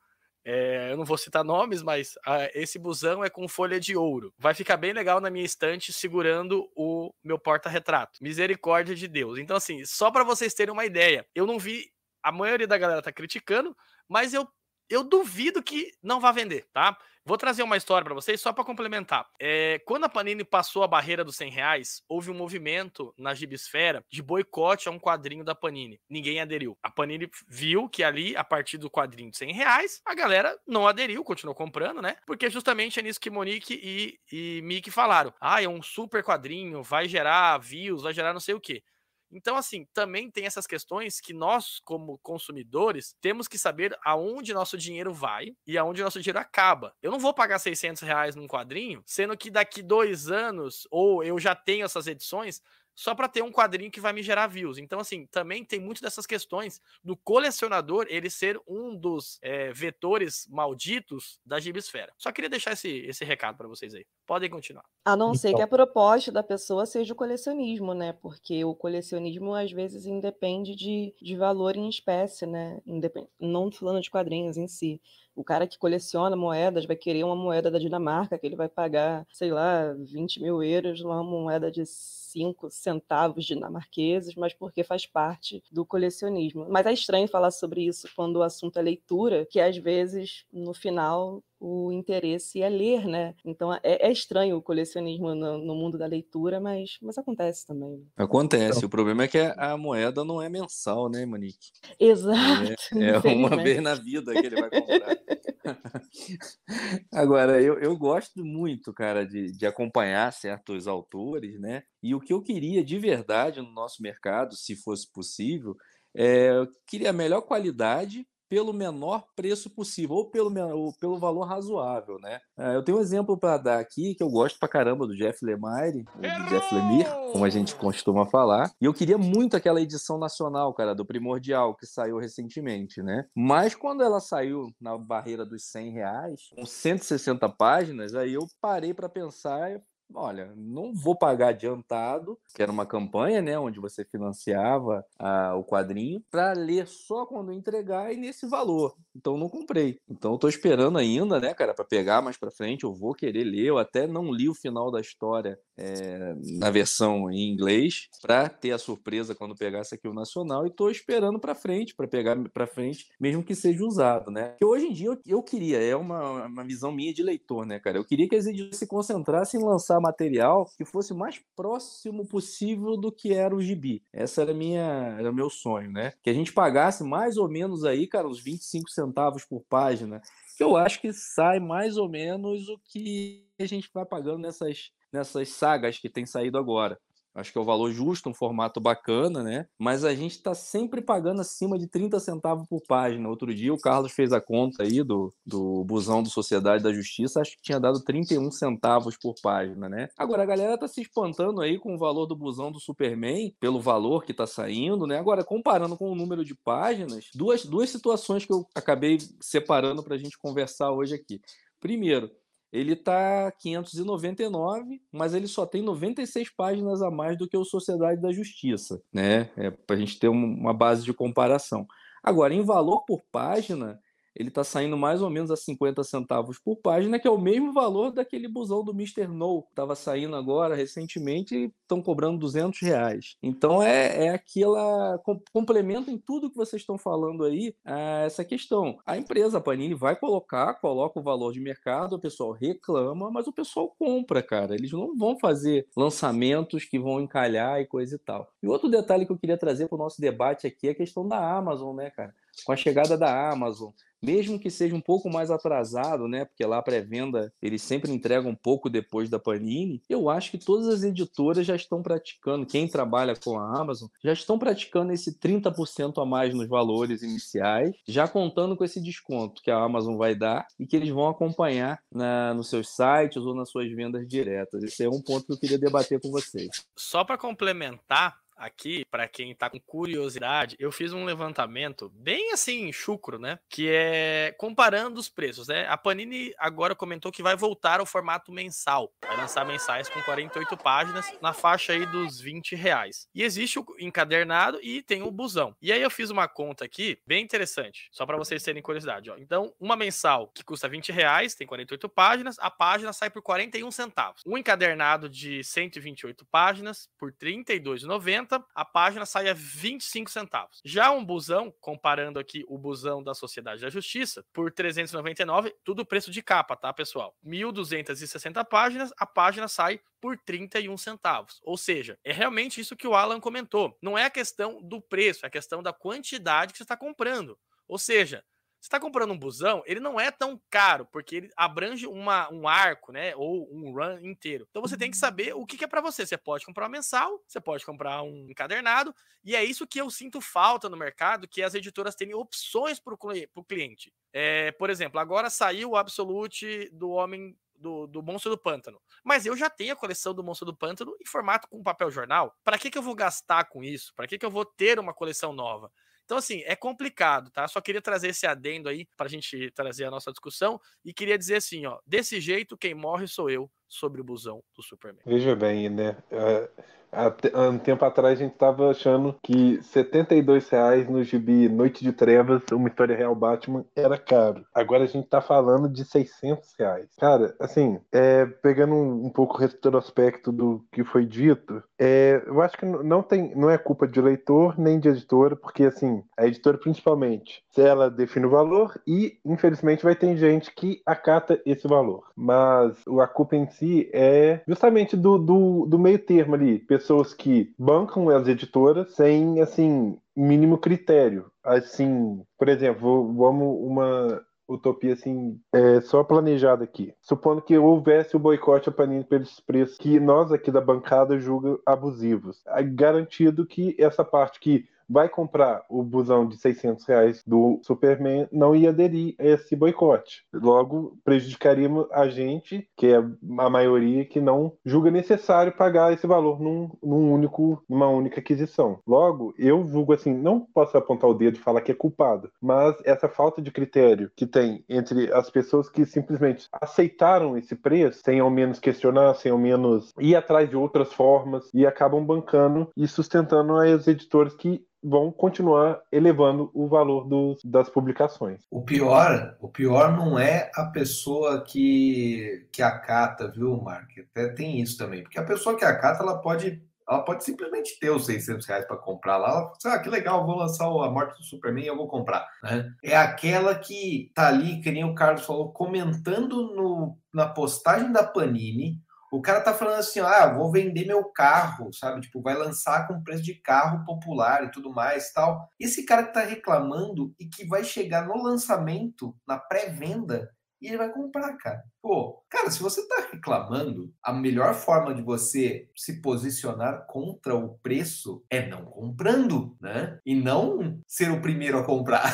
é, 0.48 0.92
eu 0.92 0.96
não 0.96 1.04
vou 1.04 1.18
citar 1.18 1.42
nomes, 1.42 1.82
mas 1.82 2.14
ah, 2.24 2.48
esse 2.54 2.78
busão 2.78 3.24
é 3.24 3.28
com 3.28 3.48
folha 3.48 3.80
de 3.80 3.96
ouro. 3.96 4.32
Vai 4.38 4.54
ficar 4.54 4.76
bem 4.76 4.92
legal 4.92 5.20
na 5.20 5.28
minha 5.28 5.44
estante 5.44 5.92
segurando 5.92 6.70
o 6.76 7.12
meu 7.24 7.36
porta-retrato. 7.36 8.22
Misericórdia 8.22 8.94
de 8.94 9.08
Deus. 9.08 9.40
Então, 9.40 9.56
assim, 9.56 9.84
só 9.84 10.08
para 10.08 10.22
vocês 10.22 10.54
terem 10.54 10.72
uma 10.72 10.84
ideia, 10.84 11.26
eu 11.34 11.46
não 11.46 11.58
vi. 11.58 11.90
A 12.22 12.30
maioria 12.30 12.66
da 12.66 12.78
galera 12.78 13.02
tá 13.02 13.10
criticando, 13.10 13.76
mas 14.08 14.34
eu, 14.34 14.46
eu 14.88 15.02
duvido 15.02 15.62
que 15.62 15.92
não 16.02 16.20
vá 16.20 16.32
vender, 16.32 16.66
tá? 16.72 16.96
Vou 17.26 17.36
trazer 17.36 17.64
uma 17.64 17.76
história 17.76 18.04
para 18.04 18.14
vocês 18.14 18.40
só 18.40 18.52
para 18.52 18.62
complementar. 18.62 19.28
É, 19.40 19.80
quando 19.84 20.04
a 20.04 20.08
Panini 20.08 20.44
passou 20.44 20.84
a 20.84 20.86
barreira 20.86 21.24
dos 21.24 21.34
100 21.34 21.50
reais, 21.50 22.02
houve 22.08 22.30
um 22.30 22.34
movimento 22.34 23.12
na 23.18 23.34
Gibisfera 23.34 24.04
de 24.08 24.22
boicote 24.22 24.88
a 24.88 24.92
um 24.92 24.98
quadrinho 24.98 25.42
da 25.42 25.52
Panini. 25.52 26.00
Ninguém 26.08 26.40
aderiu. 26.40 26.78
A 26.80 26.88
Panini 26.88 27.28
viu 27.48 27.88
que 27.88 28.04
ali, 28.04 28.36
a 28.36 28.44
partir 28.44 28.78
do 28.78 28.88
quadrinho 28.88 29.32
de 29.32 29.38
100 29.38 29.52
reais, 29.54 30.00
a 30.06 30.14
galera 30.14 30.56
não 30.64 30.86
aderiu, 30.86 31.24
continuou 31.24 31.56
comprando, 31.56 32.00
né? 32.00 32.16
Porque 32.24 32.48
justamente 32.48 33.00
é 33.00 33.02
nisso 33.02 33.20
que 33.20 33.28
Monique 33.28 33.74
e, 33.74 34.20
e 34.32 34.90
falaram. 34.92 35.34
Ah, 35.40 35.60
é 35.60 35.68
um 35.68 35.82
super 35.82 36.22
quadrinho, 36.22 36.80
vai 36.80 37.08
gerar 37.08 37.58
views, 37.58 38.02
vai 38.02 38.14
gerar 38.14 38.32
não 38.32 38.40
sei 38.40 38.54
o 38.54 38.60
quê. 38.60 38.84
Então, 39.30 39.56
assim, 39.56 39.86
também 39.92 40.30
tem 40.30 40.46
essas 40.46 40.66
questões 40.66 41.20
que 41.20 41.32
nós, 41.32 41.80
como 41.84 42.18
consumidores, 42.18 43.14
temos 43.20 43.48
que 43.48 43.58
saber 43.58 43.96
aonde 44.04 44.54
nosso 44.54 44.78
dinheiro 44.78 45.12
vai 45.12 45.54
e 45.66 45.76
aonde 45.76 46.02
nosso 46.02 46.20
dinheiro 46.20 46.38
acaba. 46.38 46.94
Eu 47.02 47.10
não 47.10 47.18
vou 47.18 47.34
pagar 47.34 47.58
600 47.58 48.02
reais 48.02 48.36
num 48.36 48.46
quadrinho, 48.46 49.02
sendo 49.04 49.36
que 49.36 49.50
daqui 49.50 49.82
dois 49.82 50.30
anos, 50.30 50.86
ou 50.90 51.22
eu 51.24 51.38
já 51.38 51.54
tenho 51.54 51.84
essas 51.84 52.06
edições, 52.06 52.62
só 52.96 53.14
para 53.14 53.28
ter 53.28 53.42
um 53.42 53.52
quadrinho 53.52 53.90
que 53.90 54.00
vai 54.00 54.14
me 54.14 54.22
gerar 54.22 54.46
views. 54.46 54.78
Então, 54.78 54.98
assim, 54.98 55.26
também 55.26 55.62
tem 55.62 55.78
muito 55.78 56.00
dessas 56.00 56.26
questões 56.26 56.80
do 57.04 57.14
colecionador 57.14 58.06
ele 58.08 58.30
ser 58.30 58.58
um 58.66 58.96
dos 58.96 59.38
é, 59.42 59.70
vetores 59.70 60.48
malditos 60.48 61.38
da 61.44 61.60
gibisfera. 61.60 62.12
Só 62.16 62.32
queria 62.32 62.48
deixar 62.48 62.72
esse, 62.72 62.88
esse 62.88 63.24
recado 63.24 63.58
para 63.58 63.68
vocês 63.68 63.94
aí. 63.94 64.06
Podem 64.26 64.48
continuar. 64.48 64.84
A 65.04 65.14
não 65.14 65.34
ser 65.34 65.54
que 65.54 65.60
a 65.60 65.68
proposta 65.68 66.32
da 66.32 66.42
pessoa 66.42 66.86
seja 66.86 67.12
o 67.12 67.16
colecionismo, 67.16 67.92
né? 67.92 68.14
Porque 68.14 68.64
o 68.64 68.74
colecionismo 68.74 69.54
às 69.54 69.70
vezes 69.70 70.06
independe 70.06 70.74
de, 70.74 71.14
de 71.20 71.36
valor 71.36 71.76
em 71.76 71.88
espécie, 71.88 72.46
né? 72.46 72.80
Independ... 72.86 73.28
Não 73.38 73.70
falando 73.70 74.00
de 74.00 74.10
quadrinhos 74.10 74.56
em 74.56 74.66
si. 74.66 75.00
O 75.36 75.44
cara 75.44 75.66
que 75.66 75.78
coleciona 75.78 76.34
moedas 76.34 76.86
vai 76.86 76.96
querer 76.96 77.22
uma 77.22 77.36
moeda 77.36 77.70
da 77.70 77.78
Dinamarca, 77.78 78.38
que 78.38 78.46
ele 78.46 78.56
vai 78.56 78.70
pagar, 78.70 79.26
sei 79.30 79.52
lá, 79.52 79.92
20 79.92 80.40
mil 80.40 80.62
euros, 80.62 81.02
uma 81.02 81.22
moeda 81.22 81.70
de 81.70 81.84
5 81.84 82.70
centavos 82.70 83.44
dinamarqueses, 83.44 84.34
mas 84.34 84.54
porque 84.54 84.82
faz 84.82 85.06
parte 85.06 85.62
do 85.70 85.84
colecionismo. 85.84 86.66
Mas 86.70 86.86
é 86.86 86.92
estranho 86.92 87.28
falar 87.28 87.50
sobre 87.50 87.86
isso 87.86 88.08
quando 88.16 88.36
o 88.36 88.42
assunto 88.42 88.78
é 88.78 88.82
leitura, 88.82 89.46
que 89.46 89.60
às 89.60 89.76
vezes, 89.76 90.46
no 90.50 90.72
final, 90.72 91.42
o 91.58 91.90
interesse 91.90 92.62
é 92.62 92.68
ler, 92.68 93.06
né? 93.06 93.34
Então 93.44 93.72
é, 93.72 93.80
é 93.82 94.12
estranho 94.12 94.56
o 94.56 94.62
colecionismo 94.62 95.34
no, 95.34 95.58
no, 95.58 95.74
mundo 95.74 95.96
da 95.96 96.06
leitura, 96.06 96.60
mas, 96.60 96.98
mas 97.00 97.16
acontece 97.16 97.66
também. 97.66 97.96
Né? 97.96 98.04
Acontece. 98.16 98.78
Então... 98.78 98.86
O 98.86 98.90
problema 98.90 99.24
é 99.24 99.28
que 99.28 99.38
a 99.38 99.76
moeda 99.76 100.24
não 100.24 100.40
é 100.40 100.48
mensal, 100.48 101.08
né, 101.08 101.24
Monique? 101.24 101.70
Exato. 101.98 102.72
É, 102.94 103.28
é 103.28 103.34
uma 103.34 103.56
vez 103.56 103.82
na 103.82 103.94
vida 103.94 104.32
que 104.32 104.46
ele 104.46 104.60
vai 104.60 104.70
comprar. 104.70 105.16
Agora, 107.12 107.60
eu, 107.60 107.78
eu 107.78 107.96
gosto 107.96 108.44
muito, 108.44 108.92
cara, 108.92 109.26
de, 109.26 109.52
de 109.52 109.66
acompanhar 109.66 110.32
certos 110.32 110.86
autores, 110.86 111.58
né? 111.58 111.82
E 112.02 112.14
o 112.14 112.20
que 112.20 112.32
eu 112.32 112.42
queria 112.42 112.84
de 112.84 112.98
verdade 112.98 113.60
no 113.60 113.72
nosso 113.72 114.02
mercado, 114.02 114.54
se 114.54 114.76
fosse 114.76 115.10
possível, 115.10 115.76
é, 116.14 116.50
eu 116.50 116.68
queria 116.86 117.10
a 117.10 117.14
melhor 117.14 117.42
qualidade 117.42 118.26
pelo 118.48 118.72
menor 118.72 119.24
preço 119.34 119.68
possível, 119.70 120.16
ou 120.16 120.30
pelo, 120.30 120.52
ou 120.74 120.92
pelo 120.94 121.18
valor 121.18 121.44
razoável, 121.44 122.18
né? 122.20 122.40
É, 122.58 122.76
eu 122.76 122.82
tenho 122.82 122.98
um 122.98 123.00
exemplo 123.00 123.36
para 123.36 123.58
dar 123.58 123.78
aqui 123.78 124.14
que 124.14 124.22
eu 124.22 124.30
gosto 124.30 124.58
pra 124.58 124.68
caramba 124.68 125.06
do 125.06 125.16
Jeff 125.16 125.44
Lemire, 125.44 126.04
do 126.04 126.48
Jeff 126.48 126.74
Lemire, 126.74 127.08
como 127.32 127.44
a 127.44 127.50
gente 127.50 127.74
costuma 127.74 128.26
falar. 128.26 128.70
E 128.80 128.84
eu 128.84 128.94
queria 128.94 129.18
muito 129.18 129.56
aquela 129.56 129.80
edição 129.80 130.18
nacional, 130.18 130.72
cara, 130.74 130.94
do 130.94 131.04
Primordial, 131.04 131.74
que 131.74 131.86
saiu 131.86 132.18
recentemente, 132.18 133.02
né? 133.02 133.26
Mas 133.34 133.74
quando 133.74 134.02
ela 134.02 134.20
saiu 134.20 134.70
na 134.80 134.96
barreira 134.96 135.44
dos 135.44 135.64
100 135.64 135.90
reais, 135.90 136.40
com 136.54 136.64
160 136.64 137.48
páginas, 137.50 138.14
aí 138.14 138.34
eu 138.34 138.46
parei 138.60 138.94
para 138.94 139.08
pensar 139.08 139.80
olha, 140.14 140.52
não 140.56 140.94
vou 140.94 141.16
pagar 141.16 141.48
adiantado, 141.48 142.38
que 142.54 142.62
era 142.62 142.72
uma 142.72 142.86
campanha, 142.86 143.42
né, 143.42 143.58
onde 143.58 143.80
você 143.80 144.04
financiava 144.04 145.04
ah, 145.18 145.54
o 145.56 145.64
quadrinho, 145.64 146.22
para 146.30 146.52
ler 146.52 146.86
só 146.86 147.26
quando 147.26 147.52
entregar 147.52 148.12
e 148.12 148.16
nesse 148.16 148.46
valor. 148.46 148.94
Então 149.14 149.36
não 149.36 149.48
comprei. 149.48 149.98
Então 150.08 150.38
tô 150.38 150.48
esperando 150.48 150.98
ainda, 150.98 151.40
né, 151.40 151.54
cara, 151.54 151.74
para 151.74 151.84
pegar 151.84 152.22
mais 152.22 152.36
para 152.36 152.50
frente. 152.50 152.84
Eu 152.84 152.94
vou 152.94 153.14
querer 153.14 153.44
ler. 153.44 153.66
Eu 153.66 153.78
até 153.78 154.06
não 154.06 154.32
li 154.32 154.48
o 154.48 154.54
final 154.54 154.90
da 154.90 155.00
história 155.00 155.58
é, 155.76 156.34
na 156.58 156.70
versão 156.70 157.30
em 157.30 157.50
inglês 157.50 158.08
para 158.20 158.48
ter 158.48 158.72
a 158.72 158.78
surpresa 158.78 159.34
quando 159.34 159.54
pegasse 159.54 159.94
aqui 159.94 160.08
o 160.08 160.14
nacional 160.14 160.66
e 160.66 160.70
tô 160.70 160.90
esperando 160.90 161.38
para 161.38 161.54
frente, 161.54 161.94
para 161.94 162.06
pegar 162.06 162.36
para 162.50 162.66
frente, 162.66 163.06
mesmo 163.20 163.42
que 163.42 163.54
seja 163.54 163.84
usado, 163.84 164.30
né? 164.30 164.54
Que 164.58 164.64
hoje 164.64 164.86
em 164.86 164.92
dia 164.92 165.08
eu, 165.08 165.18
eu 165.26 165.42
queria, 165.42 165.82
é 165.82 165.96
uma, 165.96 166.46
uma 166.46 166.64
visão 166.64 166.92
minha 166.92 167.12
de 167.12 167.22
leitor, 167.22 167.66
né, 167.66 167.78
cara? 167.78 167.98
Eu 167.98 168.04
queria 168.04 168.28
que 168.28 168.36
as 168.36 168.46
editoras 168.46 168.76
se 168.78 168.86
concentrassem 168.86 169.60
em 169.60 169.64
lançar 169.64 169.95
material 170.00 170.70
que 170.76 170.84
fosse 170.84 171.12
o 171.12 171.16
mais 171.16 171.40
próximo 171.54 172.26
possível 172.26 172.96
do 172.96 173.12
que 173.12 173.32
era 173.32 173.54
o 173.54 173.62
gibi. 173.62 174.02
Essa 174.12 174.42
era 174.42 174.54
minha, 174.54 175.16
era 175.18 175.32
meu 175.32 175.50
sonho, 175.50 175.90
né? 175.90 176.12
Que 176.22 176.30
a 176.30 176.34
gente 176.34 176.52
pagasse 176.52 177.04
mais 177.04 177.36
ou 177.36 177.48
menos 177.48 177.84
aí, 177.84 178.06
cara, 178.06 178.28
uns 178.28 178.40
25 178.40 178.90
centavos 178.90 179.44
por 179.44 179.62
página, 179.68 180.20
que 180.56 180.64
eu 180.64 180.76
acho 180.76 181.00
que 181.00 181.12
sai 181.12 181.60
mais 181.60 181.96
ou 181.96 182.08
menos 182.08 182.68
o 182.68 182.78
que 182.84 183.46
a 183.58 183.66
gente 183.66 183.90
vai 183.92 184.04
pagando 184.04 184.38
nessas, 184.38 184.90
nessas 185.12 185.48
sagas 185.50 185.98
que 185.98 186.08
tem 186.08 186.26
saído 186.26 186.58
agora. 186.58 186.98
Acho 187.36 187.52
que 187.52 187.58
é 187.58 187.60
o 187.60 187.64
valor 187.64 187.92
justo, 187.92 188.30
um 188.30 188.34
formato 188.34 188.80
bacana, 188.80 189.42
né? 189.42 189.66
Mas 189.78 190.04
a 190.04 190.14
gente 190.14 190.32
está 190.32 190.54
sempre 190.54 191.02
pagando 191.02 191.42
acima 191.42 191.78
de 191.78 191.86
30 191.86 192.18
centavos 192.18 192.66
por 192.66 192.80
página. 192.88 193.28
Outro 193.28 193.54
dia 193.54 193.74
o 193.74 193.78
Carlos 193.78 194.12
fez 194.12 194.32
a 194.32 194.40
conta 194.40 194.82
aí 194.82 195.02
do, 195.02 195.34
do 195.44 195.84
busão 195.84 196.22
do 196.22 196.30
Sociedade 196.30 196.82
da 196.82 196.92
Justiça, 196.92 197.40
acho 197.40 197.56
que 197.56 197.62
tinha 197.62 197.78
dado 197.78 198.02
31 198.02 198.50
centavos 198.50 199.18
por 199.18 199.34
página, 199.42 199.86
né? 199.88 200.08
Agora 200.16 200.42
a 200.42 200.46
galera 200.46 200.78
tá 200.78 200.88
se 200.88 201.02
espantando 201.02 201.60
aí 201.60 201.78
com 201.78 201.94
o 201.94 201.98
valor 201.98 202.26
do 202.26 202.34
busão 202.34 202.72
do 202.72 202.80
Superman, 202.80 203.54
pelo 203.60 203.80
valor 203.80 204.24
que 204.24 204.32
tá 204.32 204.46
saindo, 204.46 205.06
né? 205.06 205.18
Agora, 205.18 205.44
comparando 205.44 205.96
com 205.96 206.10
o 206.10 206.14
número 206.14 206.44
de 206.44 206.54
páginas, 206.54 207.26
duas, 207.34 207.66
duas 207.66 207.90
situações 207.90 208.46
que 208.46 208.52
eu 208.52 208.66
acabei 208.74 209.18
separando 209.40 210.02
para 210.02 210.14
a 210.14 210.18
gente 210.18 210.38
conversar 210.38 210.90
hoje 210.90 211.14
aqui. 211.14 211.40
Primeiro, 211.80 212.30
ele 212.76 212.92
está 212.92 213.50
599, 213.52 215.00
mas 215.10 215.32
ele 215.34 215.46
só 215.46 215.64
tem 215.64 215.82
96 215.82 216.50
páginas 216.50 217.00
a 217.00 217.10
mais 217.10 217.38
do 217.38 217.48
que 217.48 217.56
o 217.56 217.64
Sociedade 217.64 218.20
da 218.20 218.30
Justiça, 218.30 219.00
né? 219.12 219.50
É, 219.56 219.70
para 219.70 219.96
a 219.96 219.98
gente 219.98 220.18
ter 220.18 220.28
uma 220.28 220.74
base 220.74 221.02
de 221.02 221.14
comparação. 221.14 221.86
Agora, 222.22 222.52
em 222.52 222.62
valor 222.62 223.04
por 223.06 223.22
página, 223.32 223.98
ele 224.36 224.50
está 224.50 224.62
saindo 224.62 224.96
mais 224.96 225.22
ou 225.22 225.30
menos 225.30 225.50
a 225.50 225.56
50 225.56 226.04
centavos 226.04 226.58
por 226.58 226.76
página, 226.76 227.18
que 227.18 227.26
é 227.26 227.30
o 227.30 227.38
mesmo 227.38 227.72
valor 227.72 228.12
daquele 228.12 228.46
busão 228.46 228.84
do 228.84 228.92
Mr. 228.92 229.26
No, 229.26 229.62
que 229.62 229.70
estava 229.70 229.96
saindo 229.96 230.36
agora 230.36 230.74
recentemente 230.74 231.56
e 231.56 231.72
estão 231.82 232.02
cobrando 232.02 232.38
200 232.38 232.80
reais. 232.82 233.36
Então 233.42 233.82
é, 233.82 234.26
é 234.26 234.28
aquela. 234.28 235.18
Com, 235.24 235.40
complementa 235.52 236.10
em 236.10 236.18
tudo 236.18 236.50
que 236.50 236.56
vocês 236.56 236.82
estão 236.82 236.98
falando 236.98 237.44
aí 237.44 237.74
essa 237.84 238.44
questão. 238.44 238.98
A 239.06 239.16
empresa, 239.16 239.56
a 239.56 239.60
Panini, 239.60 239.94
vai 239.94 240.14
colocar, 240.14 240.74
coloca 240.74 241.18
o 241.18 241.22
valor 241.22 241.52
de 241.52 241.60
mercado, 241.60 242.16
o 242.16 242.20
pessoal 242.20 242.52
reclama, 242.52 243.30
mas 243.30 243.46
o 243.46 243.52
pessoal 243.52 243.94
compra, 243.98 244.42
cara. 244.42 244.74
Eles 244.74 244.92
não 244.92 245.16
vão 245.16 245.38
fazer 245.38 245.88
lançamentos 245.96 246.84
que 246.84 246.98
vão 246.98 247.20
encalhar 247.20 247.80
e 247.80 247.86
coisa 247.86 248.16
e 248.16 248.18
tal. 248.18 248.46
E 248.62 248.66
outro 248.66 248.90
detalhe 248.90 249.24
que 249.24 249.32
eu 249.32 249.38
queria 249.38 249.56
trazer 249.56 249.88
para 249.88 249.96
o 249.96 249.98
nosso 249.98 250.20
debate 250.20 250.66
aqui 250.66 250.88
é 250.88 250.90
a 250.90 250.94
questão 250.94 251.26
da 251.26 251.38
Amazon, 251.38 251.96
né, 251.96 252.10
cara? 252.10 252.34
Com 252.64 252.72
a 252.72 252.76
chegada 252.76 253.16
da 253.16 253.50
Amazon, 253.50 253.90
mesmo 254.22 254.58
que 254.58 254.70
seja 254.70 254.94
um 254.94 255.00
pouco 255.00 255.30
mais 255.30 255.50
atrasado, 255.50 256.26
né? 256.26 256.44
Porque 256.44 256.64
lá 256.64 256.78
a 256.78 256.82
pré-venda 256.82 257.52
eles 257.60 257.82
sempre 257.82 258.10
entregam 258.10 258.50
um 258.50 258.56
pouco 258.56 258.88
depois 258.88 259.28
da 259.28 259.38
Panini. 259.38 260.02
Eu 260.08 260.28
acho 260.28 260.50
que 260.50 260.58
todas 260.58 260.88
as 260.88 261.02
editoras 261.02 261.66
já 261.66 261.76
estão 261.76 262.02
praticando, 262.02 262.66
quem 262.66 262.88
trabalha 262.88 263.34
com 263.36 263.58
a 263.58 263.80
Amazon, 263.80 264.08
já 264.22 264.32
estão 264.32 264.58
praticando 264.58 265.12
esse 265.12 265.38
30% 265.38 266.20
a 266.20 266.26
mais 266.26 266.54
nos 266.54 266.68
valores 266.68 267.22
iniciais, 267.22 267.94
já 268.08 268.26
contando 268.26 268.76
com 268.76 268.84
esse 268.84 269.00
desconto 269.00 269.62
que 269.62 269.70
a 269.70 269.78
Amazon 269.78 270.16
vai 270.16 270.34
dar 270.34 270.66
e 270.78 270.86
que 270.86 270.96
eles 270.96 271.10
vão 271.10 271.28
acompanhar 271.28 272.00
na, 272.12 272.54
nos 272.54 272.68
seus 272.68 272.88
sites 272.88 273.38
ou 273.38 273.54
nas 273.54 273.70
suas 273.70 273.90
vendas 273.92 274.26
diretas. 274.26 274.82
Esse 274.82 275.04
é 275.04 275.08
um 275.08 275.22
ponto 275.22 275.46
que 275.46 275.52
eu 275.52 275.58
queria 275.58 275.78
debater 275.78 276.20
com 276.20 276.30
vocês. 276.30 276.68
Só 276.96 277.24
para 277.24 277.38
complementar, 277.38 278.36
aqui, 278.56 279.04
para 279.10 279.28
quem 279.28 279.54
tá 279.54 279.68
com 279.68 279.78
curiosidade, 279.78 280.76
eu 280.78 280.90
fiz 280.90 281.12
um 281.12 281.24
levantamento 281.24 282.08
bem 282.14 282.52
assim, 282.52 282.90
chucro, 282.92 283.38
né? 283.38 283.58
Que 283.68 283.88
é 283.90 284.54
comparando 284.58 285.20
os 285.20 285.28
preços, 285.28 285.68
né? 285.68 285.86
A 285.88 285.96
Panini 285.96 286.54
agora 286.58 286.94
comentou 286.94 287.30
que 287.30 287.42
vai 287.42 287.54
voltar 287.54 288.00
ao 288.00 288.06
formato 288.06 288.50
mensal. 288.50 289.12
Vai 289.22 289.36
lançar 289.36 289.64
mensais 289.66 290.08
com 290.08 290.22
48 290.22 290.76
páginas 290.76 291.32
na 291.40 291.52
faixa 291.52 291.92
aí 291.92 292.06
dos 292.06 292.40
20 292.40 292.74
reais. 292.74 293.28
E 293.34 293.42
existe 293.42 293.78
o 293.78 293.84
encadernado 293.98 294.78
e 294.82 295.02
tem 295.02 295.22
o 295.22 295.30
busão. 295.30 295.76
E 295.80 295.92
aí 295.92 296.00
eu 296.00 296.10
fiz 296.10 296.30
uma 296.30 296.48
conta 296.48 296.84
aqui, 296.84 297.18
bem 297.26 297.44
interessante, 297.44 298.08
só 298.10 298.24
para 298.24 298.36
vocês 298.36 298.62
terem 298.62 298.82
curiosidade. 298.82 299.30
Ó. 299.30 299.36
Então, 299.36 299.74
uma 299.78 299.96
mensal 299.96 300.48
que 300.48 300.64
custa 300.64 300.88
20 300.88 301.12
reais, 301.12 301.54
tem 301.54 301.66
48 301.66 302.08
páginas, 302.08 302.56
a 302.58 302.70
página 302.70 303.12
sai 303.12 303.28
por 303.28 303.42
41 303.42 303.90
centavos. 303.90 304.42
Um 304.46 304.56
encadernado 304.56 305.28
de 305.28 305.62
128 305.62 306.44
páginas 306.46 307.08
por 307.18 307.30
R$ 307.30 307.36
32,90 307.38 308.45
a 308.74 308.84
página 308.84 309.26
sai 309.26 309.48
a 309.48 309.54
25 309.54 310.30
centavos. 310.30 310.80
Já 310.84 311.10
um 311.10 311.24
busão, 311.24 311.72
comparando 311.80 312.38
aqui 312.38 312.64
o 312.68 312.78
busão 312.78 313.22
da 313.22 313.34
Sociedade 313.34 313.82
da 313.82 313.90
Justiça, 313.90 314.44
por 314.52 314.72
399, 314.72 315.74
tudo 315.84 316.06
preço 316.06 316.30
de 316.30 316.42
capa, 316.42 316.76
tá, 316.76 316.92
pessoal? 316.92 317.36
1.260 317.44 318.64
páginas, 318.64 319.12
a 319.18 319.26
página 319.26 319.68
sai 319.68 320.00
por 320.20 320.38
31 320.38 320.96
centavos. 320.96 321.60
Ou 321.62 321.76
seja, 321.76 322.18
é 322.24 322.32
realmente 322.32 322.80
isso 322.80 322.96
que 322.96 323.06
o 323.06 323.14
Alan 323.14 323.40
comentou. 323.40 323.96
Não 324.02 324.16
é 324.16 324.24
a 324.24 324.30
questão 324.30 324.82
do 324.82 325.00
preço, 325.00 325.44
é 325.44 325.48
a 325.48 325.50
questão 325.50 325.82
da 325.82 325.92
quantidade 325.92 326.72
que 326.72 326.78
você 326.78 326.84
está 326.84 326.96
comprando. 326.96 327.58
Ou 327.88 327.98
seja, 327.98 328.44
você 328.86 328.88
está 328.88 329.00
comprando 329.00 329.32
um 329.32 329.38
busão, 329.38 329.82
ele 329.84 329.98
não 329.98 330.18
é 330.18 330.30
tão 330.30 330.60
caro, 330.70 331.06
porque 331.06 331.34
ele 331.34 331.50
abrange 331.56 332.06
uma, 332.06 332.48
um 332.52 332.68
arco, 332.68 333.10
né? 333.10 333.34
Ou 333.34 333.68
um 333.74 333.92
run 333.92 334.20
inteiro. 334.20 334.64
Então 334.70 334.80
você 334.80 334.96
tem 334.96 335.10
que 335.10 335.16
saber 335.16 335.56
o 335.56 335.66
que, 335.66 335.76
que 335.76 335.84
é 335.84 335.88
para 335.88 336.00
você. 336.00 336.24
Você 336.24 336.36
pode 336.36 336.64
comprar 336.64 336.86
um 336.86 336.90
mensal, 336.90 337.42
você 337.48 337.60
pode 337.60 337.84
comprar 337.84 338.22
um 338.22 338.46
encadernado, 338.48 339.12
e 339.44 339.56
é 339.56 339.64
isso 339.64 339.88
que 339.88 340.00
eu 340.00 340.08
sinto 340.08 340.40
falta 340.40 340.88
no 340.88 340.96
mercado, 340.96 341.48
que 341.48 341.64
as 341.64 341.74
editoras 341.74 342.14
têm 342.14 342.32
opções 342.32 343.00
para 343.00 343.12
o 343.12 343.64
cliente. 343.64 344.14
É, 344.32 344.70
por 344.70 344.88
exemplo, 344.88 345.18
agora 345.18 345.50
saiu 345.50 345.90
o 345.90 345.96
Absolute 345.96 346.88
do 346.92 347.10
Homem 347.10 347.58
do, 347.74 348.06
do 348.06 348.22
Monstro 348.22 348.52
do 348.52 348.58
Pântano. 348.58 349.02
Mas 349.24 349.46
eu 349.46 349.56
já 349.56 349.68
tenho 349.68 349.94
a 349.94 349.96
coleção 349.96 350.32
do 350.32 350.44
Monstro 350.44 350.66
do 350.66 350.76
Pântano 350.76 351.16
em 351.20 351.26
formato 351.26 351.66
com 351.66 351.82
papel 351.82 352.08
jornal. 352.08 352.56
Para 352.62 352.78
que, 352.78 352.88
que 352.88 352.96
eu 352.96 353.02
vou 353.02 353.16
gastar 353.16 353.64
com 353.64 353.82
isso? 353.82 354.14
Para 354.14 354.28
que, 354.28 354.38
que 354.38 354.46
eu 354.46 354.50
vou 354.50 354.64
ter 354.64 355.00
uma 355.00 355.12
coleção 355.12 355.52
nova? 355.52 355.90
Então, 356.26 356.36
assim, 356.36 356.62
é 356.66 356.76
complicado, 356.76 357.50
tá? 357.50 357.66
Só 357.68 357.80
queria 357.80 358.02
trazer 358.02 358.28
esse 358.28 358.46
adendo 358.46 358.88
aí 358.88 359.06
para 359.16 359.26
a 359.26 359.30
gente 359.30 359.70
trazer 359.70 360.04
a 360.04 360.10
nossa 360.10 360.30
discussão 360.32 360.78
e 361.04 361.14
queria 361.14 361.38
dizer 361.38 361.56
assim, 361.56 361.86
ó, 361.86 361.98
desse 362.04 362.40
jeito 362.40 362.76
quem 362.76 362.94
morre 362.94 363.26
sou 363.26 363.48
eu 363.48 363.70
sobre 363.88 364.20
o 364.20 364.24
busão 364.24 364.60
do 364.74 364.82
Superman. 364.82 365.22
Veja 365.24 365.54
bem, 365.54 365.88
né? 365.88 366.16
Uh 366.30 366.96
Há 367.16 367.68
um 367.70 367.78
tempo 367.78 368.04
atrás 368.04 368.38
a 368.38 368.42
gente 368.42 368.52
estava 368.52 368.90
achando 368.90 369.34
que 369.42 369.82
72 369.82 370.68
reais 370.68 371.08
no 371.08 371.24
gibi 371.24 371.66
Noite 371.66 372.04
de 372.04 372.12
Trevas, 372.12 372.62
uma 372.70 372.90
história 372.90 373.16
real 373.16 373.34
Batman, 373.34 373.86
era 373.96 374.18
caro. 374.18 374.66
Agora 374.74 375.04
a 375.04 375.06
gente 375.06 375.24
está 375.24 375.40
falando 375.40 375.88
de 375.88 376.04
600 376.04 376.74
reais. 376.78 377.06
Cara, 377.18 377.54
assim, 377.58 377.98
é, 378.12 378.44
pegando 378.44 378.94
um, 378.94 379.24
um 379.24 379.30
pouco 379.30 379.54
o 379.54 379.58
retrospecto 379.58 380.52
do 380.52 380.84
que 380.92 381.02
foi 381.04 381.24
dito, 381.24 381.82
é, 381.98 382.42
eu 382.46 382.60
acho 382.60 382.76
que 382.76 382.84
não, 382.84 383.22
tem, 383.22 383.54
não 383.56 383.70
é 383.70 383.78
culpa 383.78 384.06
de 384.06 384.20
leitor 384.20 384.78
nem 384.78 385.00
de 385.00 385.08
editora, 385.08 385.56
porque 385.56 385.84
assim, 385.84 386.22
a 386.36 386.46
editora 386.46 386.76
principalmente, 386.76 387.64
se 387.70 387.80
ela 387.80 388.10
define 388.10 388.44
o 388.44 388.50
valor 388.50 389.00
e, 389.06 389.38
infelizmente, 389.42 390.04
vai 390.04 390.14
ter 390.14 390.36
gente 390.36 390.70
que 390.74 391.00
acata 391.06 391.58
esse 391.64 391.88
valor. 391.88 392.24
Mas 392.36 392.94
a 393.18 393.26
culpa 393.26 393.56
em 393.56 393.66
si 393.70 394.10
é 394.12 394.60
justamente 394.68 395.16
do, 395.16 395.38
do, 395.38 395.86
do 395.86 395.98
meio 395.98 396.18
termo 396.18 396.54
ali, 396.54 396.78
pessoas 396.80 397.05
que 397.34 397.72
bancam 397.78 398.28
as 398.30 398.46
editoras 398.48 399.14
sem, 399.14 399.60
assim, 399.60 400.18
mínimo 400.36 400.78
critério. 400.78 401.50
Assim, 401.64 402.42
por 402.58 402.68
exemplo, 402.68 403.32
vamos 403.34 403.78
uma 403.80 404.40
utopia 404.68 405.12
assim, 405.12 405.60
é, 405.72 406.00
só 406.00 406.24
planejada 406.24 406.84
aqui. 406.84 407.14
Supondo 407.20 407.62
que 407.62 407.78
houvesse 407.78 408.36
o 408.36 408.40
boicote 408.40 408.88
a 408.88 408.92
Panini 408.92 409.24
pelos 409.24 409.60
preços 409.60 409.96
que 409.96 410.18
nós 410.18 410.52
aqui 410.52 410.70
da 410.70 410.80
bancada 410.80 411.38
julga 411.38 411.78
abusivos. 411.86 412.62
É 412.66 412.82
garantido 412.82 413.66
que 413.66 413.94
essa 413.98 414.24
parte 414.24 414.58
que 414.58 414.84
vai 415.08 415.28
comprar 415.28 415.84
o 415.88 416.02
busão 416.02 416.46
de 416.48 416.56
600 416.56 417.04
reais 417.04 417.42
do 417.46 417.80
Superman 417.82 418.48
não 418.52 418.74
ia 418.74 418.90
aderir 418.90 419.34
a 419.38 419.44
esse 419.44 419.76
boicote. 419.76 420.44
Logo, 420.52 421.18
prejudicaríamos 421.24 422.06
a 422.12 422.28
gente, 422.28 422.88
que 422.96 423.06
é 423.06 423.16
a 423.16 423.70
maioria 423.70 424.24
que 424.24 424.40
não 424.40 424.72
julga 424.84 425.10
necessário 425.10 425.72
pagar 425.72 426.12
esse 426.12 426.26
valor 426.26 426.60
num, 426.60 426.90
num 427.02 427.32
único, 427.32 427.82
numa 427.88 428.08
única 428.08 428.40
aquisição. 428.40 428.98
Logo, 429.06 429.54
eu 429.58 429.86
julgo 429.86 430.12
assim, 430.12 430.34
não 430.34 430.60
posso 430.60 430.96
apontar 430.96 431.30
o 431.30 431.34
dedo 431.34 431.56
e 431.56 431.60
falar 431.60 431.80
que 431.80 431.92
é 431.92 431.94
culpado, 431.94 432.50
mas 432.60 432.96
essa 433.04 433.28
falta 433.28 433.62
de 433.62 433.70
critério 433.70 434.30
que 434.34 434.46
tem 434.46 434.84
entre 434.88 435.32
as 435.32 435.50
pessoas 435.50 435.88
que 435.88 436.04
simplesmente 436.04 436.68
aceitaram 436.72 437.56
esse 437.56 437.74
preço, 437.74 438.22
sem 438.24 438.40
ao 438.40 438.50
menos 438.50 438.78
questionar, 438.78 439.34
sem 439.34 439.52
ao 439.52 439.58
menos 439.58 440.12
ir 440.20 440.34
atrás 440.34 440.68
de 440.68 440.76
outras 440.76 441.12
formas 441.12 441.70
e 441.72 441.86
acabam 441.86 442.24
bancando 442.24 442.88
e 442.96 443.06
sustentando 443.06 443.76
as 443.76 444.06
editoras 444.06 444.54
que 444.54 444.84
vão 445.02 445.30
continuar 445.30 446.00
elevando 446.10 446.70
o 446.74 446.88
valor 446.88 447.28
dos, 447.28 447.62
das 447.64 447.88
publicações. 447.88 448.62
O 448.70 448.82
pior, 448.82 449.56
o 449.60 449.68
pior 449.68 450.16
não 450.16 450.38
é 450.38 450.70
a 450.74 450.86
pessoa 450.86 451.62
que, 451.62 452.66
que 452.72 452.82
acata, 452.82 453.50
viu, 453.50 453.80
Mark? 453.80 454.10
Até 454.30 454.48
tem 454.48 454.80
isso 454.80 454.98
também, 454.98 455.22
porque 455.22 455.38
a 455.38 455.44
pessoa 455.44 455.76
que 455.76 455.84
acata, 455.84 456.22
ela 456.22 456.38
pode 456.38 456.82
ela 457.08 457.22
pode 457.22 457.44
simplesmente 457.44 457.98
ter 458.00 458.10
os 458.10 458.26
600 458.26 458.66
reais 458.66 458.84
para 458.84 458.96
comprar 458.96 459.36
lá. 459.36 459.50
Ela 459.50 459.72
assim, 459.72 459.88
ah, 459.88 459.98
que 460.00 460.08
legal, 460.08 460.44
vou 460.44 460.56
lançar 460.56 460.86
a 460.86 461.10
morte 461.10 461.38
do 461.38 461.44
Superman, 461.44 461.86
eu 461.86 461.96
vou 461.96 462.08
comprar. 462.08 462.46
Né? 462.62 462.92
É 463.02 463.16
aquela 463.16 463.76
que 463.76 464.32
tá 464.34 464.48
ali, 464.48 464.80
que 464.80 464.90
nem 464.90 465.04
o 465.04 465.14
Carlos 465.14 465.46
falou, 465.46 465.72
comentando 465.72 466.74
no, 466.74 467.16
na 467.32 467.46
postagem 467.46 468.10
da 468.10 468.24
Panini, 468.24 469.00
o 469.32 469.42
cara 469.42 469.60
tá 469.60 469.74
falando 469.74 469.98
assim, 469.98 470.20
ah, 470.20 470.52
vou 470.52 470.70
vender 470.70 471.06
meu 471.06 471.24
carro, 471.24 471.92
sabe? 471.92 472.20
Tipo, 472.20 472.40
vai 472.40 472.54
lançar 472.54 473.06
com 473.06 473.22
preço 473.22 473.42
de 473.42 473.54
carro 473.54 474.04
popular 474.04 474.64
e 474.64 474.70
tudo 474.70 474.92
mais, 474.92 475.32
tal. 475.32 475.68
Esse 475.78 476.04
cara 476.04 476.24
que 476.24 476.32
tá 476.32 476.40
reclamando 476.40 477.34
e 477.38 477.46
que 477.46 477.66
vai 477.66 477.82
chegar 477.82 478.26
no 478.26 478.42
lançamento, 478.42 479.36
na 479.46 479.58
pré-venda, 479.58 480.50
e 480.80 480.88
ele 480.88 480.98
vai 480.98 481.10
comprar, 481.10 481.56
cara. 481.56 481.82
Pô, 482.06 482.40
cara, 482.48 482.70
se 482.70 482.80
você 482.80 483.00
está 483.00 483.30
reclamando, 483.32 484.14
a 484.22 484.32
melhor 484.32 484.74
forma 484.74 485.12
de 485.12 485.22
você 485.22 485.88
se 485.96 486.22
posicionar 486.22 487.04
contra 487.08 487.56
o 487.56 487.76
preço 487.78 488.44
é 488.48 488.64
não 488.64 488.84
comprando, 488.84 489.76
né? 489.80 490.20
E 490.24 490.32
não 490.36 491.00
ser 491.04 491.32
o 491.32 491.42
primeiro 491.42 491.78
a 491.78 491.84
comprar. 491.84 492.32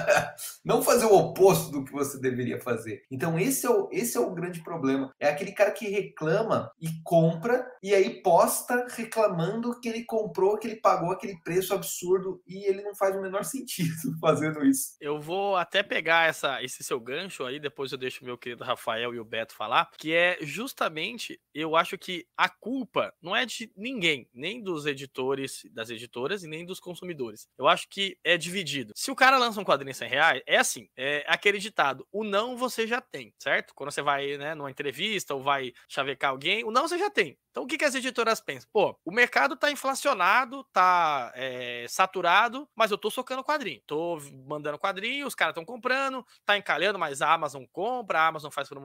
não 0.64 0.82
fazer 0.82 1.04
o 1.04 1.14
oposto 1.14 1.70
do 1.70 1.84
que 1.84 1.92
você 1.92 2.18
deveria 2.18 2.58
fazer. 2.58 3.02
Então, 3.10 3.38
esse 3.38 3.66
é, 3.66 3.70
o, 3.70 3.90
esse 3.92 4.16
é 4.16 4.20
o 4.20 4.32
grande 4.32 4.62
problema. 4.62 5.12
É 5.20 5.28
aquele 5.28 5.52
cara 5.52 5.72
que 5.72 5.86
reclama 5.90 6.72
e 6.80 6.88
compra 7.04 7.70
e 7.82 7.94
aí 7.94 8.22
posta 8.22 8.86
reclamando 8.88 9.78
que 9.80 9.88
ele 9.90 10.02
comprou, 10.06 10.56
que 10.56 10.66
ele 10.66 10.76
pagou 10.76 11.12
aquele 11.12 11.38
preço 11.44 11.74
absurdo 11.74 12.42
e 12.48 12.66
ele 12.66 12.80
não 12.80 12.94
faz 12.94 13.14
o 13.14 13.20
menor 13.20 13.44
sentido 13.44 13.92
fazendo 14.18 14.64
isso. 14.64 14.96
Eu 14.98 15.20
vou 15.20 15.56
até 15.56 15.82
pegar 15.82 16.26
essa, 16.26 16.62
esse 16.62 16.82
seu 16.82 16.98
gancho 16.98 17.44
aí, 17.44 17.60
depois 17.60 17.92
eu 17.92 17.98
deixo 17.98 18.24
meu 18.24 18.38
querido 18.38 18.64
Rafael 18.64 18.93
Rafael 18.94 19.14
e 19.14 19.20
o 19.20 19.24
Beto 19.24 19.54
falar, 19.54 19.90
que 19.98 20.14
é 20.14 20.38
justamente, 20.40 21.40
eu 21.52 21.76
acho 21.76 21.98
que 21.98 22.26
a 22.36 22.48
culpa 22.48 23.12
não 23.20 23.34
é 23.34 23.44
de 23.44 23.70
ninguém, 23.76 24.28
nem 24.32 24.62
dos 24.62 24.86
editores, 24.86 25.62
das 25.72 25.90
editoras 25.90 26.44
e 26.44 26.48
nem 26.48 26.64
dos 26.64 26.80
consumidores. 26.80 27.48
Eu 27.58 27.66
acho 27.66 27.88
que 27.88 28.16
é 28.22 28.36
dividido. 28.36 28.92
Se 28.96 29.10
o 29.10 29.16
cara 29.16 29.38
lança 29.38 29.60
um 29.60 29.64
quadrinho 29.64 29.94
100 29.94 30.08
reais, 30.08 30.42
é 30.46 30.56
assim, 30.56 30.88
é 30.96 31.24
aquele 31.26 31.58
ditado, 31.58 32.06
o 32.12 32.24
não 32.24 32.56
você 32.56 32.86
já 32.86 33.00
tem, 33.00 33.34
certo? 33.38 33.74
Quando 33.74 33.90
você 33.90 34.02
vai, 34.02 34.36
né, 34.36 34.54
numa 34.54 34.70
entrevista 34.70 35.34
ou 35.34 35.42
vai 35.42 35.72
chavecar 35.88 36.30
alguém, 36.30 36.64
o 36.64 36.70
não 36.70 36.88
você 36.88 36.98
já 36.98 37.10
tem. 37.10 37.36
Então, 37.54 37.62
o 37.62 37.66
que, 37.68 37.78
que 37.78 37.84
as 37.84 37.94
editoras 37.94 38.40
pensam? 38.40 38.68
Pô, 38.72 38.98
o 39.04 39.12
mercado 39.12 39.56
tá 39.56 39.70
inflacionado, 39.70 40.64
tá 40.72 41.30
é, 41.36 41.86
saturado, 41.88 42.68
mas 42.74 42.90
eu 42.90 42.98
tô 42.98 43.12
socando 43.12 43.44
quadrinho. 43.44 43.80
Tô 43.86 44.18
mandando 44.48 44.76
quadrinho, 44.76 45.24
os 45.24 45.36
caras 45.36 45.52
estão 45.52 45.64
comprando, 45.64 46.26
tá 46.44 46.58
encalhando, 46.58 46.98
mas 46.98 47.22
a 47.22 47.32
Amazon 47.32 47.62
compra, 47.70 48.18
a 48.18 48.26
Amazon 48.26 48.50
faz 48.50 48.68
promoção, 48.68 48.83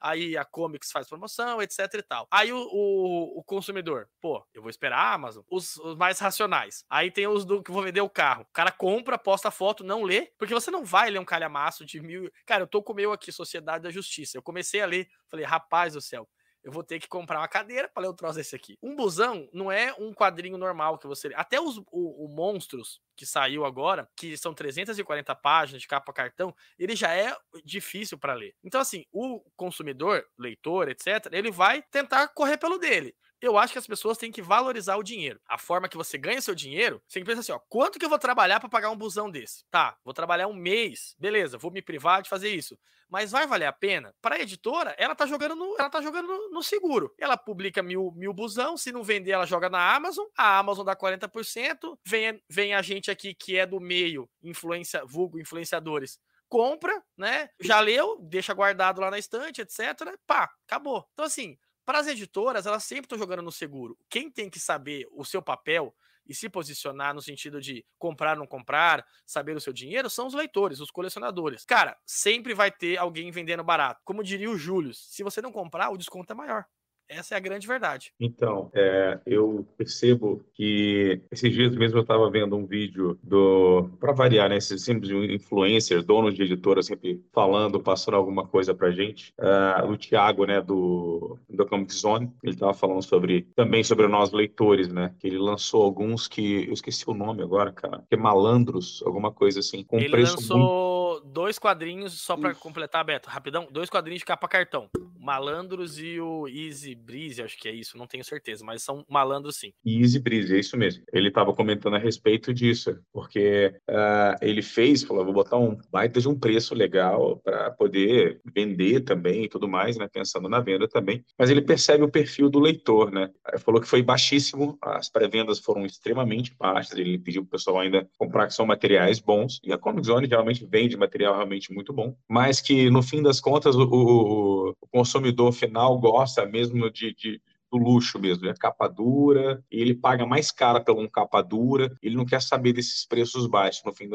aí 0.00 0.36
a 0.36 0.44
Comics 0.44 0.90
faz 0.90 1.08
promoção, 1.08 1.60
etc 1.62 1.78
e 1.94 2.02
tal. 2.02 2.26
Aí 2.30 2.52
o, 2.52 2.58
o, 2.58 3.40
o 3.40 3.44
consumidor, 3.44 4.08
pô, 4.20 4.44
eu 4.54 4.62
vou 4.62 4.70
esperar 4.70 4.98
a 4.98 5.14
Amazon. 5.14 5.42
Os, 5.50 5.76
os, 5.76 5.96
mais 5.96 6.18
racionais. 6.18 6.84
Aí 6.88 7.10
tem 7.10 7.26
os 7.26 7.44
do 7.44 7.62
que 7.62 7.70
vou 7.70 7.82
vender 7.82 8.00
o 8.00 8.10
carro. 8.10 8.42
O 8.42 8.52
cara 8.52 8.70
compra, 8.70 9.18
posta 9.18 9.50
foto, 9.50 9.84
não 9.84 10.02
lê, 10.02 10.32
porque 10.38 10.54
você 10.54 10.70
não 10.70 10.84
vai 10.84 11.10
ler 11.10 11.18
um 11.18 11.24
calhamaço 11.24 11.84
de 11.84 12.00
mil. 12.00 12.30
Cara, 12.44 12.62
eu 12.62 12.66
tô 12.66 12.82
com 12.82 12.92
o 12.92 12.96
meu 12.96 13.12
aqui, 13.12 13.32
Sociedade 13.32 13.82
da 13.82 13.90
Justiça. 13.90 14.36
Eu 14.36 14.42
comecei 14.42 14.80
a 14.80 14.86
ler, 14.86 15.08
falei, 15.28 15.44
rapaz 15.44 15.94
do 15.94 16.00
céu, 16.00 16.28
eu 16.66 16.72
vou 16.72 16.82
ter 16.82 16.98
que 16.98 17.06
comprar 17.06 17.38
uma 17.38 17.46
cadeira 17.46 17.88
para 17.88 18.02
ler 18.02 18.08
o 18.08 18.12
troço 18.12 18.34
desse 18.38 18.56
aqui. 18.56 18.76
Um 18.82 18.96
busão 18.96 19.48
não 19.52 19.70
é 19.70 19.94
um 20.00 20.12
quadrinho 20.12 20.58
normal 20.58 20.98
que 20.98 21.06
você. 21.06 21.30
Até 21.36 21.60
os 21.60 21.78
o, 21.78 22.24
o 22.24 22.28
Monstros, 22.28 23.00
que 23.14 23.24
saiu 23.24 23.64
agora, 23.64 24.10
que 24.16 24.36
são 24.36 24.52
340 24.52 25.32
páginas 25.36 25.80
de 25.80 25.86
capa 25.86 26.12
cartão, 26.12 26.52
ele 26.76 26.96
já 26.96 27.14
é 27.14 27.32
difícil 27.64 28.18
para 28.18 28.34
ler. 28.34 28.52
Então, 28.64 28.80
assim, 28.80 29.04
o 29.12 29.40
consumidor, 29.54 30.26
leitor, 30.36 30.88
etc., 30.88 31.28
ele 31.30 31.52
vai 31.52 31.82
tentar 31.82 32.26
correr 32.34 32.56
pelo 32.56 32.78
dele 32.78 33.14
eu 33.46 33.58
acho 33.58 33.72
que 33.72 33.78
as 33.78 33.86
pessoas 33.86 34.18
têm 34.18 34.32
que 34.32 34.42
valorizar 34.42 34.96
o 34.96 35.02
dinheiro. 35.02 35.40
A 35.46 35.58
forma 35.58 35.88
que 35.88 35.96
você 35.96 36.18
ganha 36.18 36.40
seu 36.40 36.54
dinheiro, 36.54 37.02
você 37.06 37.14
tem 37.14 37.22
que 37.22 37.26
pensar 37.28 37.40
assim, 37.40 37.52
ó, 37.52 37.58
quanto 37.68 37.98
que 37.98 38.04
eu 38.04 38.08
vou 38.08 38.18
trabalhar 38.18 38.60
para 38.60 38.68
pagar 38.68 38.90
um 38.90 38.96
busão 38.96 39.30
desse? 39.30 39.64
Tá, 39.70 39.96
vou 40.04 40.14
trabalhar 40.14 40.46
um 40.46 40.54
mês, 40.54 41.14
beleza, 41.18 41.58
vou 41.58 41.70
me 41.70 41.82
privar 41.82 42.22
de 42.22 42.28
fazer 42.28 42.50
isso. 42.50 42.78
Mas 43.08 43.30
vai 43.30 43.46
valer 43.46 43.66
a 43.66 43.72
pena? 43.72 44.14
Para 44.20 44.34
a 44.34 44.40
editora, 44.40 44.94
ela 44.98 45.14
tá 45.14 45.26
jogando 45.26 45.54
no, 45.54 45.76
ela 45.78 45.88
tá 45.88 46.00
jogando 46.00 46.26
no, 46.26 46.50
no, 46.50 46.62
seguro. 46.62 47.14
Ela 47.18 47.36
publica 47.36 47.82
mil, 47.82 48.12
mil 48.16 48.32
busão, 48.32 48.76
se 48.76 48.90
não 48.90 49.04
vender, 49.04 49.30
ela 49.30 49.46
joga 49.46 49.70
na 49.70 49.94
Amazon, 49.94 50.26
a 50.36 50.58
Amazon 50.58 50.84
dá 50.84 50.96
40%, 50.96 51.98
vem, 52.04 52.42
vem 52.48 52.74
a 52.74 52.82
gente 52.82 53.10
aqui 53.10 53.32
que 53.32 53.56
é 53.56 53.64
do 53.64 53.78
meio, 53.78 54.28
influência, 54.42 55.04
vulgo 55.04 55.38
influenciadores, 55.38 56.18
compra, 56.48 57.02
né? 57.16 57.48
Já 57.60 57.80
leu, 57.80 58.18
deixa 58.20 58.54
guardado 58.54 59.00
lá 59.00 59.10
na 59.10 59.18
estante, 59.18 59.60
etc. 59.60 59.80
Pá, 60.26 60.50
acabou. 60.66 61.08
Então, 61.12 61.24
assim, 61.24 61.56
para 61.86 62.00
as 62.00 62.08
editoras, 62.08 62.66
elas 62.66 62.84
sempre 62.84 63.04
estão 63.04 63.18
jogando 63.18 63.42
no 63.42 63.52
seguro. 63.52 63.96
Quem 64.10 64.30
tem 64.30 64.50
que 64.50 64.58
saber 64.58 65.06
o 65.12 65.24
seu 65.24 65.40
papel 65.40 65.94
e 66.28 66.34
se 66.34 66.48
posicionar 66.48 67.14
no 67.14 67.22
sentido 67.22 67.60
de 67.60 67.86
comprar 67.98 68.32
ou 68.32 68.40
não 68.40 68.46
comprar, 68.46 69.06
saber 69.24 69.56
o 69.56 69.60
seu 69.60 69.72
dinheiro, 69.72 70.10
são 70.10 70.26
os 70.26 70.34
leitores, 70.34 70.80
os 70.80 70.90
colecionadores. 70.90 71.64
Cara, 71.64 71.96
sempre 72.04 72.52
vai 72.52 72.72
ter 72.72 72.98
alguém 72.98 73.30
vendendo 73.30 73.62
barato. 73.62 74.00
Como 74.04 74.24
diria 74.24 74.50
o 74.50 74.58
Júlio, 74.58 74.92
se 74.92 75.22
você 75.22 75.40
não 75.40 75.52
comprar, 75.52 75.90
o 75.90 75.96
desconto 75.96 76.32
é 76.32 76.36
maior. 76.36 76.66
Essa 77.08 77.34
é 77.34 77.36
a 77.36 77.40
grande 77.40 77.66
verdade. 77.66 78.12
Então, 78.18 78.70
é, 78.74 79.18
eu 79.24 79.66
percebo 79.76 80.44
que 80.54 81.20
esses 81.30 81.52
dias 81.52 81.74
mesmo 81.76 81.98
eu 81.98 82.02
estava 82.02 82.28
vendo 82.30 82.56
um 82.56 82.66
vídeo 82.66 83.18
do, 83.22 83.90
para 84.00 84.12
variar, 84.12 84.48
né, 84.48 84.56
esses 84.56 84.82
simples 84.82 85.10
influencers, 85.30 86.04
donos 86.04 86.34
de 86.34 86.42
editora, 86.42 86.82
sempre 86.82 87.22
falando, 87.32 87.80
passando 87.80 88.16
alguma 88.16 88.46
coisa 88.46 88.74
para 88.74 88.90
gente. 88.90 89.32
Uh, 89.38 89.90
o 89.90 89.96
Thiago, 89.96 90.44
né, 90.46 90.60
do, 90.60 91.38
do 91.48 91.66
Comic 91.66 91.94
Zone, 91.94 92.32
ele 92.42 92.54
estava 92.54 92.74
falando 92.74 93.02
sobre, 93.02 93.42
também 93.54 93.84
sobre 93.84 94.08
nós 94.08 94.32
leitores, 94.32 94.88
né, 94.88 95.14
que 95.18 95.26
ele 95.26 95.38
lançou 95.38 95.82
alguns 95.82 96.26
que, 96.26 96.66
eu 96.66 96.72
esqueci 96.72 97.08
o 97.08 97.14
nome 97.14 97.42
agora, 97.42 97.72
cara, 97.72 98.04
que 98.08 98.14
é 98.14 98.18
Malandros, 98.18 99.02
alguma 99.06 99.30
coisa 99.32 99.60
assim, 99.60 99.84
com 99.84 99.98
ele 99.98 100.10
preço 100.10 100.36
lançou 100.36 101.20
muito... 101.20 101.26
dois 101.32 101.58
quadrinhos, 101.58 102.20
só 102.20 102.36
para 102.36 102.54
completar, 102.54 103.04
Beto, 103.04 103.28
rapidão, 103.28 103.68
dois 103.70 103.88
quadrinhos 103.88 104.20
de 104.20 104.24
capa 104.24 104.48
cartão, 104.48 104.88
Malandros 105.26 105.98
e 105.98 106.20
o 106.20 106.46
Easy 106.46 106.94
Breeze, 106.94 107.42
acho 107.42 107.58
que 107.58 107.68
é 107.68 107.72
isso, 107.72 107.98
não 107.98 108.06
tenho 108.06 108.22
certeza, 108.22 108.64
mas 108.64 108.84
são 108.84 109.04
malandros 109.08 109.56
sim. 109.56 109.72
Easy 109.84 110.20
Breeze, 110.20 110.54
é 110.54 110.60
isso 110.60 110.76
mesmo. 110.76 111.02
Ele 111.12 111.26
estava 111.26 111.52
comentando 111.52 111.96
a 111.96 111.98
respeito 111.98 112.54
disso, 112.54 112.96
porque 113.12 113.74
uh, 113.90 114.38
ele 114.40 114.62
fez, 114.62 115.02
falou, 115.02 115.24
vou 115.24 115.34
botar 115.34 115.58
um 115.58 115.76
baita 115.90 116.20
de 116.20 116.28
um 116.28 116.38
preço 116.38 116.76
legal 116.76 117.40
para 117.42 117.72
poder 117.72 118.40
vender 118.54 119.00
também 119.00 119.42
e 119.42 119.48
tudo 119.48 119.66
mais, 119.66 119.96
né, 119.96 120.06
pensando 120.06 120.48
na 120.48 120.60
venda 120.60 120.86
também, 120.86 121.24
mas 121.36 121.50
ele 121.50 121.60
percebe 121.60 122.04
o 122.04 122.08
perfil 122.08 122.48
do 122.48 122.60
leitor, 122.60 123.10
né, 123.10 123.28
ele 123.48 123.58
falou 123.58 123.80
que 123.80 123.88
foi 123.88 124.02
baixíssimo, 124.02 124.78
as 124.80 125.08
pré-vendas 125.08 125.58
foram 125.58 125.84
extremamente 125.84 126.54
baixas, 126.56 126.96
ele 126.96 127.18
pediu 127.18 127.42
para 127.42 127.48
o 127.48 127.50
pessoal 127.50 127.80
ainda 127.80 128.08
comprar 128.16 128.46
que 128.46 128.54
são 128.54 128.64
materiais 128.64 129.18
bons, 129.18 129.58
e 129.64 129.72
a 129.72 129.78
Comic 129.78 130.06
Zone 130.06 130.28
geralmente 130.28 130.64
vende 130.64 130.96
material 130.96 131.34
realmente 131.34 131.72
muito 131.74 131.92
bom, 131.92 132.14
mas 132.30 132.60
que 132.60 132.88
no 132.90 133.02
fim 133.02 133.20
das 133.20 133.40
contas 133.40 133.74
o, 133.74 133.82
o, 133.82 134.70
o 134.80 134.86
consumidor 134.92 135.15
final 135.52 135.98
gosta 135.98 136.46
mesmo 136.46 136.90
de, 136.90 137.14
de 137.14 137.40
do 137.70 137.78
luxo 137.78 138.18
mesmo, 138.18 138.46
é 138.48 138.54
capa 138.54 138.88
dura, 138.88 139.62
e 139.70 139.80
ele 139.80 139.94
paga 139.94 140.26
mais 140.26 140.50
cara 140.50 140.80
pela 140.80 141.00
um 141.00 141.08
capa 141.08 141.42
dura, 141.42 141.96
ele 142.02 142.16
não 142.16 142.24
quer 142.24 142.40
saber 142.40 142.72
desses 142.72 143.06
preços 143.06 143.46
baixos 143.46 143.82
no 143.84 143.92
fim 143.92 144.08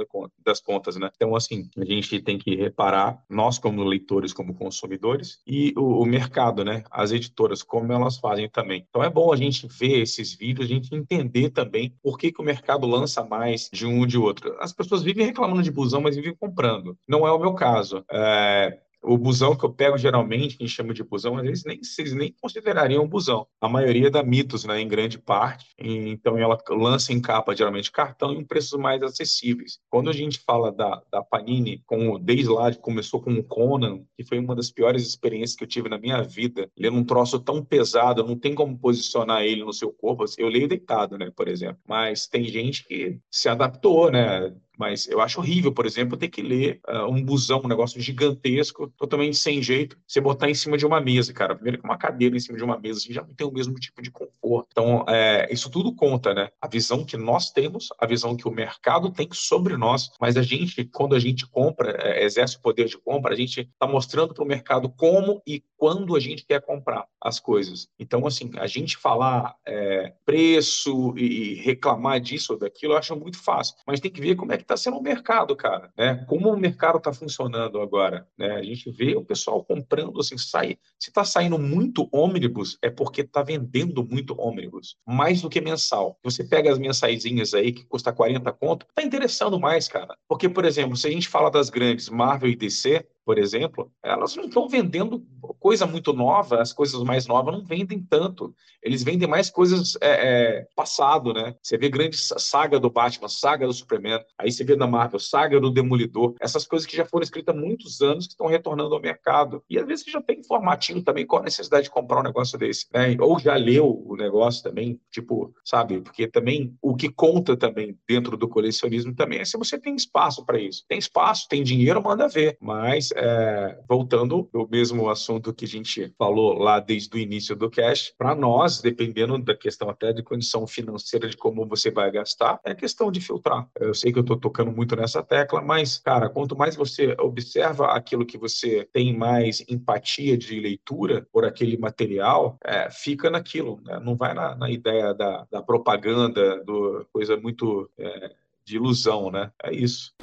das 0.43 0.59
contas, 0.59 0.95
né? 0.95 1.09
Então, 1.15 1.35
assim, 1.35 1.69
a 1.77 1.85
gente 1.85 2.21
tem 2.21 2.37
que 2.37 2.55
reparar, 2.55 3.23
nós 3.29 3.59
como 3.59 3.83
leitores, 3.83 4.33
como 4.33 4.53
consumidores, 4.53 5.41
e 5.45 5.73
o, 5.77 6.01
o 6.01 6.05
mercado, 6.05 6.63
né? 6.63 6.83
As 6.89 7.11
editoras, 7.11 7.61
como 7.61 7.91
elas 7.91 8.17
fazem 8.17 8.49
também. 8.49 8.85
Então, 8.89 9.03
é 9.03 9.09
bom 9.09 9.31
a 9.31 9.35
gente 9.35 9.67
ver 9.67 10.01
esses 10.01 10.33
vídeos, 10.33 10.65
a 10.65 10.69
gente 10.69 10.93
entender 10.95 11.49
também 11.49 11.93
por 12.01 12.17
que, 12.17 12.31
que 12.31 12.41
o 12.41 12.45
mercado 12.45 12.87
lança 12.87 13.23
mais 13.23 13.69
de 13.71 13.85
um 13.85 13.99
ou 13.99 14.05
de 14.05 14.17
outro. 14.17 14.55
As 14.59 14.73
pessoas 14.73 15.03
vivem 15.03 15.25
reclamando 15.25 15.61
de 15.61 15.71
busão, 15.71 16.01
mas 16.01 16.15
vivem 16.15 16.35
comprando. 16.35 16.97
Não 17.07 17.27
é 17.27 17.31
o 17.31 17.39
meu 17.39 17.53
caso. 17.53 18.03
É, 18.11 18.79
O 19.03 19.17
busão 19.17 19.55
que 19.55 19.65
eu 19.65 19.73
pego 19.73 19.97
geralmente, 19.97 20.57
que 20.57 20.63
a 20.63 20.67
gente 20.67 20.75
chama 20.75 20.93
de 20.93 21.03
busão, 21.03 21.37
às 21.37 21.43
vezes 21.43 21.63
nem, 21.65 21.83
vocês 21.83 22.13
nem 22.13 22.33
considerariam 22.39 23.03
um 23.03 23.07
busão. 23.07 23.47
A 23.59 23.67
maioria 23.67 24.11
da 24.11 24.23
Mitos, 24.23 24.63
né, 24.63 24.79
em 24.79 24.87
grande 24.87 25.17
parte. 25.17 25.65
Então 25.77 26.37
ela 26.37 26.57
lança 26.69 27.11
em 27.11 27.21
capa 27.21 27.55
geralmente 27.55 27.91
cartão 27.91 28.33
em 28.33 28.45
preços 28.45 28.79
mais 28.79 29.01
acessíveis. 29.01 29.79
Quando 29.89 30.09
a 30.09 30.13
gente 30.13 30.39
fala 30.45 30.71
da, 30.71 31.01
da 31.11 31.23
Panini, 31.23 31.81
com, 31.85 32.19
desde 32.19 32.49
lá 32.49 32.73
começou 32.75 33.21
com 33.21 33.33
o 33.33 33.43
Conan, 33.43 34.01
que 34.15 34.23
foi 34.23 34.39
uma 34.39 34.55
das 34.55 34.71
piores 34.71 35.07
experiências 35.07 35.55
que 35.55 35.63
eu 35.63 35.67
tive 35.67 35.89
na 35.89 35.97
minha 35.97 36.21
vida. 36.21 36.69
É 36.79 36.89
um 36.89 37.03
troço 37.03 37.39
tão 37.39 37.63
pesado, 37.63 38.23
não 38.23 38.37
tem 38.37 38.53
como 38.53 38.77
posicionar 38.77 39.43
ele 39.43 39.63
no 39.63 39.73
seu 39.73 39.91
corpo. 39.91 40.25
Eu 40.37 40.47
leio 40.47 40.67
deitado, 40.67 41.17
né, 41.17 41.31
por 41.35 41.47
exemplo. 41.47 41.79
Mas 41.87 42.27
tem 42.27 42.43
gente 42.45 42.85
que 42.85 43.19
se 43.31 43.49
adaptou, 43.49 44.11
né? 44.11 44.53
Mas 44.77 45.07
eu 45.07 45.21
acho 45.21 45.39
horrível, 45.39 45.71
por 45.71 45.85
exemplo, 45.85 46.17
ter 46.17 46.29
que 46.29 46.41
ler 46.41 46.79
uh, 46.87 47.05
um 47.05 47.23
busão, 47.23 47.61
um 47.63 47.67
negócio 47.67 48.01
gigantesco, 48.01 48.87
totalmente 48.97 49.37
sem 49.37 49.61
jeito, 49.61 49.97
você 50.07 50.19
botar 50.19 50.49
em 50.49 50.53
cima 50.53 50.77
de 50.77 50.85
uma 50.85 50.99
mesa, 50.99 51.33
cara. 51.33 51.55
Primeiro 51.55 51.77
que 51.79 51.83
uma 51.83 51.97
cadeira 51.97 52.35
em 52.35 52.39
cima 52.39 52.57
de 52.57 52.63
uma 52.63 52.79
mesa, 52.79 52.99
assim, 52.99 53.13
já 53.13 53.21
não 53.21 53.33
tem 53.33 53.45
o 53.45 53.51
mesmo 53.51 53.75
tipo 53.75 54.01
de 54.01 54.09
conforto. 54.09 54.67
Então, 54.71 55.05
é, 55.07 55.51
isso 55.51 55.69
tudo 55.69 55.93
conta, 55.93 56.33
né? 56.33 56.49
A 56.61 56.67
visão 56.67 57.05
que 57.05 57.17
nós 57.17 57.51
temos, 57.51 57.89
a 57.99 58.05
visão 58.05 58.35
que 58.35 58.47
o 58.47 58.51
mercado 58.51 59.11
tem 59.11 59.27
sobre 59.31 59.77
nós, 59.77 60.09
mas 60.19 60.37
a 60.37 60.41
gente, 60.41 60.83
quando 60.85 61.15
a 61.15 61.19
gente 61.19 61.45
compra, 61.47 61.97
é, 62.01 62.23
exerce 62.23 62.57
o 62.57 62.61
poder 62.61 62.87
de 62.87 62.97
compra, 62.97 63.33
a 63.33 63.37
gente 63.37 63.61
está 63.61 63.87
mostrando 63.87 64.33
para 64.33 64.43
o 64.43 64.47
mercado 64.47 64.89
como 64.89 65.41
e 65.45 65.63
quando 65.77 66.15
a 66.15 66.19
gente 66.19 66.45
quer 66.45 66.61
comprar 66.61 67.05
as 67.19 67.39
coisas. 67.39 67.87
Então, 67.99 68.25
assim, 68.25 68.51
a 68.57 68.67
gente 68.67 68.97
falar 68.97 69.55
é, 69.65 70.13
preço 70.25 71.13
e 71.17 71.55
reclamar 71.55 72.19
disso 72.19 72.53
ou 72.53 72.59
daquilo, 72.59 72.93
eu 72.93 72.97
acho 72.97 73.15
muito 73.15 73.37
fácil. 73.37 73.75
Mas 73.85 73.99
tem 73.99 74.11
que 74.11 74.21
ver 74.21 74.35
como 74.35 74.53
é 74.53 74.57
que 74.61 74.65
está 74.65 74.77
sendo 74.77 74.97
o 74.97 75.01
mercado, 75.01 75.55
cara, 75.55 75.91
né? 75.97 76.23
Como 76.27 76.49
o 76.49 76.57
mercado 76.57 76.97
está 76.97 77.11
funcionando 77.11 77.81
agora, 77.81 78.27
né? 78.37 78.55
A 78.55 78.63
gente 78.63 78.89
vê 78.91 79.15
o 79.15 79.25
pessoal 79.25 79.63
comprando, 79.63 80.19
assim, 80.19 80.37
sai, 80.37 80.77
se 80.99 81.09
está 81.09 81.23
saindo 81.23 81.57
muito 81.57 82.07
ônibus, 82.11 82.77
é 82.81 82.89
porque 82.89 83.21
está 83.21 83.43
vendendo 83.43 84.03
muito 84.03 84.39
ônibus, 84.39 84.95
mais 85.05 85.41
do 85.41 85.49
que 85.49 85.59
mensal. 85.59 86.17
Você 86.23 86.43
pega 86.43 86.71
as 86.71 86.77
mensaizinhas 86.77 87.53
aí 87.53 87.71
que 87.71 87.85
custa 87.85 88.13
40 88.13 88.51
conto, 88.53 88.85
tá 88.95 89.01
interessando 89.03 89.59
mais, 89.59 89.87
cara. 89.87 90.15
Porque, 90.27 90.47
por 90.47 90.65
exemplo, 90.65 90.95
se 90.95 91.07
a 91.07 91.11
gente 91.11 91.27
fala 91.27 91.49
das 91.49 91.69
grandes 91.69 92.09
Marvel 92.09 92.49
e 92.49 92.55
DC, 92.55 93.05
por 93.31 93.39
exemplo, 93.39 93.89
elas 94.03 94.35
não 94.35 94.43
estão 94.43 94.67
vendendo 94.67 95.25
coisa 95.57 95.85
muito 95.85 96.11
nova, 96.11 96.61
as 96.61 96.73
coisas 96.73 97.01
mais 97.01 97.27
novas 97.27 97.53
não 97.53 97.63
vendem 97.63 98.01
tanto. 98.01 98.53
Eles 98.83 99.03
vendem 99.03 99.25
mais 99.25 99.49
coisas 99.49 99.95
é, 100.01 100.09
é, 100.57 100.67
passado, 100.75 101.33
né? 101.33 101.55
Você 101.61 101.77
vê 101.77 101.87
grande 101.87 102.17
saga 102.17 102.77
do 102.77 102.89
Batman, 102.89 103.29
saga 103.29 103.65
do 103.65 103.71
Superman, 103.71 104.19
aí 104.37 104.51
você 104.51 104.65
vê 104.65 104.75
da 104.75 104.85
Marvel, 104.85 105.17
saga 105.17 105.61
do 105.61 105.71
Demolidor, 105.71 106.35
essas 106.41 106.65
coisas 106.65 106.85
que 106.85 106.97
já 106.97 107.05
foram 107.05 107.23
escritas 107.23 107.55
há 107.55 107.57
muitos 107.57 108.01
anos 108.01 108.25
que 108.25 108.33
estão 108.33 108.47
retornando 108.47 108.93
ao 108.93 109.01
mercado. 109.01 109.63
E 109.69 109.79
às 109.79 109.85
vezes 109.85 110.03
você 110.03 110.11
já 110.11 110.21
tem 110.21 110.43
formatinho 110.43 111.01
também, 111.01 111.25
qual 111.25 111.41
a 111.41 111.45
necessidade 111.45 111.83
de 111.85 111.91
comprar 111.91 112.19
um 112.19 112.23
negócio 112.23 112.57
desse? 112.57 112.87
Né? 112.93 113.15
Ou 113.21 113.39
já 113.39 113.55
leu 113.55 114.03
o 114.05 114.17
negócio 114.17 114.61
também, 114.61 114.99
tipo, 115.09 115.53
sabe? 115.63 116.01
Porque 116.01 116.27
também 116.27 116.75
o 116.81 116.97
que 116.97 117.07
conta 117.07 117.55
também 117.55 117.97
dentro 118.05 118.35
do 118.35 118.49
colecionismo 118.49 119.15
também 119.15 119.39
é 119.39 119.45
se 119.45 119.57
você 119.57 119.79
tem 119.79 119.95
espaço 119.95 120.43
para 120.45 120.59
isso. 120.59 120.83
Tem 120.89 120.97
espaço, 120.97 121.47
tem 121.47 121.63
dinheiro, 121.63 122.03
manda 122.03 122.27
ver. 122.27 122.57
Mas 122.59 123.09
é, 123.21 123.77
voltando 123.87 124.49
ao 124.53 124.67
mesmo 124.67 125.07
assunto 125.09 125.53
que 125.53 125.65
a 125.65 125.67
gente 125.67 126.11
falou 126.17 126.53
lá 126.53 126.79
desde 126.79 127.15
o 127.15 127.19
início 127.19 127.55
do 127.55 127.69
cash, 127.69 128.11
para 128.17 128.33
nós, 128.33 128.81
dependendo 128.81 129.37
da 129.37 129.55
questão 129.55 129.89
até 129.89 130.11
de 130.11 130.23
condição 130.23 130.65
financeira 130.65 131.29
de 131.29 131.37
como 131.37 131.67
você 131.67 131.91
vai 131.91 132.09
gastar, 132.11 132.59
é 132.65 132.73
questão 132.73 133.11
de 133.11 133.21
filtrar. 133.21 133.67
Eu 133.79 133.93
sei 133.93 134.11
que 134.11 134.17
eu 134.17 134.23
estou 134.23 134.37
tocando 134.37 134.71
muito 134.71 134.95
nessa 134.95 135.21
tecla, 135.21 135.61
mas, 135.61 135.99
cara, 135.99 136.29
quanto 136.29 136.57
mais 136.57 136.75
você 136.75 137.15
observa 137.19 137.87
aquilo 137.91 138.25
que 138.25 138.37
você 138.37 138.87
tem 138.91 139.15
mais 139.15 139.63
empatia 139.69 140.35
de 140.35 140.59
leitura 140.59 141.27
por 141.31 141.45
aquele 141.45 141.77
material, 141.77 142.57
é, 142.65 142.89
fica 142.89 143.29
naquilo, 143.29 143.79
né? 143.83 143.99
não 144.03 144.15
vai 144.15 144.33
na, 144.33 144.55
na 144.55 144.69
ideia 144.69 145.13
da, 145.13 145.45
da, 145.51 145.61
propaganda, 145.61 146.63
do 146.63 147.05
coisa 147.13 147.37
muito 147.37 147.89
é, 147.99 148.31
de 148.65 148.77
ilusão, 148.77 149.29
né? 149.29 149.51
É 149.63 149.73
isso. 149.73 150.13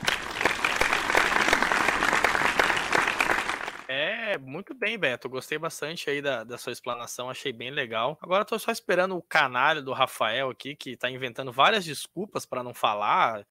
Muito 4.49 4.75
bem, 4.75 4.99
Beto. 4.99 5.29
Gostei 5.29 5.59
bastante 5.59 6.09
aí 6.09 6.23
da, 6.23 6.43
da 6.43 6.57
sua 6.57 6.73
explanação, 6.73 7.29
achei 7.29 7.53
bem 7.53 7.71
legal. 7.71 8.19
Agora 8.21 8.45
tô 8.45 8.59
só 8.59 8.73
esperando 8.73 9.17
o 9.17 9.23
canalho 9.23 9.83
do 9.83 9.93
Rafael 9.93 10.49
aqui, 10.51 10.75
que 10.75 10.97
tá 10.97 11.11
inventando 11.11 11.53
várias 11.53 11.85
desculpas 11.85 12.47
para 12.47 12.63
não 12.63 12.73
falar. 12.73 13.47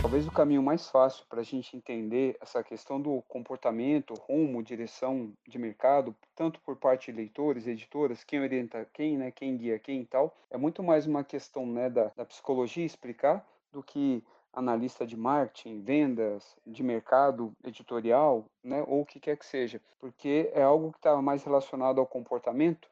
Talvez 0.00 0.26
o 0.26 0.32
caminho 0.32 0.62
mais 0.62 0.88
fácil 0.88 1.24
para 1.28 1.40
a 1.40 1.44
gente 1.44 1.76
entender 1.76 2.36
essa 2.40 2.62
questão 2.62 3.00
do 3.00 3.22
comportamento, 3.28 4.14
rumo, 4.14 4.62
direção 4.62 5.32
de 5.48 5.58
mercado, 5.58 6.14
tanto 6.36 6.60
por 6.60 6.76
parte 6.76 7.10
de 7.10 7.16
leitores, 7.16 7.66
editoras, 7.66 8.22
quem 8.22 8.40
orienta 8.40 8.86
quem, 8.92 9.16
né, 9.16 9.30
quem 9.30 9.56
guia 9.56 9.78
quem 9.78 10.02
e 10.02 10.04
tal, 10.04 10.36
é 10.50 10.56
muito 10.56 10.82
mais 10.82 11.06
uma 11.06 11.24
questão 11.24 11.66
né, 11.66 11.88
da, 11.88 12.10
da 12.16 12.24
psicologia 12.24 12.84
explicar 12.84 13.46
do 13.72 13.82
que 13.82 14.22
analista 14.52 15.06
de 15.06 15.16
marketing, 15.16 15.80
vendas, 15.80 16.56
de 16.66 16.82
mercado, 16.82 17.54
editorial, 17.64 18.44
né, 18.62 18.84
ou 18.86 19.00
o 19.00 19.06
que 19.06 19.18
quer 19.18 19.36
que 19.36 19.46
seja, 19.46 19.80
porque 19.98 20.50
é 20.52 20.62
algo 20.62 20.92
que 20.92 20.98
está 20.98 21.20
mais 21.22 21.42
relacionado 21.42 21.98
ao 21.98 22.06
comportamento 22.06 22.88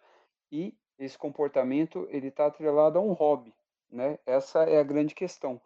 e 0.51 0.75
esse 0.99 1.17
comportamento 1.17 2.07
ele 2.11 2.29
está 2.29 2.47
atrelado 2.47 2.99
a 2.99 3.03
um 3.03 3.13
hobby, 3.13 3.55
né? 3.91 4.19
Essa 4.27 4.65
é 4.65 4.79
a 4.79 4.83
grande 4.83 5.15
questão. 5.15 5.61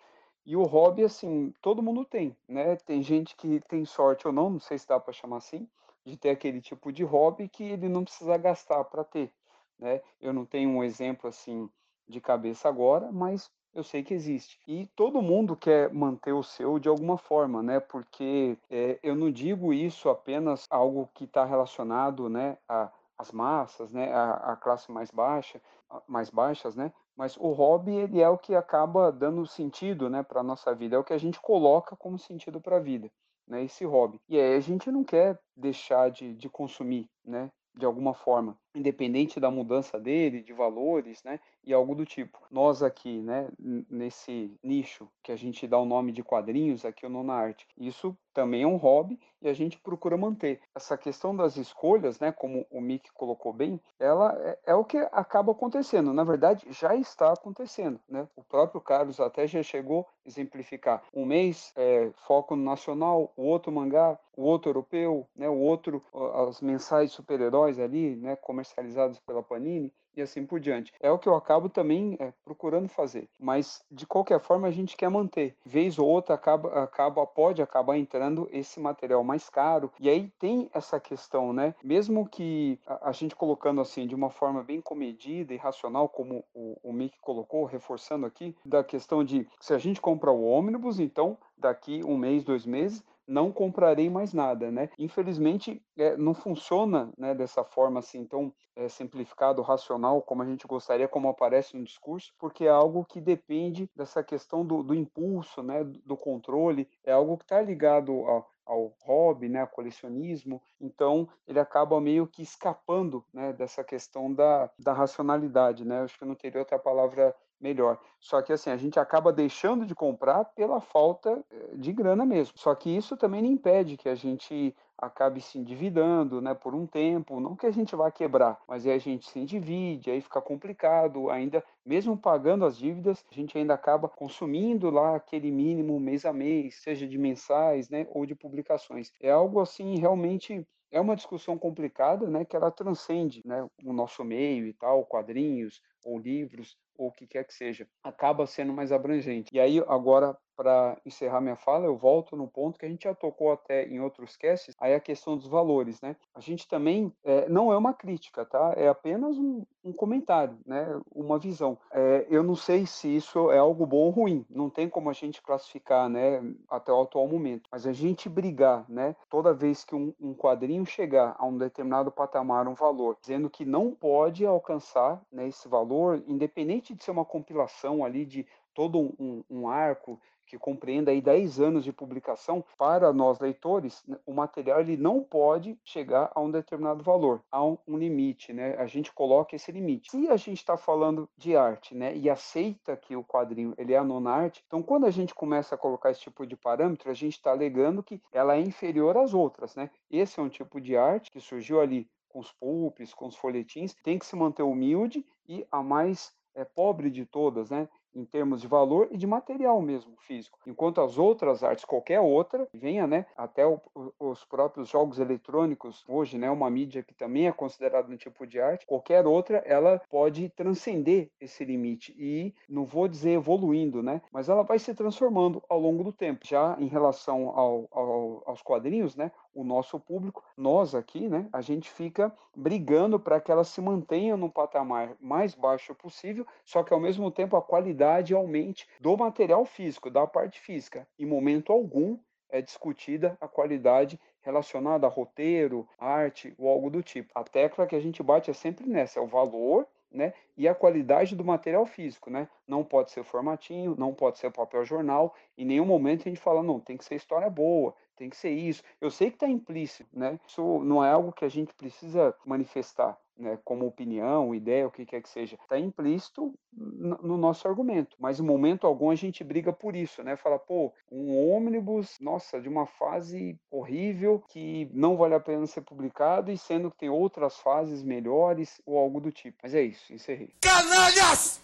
E 0.46 0.56
o 0.56 0.62
hobby, 0.62 1.02
assim, 1.02 1.52
todo 1.60 1.82
mundo 1.82 2.04
tem, 2.04 2.36
né? 2.46 2.76
Tem 2.76 3.02
gente 3.02 3.34
que 3.34 3.60
tem 3.68 3.84
sorte 3.84 4.26
ou 4.26 4.32
não, 4.32 4.50
não 4.50 4.60
sei 4.60 4.78
se 4.78 4.86
dá 4.86 5.00
para 5.00 5.12
chamar 5.12 5.38
assim, 5.38 5.68
de 6.04 6.16
ter 6.16 6.30
aquele 6.30 6.60
tipo 6.60 6.92
de 6.92 7.02
hobby 7.02 7.48
que 7.48 7.64
ele 7.64 7.88
não 7.88 8.04
precisa 8.04 8.36
gastar 8.36 8.84
para 8.84 9.02
ter, 9.02 9.32
né? 9.78 10.00
Eu 10.20 10.32
não 10.32 10.44
tenho 10.44 10.70
um 10.70 10.84
exemplo 10.84 11.28
assim 11.28 11.68
de 12.06 12.20
cabeça 12.20 12.68
agora, 12.68 13.10
mas 13.10 13.50
eu 13.74 13.82
sei 13.82 14.02
que 14.02 14.14
existe. 14.14 14.60
E 14.66 14.86
todo 14.94 15.20
mundo 15.20 15.56
quer 15.56 15.92
manter 15.92 16.32
o 16.32 16.42
seu 16.42 16.78
de 16.78 16.88
alguma 16.88 17.18
forma, 17.18 17.62
né? 17.62 17.80
Porque 17.80 18.56
é, 18.70 18.98
eu 19.02 19.14
não 19.16 19.30
digo 19.30 19.72
isso 19.72 20.08
apenas 20.08 20.66
algo 20.70 21.10
que 21.14 21.24
está 21.24 21.44
relacionado, 21.44 22.28
né, 22.28 22.56
a 22.68 22.90
as 23.16 23.30
massas, 23.30 23.92
né, 23.92 24.12
a, 24.12 24.52
a, 24.52 24.56
classe 24.56 24.90
mais 24.90 25.10
baixa, 25.10 25.60
mais 26.06 26.30
baixas, 26.30 26.74
né? 26.74 26.92
Mas 27.16 27.36
o 27.36 27.52
hobby 27.52 27.94
ele 27.94 28.20
é 28.20 28.28
o 28.28 28.36
que 28.36 28.54
acaba 28.54 29.12
dando 29.12 29.46
sentido, 29.46 30.10
né, 30.10 30.22
para 30.22 30.42
nossa 30.42 30.74
vida. 30.74 30.96
É 30.96 30.98
o 30.98 31.04
que 31.04 31.12
a 31.12 31.18
gente 31.18 31.40
coloca 31.40 31.96
como 31.96 32.18
sentido 32.18 32.60
para 32.60 32.76
a 32.76 32.80
vida, 32.80 33.10
né? 33.46 33.62
Esse 33.62 33.84
hobby. 33.84 34.20
E 34.28 34.38
aí 34.38 34.56
a 34.56 34.60
gente 34.60 34.90
não 34.90 35.04
quer 35.04 35.38
deixar 35.56 36.10
de, 36.10 36.34
de 36.34 36.48
consumir, 36.48 37.08
né? 37.24 37.50
De 37.72 37.86
alguma 37.86 38.14
forma 38.14 38.58
independente 38.74 39.38
da 39.38 39.50
mudança 39.50 39.98
dele, 39.98 40.42
de 40.42 40.52
valores, 40.52 41.22
né, 41.22 41.38
e 41.64 41.72
algo 41.72 41.94
do 41.94 42.04
tipo. 42.04 42.38
Nós 42.50 42.82
aqui, 42.82 43.20
né, 43.20 43.48
nesse 43.58 44.54
nicho 44.62 45.08
que 45.22 45.32
a 45.32 45.36
gente 45.36 45.66
dá 45.66 45.78
o 45.78 45.86
nome 45.86 46.12
de 46.12 46.22
quadrinhos, 46.22 46.84
aqui 46.84 47.06
o 47.06 47.08
Nona 47.08 47.34
Arte, 47.34 47.66
isso 47.78 48.16
também 48.34 48.62
é 48.62 48.66
um 48.66 48.76
hobby 48.76 49.18
e 49.40 49.48
a 49.48 49.52
gente 49.52 49.78
procura 49.78 50.16
manter. 50.16 50.60
Essa 50.74 50.98
questão 50.98 51.34
das 51.34 51.56
escolhas, 51.56 52.18
né, 52.18 52.32
como 52.32 52.66
o 52.70 52.80
Mick 52.80 53.12
colocou 53.12 53.52
bem, 53.52 53.80
ela 53.98 54.36
é, 54.42 54.58
é 54.66 54.74
o 54.74 54.84
que 54.84 54.98
acaba 55.12 55.52
acontecendo. 55.52 56.12
Na 56.12 56.24
verdade, 56.24 56.66
já 56.70 56.96
está 56.96 57.32
acontecendo, 57.32 58.00
né? 58.08 58.26
O 58.34 58.42
próprio 58.42 58.80
Carlos 58.80 59.20
até 59.20 59.46
já 59.46 59.62
chegou 59.62 60.06
a 60.24 60.28
exemplificar. 60.28 61.02
Um 61.14 61.24
mês 61.24 61.72
é, 61.76 62.10
foco 62.26 62.56
no 62.56 62.64
nacional, 62.64 63.32
o 63.36 63.44
outro 63.44 63.70
mangá, 63.70 64.18
o 64.36 64.42
outro 64.42 64.70
europeu, 64.70 65.26
né, 65.36 65.48
o 65.48 65.58
outro 65.58 66.02
as 66.48 66.60
mensais 66.60 67.12
super-heróis 67.12 67.78
ali, 67.78 68.16
né, 68.16 68.34
comercializados 68.64 69.18
pela 69.20 69.42
Panini 69.42 69.92
e 70.16 70.22
assim 70.22 70.46
por 70.46 70.60
diante. 70.60 70.92
É 71.00 71.10
o 71.10 71.18
que 71.18 71.28
eu 71.28 71.34
acabo 71.34 71.68
também 71.68 72.16
é, 72.20 72.32
procurando 72.44 72.88
fazer, 72.88 73.28
mas 73.38 73.84
de 73.90 74.06
qualquer 74.06 74.40
forma 74.40 74.68
a 74.68 74.70
gente 74.70 74.96
quer 74.96 75.08
manter. 75.08 75.56
Vez 75.64 75.98
ou 75.98 76.08
outra 76.08 76.36
acaba, 76.36 76.82
acaba 76.82 77.26
pode 77.26 77.60
acabar 77.60 77.98
entrando 77.98 78.48
esse 78.52 78.78
material 78.78 79.24
mais 79.24 79.50
caro 79.50 79.90
e 79.98 80.08
aí 80.08 80.30
tem 80.38 80.70
essa 80.72 81.00
questão, 81.00 81.52
né? 81.52 81.74
Mesmo 81.82 82.28
que 82.28 82.78
a, 82.86 83.10
a 83.10 83.12
gente 83.12 83.34
colocando 83.34 83.80
assim 83.80 84.06
de 84.06 84.14
uma 84.14 84.30
forma 84.30 84.62
bem 84.62 84.80
comedida 84.80 85.52
e 85.52 85.56
racional, 85.56 86.08
como 86.08 86.44
o, 86.54 86.76
o 86.82 86.92
Mick 86.92 87.18
colocou, 87.20 87.64
reforçando 87.64 88.24
aqui, 88.24 88.56
da 88.64 88.84
questão 88.84 89.24
de 89.24 89.46
se 89.60 89.74
a 89.74 89.78
gente 89.78 90.00
compra 90.00 90.30
o 90.30 90.44
ônibus, 90.44 91.00
então 91.00 91.36
daqui 91.56 92.02
um 92.04 92.16
mês, 92.16 92.44
dois 92.44 92.64
meses, 92.64 93.02
não 93.26 93.50
comprarei 93.52 94.10
mais 94.10 94.32
nada, 94.32 94.70
né? 94.70 94.90
Infelizmente, 94.98 95.82
é, 95.96 96.16
não 96.16 96.34
funciona 96.34 97.12
né, 97.16 97.34
dessa 97.34 97.64
forma 97.64 98.00
assim 98.00 98.24
tão 98.24 98.52
é, 98.76 98.88
simplificado, 98.88 99.62
racional, 99.62 100.22
como 100.22 100.42
a 100.42 100.46
gente 100.46 100.66
gostaria, 100.66 101.08
como 101.08 101.28
aparece 101.28 101.76
no 101.76 101.84
discurso, 101.84 102.32
porque 102.38 102.64
é 102.64 102.70
algo 102.70 103.04
que 103.04 103.20
depende 103.20 103.88
dessa 103.94 104.22
questão 104.22 104.64
do, 104.64 104.82
do 104.82 104.94
impulso, 104.94 105.62
né, 105.62 105.84
do 105.84 106.16
controle, 106.16 106.88
é 107.04 107.12
algo 107.12 107.36
que 107.38 107.44
está 107.44 107.60
ligado 107.60 108.12
ao, 108.12 108.50
ao 108.66 108.96
hobby, 109.02 109.48
né, 109.48 109.60
ao 109.60 109.68
colecionismo, 109.68 110.60
então 110.80 111.28
ele 111.46 111.60
acaba 111.60 112.00
meio 112.00 112.26
que 112.26 112.42
escapando, 112.42 113.24
né, 113.32 113.52
dessa 113.52 113.84
questão 113.84 114.32
da, 114.32 114.70
da 114.78 114.92
racionalidade, 114.92 115.84
né, 115.84 116.00
acho 116.00 116.18
que 116.18 116.24
não 116.24 116.34
teria 116.34 116.60
outra 116.60 116.78
palavra 116.78 117.34
melhor. 117.60 117.98
Só 118.20 118.42
que 118.42 118.52
assim, 118.52 118.70
a 118.70 118.76
gente 118.76 118.98
acaba 118.98 119.32
deixando 119.32 119.86
de 119.86 119.94
comprar 119.94 120.44
pela 120.44 120.80
falta 120.80 121.44
eh, 121.50 121.76
de 121.76 121.92
grana 121.92 122.24
mesmo. 122.24 122.54
Só 122.56 122.74
que 122.74 122.94
isso 122.94 123.16
também 123.16 123.42
não 123.42 123.50
impede 123.50 123.96
que 123.96 124.08
a 124.08 124.14
gente 124.14 124.74
acabe 124.96 125.40
se 125.40 125.58
endividando, 125.58 126.40
né, 126.40 126.54
por 126.54 126.74
um 126.74 126.86
tempo, 126.86 127.40
não 127.40 127.56
que 127.56 127.66
a 127.66 127.70
gente 127.70 127.96
vá 127.96 128.10
quebrar, 128.10 128.60
mas 128.66 128.86
aí 128.86 128.92
a 128.92 128.98
gente 128.98 129.28
se 129.28 129.38
endivide, 129.38 130.10
aí 130.10 130.20
fica 130.20 130.40
complicado, 130.40 131.30
ainda 131.30 131.64
mesmo 131.84 132.16
pagando 132.16 132.64
as 132.64 132.76
dívidas, 132.78 133.24
a 133.30 133.34
gente 133.34 133.58
ainda 133.58 133.74
acaba 133.74 134.08
consumindo 134.08 134.90
lá 134.90 135.16
aquele 135.16 135.50
mínimo 135.50 135.98
mês 135.98 136.24
a 136.24 136.32
mês, 136.32 136.76
seja 136.82 137.06
de 137.06 137.18
mensais, 137.18 137.88
né, 137.88 138.06
ou 138.10 138.24
de 138.24 138.34
publicações. 138.34 139.12
É 139.20 139.30
algo 139.30 139.60
assim 139.60 139.98
realmente 139.98 140.66
é 140.90 141.00
uma 141.00 141.16
discussão 141.16 141.58
complicada, 141.58 142.28
né, 142.28 142.44
que 142.44 142.54
ela 142.54 142.70
transcende, 142.70 143.42
né, 143.44 143.68
o 143.84 143.92
nosso 143.92 144.22
meio 144.24 144.66
e 144.66 144.72
tal, 144.72 145.04
quadrinhos 145.04 145.82
ou 146.04 146.18
livros 146.18 146.76
ou 146.96 147.08
o 147.08 147.12
que 147.12 147.26
quer 147.26 147.44
que 147.44 147.54
seja, 147.54 147.88
acaba 148.02 148.46
sendo 148.46 148.72
mais 148.72 148.92
abrangente. 148.92 149.50
E 149.52 149.60
aí 149.60 149.78
agora 149.88 150.36
para 150.56 150.96
encerrar 151.04 151.40
minha 151.40 151.56
fala, 151.56 151.86
eu 151.86 151.96
volto 151.96 152.36
no 152.36 152.46
ponto 152.46 152.78
que 152.78 152.86
a 152.86 152.88
gente 152.88 153.04
já 153.04 153.14
tocou 153.14 153.52
até 153.52 153.86
em 153.86 154.00
outros 154.00 154.36
casts, 154.36 154.74
aí 154.80 154.94
a 154.94 155.00
questão 155.00 155.36
dos 155.36 155.46
valores, 155.46 156.00
né? 156.00 156.16
A 156.34 156.40
gente 156.40 156.68
também 156.68 157.12
é, 157.24 157.48
não 157.48 157.72
é 157.72 157.76
uma 157.76 157.92
crítica, 157.92 158.44
tá? 158.44 158.74
É 158.76 158.88
apenas 158.88 159.36
um, 159.36 159.64
um 159.84 159.92
comentário, 159.92 160.56
né? 160.66 161.00
Uma 161.14 161.38
visão. 161.38 161.78
É, 161.92 162.26
eu 162.30 162.42
não 162.42 162.56
sei 162.56 162.86
se 162.86 163.14
isso 163.14 163.50
é 163.50 163.58
algo 163.58 163.86
bom 163.86 164.04
ou 164.04 164.10
ruim, 164.10 164.44
não 164.48 164.70
tem 164.70 164.88
como 164.88 165.10
a 165.10 165.12
gente 165.12 165.42
classificar, 165.42 166.08
né? 166.08 166.42
Até 166.68 166.92
o 166.92 167.02
atual 167.02 167.28
momento. 167.28 167.68
Mas 167.70 167.86
a 167.86 167.92
gente 167.92 168.28
brigar, 168.28 168.84
né? 168.88 169.14
Toda 169.28 169.52
vez 169.52 169.84
que 169.84 169.94
um, 169.94 170.12
um 170.20 170.34
quadrinho 170.34 170.86
chegar 170.86 171.34
a 171.38 171.44
um 171.46 171.56
determinado 171.56 172.10
patamar, 172.10 172.68
um 172.68 172.74
valor, 172.74 173.16
dizendo 173.20 173.50
que 173.50 173.64
não 173.64 173.92
pode 173.92 174.46
alcançar 174.46 175.20
né, 175.32 175.48
esse 175.48 175.68
valor, 175.68 176.22
independente 176.26 176.94
de 176.94 177.02
ser 177.02 177.10
uma 177.10 177.24
compilação 177.24 178.04
ali 178.04 178.24
de 178.24 178.46
todo 178.74 179.14
um, 179.18 179.42
um 179.48 179.68
arco 179.68 180.20
que 180.46 180.58
compreenda 180.58 181.10
aí 181.10 181.20
10 181.20 181.60
anos 181.60 181.84
de 181.84 181.92
publicação, 181.92 182.64
para 182.78 183.12
nós 183.12 183.38
leitores, 183.38 184.02
né, 184.06 184.18
o 184.26 184.32
material 184.32 184.80
ele 184.80 184.96
não 184.96 185.22
pode 185.22 185.78
chegar 185.84 186.30
a 186.34 186.40
um 186.40 186.50
determinado 186.50 187.02
valor, 187.02 187.42
um, 187.52 187.76
um 187.86 187.98
limite, 187.98 188.52
né? 188.52 188.76
A 188.76 188.86
gente 188.86 189.12
coloca 189.12 189.56
esse 189.56 189.72
limite. 189.72 190.10
Se 190.10 190.28
a 190.28 190.36
gente 190.36 190.58
está 190.58 190.76
falando 190.76 191.28
de 191.36 191.56
arte, 191.56 191.94
né, 191.94 192.16
e 192.16 192.28
aceita 192.28 192.96
que 192.96 193.16
o 193.16 193.24
quadrinho 193.24 193.74
ele 193.76 193.92
é 193.92 193.98
a 193.98 194.04
nona 194.04 194.30
arte, 194.30 194.64
então 194.66 194.82
quando 194.82 195.06
a 195.06 195.10
gente 195.10 195.34
começa 195.34 195.74
a 195.74 195.78
colocar 195.78 196.10
esse 196.10 196.20
tipo 196.20 196.46
de 196.46 196.56
parâmetro, 196.56 197.10
a 197.10 197.14
gente 197.14 197.34
está 197.34 197.50
alegando 197.50 198.02
que 198.02 198.20
ela 198.32 198.56
é 198.56 198.60
inferior 198.60 199.16
às 199.16 199.34
outras, 199.34 199.74
né? 199.74 199.90
Esse 200.10 200.40
é 200.40 200.42
um 200.42 200.48
tipo 200.48 200.80
de 200.80 200.96
arte 200.96 201.30
que 201.30 201.40
surgiu 201.40 201.80
ali 201.80 202.08
com 202.28 202.40
os 202.40 202.50
pulpes, 202.52 203.14
com 203.14 203.26
os 203.26 203.36
folhetins, 203.36 203.94
tem 204.02 204.18
que 204.18 204.26
se 204.26 204.34
manter 204.34 204.64
humilde 204.64 205.24
e 205.48 205.64
a 205.70 205.82
mais 205.82 206.34
é, 206.54 206.64
pobre 206.64 207.10
de 207.10 207.24
todas, 207.24 207.70
né? 207.70 207.88
Em 208.14 208.24
termos 208.24 208.60
de 208.60 208.66
valor 208.66 209.08
e 209.10 209.16
de 209.16 209.26
material 209.26 209.80
mesmo 209.80 210.14
físico. 210.18 210.58
Enquanto 210.66 211.00
as 211.00 211.18
outras 211.18 211.62
artes, 211.62 211.84
qualquer 211.84 212.20
outra, 212.20 212.68
venha, 212.72 213.06
né, 213.06 213.26
até 213.36 213.66
o, 213.66 213.80
os 214.18 214.44
próprios 214.44 214.88
jogos 214.88 215.18
eletrônicos, 215.18 216.04
hoje, 216.08 216.38
né, 216.38 216.50
uma 216.50 216.70
mídia 216.70 217.02
que 217.02 217.14
também 217.14 217.46
é 217.46 217.52
considerada 217.52 218.12
um 218.12 218.16
tipo 218.16 218.46
de 218.46 218.60
arte, 218.60 218.86
qualquer 218.86 219.26
outra, 219.26 219.58
ela 219.58 220.00
pode 220.08 220.48
transcender 220.50 221.30
esse 221.40 221.64
limite 221.64 222.14
e, 222.18 222.54
não 222.68 222.84
vou 222.84 223.08
dizer 223.08 223.32
evoluindo, 223.32 224.02
né, 224.02 224.22
mas 224.32 224.48
ela 224.48 224.62
vai 224.62 224.78
se 224.78 224.94
transformando 224.94 225.62
ao 225.68 225.80
longo 225.80 226.04
do 226.04 226.12
tempo. 226.12 226.46
Já 226.46 226.76
em 226.78 226.86
relação 226.86 227.48
ao, 227.50 227.88
ao, 227.90 228.42
aos 228.46 228.62
quadrinhos, 228.62 229.16
né, 229.16 229.30
o 229.54 229.64
nosso 229.64 229.98
público, 229.98 230.42
nós 230.56 230.94
aqui, 230.94 231.28
né, 231.28 231.48
a 231.52 231.60
gente 231.60 231.90
fica 231.90 232.34
brigando 232.54 233.18
para 233.18 233.40
que 233.40 233.50
ela 233.50 233.64
se 233.64 233.80
mantenha 233.80 234.36
no 234.36 234.50
patamar 234.50 235.16
mais 235.20 235.54
baixo 235.54 235.94
possível, 235.94 236.46
só 236.64 236.82
que 236.82 236.92
ao 236.92 237.00
mesmo 237.00 237.30
tempo 237.30 237.56
a 237.56 237.62
qualidade 237.62 238.34
aumente 238.34 238.88
do 239.00 239.16
material 239.16 239.64
físico, 239.64 240.10
da 240.10 240.26
parte 240.26 240.60
física. 240.60 241.06
Em 241.18 241.26
momento 241.26 241.72
algum 241.72 242.18
é 242.50 242.60
discutida 242.60 243.36
a 243.40 243.48
qualidade 243.48 244.18
relacionada 244.42 245.06
a 245.06 245.10
roteiro, 245.10 245.88
arte 245.98 246.54
ou 246.58 246.68
algo 246.68 246.90
do 246.90 247.02
tipo. 247.02 247.30
A 247.34 247.42
tecla 247.42 247.86
que 247.86 247.96
a 247.96 248.00
gente 248.00 248.22
bate 248.22 248.50
é 248.50 248.54
sempre 248.54 248.86
nessa, 248.86 249.18
é 249.18 249.22
o 249.22 249.26
valor 249.26 249.86
né? 250.14 250.32
E 250.56 250.68
a 250.68 250.74
qualidade 250.74 251.34
do 251.34 251.44
material 251.44 251.84
físico, 251.84 252.30
né? 252.30 252.48
Não 252.66 252.84
pode 252.84 253.10
ser 253.10 253.24
formatinho, 253.24 253.96
não 253.98 254.14
pode 254.14 254.38
ser 254.38 254.50
papel 254.52 254.84
jornal. 254.84 255.34
Em 255.58 255.64
nenhum 255.64 255.84
momento 255.84 256.22
a 256.22 256.28
gente 256.28 256.40
fala, 256.40 256.62
não, 256.62 256.78
tem 256.78 256.96
que 256.96 257.04
ser 257.04 257.16
história 257.16 257.50
boa, 257.50 257.94
tem 258.16 258.30
que 258.30 258.36
ser 258.36 258.50
isso. 258.50 258.82
Eu 259.00 259.10
sei 259.10 259.30
que 259.30 259.36
está 259.36 259.48
implícito, 259.48 260.08
né? 260.12 260.38
Isso 260.46 260.80
não 260.84 261.04
é 261.04 261.10
algo 261.10 261.32
que 261.32 261.44
a 261.44 261.48
gente 261.48 261.74
precisa 261.74 262.34
manifestar, 262.44 263.18
né, 263.36 263.58
como 263.64 263.86
opinião, 263.86 264.54
ideia, 264.54 264.86
o 264.86 264.90
que 264.90 265.04
quer 265.04 265.20
que 265.20 265.28
seja. 265.28 265.56
Está 265.60 265.78
implícito 265.78 266.54
no 266.72 267.36
nosso 267.36 267.66
argumento, 267.66 268.16
mas 268.18 268.38
em 268.38 268.42
momento 268.42 268.86
algum 268.86 269.10
a 269.10 269.14
gente 269.14 269.42
briga 269.42 269.72
por 269.72 269.96
isso, 269.96 270.22
né? 270.22 270.36
Fala, 270.36 270.58
pô, 270.58 270.92
um 271.10 271.52
ônibus, 271.52 272.16
nossa, 272.20 272.60
de 272.60 272.68
uma 272.68 272.86
fase 272.86 273.58
horrível 273.70 274.42
que 274.48 274.88
não 274.92 275.16
vale 275.16 275.34
a 275.34 275.40
pena 275.40 275.66
ser 275.66 275.82
publicado 275.82 276.50
e 276.50 276.58
sendo 276.58 276.90
que 276.90 276.98
tem 276.98 277.10
outras 277.10 277.58
fases 277.58 278.02
melhores 278.02 278.80
ou 278.86 278.98
algo 278.98 279.20
do 279.20 279.32
tipo. 279.32 279.58
Mas 279.62 279.74
é 279.74 279.82
isso, 279.82 280.12
encerrei. 280.12 280.54
Canalhas! 280.60 281.60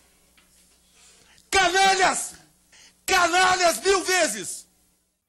Canalhas! 1.51 2.35
Canalhas 3.06 3.81
mil 3.85 4.05
vezes! 4.05 4.69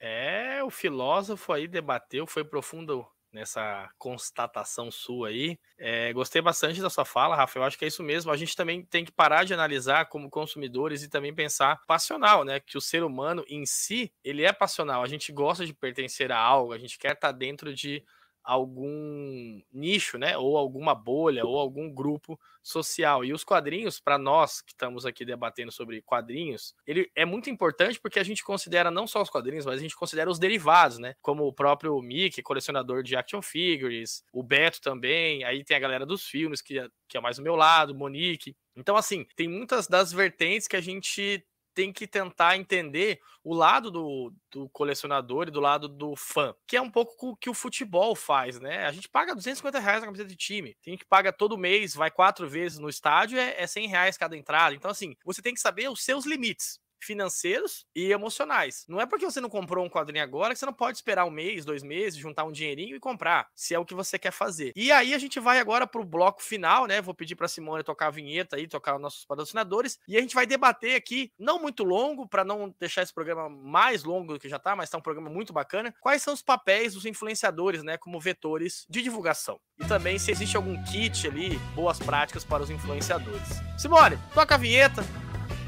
É, 0.04 0.64
o 0.64 0.72
filósofo 0.72 1.54
aí 1.54 1.68
debateu, 1.68 2.26
foi 2.26 2.44
profundo 2.44 3.08
nessa 3.32 3.88
constatação 4.00 4.92
sua 4.92 5.30
aí. 5.30 5.60
É, 5.78 6.12
gostei 6.12 6.42
bastante 6.42 6.82
da 6.82 6.90
sua 6.90 7.06
fala, 7.06 7.36
Rafa. 7.36 7.60
Eu 7.60 7.64
acho 7.64 7.78
que 7.78 7.86
é 7.86 7.88
isso 7.88 8.02
mesmo. 8.02 8.32
A 8.32 8.36
gente 8.36 8.56
também 8.56 8.84
tem 8.84 9.06
que 9.06 9.12
parar 9.12 9.44
de 9.44 9.54
analisar 9.54 10.06
como 10.08 10.30
consumidores 10.30 11.04
e 11.04 11.10
também 11.10 11.34
pensar 11.34 11.80
passional, 11.86 12.44
né? 12.44 12.60
Que 12.60 12.78
o 12.78 12.82
ser 12.82 13.04
humano 13.04 13.46
em 13.48 13.64
si, 13.64 14.12
ele 14.24 14.44
é 14.44 14.52
passional. 14.52 15.04
A 15.04 15.08
gente 15.08 15.32
gosta 15.32 15.66
de 15.66 15.74
pertencer 15.74 16.32
a 16.32 16.38
algo, 16.38 16.74
a 16.74 16.80
gente 16.80 16.98
quer 16.98 17.14
estar 17.14 17.32
dentro 17.32 17.74
de 17.74 18.04
algum 18.44 19.62
nicho, 19.72 20.18
né, 20.18 20.38
ou 20.38 20.58
alguma 20.58 20.94
bolha, 20.96 21.46
ou 21.46 21.58
algum 21.58 21.92
grupo 21.94 22.40
social. 22.64 23.24
E 23.24 23.34
os 23.34 23.44
quadrinhos, 23.44 24.00
para 24.00 24.18
nós 24.18 24.62
que 24.62 24.72
estamos 24.72 25.06
aqui 25.06 25.26
debatendo 25.26 25.72
sobre 25.72 26.02
quadrinhos, 26.02 26.76
ele 26.86 27.10
é 27.16 27.26
muito 27.26 27.50
importante 27.50 28.00
porque 28.00 28.20
a 28.20 28.24
gente 28.24 28.44
considera 28.44 28.92
não 28.92 29.08
só 29.08 29.22
os 29.22 29.30
quadrinhos, 29.30 29.66
mas 29.66 29.80
a 29.80 29.82
gente 29.82 29.96
considera 29.96 30.30
os 30.30 30.40
derivados, 30.40 30.98
né, 31.00 31.16
como 31.22 31.46
o 31.46 31.54
próprio 31.54 32.00
Mickey, 32.02 32.42
colecionador 32.42 33.04
de 33.04 33.16
action 33.16 33.42
figures, 33.42 34.24
o 34.32 34.44
Beto 34.44 34.82
também, 34.82 35.44
aí 35.44 35.64
tem 35.64 35.78
a 35.78 35.80
galera 35.80 36.06
dos 36.06 36.26
filmes, 36.26 36.62
que 36.62 36.80
é, 36.80 36.88
que 37.08 37.18
é 37.18 37.22
mais 37.22 37.38
o 37.38 37.44
meu 37.44 37.56
lado, 37.56 37.96
Monique. 37.96 38.56
Então, 38.76 38.96
assim, 38.96 39.26
tem 39.36 39.48
muitas 39.48 39.88
das 39.88 40.12
vertentes 40.14 40.68
que 40.68 40.76
a 40.76 40.82
gente 40.82 41.46
tem 41.82 41.92
que 41.92 42.06
tentar 42.06 42.58
entender 42.58 43.20
o 43.44 43.56
lado 43.56 43.90
do, 43.90 44.32
do, 44.52 44.70
colecionador 44.70 45.48
e 45.48 45.52
do 45.52 45.60
lado 45.60 45.88
do 45.88 46.16
fã, 46.16 46.54
que 46.68 46.78
é 46.78 46.82
um 46.82 46.92
pouco 46.92 47.30
o 47.30 47.36
que 47.36 47.50
o 47.50 47.56
futebol 47.56 48.16
faz, 48.16 48.60
né? 48.60 48.86
A 48.86 48.92
gente 48.92 49.10
paga 49.10 49.34
250 49.34 49.80
reais 49.80 50.02
na 50.02 50.06
camiseta 50.06 50.30
de 50.30 50.36
time, 50.36 50.76
tem 50.84 50.96
que 50.96 51.04
paga 51.04 51.34
todo 51.34 51.58
mês, 51.58 51.96
vai 51.96 52.12
quatro 52.12 52.48
vezes 52.48 52.78
no 52.78 52.88
estádio, 52.88 53.40
é, 53.40 53.60
é 53.60 53.66
100 53.66 53.88
reais 53.88 54.16
cada 54.16 54.38
entrada. 54.38 54.76
Então, 54.76 54.92
assim, 54.92 55.16
você 55.26 55.42
tem 55.42 55.56
que 55.56 55.60
saber 55.60 55.90
os 55.90 56.04
seus 56.04 56.24
limites 56.24 56.80
financeiros 57.02 57.86
e 57.96 58.12
emocionais. 58.12 58.86
Não 58.88 59.00
é 59.00 59.06
porque 59.06 59.26
você 59.26 59.42
não 59.42 59.50
comprou 59.50 59.86
um 59.86 59.90
quadrinho 59.90 60.24
agora 60.24 60.54
que 60.54 60.60
você 60.60 60.66
não 60.66 60.74
pode 60.74 60.98
esperar 60.98 61.26
um 61.26 61.32
mês, 61.32 61.66
dois 61.66 61.84
meses, 61.84 62.20
juntar 62.20 62.44
um 62.44 62.52
dinheirinho 62.52 62.96
e 62.96 63.00
comprar, 63.00 63.48
se 63.56 63.74
é 63.74 63.80
o 63.80 63.86
que 63.86 63.94
você 63.94 64.18
quer 64.18 64.32
fazer. 64.32 64.72
E 64.76 64.92
aí 64.92 65.14
a 65.14 65.18
gente 65.18 65.40
vai 65.40 65.60
agora 65.60 65.88
pro 65.88 66.04
bloco 66.04 66.42
final, 66.42 66.86
né? 66.86 67.02
Vou 67.02 67.14
pedir 67.14 67.36
para 67.36 67.48
Simone 67.48 67.84
tocar 67.84 68.08
a 68.08 68.12
vinheta 68.12 68.56
aí, 68.56 68.68
tocar 68.68 68.96
os 68.96 69.02
nossos 69.02 69.26
patrocinadores, 69.26 70.00
e 70.08 70.18
a 70.18 70.22
gente 70.22 70.36
vai 70.36 70.46
debater 70.46 70.96
aqui, 70.96 71.32
não 71.38 71.60
muito 71.60 71.84
longo, 71.84 72.28
para 72.28 72.44
não 72.44 72.74
deixar 72.80 73.02
esse 73.02 73.14
programa 73.14 73.50
mais 73.50 74.04
longo 74.04 74.34
do 74.34 74.40
que 74.40 74.50
já 74.50 74.60
tá, 74.60 74.76
mas 74.76 74.90
tá 74.90 74.98
um 74.98 75.02
programa 75.02 75.30
muito 75.30 75.54
bacana. 75.54 75.94
Quais 76.02 76.22
são 76.22 76.34
os 76.34 76.42
papéis 76.42 76.94
dos 76.94 77.06
influenciadores, 77.06 77.84
né, 77.84 77.98
como 77.98 78.20
vetores 78.20 78.86
de 78.90 79.02
divulgação? 79.02 79.60
E 79.80 79.86
também 79.86 80.20
se 80.20 80.32
existe 80.32 80.56
algum 80.56 80.82
kit 80.84 81.28
ali, 81.28 81.58
boas 81.74 82.00
práticas 82.00 82.44
para 82.44 82.64
os 82.64 82.70
influenciadores. 82.70 83.50
Simone, 83.78 84.18
toca 84.34 84.56
a 84.56 84.58
vinheta 84.58 85.04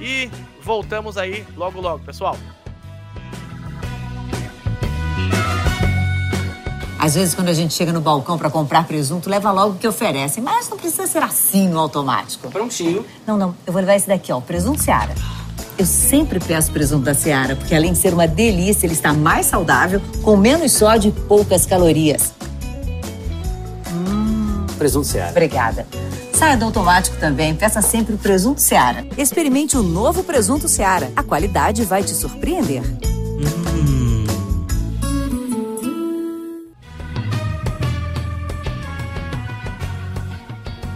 e 0.03 0.29
voltamos 0.61 1.17
aí 1.17 1.45
logo 1.55 1.79
logo, 1.79 2.03
pessoal. 2.03 2.37
Às 6.99 7.15
vezes, 7.15 7.33
quando 7.33 7.49
a 7.49 7.53
gente 7.53 7.73
chega 7.73 7.91
no 7.91 7.99
balcão 7.99 8.37
para 8.37 8.49
comprar 8.49 8.85
presunto, 8.85 9.29
leva 9.29 9.51
logo 9.51 9.75
o 9.75 9.77
que 9.77 9.87
oferecem. 9.87 10.41
Mas 10.43 10.69
não 10.69 10.77
precisa 10.77 11.05
ser 11.07 11.21
assim 11.21 11.67
no 11.67 11.79
automático. 11.79 12.49
Prontinho. 12.49 13.05
Não, 13.27 13.37
não. 13.37 13.55
Eu 13.65 13.73
vou 13.73 13.81
levar 13.81 13.95
esse 13.95 14.07
daqui, 14.07 14.31
ó. 14.31 14.39
Presunto 14.39 14.81
Seara. 14.81 15.13
Eu 15.77 15.85
sempre 15.85 16.39
peço 16.39 16.71
presunto 16.71 17.03
da 17.03 17.13
Seara, 17.13 17.55
porque 17.55 17.75
além 17.75 17.91
de 17.91 17.97
ser 17.97 18.13
uma 18.13 18.27
delícia, 18.27 18.85
ele 18.85 18.93
está 18.93 19.11
mais 19.11 19.47
saudável, 19.47 20.01
com 20.21 20.37
menos 20.37 20.71
sódio 20.71 21.09
e 21.09 21.11
poucas 21.27 21.65
calorias. 21.65 22.33
Hum. 23.91 24.65
Presunto 24.77 25.07
Seara. 25.07 25.31
Obrigada. 25.31 25.85
Saia 26.33 26.57
do 26.57 26.65
automático 26.65 27.17
também, 27.17 27.55
peça 27.55 27.81
sempre 27.81 28.15
o 28.15 28.17
presunto 28.17 28.59
Seara. 28.59 29.05
Experimente 29.17 29.77
o 29.77 29.83
novo 29.83 30.23
presunto 30.23 30.67
Seara. 30.67 31.11
A 31.15 31.23
qualidade 31.23 31.85
vai 31.85 32.03
te 32.03 32.11
surpreender. 32.11 32.81
Hum. 33.73 34.25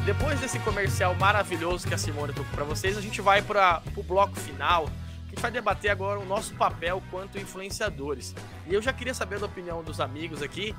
Depois 0.05 0.39
desse 0.39 0.59
comercial 0.59 1.15
maravilhoso 1.15 1.88
que 1.88 1.93
a 1.93 1.97
Simone 1.97 2.34
tocou 2.34 2.51
para 2.53 2.64
vocês, 2.64 2.97
a 2.97 3.01
gente 3.01 3.22
vai 3.22 3.41
para 3.41 3.81
o 3.95 4.03
bloco 4.03 4.35
final, 4.38 4.89
gente 5.38 5.41
vai 5.41 5.51
debater 5.51 5.91
agora 5.91 6.19
o 6.19 6.26
nosso 6.26 6.53
papel 6.55 7.01
quanto 7.11 7.38
influenciadores. 7.38 8.34
E 8.65 8.73
eu 8.73 8.81
já 8.81 8.91
queria 8.91 9.14
saber 9.14 9.39
da 9.39 9.45
opinião 9.45 9.84
dos 9.84 10.01
amigos 10.01 10.41
aqui, 10.41 10.76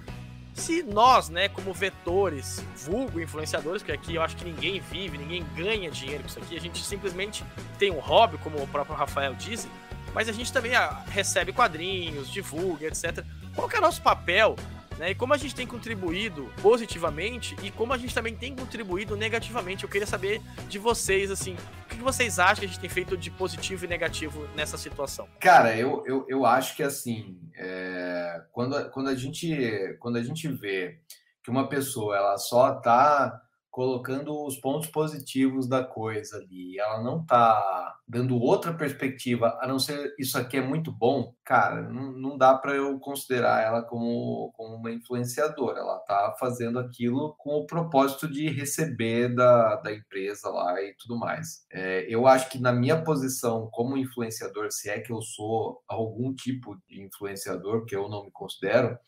se 0.58 0.82
nós, 0.82 1.28
né, 1.28 1.48
como 1.48 1.72
vetores, 1.72 2.62
vulgo 2.76 3.20
influenciadores, 3.20 3.82
porque 3.82 3.92
aqui 3.92 4.14
eu 4.14 4.22
acho 4.22 4.36
que 4.36 4.44
ninguém 4.44 4.80
vive, 4.80 5.16
ninguém 5.16 5.44
ganha 5.54 5.90
dinheiro 5.90 6.22
com 6.22 6.28
isso 6.28 6.38
aqui, 6.38 6.56
a 6.56 6.60
gente 6.60 6.84
simplesmente 6.84 7.44
tem 7.78 7.90
um 7.90 7.98
hobby, 7.98 8.38
como 8.38 8.62
o 8.62 8.66
próprio 8.66 8.96
Rafael 8.96 9.34
disse, 9.34 9.68
mas 10.14 10.28
a 10.28 10.32
gente 10.32 10.52
também 10.52 10.74
ah, 10.74 11.02
recebe 11.08 11.52
quadrinhos, 11.52 12.30
divulga, 12.30 12.86
etc. 12.86 13.24
Qual 13.54 13.68
que 13.68 13.76
é 13.76 13.78
o 13.78 13.82
nosso 13.82 14.02
papel 14.02 14.56
né? 14.98 15.10
E 15.10 15.14
como 15.14 15.32
a 15.32 15.36
gente 15.36 15.54
tem 15.54 15.66
contribuído 15.66 16.52
positivamente 16.60 17.56
e 17.62 17.70
como 17.70 17.92
a 17.92 17.98
gente 17.98 18.14
também 18.14 18.34
tem 18.34 18.54
contribuído 18.54 19.16
negativamente. 19.16 19.84
Eu 19.84 19.90
queria 19.90 20.06
saber 20.06 20.40
de 20.68 20.78
vocês, 20.78 21.30
assim, 21.30 21.56
o 21.84 21.88
que 21.88 21.96
vocês 21.96 22.38
acham 22.38 22.56
que 22.56 22.64
a 22.64 22.68
gente 22.68 22.80
tem 22.80 22.90
feito 22.90 23.16
de 23.16 23.30
positivo 23.30 23.84
e 23.84 23.88
negativo 23.88 24.46
nessa 24.54 24.76
situação? 24.76 25.28
Cara, 25.40 25.76
eu, 25.76 26.02
eu, 26.06 26.26
eu 26.28 26.44
acho 26.44 26.76
que 26.76 26.82
assim, 26.82 27.38
é, 27.56 28.42
quando, 28.52 28.90
quando, 28.90 29.08
a 29.08 29.14
gente, 29.14 29.96
quando 30.00 30.16
a 30.16 30.22
gente 30.22 30.48
vê 30.48 30.98
que 31.42 31.50
uma 31.50 31.68
pessoa 31.68 32.16
ela 32.16 32.36
só 32.36 32.74
tá 32.74 33.40
colocando 33.78 34.44
os 34.44 34.56
pontos 34.56 34.88
positivos 34.88 35.68
da 35.68 35.84
coisa 35.84 36.38
ali, 36.38 36.76
ela 36.80 37.00
não 37.00 37.24
tá 37.24 37.96
dando 38.08 38.36
outra 38.36 38.74
perspectiva, 38.74 39.56
a 39.60 39.68
não 39.68 39.78
ser 39.78 40.16
isso 40.18 40.36
aqui 40.36 40.56
é 40.56 40.60
muito 40.60 40.90
bom, 40.90 41.32
cara, 41.44 41.82
não, 41.82 42.10
não 42.10 42.36
dá 42.36 42.56
para 42.56 42.74
eu 42.74 42.98
considerar 42.98 43.62
ela 43.62 43.80
como, 43.82 44.50
como 44.56 44.74
uma 44.74 44.90
influenciadora. 44.90 45.78
Ela 45.78 46.00
tá 46.00 46.34
fazendo 46.40 46.76
aquilo 46.80 47.36
com 47.38 47.50
o 47.50 47.66
propósito 47.66 48.26
de 48.26 48.48
receber 48.48 49.32
da, 49.32 49.76
da 49.76 49.92
empresa 49.92 50.50
lá 50.50 50.82
e 50.82 50.92
tudo 50.94 51.16
mais. 51.16 51.64
É, 51.72 52.04
eu 52.12 52.26
acho 52.26 52.50
que 52.50 52.58
na 52.58 52.72
minha 52.72 53.00
posição 53.04 53.68
como 53.70 53.96
influenciador, 53.96 54.72
se 54.72 54.90
é 54.90 54.98
que 54.98 55.12
eu 55.12 55.22
sou 55.22 55.84
algum 55.86 56.34
tipo 56.34 56.76
de 56.88 57.00
influenciador, 57.00 57.84
que 57.84 57.94
eu 57.94 58.08
não 58.08 58.24
me 58.24 58.32
considero, 58.32 58.98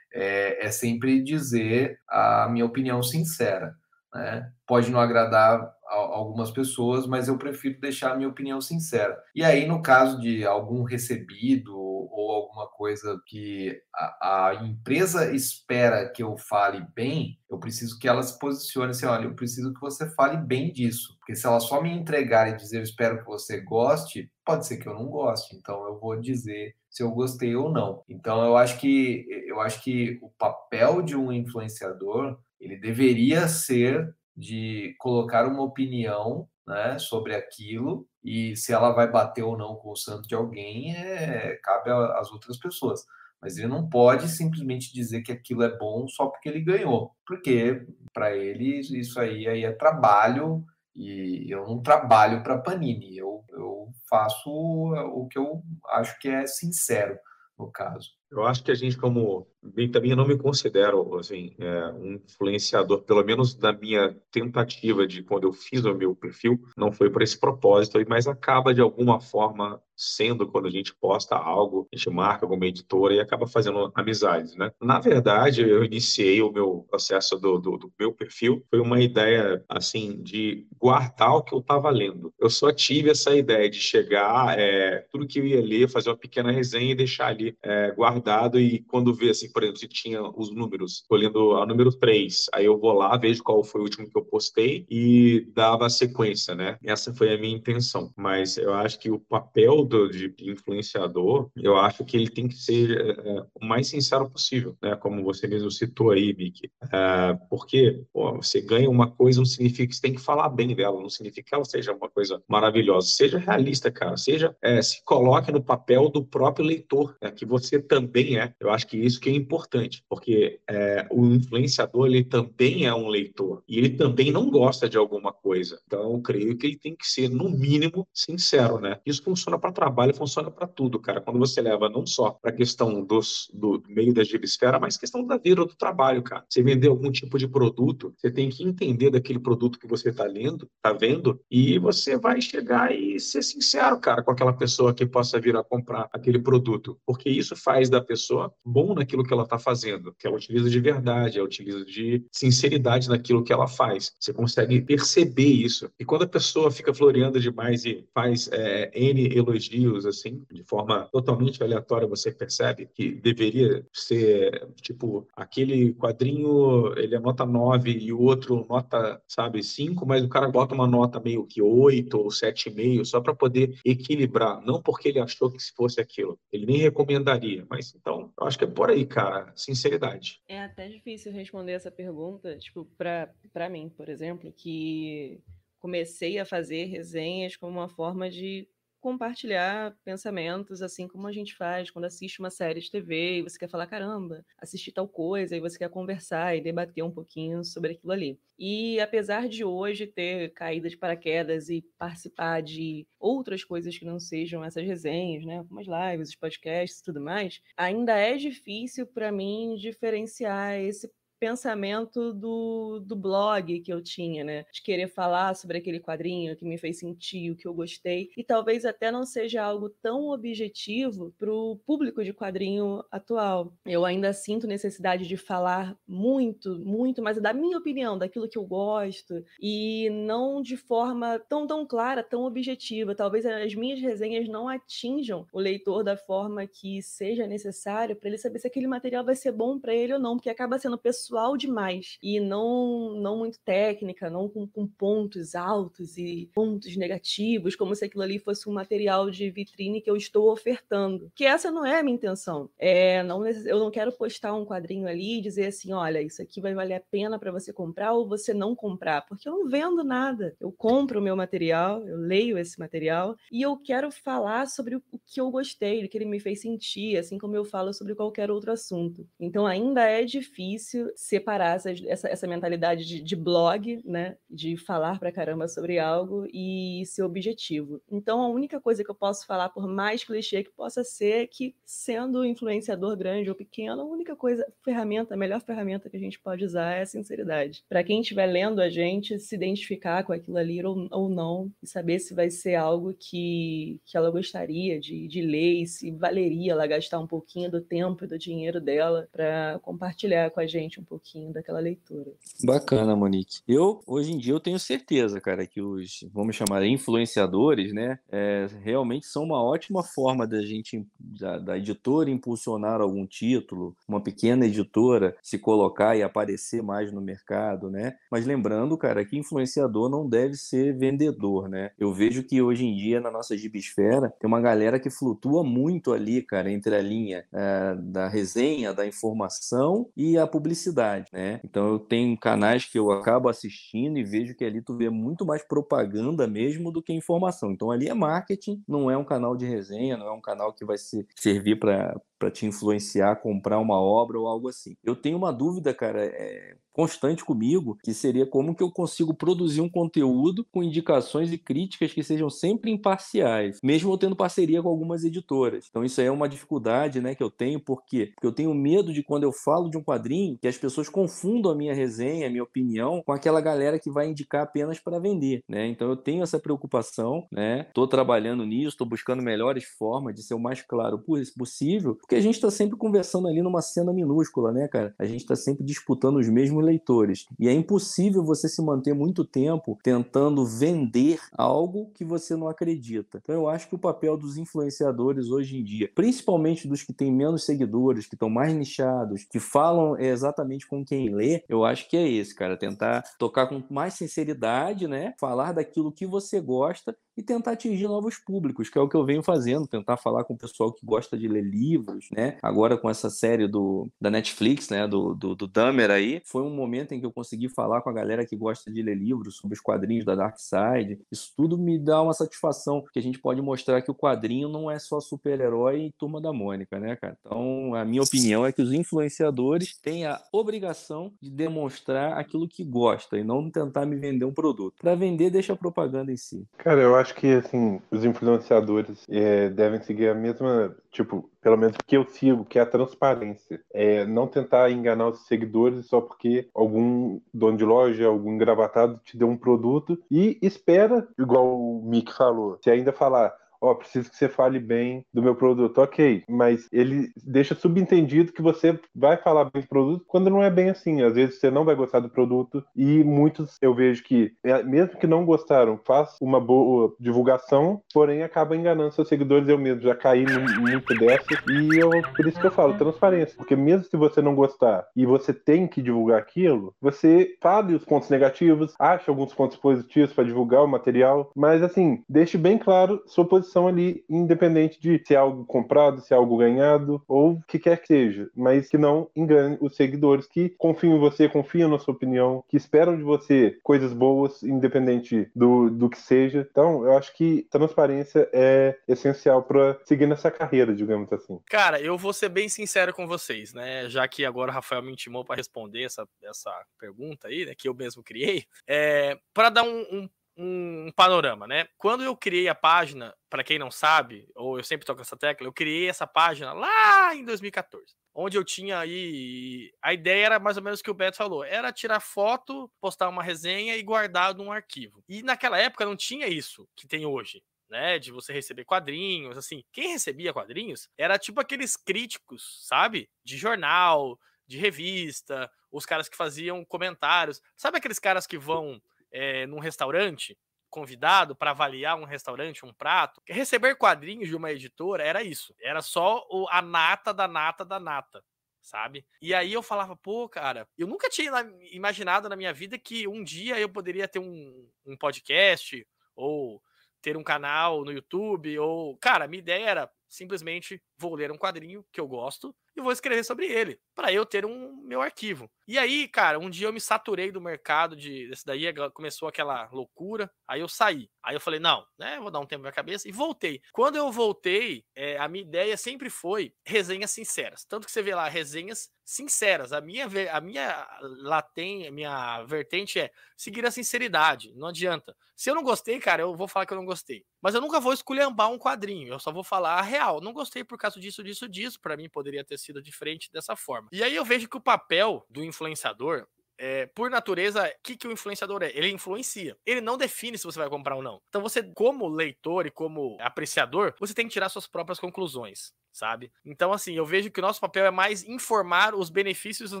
é, 0.12 0.66
é 0.66 0.70
sempre 0.70 1.22
dizer 1.22 1.98
a 2.06 2.50
minha 2.50 2.66
opinião 2.66 3.02
sincera. 3.02 3.74
Né? 4.14 4.50
Pode 4.66 4.90
não 4.90 5.00
agradar 5.00 5.74
algumas 5.88 6.50
pessoas, 6.50 7.06
mas 7.06 7.28
eu 7.28 7.38
prefiro 7.38 7.80
deixar 7.80 8.12
a 8.12 8.16
minha 8.16 8.28
opinião 8.28 8.60
sincera. 8.60 9.16
E 9.34 9.44
aí, 9.44 9.66
no 9.66 9.82
caso 9.82 10.20
de 10.20 10.44
algum 10.44 10.82
recebido 10.82 11.76
ou 11.76 12.32
alguma 12.32 12.66
coisa 12.68 13.20
que 13.26 13.80
a, 13.94 14.48
a, 14.48 14.54
empresa 14.64 15.32
espera 15.32 16.10
que 16.10 16.22
eu 16.22 16.36
fale 16.36 16.84
bem, 16.94 17.38
eu 17.48 17.58
preciso 17.58 17.98
que 17.98 18.08
ela 18.08 18.22
se 18.22 18.38
posicione 18.38 18.90
assim: 18.90 19.06
olha, 19.06 19.24
eu 19.26 19.34
preciso 19.34 19.72
que 19.72 19.80
você 19.80 20.08
fale 20.14 20.36
bem 20.36 20.72
disso. 20.72 21.16
Porque 21.18 21.34
se 21.34 21.46
ela 21.46 21.60
só 21.60 21.80
me 21.80 21.90
entregar 21.90 22.48
e 22.48 22.56
dizer 22.56 22.78
eu 22.78 22.82
espero 22.82 23.18
que 23.18 23.26
você 23.26 23.60
goste, 23.60 24.30
pode 24.44 24.66
ser 24.66 24.78
que 24.78 24.88
eu 24.88 24.94
não 24.94 25.06
goste. 25.06 25.54
Então 25.56 25.84
eu 25.86 25.98
vou 25.98 26.18
dizer 26.18 26.74
se 26.90 27.02
eu 27.02 27.10
gostei 27.10 27.54
ou 27.54 27.70
não. 27.70 28.02
Então 28.08 28.44
eu 28.44 28.56
acho 28.56 28.78
que 28.78 29.26
eu 29.46 29.60
acho 29.60 29.82
que 29.82 30.18
o 30.22 30.30
papel 30.30 31.02
de 31.02 31.14
um 31.16 31.30
influenciador 31.32 32.38
ele 32.60 32.76
deveria 32.76 33.48
ser 33.48 34.14
de 34.36 34.94
colocar 34.98 35.46
uma 35.46 35.62
opinião 35.62 36.48
né, 36.66 36.98
sobre 36.98 37.34
aquilo 37.34 38.06
e 38.22 38.56
se 38.56 38.72
ela 38.72 38.90
vai 38.90 39.10
bater 39.10 39.42
ou 39.42 39.56
não 39.56 39.76
com 39.76 39.92
o 39.92 39.96
santo 39.96 40.26
de 40.26 40.34
alguém 40.34 40.94
é, 40.94 41.58
cabe 41.62 41.90
às 41.90 42.30
outras 42.30 42.58
pessoas. 42.58 43.04
Mas 43.40 43.56
ele 43.56 43.68
não 43.68 43.88
pode 43.88 44.28
simplesmente 44.28 44.92
dizer 44.92 45.22
que 45.22 45.30
aquilo 45.30 45.62
é 45.62 45.76
bom 45.76 46.08
só 46.08 46.26
porque 46.26 46.48
ele 46.48 46.60
ganhou, 46.60 47.12
porque 47.26 47.86
para 48.12 48.34
ele 48.34 48.80
isso 48.80 49.20
aí, 49.20 49.46
aí 49.46 49.64
é 49.64 49.72
trabalho 49.72 50.64
e 50.94 51.46
eu 51.50 51.64
não 51.66 51.82
trabalho 51.82 52.42
para 52.42 52.58
Panini, 52.58 53.16
eu, 53.16 53.44
eu 53.50 53.88
faço 54.08 54.50
o 54.50 55.28
que 55.28 55.38
eu 55.38 55.62
acho 55.90 56.18
que 56.18 56.28
é 56.28 56.46
sincero 56.46 57.18
no 57.58 57.70
caso. 57.70 58.10
Eu 58.30 58.44
acho 58.44 58.62
que 58.62 58.70
a 58.70 58.74
gente, 58.74 58.96
como 58.96 59.46
bem, 59.62 59.90
também 59.90 60.10
eu 60.10 60.16
não 60.16 60.26
me 60.26 60.36
considero 60.36 61.16
assim, 61.16 61.54
é, 61.58 61.86
um 61.92 62.14
influenciador, 62.14 63.02
pelo 63.02 63.24
menos 63.24 63.54
da 63.54 63.72
minha 63.72 64.16
tentativa 64.30 65.06
de 65.06 65.22
quando 65.22 65.44
eu 65.44 65.52
fiz 65.52 65.84
o 65.84 65.94
meu 65.94 66.14
perfil, 66.14 66.60
não 66.76 66.92
foi 66.92 67.10
para 67.10 67.24
esse 67.24 67.38
propósito, 67.38 67.98
mas 68.08 68.26
acaba 68.26 68.74
de 68.74 68.80
alguma 68.80 69.20
forma 69.20 69.80
sendo 69.96 70.46
quando 70.46 70.66
a 70.66 70.70
gente 70.70 70.94
posta 70.94 71.34
algo, 71.34 71.88
a 71.92 71.96
gente 71.96 72.10
marca 72.10 72.44
alguma 72.44 72.66
editora 72.66 73.14
e 73.14 73.20
acaba 73.20 73.46
fazendo 73.46 73.90
amizades, 73.94 74.54
né? 74.54 74.70
Na 74.80 75.00
verdade, 75.00 75.62
eu 75.62 75.82
iniciei 75.82 76.42
o 76.42 76.52
meu 76.52 76.86
processo 76.90 77.38
do, 77.38 77.58
do, 77.58 77.78
do 77.78 77.92
meu 77.98 78.12
perfil, 78.12 78.62
foi 78.68 78.78
uma 78.78 79.00
ideia, 79.00 79.64
assim, 79.66 80.22
de 80.22 80.66
guardar 80.78 81.36
o 81.36 81.42
que 81.42 81.54
eu 81.54 81.60
estava 81.60 81.88
lendo. 81.88 82.30
Eu 82.38 82.50
só 82.50 82.70
tive 82.70 83.08
essa 83.08 83.34
ideia 83.34 83.70
de 83.70 83.78
chegar, 83.78 84.58
é, 84.58 85.06
tudo 85.10 85.26
que 85.26 85.38
eu 85.38 85.46
ia 85.46 85.62
ler, 85.62 85.88
fazer 85.88 86.10
uma 86.10 86.16
pequena 86.16 86.52
resenha 86.52 86.92
e 86.92 86.94
deixar 86.94 87.28
ali 87.28 87.56
é, 87.62 87.90
guardado 87.92 88.15
e 88.58 88.80
quando 88.80 89.14
vê, 89.14 89.30
assim, 89.30 89.50
por 89.50 89.62
exemplo, 89.62 89.80
se 89.80 89.88
tinha 89.88 90.22
os 90.22 90.54
números, 90.54 91.00
escolhendo 91.02 91.56
a 91.56 91.66
número 91.66 91.90
3, 91.92 92.46
aí 92.52 92.64
eu 92.66 92.78
vou 92.78 92.92
lá, 92.92 93.16
vejo 93.16 93.42
qual 93.42 93.62
foi 93.62 93.80
o 93.80 93.84
último 93.84 94.08
que 94.08 94.18
eu 94.18 94.24
postei 94.24 94.86
e 94.90 95.46
dava 95.54 95.86
a 95.86 95.90
sequência, 95.90 96.54
né? 96.54 96.78
Essa 96.82 97.12
foi 97.12 97.34
a 97.34 97.38
minha 97.38 97.56
intenção. 97.56 98.12
Mas 98.16 98.56
eu 98.56 98.74
acho 98.74 98.98
que 98.98 99.10
o 99.10 99.18
papel 99.18 99.84
do, 99.84 100.08
de 100.08 100.34
influenciador, 100.40 101.50
eu 101.56 101.76
acho 101.76 102.04
que 102.04 102.16
ele 102.16 102.30
tem 102.30 102.48
que 102.48 102.56
ser 102.56 103.00
é, 103.00 103.44
o 103.54 103.64
mais 103.64 103.88
sincero 103.88 104.30
possível, 104.30 104.76
né? 104.82 104.96
Como 104.96 105.22
você 105.22 105.46
mesmo 105.46 105.70
citou 105.70 106.10
aí, 106.10 106.34
Mickey. 106.34 106.70
É, 106.92 107.38
porque 107.48 108.04
pô, 108.12 108.36
você 108.36 108.60
ganha 108.60 108.88
uma 108.88 109.10
coisa, 109.10 109.38
não 109.38 109.46
significa 109.46 109.86
que 109.86 109.94
você 109.94 110.02
tem 110.02 110.14
que 110.14 110.20
falar 110.20 110.48
bem 110.48 110.74
dela, 110.74 111.00
não 111.00 111.10
significa 111.10 111.48
que 111.48 111.54
ela 111.54 111.64
seja 111.64 111.92
uma 111.92 112.08
coisa 112.08 112.42
maravilhosa. 112.48 113.08
Seja 113.08 113.38
realista, 113.38 113.90
cara. 113.90 114.16
Seja, 114.16 114.56
é, 114.62 114.80
se 114.82 115.02
coloque 115.04 115.52
no 115.52 115.62
papel 115.62 116.08
do 116.08 116.24
próprio 116.24 116.66
leitor, 116.66 117.16
né? 117.22 117.30
que 117.30 117.44
você 117.44 117.80
também 117.80 118.05
é. 118.14 118.52
Eu 118.60 118.70
acho 118.70 118.86
que 118.86 118.96
isso 118.96 119.20
que 119.20 119.28
é 119.28 119.32
importante, 119.32 120.02
porque 120.08 120.60
é, 120.68 121.06
o 121.10 121.26
influenciador, 121.26 122.06
ele 122.06 122.24
também 122.24 122.86
é 122.86 122.94
um 122.94 123.08
leitor 123.08 123.62
e 123.68 123.78
ele 123.78 123.90
também 123.90 124.30
não 124.30 124.50
gosta 124.50 124.88
de 124.88 124.96
alguma 124.96 125.32
coisa. 125.32 125.80
Então, 125.86 126.12
eu 126.12 126.20
creio 126.20 126.56
que 126.56 126.66
ele 126.66 126.78
tem 126.78 126.94
que 126.94 127.06
ser, 127.06 127.28
no 127.28 127.48
mínimo, 127.50 128.06
sincero, 128.12 128.78
né? 128.80 128.98
Isso 129.04 129.22
funciona 129.22 129.58
para 129.58 129.72
trabalho, 129.72 130.14
funciona 130.14 130.50
para 130.50 130.66
tudo, 130.66 130.98
cara. 130.98 131.20
Quando 131.20 131.38
você 131.38 131.60
leva 131.60 131.88
não 131.88 132.06
só 132.06 132.30
para 132.30 132.50
a 132.50 132.54
questão 132.54 133.04
dos, 133.04 133.50
do 133.52 133.82
meio 133.88 134.12
da 134.12 134.24
gibisfera, 134.24 134.78
mas 134.78 134.96
questão 134.96 135.24
da 135.24 135.36
vida, 135.36 135.64
do 135.64 135.76
trabalho, 135.76 136.22
cara. 136.22 136.44
Você 136.48 136.62
vender 136.62 136.88
algum 136.88 137.10
tipo 137.10 137.38
de 137.38 137.48
produto, 137.48 138.14
você 138.16 138.30
tem 138.30 138.48
que 138.48 138.64
entender 138.64 139.10
daquele 139.10 139.38
produto 139.38 139.78
que 139.78 139.86
você 139.86 140.10
está 140.10 140.24
lendo, 140.24 140.68
está 140.76 140.92
vendo, 140.92 141.40
e 141.50 141.78
você 141.78 142.16
vai 142.16 142.40
chegar 142.40 142.94
e 142.94 143.18
ser 143.18 143.42
sincero, 143.42 143.98
cara, 143.98 144.22
com 144.22 144.30
aquela 144.30 144.52
pessoa 144.52 144.94
que 144.94 145.06
possa 145.06 145.40
vir 145.40 145.56
a 145.56 145.64
comprar 145.64 146.08
aquele 146.12 146.38
produto, 146.38 146.98
porque 147.06 147.28
isso 147.28 147.56
faz 147.56 147.88
da 147.98 148.04
pessoa 148.04 148.52
bom 148.64 148.94
naquilo 148.94 149.24
que 149.24 149.32
ela 149.32 149.44
está 149.44 149.58
fazendo, 149.58 150.14
que 150.18 150.26
ela 150.26 150.36
utiliza 150.36 150.68
de 150.68 150.80
verdade, 150.80 151.38
ela 151.38 151.46
utiliza 151.46 151.84
de 151.84 152.24
sinceridade 152.30 153.08
naquilo 153.08 153.42
que 153.42 153.52
ela 153.52 153.66
faz. 153.66 154.12
Você 154.20 154.32
consegue 154.32 154.80
perceber 154.82 155.44
isso. 155.44 155.90
E 155.98 156.04
quando 156.04 156.22
a 156.22 156.28
pessoa 156.28 156.70
fica 156.70 156.92
floreando 156.92 157.40
demais 157.40 157.84
e 157.84 158.04
faz 158.14 158.48
é, 158.52 158.90
N 158.94 159.34
elogios, 159.34 160.04
assim, 160.04 160.42
de 160.52 160.62
forma 160.62 161.08
totalmente 161.10 161.62
aleatória, 161.62 162.06
você 162.06 162.30
percebe 162.30 162.88
que 162.94 163.12
deveria 163.12 163.84
ser, 163.92 164.68
tipo, 164.82 165.26
aquele 165.34 165.94
quadrinho, 165.94 166.92
ele 166.98 167.14
é 167.14 167.20
nota 167.20 167.46
9 167.46 167.90
e 167.90 168.12
o 168.12 168.20
outro 168.20 168.66
nota, 168.68 169.20
sabe, 169.26 169.62
5, 169.62 170.06
mas 170.06 170.22
o 170.22 170.28
cara 170.28 170.48
bota 170.48 170.74
uma 170.74 170.86
nota 170.86 171.20
meio 171.20 171.46
que 171.46 171.62
8 171.62 172.18
ou 172.18 172.28
7,5 172.28 173.04
só 173.04 173.20
para 173.20 173.34
poder 173.34 173.78
equilibrar, 173.84 174.60
não 174.64 174.82
porque 174.82 175.08
ele 175.08 175.20
achou 175.20 175.50
que 175.50 175.62
se 175.62 175.72
fosse 175.74 176.00
aquilo. 176.00 176.38
Ele 176.52 176.66
nem 176.66 176.76
recomendaria, 176.78 177.64
mas 177.70 177.85
então, 177.94 178.32
eu 178.40 178.46
acho 178.46 178.58
que 178.58 178.64
é 178.64 178.68
por 178.68 178.90
aí, 178.90 179.06
cara, 179.06 179.52
sinceridade. 179.54 180.40
É 180.48 180.60
até 180.60 180.88
difícil 180.88 181.32
responder 181.32 181.72
essa 181.72 181.90
pergunta, 181.90 182.56
tipo, 182.58 182.84
para 182.96 183.68
mim, 183.70 183.88
por 183.88 184.08
exemplo, 184.08 184.52
que 184.52 185.40
comecei 185.78 186.38
a 186.38 186.44
fazer 186.44 186.86
resenhas 186.86 187.56
como 187.56 187.78
uma 187.78 187.88
forma 187.88 188.28
de 188.28 188.68
compartilhar 189.00 189.96
pensamentos, 190.04 190.82
assim 190.82 191.06
como 191.08 191.26
a 191.26 191.32
gente 191.32 191.54
faz 191.54 191.90
quando 191.90 192.06
assiste 192.06 192.40
uma 192.40 192.50
série 192.50 192.80
de 192.80 192.90
TV 192.90 193.38
e 193.38 193.42
você 193.42 193.58
quer 193.58 193.68
falar, 193.68 193.86
caramba, 193.86 194.44
assisti 194.58 194.92
tal 194.92 195.08
coisa, 195.08 195.56
e 195.56 195.60
você 195.60 195.78
quer 195.78 195.88
conversar 195.90 196.56
e 196.56 196.60
debater 196.60 197.04
um 197.04 197.10
pouquinho 197.10 197.64
sobre 197.64 197.92
aquilo 197.92 198.12
ali. 198.12 198.38
E 198.58 198.98
apesar 199.00 199.48
de 199.48 199.64
hoje 199.64 200.06
ter 200.06 200.52
caído 200.54 200.88
de 200.88 200.96
paraquedas 200.96 201.68
e 201.68 201.82
participar 201.98 202.62
de 202.62 203.06
outras 203.18 203.62
coisas 203.64 203.96
que 203.96 204.04
não 204.04 204.18
sejam 204.18 204.64
essas 204.64 204.84
resenhas, 204.84 205.44
né, 205.44 205.64
como 205.68 205.80
as 205.80 205.86
lives, 205.86 206.30
os 206.30 206.36
podcasts 206.36 207.00
e 207.00 207.04
tudo 207.04 207.20
mais, 207.20 207.60
ainda 207.76 208.16
é 208.16 208.36
difícil 208.36 209.06
para 209.06 209.30
mim 209.30 209.76
diferenciar 209.76 210.78
esse 210.80 211.10
pensamento 211.38 212.32
do, 212.32 213.00
do 213.00 213.16
blog 213.16 213.80
que 213.80 213.92
eu 213.92 214.02
tinha, 214.02 214.44
né? 214.44 214.64
De 214.72 214.82
querer 214.82 215.08
falar 215.08 215.54
sobre 215.54 215.78
aquele 215.78 216.00
quadrinho 216.00 216.56
que 216.56 216.64
me 216.64 216.78
fez 216.78 216.98
sentir, 216.98 217.50
o 217.50 217.56
que 217.56 217.66
eu 217.66 217.74
gostei. 217.74 218.30
E 218.36 218.42
talvez 218.42 218.84
até 218.84 219.10
não 219.10 219.24
seja 219.24 219.62
algo 219.62 219.88
tão 219.88 220.28
objetivo 220.28 221.34
para 221.38 221.52
o 221.52 221.76
público 221.86 222.24
de 222.24 222.32
quadrinho 222.32 223.04
atual. 223.10 223.72
Eu 223.84 224.04
ainda 224.04 224.32
sinto 224.32 224.66
necessidade 224.66 225.26
de 225.26 225.36
falar 225.36 225.96
muito, 226.06 226.78
muito, 226.78 227.22
mas 227.22 227.40
da 227.40 227.52
minha 227.52 227.78
opinião, 227.78 228.18
daquilo 228.18 228.48
que 228.48 228.58
eu 228.58 228.64
gosto, 228.64 229.44
e 229.60 230.08
não 230.10 230.62
de 230.62 230.76
forma 230.76 231.38
tão, 231.48 231.66
tão 231.66 231.86
clara, 231.86 232.22
tão 232.22 232.44
objetiva. 232.44 233.14
Talvez 233.14 233.44
as 233.44 233.74
minhas 233.74 234.00
resenhas 234.00 234.48
não 234.48 234.68
atinjam 234.68 235.46
o 235.52 235.60
leitor 235.60 236.02
da 236.02 236.16
forma 236.16 236.66
que 236.66 237.02
seja 237.02 237.46
necessário 237.46 238.16
para 238.16 238.28
ele 238.28 238.38
saber 238.38 238.58
se 238.58 238.66
aquele 238.66 238.86
material 238.86 239.24
vai 239.24 239.34
ser 239.34 239.52
bom 239.52 239.78
para 239.78 239.94
ele 239.94 240.14
ou 240.14 240.18
não, 240.18 240.36
porque 240.36 240.50
acaba 240.50 240.78
sendo 240.78 240.98
pessoal 240.98 241.25
demais 241.56 242.18
e 242.22 242.40
não, 242.40 243.14
não 243.20 243.38
muito 243.38 243.58
técnica, 243.60 244.30
não 244.30 244.48
com, 244.48 244.66
com 244.66 244.86
pontos 244.86 245.54
altos 245.54 246.16
e 246.16 246.50
pontos 246.54 246.96
negativos, 246.96 247.76
como 247.76 247.94
se 247.94 248.04
aquilo 248.04 248.22
ali 248.22 248.38
fosse 248.38 248.68
um 248.68 248.72
material 248.72 249.30
de 249.30 249.50
vitrine 249.50 250.00
que 250.00 250.10
eu 250.10 250.16
estou 250.16 250.50
ofertando. 250.50 251.30
Que 251.34 251.44
essa 251.44 251.70
não 251.70 251.84
é 251.84 251.98
a 251.98 252.02
minha 252.02 252.16
intenção. 252.16 252.70
É, 252.78 253.22
não, 253.22 253.46
eu 253.46 253.78
não 253.78 253.90
quero 253.90 254.12
postar 254.12 254.54
um 254.54 254.64
quadrinho 254.64 255.08
ali 255.08 255.38
e 255.38 255.40
dizer 255.40 255.66
assim, 255.66 255.92
olha, 255.92 256.22
isso 256.22 256.42
aqui 256.42 256.60
vai 256.60 256.74
valer 256.74 256.94
a 256.94 257.00
pena 257.00 257.38
para 257.38 257.52
você 257.52 257.72
comprar 257.72 258.12
ou 258.12 258.28
você 258.28 258.52
não 258.54 258.74
comprar, 258.74 259.22
porque 259.26 259.48
eu 259.48 259.52
não 259.52 259.68
vendo 259.68 260.02
nada. 260.04 260.56
Eu 260.60 260.72
compro 260.72 261.20
o 261.20 261.22
meu 261.22 261.36
material, 261.36 262.06
eu 262.06 262.16
leio 262.16 262.58
esse 262.58 262.78
material 262.78 263.36
e 263.50 263.62
eu 263.62 263.76
quero 263.76 264.10
falar 264.10 264.66
sobre 264.66 264.96
o 264.96 265.02
que 265.26 265.40
eu 265.40 265.50
gostei, 265.50 266.04
o 266.04 266.08
que 266.08 266.16
ele 266.16 266.24
me 266.24 266.40
fez 266.40 266.60
sentir, 266.60 267.16
assim 267.16 267.38
como 267.38 267.56
eu 267.56 267.64
falo 267.64 267.92
sobre 267.92 268.14
qualquer 268.14 268.50
outro 268.50 268.72
assunto. 268.72 269.26
Então 269.38 269.66
ainda 269.66 270.02
é 270.02 270.24
difícil 270.24 271.10
separar 271.16 271.76
essa, 271.76 271.90
essa, 272.06 272.28
essa 272.28 272.46
mentalidade 272.46 273.04
de, 273.04 273.20
de, 273.20 273.34
blog, 273.34 274.00
né, 274.04 274.36
de 274.48 274.76
falar 274.76 275.18
pra 275.18 275.32
caramba 275.32 275.66
sobre 275.66 275.98
algo 275.98 276.46
e 276.52 277.02
ser 277.06 277.22
objetivo. 277.22 278.00
Então 278.10 278.40
a 278.40 278.48
única 278.48 278.80
coisa 278.80 279.02
que 279.02 279.10
eu 279.10 279.14
posso 279.14 279.46
falar, 279.46 279.70
por 279.70 279.88
mais 279.88 280.22
clichê 280.22 280.62
que 280.62 280.70
possa 280.70 281.02
ser, 281.02 281.42
é 281.42 281.46
que 281.46 281.74
sendo 281.84 282.44
influenciador 282.44 283.16
grande 283.16 283.48
ou 283.48 283.56
pequeno, 283.56 284.02
a 284.02 284.04
única 284.04 284.36
coisa, 284.36 284.66
ferramenta, 284.84 285.34
a 285.34 285.36
melhor 285.36 285.60
ferramenta 285.60 286.10
que 286.10 286.16
a 286.16 286.20
gente 286.20 286.38
pode 286.38 286.64
usar 286.64 286.96
é 286.96 287.02
a 287.02 287.06
sinceridade. 287.06 287.82
Para 287.88 288.04
quem 288.04 288.20
estiver 288.20 288.46
lendo 288.46 288.80
a 288.80 288.90
gente, 288.90 289.38
se 289.38 289.54
identificar 289.54 290.22
com 290.24 290.32
aquilo 290.32 290.58
ali 290.58 290.84
ou, 290.84 291.08
ou 291.10 291.28
não 291.28 291.72
e 291.82 291.86
saber 291.86 292.18
se 292.18 292.34
vai 292.34 292.50
ser 292.50 292.74
algo 292.74 293.14
que, 293.14 293.98
que 294.04 294.16
ela 294.16 294.30
gostaria 294.30 295.00
de, 295.00 295.26
de 295.26 295.40
ler 295.40 295.82
e 295.82 295.86
se 295.86 296.10
valeria 296.10 296.72
ela 296.72 296.86
gastar 296.86 297.18
um 297.18 297.26
pouquinho 297.26 297.70
do 297.70 297.80
tempo 297.80 298.24
e 298.24 298.28
do 298.28 298.38
dinheiro 298.38 298.80
dela 298.80 299.28
para 299.32 299.78
compartilhar 299.82 300.50
com 300.50 300.60
a 300.60 300.66
gente 300.66 301.00
um 301.00 301.05
pouquinho 301.06 301.52
daquela 301.52 301.80
leitura. 301.80 302.32
Bacana, 302.64 303.16
Monique. 303.16 303.60
Eu, 303.66 304.02
hoje 304.06 304.32
em 304.32 304.38
dia, 304.38 304.52
eu 304.52 304.60
tenho 304.60 304.78
certeza, 304.78 305.40
cara, 305.40 305.66
que 305.66 305.80
os, 305.80 306.24
vamos 306.32 306.56
chamar, 306.56 306.84
influenciadores, 306.84 307.92
né, 307.92 308.18
é, 308.30 308.66
realmente 308.82 309.26
são 309.26 309.44
uma 309.44 309.62
ótima 309.62 310.02
forma 310.02 310.46
da 310.46 310.60
gente, 310.62 311.06
da, 311.18 311.58
da 311.58 311.78
editora 311.78 312.30
impulsionar 312.30 313.00
algum 313.00 313.26
título, 313.26 313.96
uma 314.08 314.20
pequena 314.20 314.66
editora 314.66 315.36
se 315.42 315.58
colocar 315.58 316.16
e 316.16 316.22
aparecer 316.22 316.82
mais 316.82 317.12
no 317.12 317.20
mercado, 317.20 317.90
né? 317.90 318.16
Mas 318.30 318.46
lembrando, 318.46 318.96
cara, 318.98 319.24
que 319.24 319.38
influenciador 319.38 320.08
não 320.08 320.28
deve 320.28 320.54
ser 320.54 320.96
vendedor, 320.96 321.68
né? 321.68 321.90
Eu 321.98 322.12
vejo 322.12 322.42
que 322.42 322.60
hoje 322.60 322.84
em 322.84 322.96
dia 322.96 323.20
na 323.20 323.30
nossa 323.30 323.56
gibisfera 323.56 324.32
tem 324.40 324.48
uma 324.48 324.60
galera 324.60 324.98
que 324.98 325.10
flutua 325.10 325.62
muito 325.62 326.12
ali, 326.12 326.42
cara, 326.42 326.70
entre 326.70 326.94
a 326.94 327.02
linha 327.02 327.44
é, 327.52 327.94
da 327.94 328.28
resenha, 328.28 328.92
da 328.92 329.06
informação 329.06 330.08
e 330.16 330.36
a 330.38 330.46
publicidade, 330.46 330.95
né? 331.32 331.60
Então 331.64 331.88
eu 331.88 331.98
tenho 331.98 332.36
canais 332.38 332.84
que 332.86 332.98
eu 332.98 333.10
acabo 333.10 333.48
assistindo 333.48 334.18
e 334.18 334.24
vejo 334.24 334.54
que 334.54 334.64
ali 334.64 334.82
tu 334.82 334.96
vê 334.96 335.10
muito 335.10 335.44
mais 335.44 335.62
propaganda 335.66 336.46
mesmo 336.46 336.90
do 336.90 337.02
que 337.02 337.12
informação. 337.12 337.70
Então 337.72 337.90
ali 337.90 338.08
é 338.08 338.14
marketing, 338.14 338.82
não 338.88 339.10
é 339.10 339.16
um 339.16 339.24
canal 339.24 339.56
de 339.56 339.66
resenha, 339.66 340.16
não 340.16 340.26
é 340.26 340.32
um 340.32 340.40
canal 340.40 340.72
que 340.72 340.84
vai 340.84 340.98
se 340.98 341.26
servir 341.36 341.78
para 341.78 342.50
te 342.50 342.66
influenciar 342.66 343.36
comprar 343.36 343.78
uma 343.78 344.00
obra 344.00 344.38
ou 344.38 344.46
algo 344.46 344.68
assim. 344.68 344.96
Eu 345.02 345.14
tenho 345.16 345.36
uma 345.36 345.52
dúvida, 345.52 345.94
cara, 345.94 346.24
é, 346.24 346.76
constante 346.96 347.44
comigo, 347.44 347.98
que 348.02 348.14
seria 348.14 348.46
como 348.46 348.74
que 348.74 348.82
eu 348.82 348.90
consigo 348.90 349.34
produzir 349.34 349.82
um 349.82 349.88
conteúdo 349.88 350.66
com 350.72 350.82
indicações 350.82 351.52
e 351.52 351.58
críticas 351.58 352.10
que 352.10 352.22
sejam 352.22 352.48
sempre 352.48 352.90
imparciais, 352.90 353.78
mesmo 353.84 354.10
eu 354.10 354.16
tendo 354.16 354.34
parceria 354.34 354.82
com 354.82 354.88
algumas 354.88 355.22
editoras. 355.22 355.86
Então 355.90 356.02
isso 356.02 356.22
aí 356.22 356.26
é 356.26 356.30
uma 356.30 356.48
dificuldade, 356.48 357.20
né, 357.20 357.34
que 357.34 357.42
eu 357.42 357.50
tenho, 357.50 357.78
por 357.78 358.02
quê? 358.02 358.32
Porque 358.34 358.46
eu 358.46 358.52
tenho 358.52 358.74
medo 358.74 359.12
de 359.12 359.22
quando 359.22 359.42
eu 359.42 359.52
falo 359.52 359.90
de 359.90 359.98
um 359.98 360.02
quadrinho, 360.02 360.56
que 360.58 360.66
as 360.66 360.78
pessoas 360.78 361.10
confundam 361.10 361.70
a 361.70 361.74
minha 361.74 361.92
resenha, 361.92 362.46
a 362.46 362.50
minha 362.50 362.62
opinião, 362.62 363.22
com 363.26 363.32
aquela 363.32 363.60
galera 363.60 363.98
que 363.98 364.10
vai 364.10 364.26
indicar 364.26 364.62
apenas 364.62 364.98
para 364.98 365.18
vender, 365.18 365.62
né? 365.68 365.86
Então 365.86 366.08
eu 366.08 366.16
tenho 366.16 366.42
essa 366.42 366.58
preocupação, 366.58 367.46
né? 367.52 367.86
Tô 367.92 368.08
trabalhando 368.08 368.64
nisso, 368.64 368.96
tô 368.96 369.04
buscando 369.04 369.42
melhores 369.42 369.84
formas 369.84 370.34
de 370.34 370.42
ser 370.42 370.54
o 370.54 370.58
mais 370.58 370.80
claro 370.80 371.22
possível, 371.58 372.14
porque 372.14 372.36
a 372.36 372.40
gente 372.40 372.54
está 372.54 372.70
sempre 372.70 372.96
conversando 372.96 373.48
ali 373.48 373.60
numa 373.60 373.82
cena 373.82 374.14
minúscula, 374.14 374.72
né, 374.72 374.88
cara? 374.88 375.14
A 375.18 375.26
gente 375.26 375.40
está 375.40 375.54
sempre 375.54 375.84
disputando 375.84 376.36
os 376.36 376.48
mesmos 376.48 376.85
leitores. 376.86 377.46
E 377.58 377.68
é 377.68 377.72
impossível 377.72 378.42
você 378.44 378.68
se 378.68 378.80
manter 378.82 379.14
muito 379.14 379.44
tempo 379.44 379.98
tentando 380.02 380.64
vender 380.64 381.40
algo 381.52 382.10
que 382.14 382.24
você 382.24 382.56
não 382.56 382.68
acredita. 382.68 383.40
Então 383.42 383.54
eu 383.54 383.68
acho 383.68 383.88
que 383.88 383.94
o 383.94 383.98
papel 383.98 384.36
dos 384.36 384.56
influenciadores 384.56 385.50
hoje 385.50 385.78
em 385.78 385.84
dia, 385.84 386.10
principalmente 386.14 386.88
dos 386.88 387.02
que 387.02 387.12
têm 387.12 387.32
menos 387.32 387.64
seguidores, 387.64 388.26
que 388.26 388.34
estão 388.34 388.48
mais 388.48 388.74
nichados, 388.74 389.44
que 389.44 389.58
falam 389.58 390.18
exatamente 390.18 390.86
com 390.86 391.04
quem 391.04 391.34
lê, 391.34 391.62
eu 391.68 391.84
acho 391.84 392.08
que 392.08 392.16
é 392.16 392.28
esse, 392.28 392.54
cara. 392.54 392.76
Tentar 392.76 393.22
tocar 393.38 393.66
com 393.66 393.82
mais 393.90 394.14
sinceridade, 394.14 395.08
né? 395.08 395.34
Falar 395.38 395.72
daquilo 395.72 396.12
que 396.12 396.26
você 396.26 396.60
gosta 396.60 397.16
e 397.36 397.42
tentar 397.42 397.72
atingir 397.72 398.06
novos 398.06 398.38
públicos, 398.38 398.88
que 398.88 398.98
é 398.98 399.00
o 399.00 399.08
que 399.08 399.16
eu 399.16 399.24
venho 399.24 399.42
fazendo, 399.42 399.86
tentar 399.86 400.16
falar 400.16 400.44
com 400.44 400.54
o 400.54 400.58
pessoal 400.58 400.92
que 400.92 401.04
gosta 401.04 401.36
de 401.36 401.46
ler 401.46 401.62
livros, 401.62 402.28
né? 402.32 402.58
Agora 402.62 402.96
com 402.96 403.10
essa 403.10 403.28
série 403.28 403.68
do, 403.68 404.08
da 404.20 404.30
Netflix, 404.30 404.88
né? 404.88 405.06
Do, 405.06 405.34
do, 405.34 405.54
do 405.54 405.66
Dahmer 405.66 406.10
aí, 406.10 406.40
foi 406.44 406.62
um 406.62 406.74
momento 406.74 407.12
em 407.12 407.20
que 407.20 407.26
eu 407.26 407.32
consegui 407.32 407.68
falar 407.68 408.00
com 408.00 408.10
a 408.10 408.12
galera 408.12 408.46
que 408.46 408.56
gosta 408.56 408.90
de 408.90 409.02
ler 409.02 409.16
livros 409.16 409.56
sobre 409.56 409.74
os 409.74 409.80
quadrinhos 409.80 410.24
da 410.24 410.34
Dark 410.34 410.56
Side. 410.58 411.20
Isso 411.30 411.52
tudo 411.56 411.76
me 411.76 411.98
dá 411.98 412.22
uma 412.22 412.32
satisfação, 412.32 413.00
porque 413.00 413.18
a 413.18 413.22
gente 413.22 413.38
pode 413.38 413.60
mostrar 413.60 414.00
que 414.02 414.10
o 414.10 414.14
quadrinho 414.14 414.68
não 414.68 414.90
é 414.90 414.98
só 414.98 415.20
super-herói 415.20 416.06
e 416.06 416.12
turma 416.12 416.40
da 416.40 416.52
Mônica, 416.52 416.98
né, 416.98 417.16
cara? 417.16 417.36
Então, 417.40 417.94
a 417.94 418.04
minha 418.04 418.22
opinião 418.22 418.64
é 418.64 418.72
que 418.72 418.82
os 418.82 418.92
influenciadores 418.92 419.98
têm 420.00 420.26
a 420.26 420.40
obrigação 420.52 421.32
de 421.40 421.50
demonstrar 421.50 422.38
aquilo 422.38 422.68
que 422.68 422.84
gosta 422.84 423.38
e 423.38 423.44
não 423.44 423.70
tentar 423.70 424.06
me 424.06 424.16
vender 424.16 424.44
um 424.44 424.52
produto. 424.52 424.94
Para 425.00 425.14
vender, 425.14 425.50
deixa 425.50 425.72
a 425.72 425.76
propaganda 425.76 426.32
em 426.32 426.36
si. 426.36 426.66
Cara, 426.78 427.00
eu 427.00 427.14
acho 427.14 427.25
que, 427.34 427.54
assim, 427.54 428.00
os 428.10 428.24
influenciadores 428.24 429.26
é, 429.28 429.68
devem 429.68 430.00
seguir 430.00 430.28
a 430.28 430.34
mesma, 430.34 430.94
tipo, 431.10 431.48
pelo 431.60 431.76
menos 431.76 431.96
que 432.06 432.16
eu 432.16 432.24
sigo, 432.24 432.64
que 432.64 432.78
é 432.78 432.82
a 432.82 432.86
transparência. 432.86 433.80
É 433.92 434.24
não 434.24 434.46
tentar 434.46 434.90
enganar 434.90 435.28
os 435.28 435.46
seguidores 435.46 436.06
só 436.06 436.20
porque 436.20 436.68
algum 436.74 437.40
dono 437.52 437.76
de 437.76 437.84
loja, 437.84 438.26
algum 438.26 438.52
engravatado 438.52 439.20
te 439.24 439.36
deu 439.36 439.48
um 439.48 439.56
produto 439.56 440.18
e 440.30 440.58
espera, 440.62 441.26
igual 441.38 441.66
o 441.66 442.02
Mick 442.04 442.32
falou, 442.32 442.78
se 442.82 442.90
ainda 442.90 443.12
falar, 443.12 443.54
ó, 443.80 443.92
oh, 443.92 443.94
preciso 443.96 444.30
que 444.30 444.36
você 444.36 444.48
fale 444.48 444.78
bem 444.78 445.24
do 445.32 445.42
meu 445.42 445.54
produto. 445.54 445.98
Ok, 445.98 446.44
mas 446.48 446.88
ele 446.92 447.30
deixa 447.44 447.74
subentendido 447.74 448.52
que 448.52 448.62
você 448.62 448.98
vai 449.14 449.36
falar 449.36 449.70
bem 449.70 449.82
do 449.82 449.88
produto 449.88 450.24
quando 450.26 450.50
não 450.50 450.62
é 450.62 450.70
bem 450.70 450.90
assim. 450.90 451.22
Às 451.22 451.34
vezes 451.34 451.58
você 451.58 451.70
não 451.70 451.84
vai 451.84 451.94
gostar 451.94 452.20
do 452.20 452.28
produto 452.28 452.84
e 452.94 453.22
muitos 453.24 453.76
eu 453.80 453.94
vejo 453.94 454.22
que, 454.22 454.52
é, 454.64 454.82
mesmo 454.82 455.18
que 455.18 455.26
não 455.26 455.44
gostaram, 455.44 455.98
faz 456.04 456.36
uma 456.40 456.60
boa 456.60 457.14
divulgação, 457.18 458.00
porém 458.12 458.42
acaba 458.42 458.76
enganando 458.76 459.12
seus 459.12 459.28
seguidores. 459.28 459.68
Eu 459.68 459.78
mesmo 459.78 460.02
já 460.02 460.14
caí 460.14 460.44
muito 460.78 461.14
dessa 461.18 461.46
e 461.68 461.98
eu, 461.98 462.10
por 462.34 462.46
isso 462.46 462.60
que 462.60 462.66
eu 462.66 462.70
falo 462.70 462.96
transparência, 462.96 463.56
porque 463.56 463.76
mesmo 463.76 464.04
se 464.04 464.16
você 464.16 464.40
não 464.40 464.54
gostar 464.54 465.06
e 465.14 465.26
você 465.26 465.52
tem 465.52 465.86
que 465.86 466.02
divulgar 466.02 466.38
aquilo, 466.38 466.94
você 467.00 467.56
fale 467.60 467.94
os 467.94 468.04
pontos 468.04 468.30
negativos, 468.30 468.94
acha 468.98 469.30
alguns 469.30 469.52
pontos 469.54 469.76
positivos 469.76 470.32
para 470.32 470.44
divulgar 470.44 470.84
o 470.84 470.88
material, 470.88 471.50
mas 471.54 471.82
assim, 471.82 472.22
deixe 472.28 472.56
bem 472.56 472.78
claro 472.78 473.22
sua 473.26 473.44
posição 473.44 473.65
posição 473.66 473.88
ali, 473.88 474.24
independente 474.30 475.00
de 475.00 475.20
se 475.24 475.34
é 475.34 475.36
algo 475.36 475.64
comprado, 475.64 476.20
se 476.20 476.32
é 476.32 476.36
algo 476.36 476.56
ganhado, 476.56 477.22
ou 477.26 477.52
o 477.52 477.62
que 477.66 477.78
quer 477.78 478.00
que 478.00 478.06
seja, 478.06 478.48
mas 478.54 478.88
que 478.88 478.96
não 478.96 479.28
engane 479.34 479.76
os 479.80 479.96
seguidores 479.96 480.46
que 480.46 480.70
confiam 480.70 481.16
em 481.16 481.20
você, 481.20 481.48
confiam 481.48 481.90
na 481.90 481.98
sua 481.98 482.14
opinião, 482.14 482.64
que 482.68 482.76
esperam 482.76 483.16
de 483.16 483.22
você 483.22 483.78
coisas 483.82 484.12
boas, 484.12 484.62
independente 484.62 485.50
do, 485.54 485.90
do 485.90 486.08
que 486.08 486.18
seja. 486.18 486.66
Então, 486.70 487.04
eu 487.04 487.16
acho 487.16 487.34
que 487.34 487.66
transparência 487.70 488.48
é 488.52 488.96
essencial 489.08 489.62
para 489.62 489.98
seguir 490.04 490.26
nessa 490.26 490.50
carreira, 490.50 490.94
digamos 490.94 491.32
assim. 491.32 491.58
Cara, 491.68 492.00
eu 492.00 492.16
vou 492.16 492.32
ser 492.32 492.48
bem 492.48 492.68
sincero 492.68 493.12
com 493.12 493.26
vocês, 493.26 493.74
né? 493.74 494.08
Já 494.08 494.28
que 494.28 494.44
agora 494.44 494.70
o 494.70 494.74
Rafael 494.74 495.02
me 495.02 495.12
intimou 495.12 495.44
para 495.44 495.56
responder 495.56 496.04
essa, 496.04 496.26
essa 496.42 496.72
pergunta 496.98 497.48
aí, 497.48 497.66
né, 497.66 497.74
que 497.76 497.88
eu 497.88 497.94
mesmo 497.94 498.22
criei, 498.22 498.64
é, 498.86 499.38
para 499.52 499.70
dar 499.70 499.82
um, 499.82 500.00
um 500.12 500.28
um, 500.56 501.06
um 501.08 501.12
panorama, 501.12 501.66
né? 501.66 501.88
Quando 501.96 502.24
eu 502.24 502.36
criei 502.36 502.68
a 502.68 502.74
página, 502.74 503.34
para 503.50 503.64
quem 503.64 503.78
não 503.78 503.90
sabe, 503.90 504.48
ou 504.54 504.78
eu 504.78 504.84
sempre 504.84 505.06
toco 505.06 505.20
essa 505.20 505.36
tecla, 505.36 505.66
eu 505.66 505.72
criei 505.72 506.08
essa 506.08 506.26
página 506.26 506.72
lá 506.72 507.34
em 507.34 507.44
2014 507.44 508.14
onde 508.36 508.58
eu 508.58 508.64
tinha 508.64 508.98
aí. 508.98 509.90
A 510.02 510.12
ideia 510.12 510.46
era 510.46 510.58
mais 510.60 510.76
ou 510.76 510.82
menos 510.82 511.00
o 511.00 511.02
que 511.02 511.10
o 511.10 511.14
Beto 511.14 511.38
falou: 511.38 511.64
era 511.64 511.90
tirar 511.90 512.20
foto, 512.20 512.90
postar 513.00 513.28
uma 513.28 513.42
resenha 513.42 513.96
e 513.96 514.02
guardar 514.02 514.54
num 514.54 514.70
arquivo. 514.70 515.24
E 515.28 515.42
naquela 515.42 515.78
época 515.78 516.04
não 516.04 516.14
tinha 516.14 516.46
isso 516.46 516.86
que 516.94 517.08
tem 517.08 517.24
hoje. 517.24 517.62
Né, 517.88 518.18
de 518.18 518.32
você 518.32 518.52
receber 518.52 518.84
quadrinhos, 518.84 519.56
assim. 519.56 519.84
Quem 519.92 520.08
recebia 520.08 520.52
quadrinhos 520.52 521.08
era 521.16 521.38
tipo 521.38 521.60
aqueles 521.60 521.96
críticos, 521.96 522.84
sabe? 522.84 523.30
De 523.44 523.56
jornal, 523.56 524.36
de 524.66 524.76
revista, 524.76 525.70
os 525.92 526.04
caras 526.04 526.28
que 526.28 526.36
faziam 526.36 526.84
comentários. 526.84 527.62
Sabe 527.76 527.98
aqueles 527.98 528.18
caras 528.18 528.44
que 528.44 528.58
vão 528.58 529.00
é, 529.36 529.66
num 529.66 529.78
restaurante 529.78 530.58
convidado 530.88 531.54
para 531.54 531.72
avaliar 531.72 532.16
um 532.16 532.24
restaurante, 532.24 532.86
um 532.86 532.92
prato, 532.92 533.42
receber 533.46 533.96
quadrinhos 533.96 534.48
de 534.48 534.56
uma 534.56 534.72
editora 534.72 535.22
era 535.22 535.42
isso. 535.42 535.74
Era 535.78 536.00
só 536.00 536.46
o, 536.48 536.66
a 536.70 536.80
nata 536.80 537.34
da 537.34 537.46
nata 537.46 537.84
da 537.84 538.00
nata, 538.00 538.42
sabe? 538.80 539.26
E 539.42 539.54
aí 539.54 539.74
eu 539.74 539.82
falava, 539.82 540.16
pô, 540.16 540.48
cara, 540.48 540.88
eu 540.96 541.06
nunca 541.06 541.28
tinha 541.28 541.52
imaginado 541.92 542.48
na 542.48 542.56
minha 542.56 542.72
vida 542.72 542.98
que 542.98 543.28
um 543.28 543.44
dia 543.44 543.78
eu 543.78 543.90
poderia 543.90 544.26
ter 544.26 544.38
um, 544.38 544.88
um 545.04 545.16
podcast 545.18 546.06
ou 546.34 546.82
ter 547.20 547.36
um 547.36 547.44
canal 547.44 548.02
no 548.02 548.12
YouTube 548.12 548.78
ou, 548.78 549.18
cara, 549.18 549.46
minha 549.46 549.58
ideia 549.58 549.84
era 549.84 550.10
simplesmente 550.26 551.02
vou 551.18 551.34
ler 551.34 551.50
um 551.50 551.58
quadrinho 551.58 552.04
que 552.12 552.20
eu 552.20 552.28
gosto 552.28 552.74
e 552.96 553.00
vou 553.00 553.12
escrever 553.12 553.44
sobre 553.44 553.66
ele, 553.66 554.00
para 554.14 554.32
eu 554.32 554.46
ter 554.46 554.64
um 554.64 554.96
meu 555.04 555.20
arquivo. 555.20 555.70
E 555.86 555.98
aí, 555.98 556.26
cara, 556.26 556.58
um 556.58 556.70
dia 556.70 556.88
eu 556.88 556.92
me 556.92 557.00
saturei 557.00 557.52
do 557.52 557.60
mercado 557.60 558.16
de 558.16 558.48
desse 558.48 558.64
daí, 558.64 558.92
começou 559.12 559.48
aquela 559.48 559.88
loucura, 559.92 560.50
aí 560.66 560.80
eu 560.80 560.88
saí. 560.88 561.30
Aí 561.42 561.54
eu 561.54 561.60
falei, 561.60 561.78
não, 561.78 562.04
né, 562.18 562.40
vou 562.40 562.50
dar 562.50 562.58
um 562.58 562.66
tempo 562.66 562.82
na 562.82 562.90
cabeça 562.90 563.28
e 563.28 563.32
voltei. 563.32 563.80
Quando 563.92 564.16
eu 564.16 564.32
voltei, 564.32 565.04
é, 565.14 565.36
a 565.38 565.46
minha 565.46 565.64
ideia 565.64 565.96
sempre 565.96 566.28
foi 566.28 566.74
resenhas 566.84 567.30
sinceras. 567.30 567.84
Tanto 567.84 568.06
que 568.06 568.12
você 568.12 568.22
vê 568.22 568.34
lá, 568.34 568.48
resenhas 568.48 569.10
sinceras. 569.24 569.92
A 569.92 570.00
minha, 570.00 570.26
a 570.52 570.60
minha 570.60 571.06
latem, 571.42 572.06
a 572.06 572.10
minha 572.10 572.64
vertente 572.64 573.20
é 573.20 573.30
seguir 573.56 573.84
a 573.84 573.90
sinceridade, 573.90 574.72
não 574.74 574.88
adianta. 574.88 575.36
Se 575.54 575.70
eu 575.70 575.74
não 575.74 575.82
gostei, 575.82 576.18
cara, 576.18 576.42
eu 576.42 576.54
vou 576.54 576.68
falar 576.68 576.86
que 576.86 576.92
eu 576.92 576.98
não 576.98 577.04
gostei. 577.04 577.44
Mas 577.62 577.74
eu 577.74 577.80
nunca 577.80 577.98
vou 577.98 578.12
esculhambar 578.12 578.70
um 578.70 578.78
quadrinho, 578.78 579.32
eu 579.32 579.38
só 579.38 579.50
vou 579.50 579.64
falar 579.64 579.94
a 579.94 580.02
real. 580.02 580.40
Não 580.40 580.52
gostei 580.52 580.84
por 580.84 580.98
causa 581.06 581.20
disso, 581.20 581.42
disso, 581.42 581.68
disso. 581.68 582.00
Para 582.00 582.16
mim 582.16 582.28
poderia 582.28 582.64
ter 582.64 582.78
sido 582.78 583.02
diferente 583.02 583.50
dessa 583.52 583.74
forma. 583.74 584.08
E 584.12 584.22
aí 584.22 584.34
eu 584.34 584.44
vejo 584.44 584.68
que 584.68 584.76
o 584.76 584.80
papel 584.80 585.44
do 585.48 585.64
influenciador 585.64 586.46
é, 586.78 587.06
por 587.06 587.30
natureza, 587.30 587.88
o 587.88 588.02
que, 588.02 588.16
que 588.16 588.28
o 588.28 588.32
influenciador 588.32 588.82
é? 588.82 588.90
Ele 588.94 589.10
influencia. 589.10 589.76
Ele 589.84 590.00
não 590.00 590.18
define 590.18 590.58
se 590.58 590.64
você 590.64 590.78
vai 590.78 590.88
comprar 590.88 591.16
ou 591.16 591.22
não. 591.22 591.40
Então, 591.48 591.62
você, 591.62 591.82
como 591.82 592.28
leitor 592.28 592.86
e 592.86 592.90
como 592.90 593.36
apreciador, 593.40 594.14
você 594.20 594.34
tem 594.34 594.46
que 594.46 594.52
tirar 594.52 594.68
suas 594.68 594.86
próprias 594.86 595.18
conclusões 595.18 595.92
sabe? 596.16 596.50
Então, 596.64 596.92
assim, 596.92 597.14
eu 597.14 597.26
vejo 597.26 597.50
que 597.50 597.60
o 597.60 597.62
nosso 597.62 597.80
papel 597.80 598.06
é 598.06 598.10
mais 598.10 598.42
informar 598.44 599.14
os 599.14 599.28
benefícios 599.28 599.92
e 599.92 599.94
os 599.94 600.00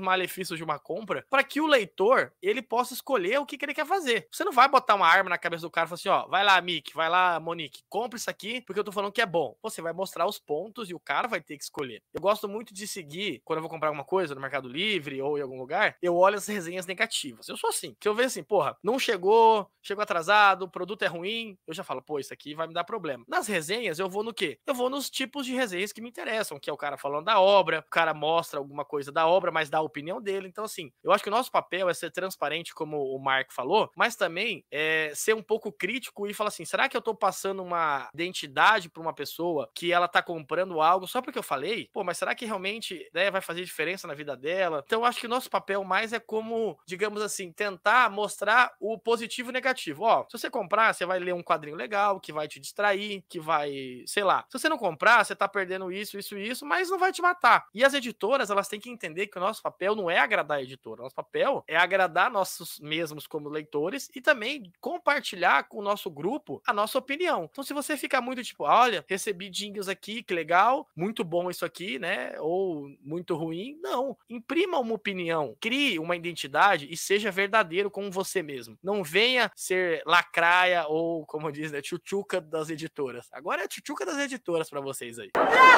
malefícios 0.00 0.58
de 0.58 0.64
uma 0.64 0.78
compra 0.78 1.26
para 1.28 1.44
que 1.44 1.60
o 1.60 1.66
leitor 1.66 2.32
ele 2.42 2.62
possa 2.62 2.94
escolher 2.94 3.38
o 3.38 3.46
que, 3.46 3.58
que, 3.58 3.64
ele 3.64 3.74
quer 3.74 3.86
fazer. 3.86 4.26
Você 4.30 4.44
não 4.44 4.52
vai 4.52 4.68
botar 4.68 4.94
uma 4.94 5.06
arma 5.06 5.30
na 5.30 5.38
cabeça 5.38 5.62
do 5.62 5.70
cara 5.70 5.86
e 5.86 5.88
falar 5.88 5.96
assim: 5.96 6.08
ó, 6.08 6.26
vai 6.26 6.44
lá, 6.44 6.60
Mick, 6.60 6.94
vai 6.94 7.08
lá, 7.08 7.38
Monique, 7.38 7.82
compre 7.88 8.18
isso 8.18 8.30
aqui 8.30 8.62
porque 8.62 8.80
eu 8.80 8.84
tô 8.84 8.92
falando 8.92 9.12
que 9.12 9.20
é 9.20 9.26
bom. 9.26 9.56
Você 9.62 9.82
vai 9.82 9.92
mostrar 9.92 10.26
os 10.26 10.38
pontos 10.38 10.88
e 10.88 10.94
o 10.94 11.00
cara 11.00 11.28
vai 11.28 11.40
ter 11.40 11.56
que 11.56 11.64
escolher. 11.64 12.02
Eu 12.14 12.20
gosto 12.20 12.48
muito 12.48 12.72
de 12.72 12.86
seguir, 12.86 13.42
quando 13.44 13.58
eu 13.58 13.62
vou 13.62 13.70
comprar 13.70 13.88
alguma 13.88 14.04
coisa 14.04 14.34
no 14.34 14.40
Mercado 14.40 14.68
Livre 14.68 15.20
ou 15.20 15.38
em 15.38 15.42
algum 15.42 15.58
lugar, 15.58 15.96
eu 16.00 16.16
olho 16.16 16.36
as 16.36 16.46
resenhas 16.46 16.86
negativas. 16.86 17.48
Eu 17.48 17.56
sou 17.56 17.70
assim. 17.70 17.96
Se 18.00 18.08
eu 18.08 18.14
ver 18.14 18.24
assim, 18.24 18.42
porra, 18.42 18.76
não 18.82 18.98
chegou, 18.98 19.70
chegou 19.82 20.02
atrasado, 20.02 20.62
o 20.62 20.70
produto 20.70 21.02
é 21.02 21.06
ruim, 21.06 21.58
eu 21.66 21.74
já 21.74 21.84
falo, 21.84 22.00
pô, 22.00 22.18
isso 22.18 22.32
aqui 22.32 22.54
vai 22.54 22.66
me 22.66 22.74
dar 22.74 22.84
problema. 22.84 23.24
Nas 23.28 23.46
resenhas, 23.46 23.98
eu 23.98 24.08
vou 24.08 24.22
no 24.22 24.32
quê? 24.32 24.58
Eu 24.66 24.74
vou 24.74 24.88
nos 24.88 25.10
tipos 25.10 25.44
de 25.44 25.52
resenhas 25.52 25.92
que 25.92 26.05
me 26.06 26.10
interessam, 26.10 26.58
que 26.58 26.70
é 26.70 26.72
o 26.72 26.76
cara 26.76 26.96
falando 26.96 27.24
da 27.24 27.40
obra, 27.40 27.80
o 27.80 27.90
cara 27.90 28.14
mostra 28.14 28.58
alguma 28.58 28.84
coisa 28.84 29.10
da 29.10 29.26
obra, 29.26 29.50
mas 29.50 29.68
dá 29.68 29.78
a 29.78 29.82
opinião 29.82 30.22
dele. 30.22 30.48
Então, 30.48 30.64
assim, 30.64 30.92
eu 31.02 31.12
acho 31.12 31.22
que 31.22 31.28
o 31.28 31.32
nosso 31.32 31.50
papel 31.50 31.88
é 31.88 31.94
ser 31.94 32.10
transparente, 32.10 32.74
como 32.74 33.02
o 33.02 33.18
Mark 33.18 33.52
falou, 33.52 33.90
mas 33.96 34.16
também 34.16 34.64
é 34.70 35.12
ser 35.14 35.34
um 35.34 35.42
pouco 35.42 35.72
crítico 35.72 36.26
e 36.26 36.34
falar 36.34 36.48
assim: 36.48 36.64
será 36.64 36.88
que 36.88 36.96
eu 36.96 37.02
tô 37.02 37.14
passando 37.14 37.62
uma 37.62 38.08
identidade 38.14 38.88
para 38.88 39.02
uma 39.02 39.12
pessoa 39.12 39.68
que 39.74 39.92
ela 39.92 40.08
tá 40.08 40.22
comprando 40.22 40.80
algo 40.80 41.06
só 41.06 41.20
porque 41.20 41.38
eu 41.38 41.42
falei? 41.42 41.90
Pô, 41.92 42.04
mas 42.04 42.18
será 42.18 42.34
que 42.34 42.46
realmente 42.46 43.08
né, 43.12 43.30
vai 43.30 43.40
fazer 43.40 43.64
diferença 43.64 44.06
na 44.06 44.14
vida 44.14 44.36
dela? 44.36 44.82
Então, 44.86 45.00
eu 45.00 45.04
acho 45.04 45.20
que 45.20 45.26
o 45.26 45.30
nosso 45.30 45.50
papel 45.50 45.82
mais 45.82 46.12
é 46.12 46.20
como, 46.20 46.78
digamos 46.86 47.20
assim, 47.20 47.52
tentar 47.52 48.10
mostrar 48.10 48.74
o 48.80 48.98
positivo 48.98 49.50
e 49.50 49.52
negativo. 49.52 50.04
Ó, 50.04 50.24
se 50.28 50.38
você 50.38 50.50
comprar, 50.50 50.94
você 50.94 51.04
vai 51.04 51.18
ler 51.18 51.34
um 51.34 51.42
quadrinho 51.42 51.76
legal, 51.76 52.20
que 52.20 52.32
vai 52.32 52.46
te 52.46 52.60
distrair, 52.60 53.24
que 53.28 53.40
vai, 53.40 54.02
sei 54.06 54.22
lá. 54.22 54.44
Se 54.48 54.58
você 54.58 54.68
não 54.68 54.78
comprar, 54.78 55.24
você 55.24 55.34
tá 55.34 55.48
perdendo 55.48 55.90
isso, 55.90 55.95
isso 56.00 56.36
e 56.36 56.48
isso, 56.48 56.66
mas 56.66 56.90
não 56.90 56.98
vai 56.98 57.12
te 57.12 57.22
matar. 57.22 57.66
E 57.74 57.84
as 57.84 57.94
editoras, 57.94 58.50
elas 58.50 58.68
têm 58.68 58.80
que 58.80 58.90
entender 58.90 59.26
que 59.26 59.38
o 59.38 59.40
nosso 59.40 59.62
papel 59.62 59.94
não 59.94 60.10
é 60.10 60.18
agradar 60.18 60.58
a 60.58 60.62
editora, 60.62 61.02
nosso 61.02 61.14
papel 61.14 61.64
é 61.66 61.76
agradar 61.76 62.30
nossos 62.30 62.78
mesmos 62.80 63.26
como 63.26 63.48
leitores 63.48 64.10
e 64.14 64.20
também 64.20 64.72
compartilhar 64.80 65.64
com 65.64 65.78
o 65.78 65.82
nosso 65.82 66.10
grupo 66.10 66.62
a 66.66 66.72
nossa 66.72 66.98
opinião. 66.98 67.48
Então, 67.50 67.64
se 67.64 67.72
você 67.74 67.96
ficar 67.96 68.20
muito 68.20 68.42
tipo, 68.42 68.64
olha, 68.64 69.04
recebi 69.08 69.48
jingles 69.48 69.88
aqui, 69.88 70.22
que 70.22 70.34
legal, 70.34 70.88
muito 70.94 71.24
bom 71.24 71.50
isso 71.50 71.64
aqui, 71.64 71.98
né? 71.98 72.34
Ou 72.40 72.88
muito 73.02 73.34
ruim, 73.34 73.78
não. 73.80 74.16
Imprima 74.28 74.78
uma 74.78 74.94
opinião, 74.94 75.56
crie 75.60 75.98
uma 75.98 76.16
identidade 76.16 76.86
e 76.90 76.96
seja 76.96 77.30
verdadeiro 77.30 77.90
com 77.90 78.10
você 78.10 78.42
mesmo. 78.42 78.78
Não 78.82 79.02
venha 79.02 79.50
ser 79.54 80.02
lacraia 80.06 80.86
ou, 80.88 81.24
como 81.26 81.52
diz, 81.52 81.72
né, 81.72 81.80
tchutchuca 81.80 82.40
das 82.40 82.70
editoras. 82.70 83.28
Agora 83.32 83.62
é 83.62 83.68
tchutchuca 83.68 84.04
das 84.04 84.18
editoras 84.18 84.68
para 84.68 84.80
vocês 84.80 85.18
aí. 85.18 85.30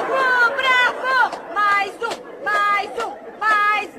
Bravo, 0.08 0.54
bravo! 0.56 1.54
Mais 1.54 1.94
um, 1.96 2.42
mais 2.42 2.90
um, 2.98 3.38
mais, 3.38 3.90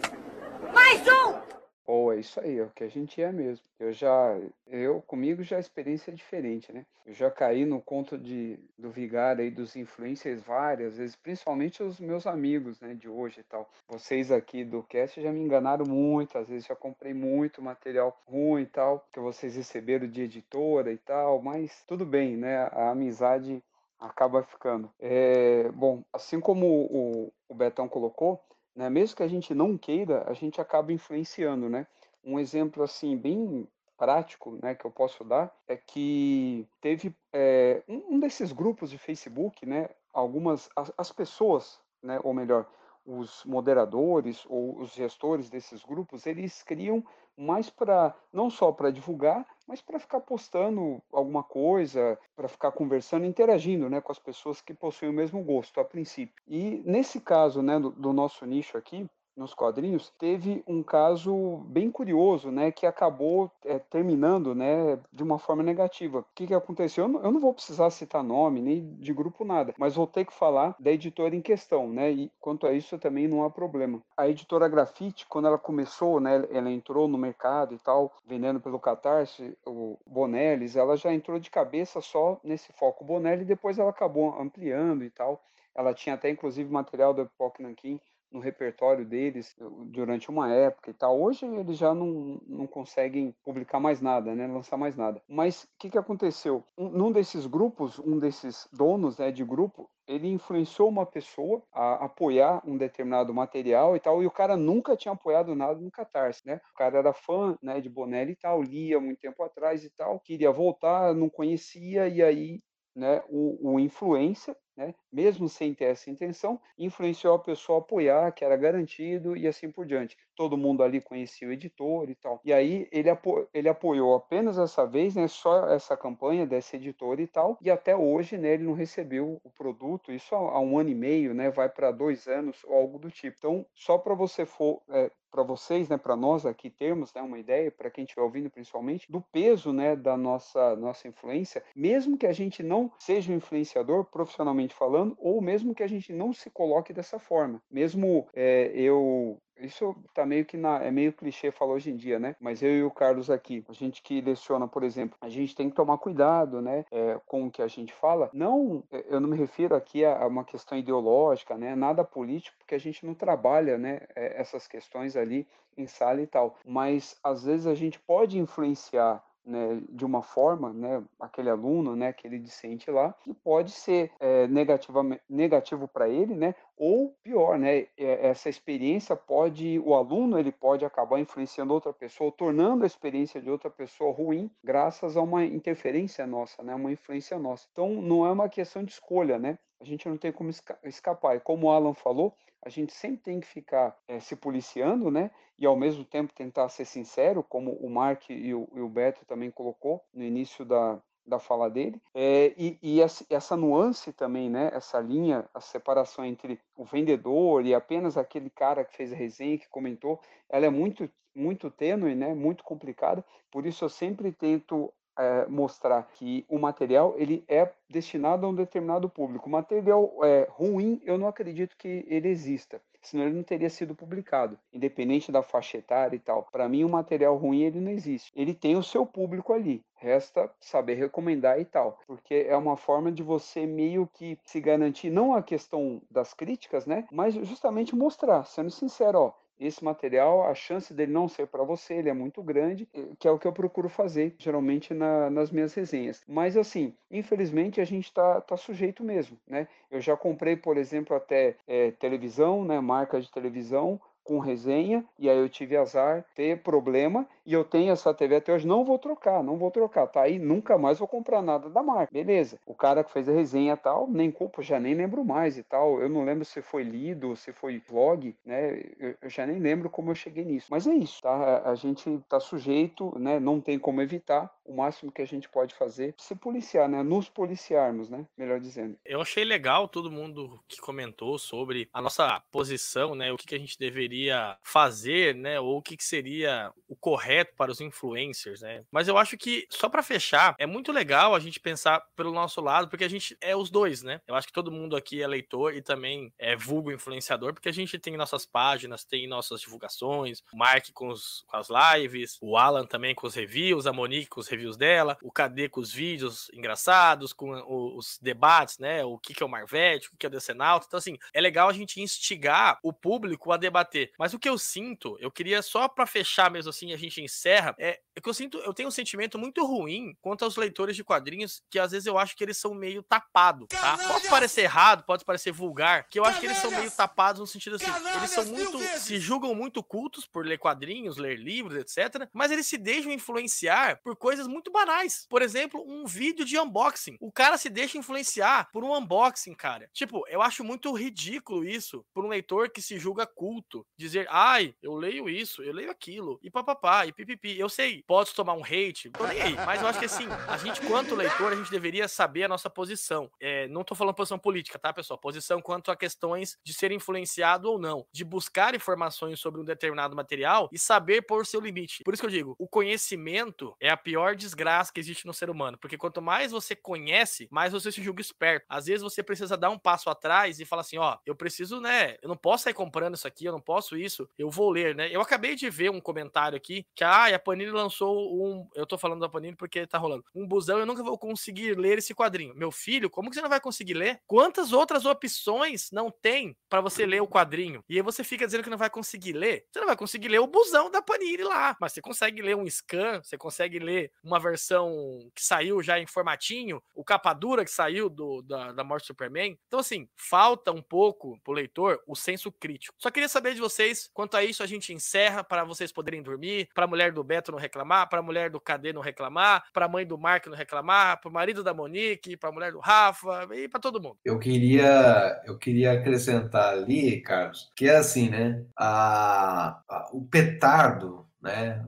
mais 0.74 1.08
um! 1.08 1.40
Ou 1.86 2.12
é 2.12 2.20
isso 2.20 2.40
aí, 2.40 2.58
é 2.58 2.64
o 2.64 2.72
que 2.72 2.84
a 2.84 2.88
gente 2.88 3.22
é 3.22 3.32
mesmo. 3.32 3.64
Eu 3.80 3.94
já, 3.94 4.36
eu 4.66 5.04
comigo 5.04 5.44
já 5.44 5.58
a 5.58 5.60
experiência 5.60 6.10
é 6.10 6.14
diferente, 6.16 6.74
né? 6.74 6.84
Eu 7.06 7.14
já 7.14 7.30
caí 7.30 7.64
no 7.64 7.80
conto 7.80 8.18
de, 8.18 8.60
do 8.78 8.90
Vigário 8.90 9.44
aí, 9.44 9.52
dos 9.52 9.76
influencers 9.76 10.42
várias 10.42 10.98
vezes, 10.98 11.16
principalmente 11.16 11.82
os 11.84 12.00
meus 12.00 12.26
amigos, 12.26 12.80
né, 12.82 12.94
de 12.94 13.08
hoje 13.08 13.42
e 13.42 13.44
tal. 13.44 13.70
Vocês 13.88 14.32
aqui 14.32 14.64
do 14.64 14.84
cast 14.84 15.22
já 15.22 15.32
me 15.32 15.40
enganaram 15.40 15.86
muito, 15.86 16.38
às 16.38 16.48
vezes 16.48 16.68
já 16.68 16.76
comprei 16.76 17.14
muito 17.14 17.62
material 17.62 18.20
ruim 18.26 18.64
e 18.64 18.66
tal, 18.66 19.08
que 19.14 19.20
vocês 19.20 19.56
receberam 19.56 20.08
de 20.08 20.22
editora 20.22 20.92
e 20.92 20.98
tal, 20.98 21.42
mas 21.42 21.84
tudo 21.88 22.06
bem, 22.06 22.36
né? 22.36 22.68
A 22.72 22.92
amizade 22.92 23.64
acaba 24.00 24.44
ficando. 24.44 24.92
É, 25.00 25.70
bom, 25.72 26.04
assim 26.14 26.40
como 26.40 26.66
o, 26.66 27.34
o 27.48 27.54
Betão 27.54 27.88
colocou, 27.88 28.42
né? 28.76 28.90
Mesmo 28.90 29.18
que 29.18 29.24
a 29.24 29.28
gente 29.28 29.54
não 29.54 29.78
queira, 29.78 30.24
a 30.28 30.34
gente 30.34 30.62
acaba 30.62 30.94
influenciando, 30.94 31.70
né? 31.70 31.86
Um 32.24 32.40
exemplo 32.40 32.84
assim 32.84 33.18
bem 33.18 33.68
prático, 33.98 34.58
né, 34.64 34.74
que 34.74 34.86
eu 34.86 34.92
posso 34.92 35.26
dar 35.26 35.54
é 35.68 35.76
que 35.76 36.66
teve 36.80 37.14
é, 37.34 37.84
um 37.90 38.18
desses 38.18 38.54
grupos 38.54 38.90
de 38.90 38.98
Facebook, 38.98 39.66
né? 39.66 39.90
Algumas 40.14 40.70
as, 40.76 40.92
as 40.98 41.12
pessoas, 41.12 41.80
né? 42.02 42.20
Ou 42.24 42.34
melhor, 42.34 42.66
os 43.10 43.44
moderadores 43.44 44.46
ou 44.48 44.80
os 44.80 44.94
gestores 44.94 45.50
desses 45.50 45.84
grupos, 45.84 46.28
eles 46.28 46.62
criam 46.62 47.04
mais 47.36 47.70
para 47.70 48.14
não 48.32 48.50
só 48.50 48.72
para 48.72 48.92
divulgar, 48.92 49.46
mas 49.66 49.82
para 49.82 50.00
ficar 50.00 50.20
postando 50.20 51.02
alguma 51.12 51.42
coisa, 51.42 52.20
para 52.36 52.48
ficar 52.48 52.72
conversando, 52.72 53.26
interagindo, 53.26 53.90
né, 53.90 54.02
com 54.02 54.12
as 54.12 54.20
pessoas 54.20 54.62
que 54.62 54.74
possuem 54.74 55.10
o 55.10 55.14
mesmo 55.14 55.42
gosto 55.44 55.80
a 55.80 55.86
princípio. 55.86 56.44
E 56.48 56.84
nesse 56.86 57.20
caso, 57.20 57.62
né, 57.62 57.80
do, 57.80 57.92
do 57.92 58.14
nosso 58.14 58.46
nicho 58.46 58.78
aqui, 58.78 59.10
nos 59.40 59.54
quadrinhos, 59.54 60.12
teve 60.20 60.62
um 60.68 60.84
caso 60.84 61.64
bem 61.68 61.90
curioso, 61.90 62.52
né, 62.52 62.72
que 62.72 62.86
acabou 62.86 63.50
é, 63.66 63.80
terminando, 63.80 64.54
né, 64.54 65.00
de 65.12 65.24
uma 65.24 65.40
forma 65.40 65.64
negativa. 65.64 66.20
O 66.20 66.26
que, 66.36 66.48
que 66.48 66.54
aconteceu? 66.54 67.06
Eu 67.06 67.08
não, 67.08 67.24
eu 67.24 67.32
não, 67.32 67.40
vou 67.40 67.54
precisar 67.54 67.90
citar 67.90 68.22
nome, 68.22 68.62
nem 68.62 68.94
de 69.00 69.14
grupo, 69.14 69.46
nada, 69.46 69.74
mas 69.78 69.96
vou 69.96 70.06
ter 70.06 70.26
que 70.26 70.34
falar 70.34 70.76
da 70.78 70.92
editora 70.92 71.36
em 71.36 71.42
questão, 71.42 71.88
né, 71.90 72.12
e 72.12 72.32
quanto 72.40 72.68
a 72.68 72.74
isso 72.74 73.00
também 73.00 73.28
não 73.28 73.44
há 73.44 73.50
problema. 73.50 74.02
A 74.18 74.28
editora 74.28 74.68
Grafite, 74.68 75.26
quando 75.28 75.48
ela 75.48 75.58
começou, 75.58 76.20
né, 76.20 76.46
ela 76.52 76.70
entrou 76.70 77.08
no 77.08 77.18
mercado 77.18 77.74
e 77.74 77.80
tal, 77.80 78.12
vendendo 78.26 78.60
pelo 78.60 78.80
Catarse, 78.80 79.58
o 79.66 79.98
Bonellis, 80.06 80.76
ela 80.76 80.98
já 80.98 81.14
entrou 81.14 81.40
de 81.40 81.50
cabeça 81.50 82.02
só 82.02 82.40
nesse 82.44 82.74
foco 82.74 83.06
Bonelli, 83.06 83.46
depois 83.46 83.80
ela 83.80 83.90
acabou 83.90 84.38
ampliando 84.38 85.06
e 85.06 85.10
tal. 85.10 85.42
Ela 85.74 85.94
tinha 85.94 86.16
até, 86.16 86.30
inclusive, 86.30 86.70
material 86.70 87.14
do 87.14 87.22
Epoch 87.22 87.62
Nankin 87.62 88.02
no 88.32 88.40
repertório 88.40 89.06
deles 89.06 89.56
durante 89.88 90.30
uma 90.30 90.54
época 90.54 90.92
e 90.92 90.94
tal. 90.94 91.22
Hoje 91.22 91.46
eles 91.46 91.78
já 91.78 91.94
não, 91.94 92.42
não 92.48 92.68
conseguem 92.68 93.36
publicar 93.44 93.80
mais 93.80 94.02
nada, 94.02 94.36
né, 94.36 94.48
lançar 94.48 94.78
mais 94.78 94.96
nada. 94.96 95.22
Mas 95.28 95.64
o 95.64 95.68
que, 95.80 95.90
que 95.90 95.98
aconteceu? 95.98 96.64
Um, 96.78 96.90
num 96.90 97.12
desses 97.12 97.46
grupos, 97.46 98.00
um 98.00 98.20
desses 98.20 98.68
donos 98.72 99.18
né, 99.18 99.32
de 99.32 99.44
grupo, 99.44 99.90
ele 100.08 100.28
influenciou 100.28 100.90
uma 100.90 101.06
pessoa 101.06 101.64
a 101.72 102.06
apoiar 102.06 102.62
um 102.66 102.78
determinado 102.78 103.34
material 103.34 103.96
e 103.96 104.00
tal, 104.00 104.24
e 104.24 104.26
o 104.26 104.32
cara 104.32 104.58
nunca 104.58 104.96
tinha 104.96 105.14
apoiado 105.14 105.54
nada 105.56 105.80
no 105.80 105.92
Catarse, 105.92 106.42
né? 106.46 106.60
O 106.72 106.78
cara 106.78 106.98
era 106.98 107.14
fã, 107.14 107.56
né, 107.62 107.80
de 107.80 107.90
Bonelli 107.90 108.32
e 108.32 108.36
tal, 108.36 108.62
lia 108.62 109.00
muito 109.00 109.20
tempo 109.20 109.44
atrás 109.44 109.84
e 109.84 109.90
tal, 109.92 110.20
queria 110.20 110.52
voltar, 110.52 111.14
não 111.14 111.30
conhecia, 111.30 112.08
e 112.08 112.24
aí 112.24 112.60
né, 112.96 113.22
o, 113.30 113.74
o 113.74 113.80
influencer 113.80 114.56
né, 114.80 114.96
mesmo 115.12 115.50
sem 115.50 115.74
ter 115.74 115.86
essa 115.86 116.10
intenção, 116.10 116.60
influenciou 116.78 117.36
a 117.36 117.40
pessoa 117.40 117.80
a 117.80 117.82
apoiar, 117.82 118.32
que 118.32 118.46
era 118.46 118.56
garantido 118.56 119.36
e 119.36 119.46
assim 119.46 119.70
por 119.70 119.86
diante. 119.86 120.18
Todo 120.36 120.58
mundo 120.58 120.82
ali 120.82 121.02
conhecia 121.02 121.50
o 121.50 121.52
editor 121.52 122.10
e 122.10 122.16
tal. 122.16 122.40
E 122.46 122.54
aí 122.54 122.88
ele, 122.92 123.10
apo 123.10 123.46
ele 123.54 123.68
apoiou 123.68 124.16
apenas 124.16 124.58
essa 124.58 124.88
vez, 124.88 125.16
né, 125.16 125.28
só 125.28 125.68
essa 125.70 125.98
campanha 125.98 126.48
desse 126.48 126.78
editor 126.78 127.20
e 127.20 127.28
tal, 127.28 127.58
e 127.62 127.70
até 127.70 127.94
hoje 127.96 128.38
né, 128.38 128.54
ele 128.54 128.64
não 128.64 128.74
recebeu 128.74 129.42
o 129.44 129.50
produto, 129.52 130.14
isso 130.14 130.34
há, 130.34 130.38
há 130.38 130.60
um 130.62 130.80
ano 130.80 130.90
e 130.90 130.96
meio, 130.96 131.34
né, 131.34 131.50
vai 131.50 131.68
para 131.68 131.92
dois 131.92 132.26
anos 132.28 132.64
ou 132.64 132.74
algo 132.76 132.98
do 132.98 133.12
tipo. 133.12 133.36
Então, 133.38 133.66
só 133.76 133.98
para 133.98 134.16
você 134.16 134.46
for, 134.46 134.82
é, 134.90 135.12
para 135.32 135.44
vocês, 135.44 135.90
né, 135.90 135.98
para 135.98 136.16
nós 136.16 136.46
aqui 136.46 136.70
termos 136.70 137.14
né, 137.14 137.22
uma 137.22 137.40
ideia, 137.40 137.72
para 137.72 137.90
quem 137.90 138.04
estiver 138.04 138.22
ouvindo 138.22 138.50
principalmente, 138.50 139.12
do 139.12 139.22
peso 139.22 139.72
né, 139.72 139.96
da 139.96 140.18
nossa, 140.18 140.76
nossa 140.76 141.08
influência, 141.08 141.64
mesmo 141.76 142.18
que 142.18 142.28
a 142.28 142.34
gente 142.34 142.64
não 142.64 142.92
seja 143.00 143.32
um 143.32 143.36
influenciador 143.36 144.06
profissionalmente 144.06 144.74
falando, 144.74 145.16
ou 145.20 145.42
mesmo 145.42 145.76
que 145.76 145.84
a 145.84 145.88
gente 145.88 146.12
não 146.14 146.34
se 146.34 146.50
coloque 146.50 146.94
dessa 146.94 147.20
forma. 147.20 147.62
Mesmo 147.70 148.28
é, 148.34 148.72
eu 148.74 149.40
isso 149.60 149.96
tá 150.14 150.26
meio 150.26 150.46
que 150.46 150.58
na, 150.58 150.84
é 150.84 150.92
meio 150.92 151.14
clichê 151.14 151.52
falar 151.52 151.74
hoje 151.74 151.92
em 151.92 151.96
dia, 151.96 152.20
né? 152.20 152.36
Mas 152.40 152.62
eu 152.62 152.72
e 152.72 152.84
o 152.84 152.92
Carlos 152.92 153.30
aqui, 153.30 153.64
a 153.68 153.74
gente 153.74 154.02
que 154.02 154.22
leciona, 154.22 154.68
por 154.68 154.84
exemplo, 154.84 155.18
a 155.22 155.30
gente 155.30 155.56
tem 155.56 155.70
que 155.70 155.76
tomar 155.76 155.98
cuidado, 155.98 156.62
né? 156.62 156.86
É, 156.92 157.20
com 157.26 157.48
o 157.48 157.52
que 157.52 157.62
a 157.62 157.68
gente 157.68 157.94
fala. 157.94 158.30
Não, 158.34 158.84
é, 158.92 159.06
eu 159.10 159.20
não 159.20 159.30
me 159.30 159.38
refiro 159.38 159.76
aqui 159.76 160.04
a, 160.06 160.24
a, 160.24 160.28
uma 160.28 160.44
questão 160.44 160.78
ideológica, 160.78 161.58
né? 161.58 161.76
Nada 161.76 162.04
político, 162.04 162.58
porque 162.58 162.76
a 162.76 162.80
gente 162.80 163.06
não 163.06 163.14
trabalha, 163.14 163.78
né? 163.78 164.02
É, 164.16 164.40
essas 164.40 164.68
questões 164.68 165.16
ali 165.16 165.48
em 165.78 165.88
sala 165.88 166.22
e 166.22 166.28
tal. 166.28 166.56
Mas 166.66 167.18
às 167.24 167.44
vezes 167.44 167.68
a 167.68 167.76
gente 167.76 168.00
pode 168.00 168.38
influenciar 168.38 169.24
né, 169.50 169.82
de 169.90 170.06
uma 170.06 170.22
forma, 170.22 170.72
né, 170.72 171.04
aquele 171.20 171.50
aluno, 171.50 171.96
né, 171.96 172.08
aquele 172.08 172.38
discente 172.38 172.90
lá, 172.92 173.14
que 173.24 173.34
pode 173.34 173.72
ser 173.72 174.12
é, 174.20 174.48
negativo 174.48 175.88
para 175.88 176.08
ele, 176.08 176.36
né, 176.36 176.56
ou 176.78 177.16
pior, 177.24 177.58
né, 177.58 177.88
essa 177.98 178.48
experiência 178.48 179.16
pode, 179.16 179.80
o 179.80 179.94
aluno 179.94 180.40
ele 180.40 180.52
pode 180.52 180.86
acabar 180.86 181.20
influenciando 181.20 181.74
outra 181.74 181.92
pessoa, 181.92 182.32
tornando 182.32 182.84
a 182.84 182.88
experiência 182.88 183.42
de 183.42 183.50
outra 183.50 183.70
pessoa 183.70 184.14
ruim, 184.14 184.50
graças 184.64 185.18
a 185.18 185.22
uma 185.22 185.44
interferência 185.44 186.26
nossa, 186.26 186.64
né, 186.64 186.74
uma 186.76 186.92
influência 186.92 187.38
nossa. 187.38 187.68
Então, 187.72 187.90
não 187.90 188.26
é 188.26 188.32
uma 188.32 188.48
questão 188.48 188.84
de 188.84 188.92
escolha, 188.92 189.38
né, 189.38 189.58
a 189.82 189.86
gente 189.86 190.08
não 190.08 190.18
tem 190.18 190.32
como 190.32 190.52
escapar. 190.84 191.38
E 191.38 191.40
como 191.40 191.68
o 191.68 191.72
Alan 191.72 191.94
falou, 191.94 192.36
a 192.62 192.70
gente 192.70 192.94
sempre 192.94 193.22
tem 193.22 193.40
que 193.40 193.48
ficar 193.48 193.98
é, 194.08 194.20
se 194.20 194.36
policiando, 194.36 195.10
né? 195.10 195.32
E 195.58 195.66
ao 195.66 195.76
mesmo 195.76 196.04
tempo 196.04 196.34
tentar 196.34 196.70
ser 196.70 196.86
sincero, 196.86 197.44
como 197.44 197.72
o 197.74 197.90
Mark 197.90 198.30
e 198.30 198.54
o, 198.54 198.68
e 198.74 198.80
o 198.80 198.90
Beto 198.90 199.26
também 199.26 199.52
colocou 199.52 200.04
no 200.14 200.24
início 200.24 200.66
da, 200.66 201.02
da 201.26 201.40
fala 201.40 201.70
dele. 201.70 202.02
É, 202.14 202.54
e, 202.58 202.78
e 202.82 203.02
essa, 203.02 203.56
nuance 203.56 204.12
também, 204.12 204.50
né? 204.50 204.72
Essa 204.74 205.00
linha, 205.00 205.48
a 205.54 205.62
separação 205.62 206.26
entre 206.26 206.60
o 206.76 206.84
vendedor 206.84 207.66
e 207.66 207.74
apenas 207.74 208.18
aquele 208.18 208.50
cara 208.50 208.84
que 208.84 208.96
fez 208.96 209.14
a 209.14 209.16
resenha, 209.16 209.58
que 209.58 209.70
comentou, 209.70 210.20
ela 210.50 210.66
é 210.66 210.70
muito, 210.70 211.10
muito 211.34 211.70
tênue, 211.70 212.16
né? 212.16 212.34
Muito 212.34 212.64
complicada. 212.64 213.24
Por 213.52 213.66
isso 213.66 213.86
eu 213.86 213.90
sempre 213.90 214.32
tento 214.32 214.92
é, 215.20 215.46
mostrar 215.48 216.08
que 216.14 216.46
o 216.48 216.58
material 216.58 217.14
ele 217.18 217.44
é 217.48 217.70
destinado 217.90 218.46
a 218.46 218.50
um 218.50 218.56
determinado 218.56 219.10
público. 219.10 219.50
O 219.50 219.52
material 219.52 220.14
é, 220.24 220.48
ruim, 220.50 221.02
eu 221.04 221.18
não 221.18 221.28
acredito 221.28 221.76
que 221.78 222.06
ele 222.08 222.30
exista, 222.30 222.82
senão 223.02 223.26
ele 223.26 223.36
não 223.36 223.44
teria 223.44 223.70
sido 223.70 223.94
publicado, 223.94 224.58
independente 224.72 225.32
da 225.32 225.44
faixa 225.44 225.78
etária 225.78 226.16
e 226.16 226.20
tal. 226.20 226.48
Para 226.50 226.70
mim, 226.70 226.86
o 226.86 226.90
material 226.90 227.36
ruim 227.36 227.64
ele 227.64 227.82
não 227.82 227.92
existe. 227.92 228.32
Ele 228.34 228.54
tem 228.54 228.78
o 228.78 228.84
seu 228.84 229.06
público 229.06 229.52
ali. 229.52 229.84
Resta 229.96 230.50
saber 230.62 230.94
recomendar 230.94 231.60
e 231.60 231.66
tal, 231.66 232.00
porque 232.08 232.46
é 232.48 232.56
uma 232.56 232.78
forma 232.78 233.12
de 233.12 233.22
você 233.22 233.66
meio 233.66 234.08
que 234.14 234.40
se 234.46 234.62
garantir, 234.62 235.10
não 235.10 235.34
a 235.34 235.44
questão 235.44 236.02
das 236.10 236.34
críticas, 236.34 236.86
né? 236.86 237.06
Mas 237.12 237.34
justamente 237.34 237.94
mostrar, 237.94 238.46
sendo 238.46 238.72
sincero, 238.72 239.20
ó, 239.20 239.34
esse 239.60 239.84
material, 239.84 240.48
a 240.48 240.54
chance 240.56 240.94
dele 240.94 241.12
não 241.12 241.28
ser 241.28 241.48
para 241.48 241.64
você, 241.64 241.96
ele 241.96 242.10
é 242.10 242.14
muito 242.14 242.42
grande, 242.42 242.88
que 243.18 243.28
é 243.28 243.32
o 243.32 243.38
que 243.38 243.48
eu 243.48 243.54
procuro 243.54 243.90
fazer, 243.90 244.36
geralmente 244.38 244.94
na, 244.94 245.30
nas 245.30 245.52
minhas 245.52 245.74
resenhas. 245.74 246.24
Mas 246.28 246.56
assim, 246.56 246.94
infelizmente 247.12 247.82
a 247.82 247.86
gente 247.86 248.06
está 248.06 248.40
tá 248.42 248.56
sujeito 248.56 249.04
mesmo, 249.04 249.38
né? 249.48 249.68
Eu 249.92 250.00
já 250.00 250.16
comprei, 250.16 250.56
por 250.56 250.78
exemplo, 250.78 251.16
até 251.16 251.56
é, 251.68 251.92
televisão, 251.92 252.64
né? 252.64 252.80
Marca 252.80 253.20
de 253.20 253.30
televisão, 253.32 254.00
com 254.30 254.38
resenha, 254.38 255.04
e 255.18 255.28
aí 255.28 255.40
eu 255.40 255.50
tive 255.50 255.76
azar, 255.76 256.24
ter 256.36 256.62
problema, 256.62 257.28
e 257.44 257.52
eu 257.52 257.64
tenho 257.64 257.92
essa 257.92 258.14
TV 258.14 258.36
até 258.36 258.54
hoje, 258.54 258.68
não 258.68 258.86
vou 258.86 259.00
trocar, 259.00 259.42
não 259.42 259.58
vou 259.58 259.72
trocar, 259.72 260.06
tá 260.06 260.22
aí, 260.22 260.38
nunca 260.38 260.78
mais 260.78 261.00
vou 261.00 261.08
comprar 261.08 261.42
nada 261.42 261.68
da 261.68 261.82
marca. 261.82 262.14
Beleza, 262.14 262.60
o 262.64 262.76
cara 262.76 263.04
que 263.04 263.12
fez 263.12 263.28
a 263.28 263.32
resenha 263.32 263.76
tal, 263.76 264.08
nem 264.08 264.30
culpa, 264.30 264.62
já 264.62 264.80
nem 264.80 264.94
lembro 264.94 265.26
mais 265.26 265.58
e 265.58 265.64
tal, 265.64 266.00
eu 266.00 266.08
não 266.08 266.24
lembro 266.24 266.46
se 266.46 266.62
foi 266.62 266.84
lido, 266.84 267.36
se 267.36 267.52
foi 267.52 267.80
vlog, 267.80 268.36
né, 268.46 268.80
eu, 269.00 269.16
eu 269.20 269.30
já 269.32 269.48
nem 269.48 269.58
lembro 269.58 269.90
como 269.90 270.12
eu 270.12 270.16
cheguei 270.16 270.46
nisso. 270.46 270.68
Mas 270.70 270.86
é 270.86 270.94
isso, 270.94 271.24
tá? 271.24 271.32
A, 271.32 271.72
a 271.72 271.76
gente 271.76 272.20
tá 272.30 272.40
sujeito, 272.40 273.18
né, 273.18 273.40
não 273.40 273.60
tem 273.60 273.80
como 273.80 274.00
evitar, 274.00 274.54
o 274.70 274.76
máximo 274.76 275.12
que 275.12 275.22
a 275.22 275.28
gente 275.28 275.50
pode 275.50 275.74
fazer 275.74 276.14
se 276.18 276.36
policiar, 276.36 276.88
né, 276.88 277.02
nos 277.04 277.28
policiarmos, 277.28 278.10
né, 278.10 278.26
melhor 278.38 278.60
dizendo. 278.60 278.98
Eu 279.04 279.22
achei 279.22 279.44
legal 279.44 279.88
todo 279.88 280.12
mundo 280.12 280.64
que 280.68 280.80
comentou 280.80 281.38
sobre 281.38 281.90
a 281.92 282.02
nossa 282.02 282.42
posição, 282.52 283.16
né, 283.16 283.32
o 283.32 283.38
que, 283.38 283.48
que 283.48 283.56
a 283.56 283.60
gente 283.60 283.78
deveria 283.78 284.58
fazer, 284.64 285.36
né? 285.36 285.60
Ou 285.60 285.78
o 285.78 285.82
que, 285.82 285.98
que 285.98 286.04
seria 286.04 286.72
o 286.88 286.96
correto 286.96 287.54
para 287.56 287.72
os 287.72 287.82
influencers, 287.82 288.62
né? 288.62 288.84
Mas 288.92 289.08
eu 289.08 289.18
acho 289.18 289.38
que, 289.38 289.66
só 289.70 289.90
para 289.90 290.04
fechar, 290.04 290.56
é 290.60 290.66
muito 290.66 290.92
legal 290.92 291.34
a 291.34 291.40
gente 291.40 291.60
pensar 291.60 292.02
pelo 292.16 292.32
nosso 292.32 292.62
lado, 292.62 292.90
porque 292.90 293.04
a 293.04 293.10
gente 293.10 293.36
é 293.42 293.56
os 293.56 293.70
dois, 293.70 294.04
né? 294.04 294.22
Eu 294.28 294.36
acho 294.36 294.48
que 294.48 294.54
todo 294.54 294.72
mundo 294.72 294.96
aqui 294.96 295.22
é 295.22 295.28
leitor 295.28 295.74
e 295.74 295.82
também 295.82 296.32
é 296.38 296.56
vulgo 296.56 296.92
influenciador, 296.92 297.54
porque 297.54 297.70
a 297.70 297.74
gente 297.74 297.98
tem 297.98 298.16
nossas 298.18 298.46
páginas, 298.46 299.04
tem 299.04 299.28
nossas 299.28 299.62
divulgações, 299.62 300.42
o 300.54 300.58
Mark 300.58 300.86
com, 300.94 301.10
os, 301.10 301.44
com 301.48 301.58
as 301.58 301.68
lives, 301.70 302.38
o 302.42 302.58
Alan 302.58 302.86
também 302.86 303.16
com 303.16 303.28
os 303.28 303.36
reviews, 303.36 303.88
a 303.88 303.94
Monique 303.94 304.28
com 304.28 304.40
os 304.40 304.48
reviews 304.48 304.59
dela, 304.78 305.18
o 305.22 305.32
KD 305.32 305.70
com 305.70 305.82
os 305.82 305.92
vídeos 305.92 306.50
engraçados, 306.54 307.34
com 307.34 307.52
os 307.96 308.18
debates, 308.22 308.78
né? 308.78 309.04
O 309.04 309.18
que, 309.18 309.34
que 309.34 309.44
é 309.44 309.46
o 309.46 309.50
Marvete, 309.50 310.08
o 310.08 310.12
que, 310.12 310.18
que 310.18 310.26
é 310.26 310.30
o 310.30 310.32
Decenalto. 310.32 310.86
Então, 310.88 310.98
assim, 310.98 311.18
é 311.34 311.42
legal 311.42 311.70
a 311.70 311.74
gente 311.74 312.02
instigar 312.02 312.80
o 312.84 312.94
público 312.94 313.52
a 313.52 313.58
debater. 313.58 314.12
Mas 314.18 314.34
o 314.34 314.40
que 314.40 314.50
eu 314.50 314.58
sinto, 314.58 315.18
eu 315.20 315.32
queria 315.32 315.62
só 315.62 315.88
para 315.88 316.06
fechar 316.06 316.50
mesmo 316.52 316.70
assim, 316.70 316.94
a 316.94 316.98
gente 316.98 317.22
encerra, 317.22 317.76
é, 317.78 318.00
é, 318.20 318.22
que 318.22 318.30
eu 318.30 318.34
sinto, 318.34 318.58
eu 318.60 318.74
tenho 318.74 318.90
um 318.90 318.92
sentimento 318.92 319.40
muito 319.40 319.66
ruim 319.66 320.16
quanto 320.22 320.44
aos 320.44 320.58
leitores 320.58 320.96
de 320.96 321.04
quadrinhos, 321.04 321.64
que 321.70 321.80
às 321.80 321.92
vezes 321.92 322.06
eu 322.06 322.18
acho 322.18 322.36
que 322.36 322.44
eles 322.44 322.58
são 322.58 322.74
meio 322.74 323.02
tapados, 323.02 323.68
tá? 323.70 323.98
Pode 323.98 324.28
parecer 324.28 324.62
errado, 324.62 325.04
pode 325.04 325.24
parecer 325.24 325.52
vulgar, 325.52 326.08
que 326.10 326.20
eu 326.20 326.26
acho 326.26 326.40
que 326.40 326.46
eles 326.46 326.58
são 326.58 326.70
meio 326.70 326.92
tapados 326.92 327.40
no 327.40 327.48
sentido 327.48 327.78
assim, 327.78 327.86
eles 328.18 328.30
são 328.32 328.46
muito, 328.46 328.78
se 329.00 329.18
julgam 329.20 329.56
muito 329.56 329.82
cultos 329.82 330.26
por 330.26 330.46
ler 330.46 330.58
quadrinhos, 330.58 331.18
ler 331.18 331.38
livros, 331.38 331.78
etc, 331.78 332.28
mas 332.34 332.52
eles 332.52 332.68
se 332.68 332.78
deixam 332.78 333.12
influenciar 333.12 334.02
por 334.04 334.16
coisas 334.16 334.48
muito 334.50 334.72
banais. 334.72 335.26
Por 335.30 335.42
exemplo, 335.42 335.84
um 335.88 336.06
vídeo 336.06 336.44
de 336.44 336.58
unboxing. 336.58 337.18
O 337.20 337.32
cara 337.32 337.58
se 337.58 337.70
deixa 337.70 337.98
influenciar 337.98 338.70
por 338.72 338.84
um 338.84 338.96
unboxing, 338.96 339.54
cara. 339.54 339.90
Tipo, 339.94 340.28
eu 340.28 340.42
acho 340.42 340.64
muito 340.64 340.92
ridículo 340.92 341.64
isso 341.64 342.06
por 342.14 342.26
um 342.26 342.30
leitor 342.30 342.70
que 342.70 342.82
se 342.82 342.98
julga 342.98 343.26
culto, 343.26 343.86
dizer, 343.98 344.28
ai, 344.30 344.76
eu 344.82 344.96
leio 344.96 345.30
isso, 345.30 345.62
eu 345.64 345.74
leio 345.74 345.92
aquilo, 345.92 346.40
e 346.44 346.50
papapá, 346.50 347.06
e 347.06 347.14
pipipi. 347.14 347.58
Eu 347.58 347.70
sei, 347.70 348.04
posso 348.08 348.36
tomar 348.36 348.54
um 348.54 348.64
hate, 348.64 349.12
tô 349.12 349.26
nem 349.28 349.42
aí, 349.42 349.56
mas 349.56 349.82
eu 349.82 349.88
acho 349.88 350.00
que 350.00 350.06
assim, 350.06 350.28
a 350.48 350.58
gente, 350.58 350.82
quanto 350.82 351.16
leitor, 351.16 351.54
a 351.54 351.56
gente 351.56 351.72
deveria 351.72 352.08
saber 352.08 352.44
a 352.44 352.48
nossa 352.48 352.70
posição. 352.70 353.30
É, 353.40 353.68
não 353.68 353.84
tô 353.84 353.96
falando 353.96 354.16
posição 354.16 354.40
política, 354.40 354.80
tá, 354.80 354.92
pessoal? 354.92 355.20
Posição 355.20 355.62
quanto 355.62 355.92
a 355.92 355.96
questões 355.96 356.58
de 356.64 356.74
ser 356.74 356.92
influenciado 356.92 357.70
ou 357.70 357.80
não, 357.80 358.06
de 358.12 358.24
buscar 358.24 358.74
informações 358.76 359.40
sobre 359.40 359.62
um 359.62 359.66
determinado 359.66 360.16
material 360.16 360.70
e 360.72 360.80
saber 360.80 361.22
pôr 361.22 361.46
seu 361.46 361.62
limite. 361.62 362.04
Por 362.04 362.14
isso 362.14 362.22
que 362.22 362.28
eu 362.28 362.32
digo, 362.32 362.56
o 362.58 362.68
conhecimento 362.68 363.76
é 363.80 363.90
a 363.90 363.98
pior 363.98 364.29
desgraça 364.36 364.92
que 364.94 365.00
existe 365.00 365.26
no 365.26 365.34
ser 365.34 365.50
humano, 365.50 365.78
porque 365.78 365.98
quanto 365.98 366.22
mais 366.22 366.52
você 366.52 366.76
conhece, 366.76 367.48
mais 367.52 367.74
você 367.74 367.92
se 367.92 368.02
julga 368.02 368.22
esperto. 368.22 368.66
Às 368.70 368.86
vezes 368.86 369.02
você 369.02 369.24
precisa 369.24 369.58
dar 369.58 369.70
um 369.70 369.78
passo 369.78 370.10
atrás 370.10 370.60
e 370.60 370.66
falar 370.66 370.82
assim, 370.82 370.98
ó, 370.98 371.18
eu 371.26 371.36
preciso, 371.36 371.80
né, 371.80 372.18
eu 372.22 372.30
não 372.30 372.38
posso 372.38 372.64
sair 372.66 372.74
comprando 372.74 373.16
isso 373.16 373.28
aqui, 373.28 373.46
eu 373.46 373.52
não 373.52 373.62
posso 373.62 373.98
isso, 373.98 374.30
eu 374.38 374.50
vou 374.50 374.70
ler, 374.70 374.96
né? 374.96 375.10
Eu 375.12 375.22
acabei 375.22 375.56
de 375.56 375.70
ver 375.70 375.90
um 375.92 376.00
comentário 376.00 376.58
aqui 376.58 376.86
que 376.96 377.04
ah, 377.04 377.34
a 377.36 377.40
Panini 377.40 377.72
lançou 377.72 378.44
um. 378.44 378.68
Eu 378.76 378.86
tô 378.86 378.98
falando 378.98 379.22
da 379.22 379.30
Panini 379.30 379.56
porque 379.56 379.86
tá 379.86 379.98
rolando. 379.98 380.24
Um 380.34 380.48
busão, 380.48 380.80
eu 380.80 380.86
nunca 380.86 381.04
vou 381.04 381.18
conseguir 381.18 381.78
ler 381.78 381.98
esse 381.98 382.14
quadrinho. 382.14 382.54
Meu 382.56 382.72
filho, 382.72 383.10
como 383.10 383.30
que 383.30 383.36
você 383.36 383.42
não 383.42 383.50
vai 383.50 383.60
conseguir 383.60 383.94
ler? 383.94 384.22
Quantas 384.28 384.74
outras 384.74 385.06
opções 385.06 385.90
não 385.92 386.12
tem 386.12 386.58
para 386.70 386.82
você 386.82 387.06
ler 387.06 387.22
o 387.22 387.28
quadrinho? 387.28 387.84
E 387.90 387.96
aí 387.96 388.02
você 388.02 388.24
fica 388.24 388.46
dizendo 388.46 388.64
que 388.64 388.70
não 388.70 388.78
vai 388.78 388.90
conseguir 388.90 389.34
ler? 389.34 389.66
Você 389.72 389.80
não 389.80 389.88
vai 389.88 389.98
conseguir 389.98 390.28
ler 390.28 390.40
o 390.40 390.48
busão 390.48 390.90
da 390.90 391.02
Panini 391.02 391.44
lá, 391.44 391.76
mas 391.80 391.94
você 391.94 392.02
consegue 392.02 392.42
ler 392.42 392.56
um 392.56 392.68
scan, 392.68 393.22
você 393.24 393.38
consegue 393.38 393.80
ler 393.80 394.12
uma 394.24 394.40
versão 394.40 395.30
que 395.36 395.44
saiu 395.44 395.82
já 395.82 396.00
em 396.00 396.06
formatinho, 396.08 396.82
o 396.96 397.04
capa 397.04 397.34
dura 397.34 397.64
que 397.64 397.72
saiu 397.72 398.10
do, 398.10 398.42
da, 398.42 398.72
da 398.72 398.84
morte 398.84 399.04
do 399.04 399.08
Superman. 399.08 399.58
Então, 399.68 399.80
assim, 399.80 400.08
falta 400.16 400.72
um 400.72 400.82
pouco 400.82 401.40
pro 401.44 401.54
leitor 401.54 402.00
o 402.08 402.16
senso 402.16 402.52
crítico. 402.52 402.94
Só 402.98 403.10
queria 403.12 403.30
saber 403.30 403.54
de 403.54 403.60
vocês, 403.62 404.10
quanto 404.14 404.36
a 404.38 404.44
isso 404.44 404.62
a 404.64 404.68
gente 404.68 404.94
encerra 404.94 405.44
para 405.44 405.64
vocês 405.64 405.92
poderem 405.92 406.22
dormir, 406.22 406.70
pra 406.74 406.88
mulher 406.88 407.12
do 407.12 407.24
Beto 407.24 407.52
não 407.52 407.60
reclamar, 407.60 408.10
pra 408.10 408.22
mulher 408.22 408.50
do 408.50 408.60
KD 408.60 408.94
não 408.94 409.02
reclamar, 409.02 409.64
pra 409.74 409.88
mãe 409.88 410.06
do 410.06 410.18
Mark 410.18 410.46
não 410.48 410.56
reclamar, 410.56 411.20
pro 411.22 411.32
marido 411.32 411.64
da 411.64 411.74
Monique, 411.74 412.36
pra 412.38 412.52
mulher 412.52 412.72
do 412.72 412.80
Rafa 412.80 413.48
e 413.54 413.68
pra 413.68 413.80
todo 413.80 414.02
mundo. 414.02 414.18
Eu 414.26 414.38
queria, 414.40 415.42
eu 415.46 415.58
queria 415.58 415.94
acrescentar 415.94 416.74
ali, 416.74 417.22
Carlos, 417.22 417.70
que 417.76 417.88
é 417.88 417.98
assim, 417.98 418.30
né? 418.30 418.64
A, 418.76 419.82
a- 419.88 420.10
o 420.12 420.24
petardo, 420.26 421.26
né? 421.42 421.84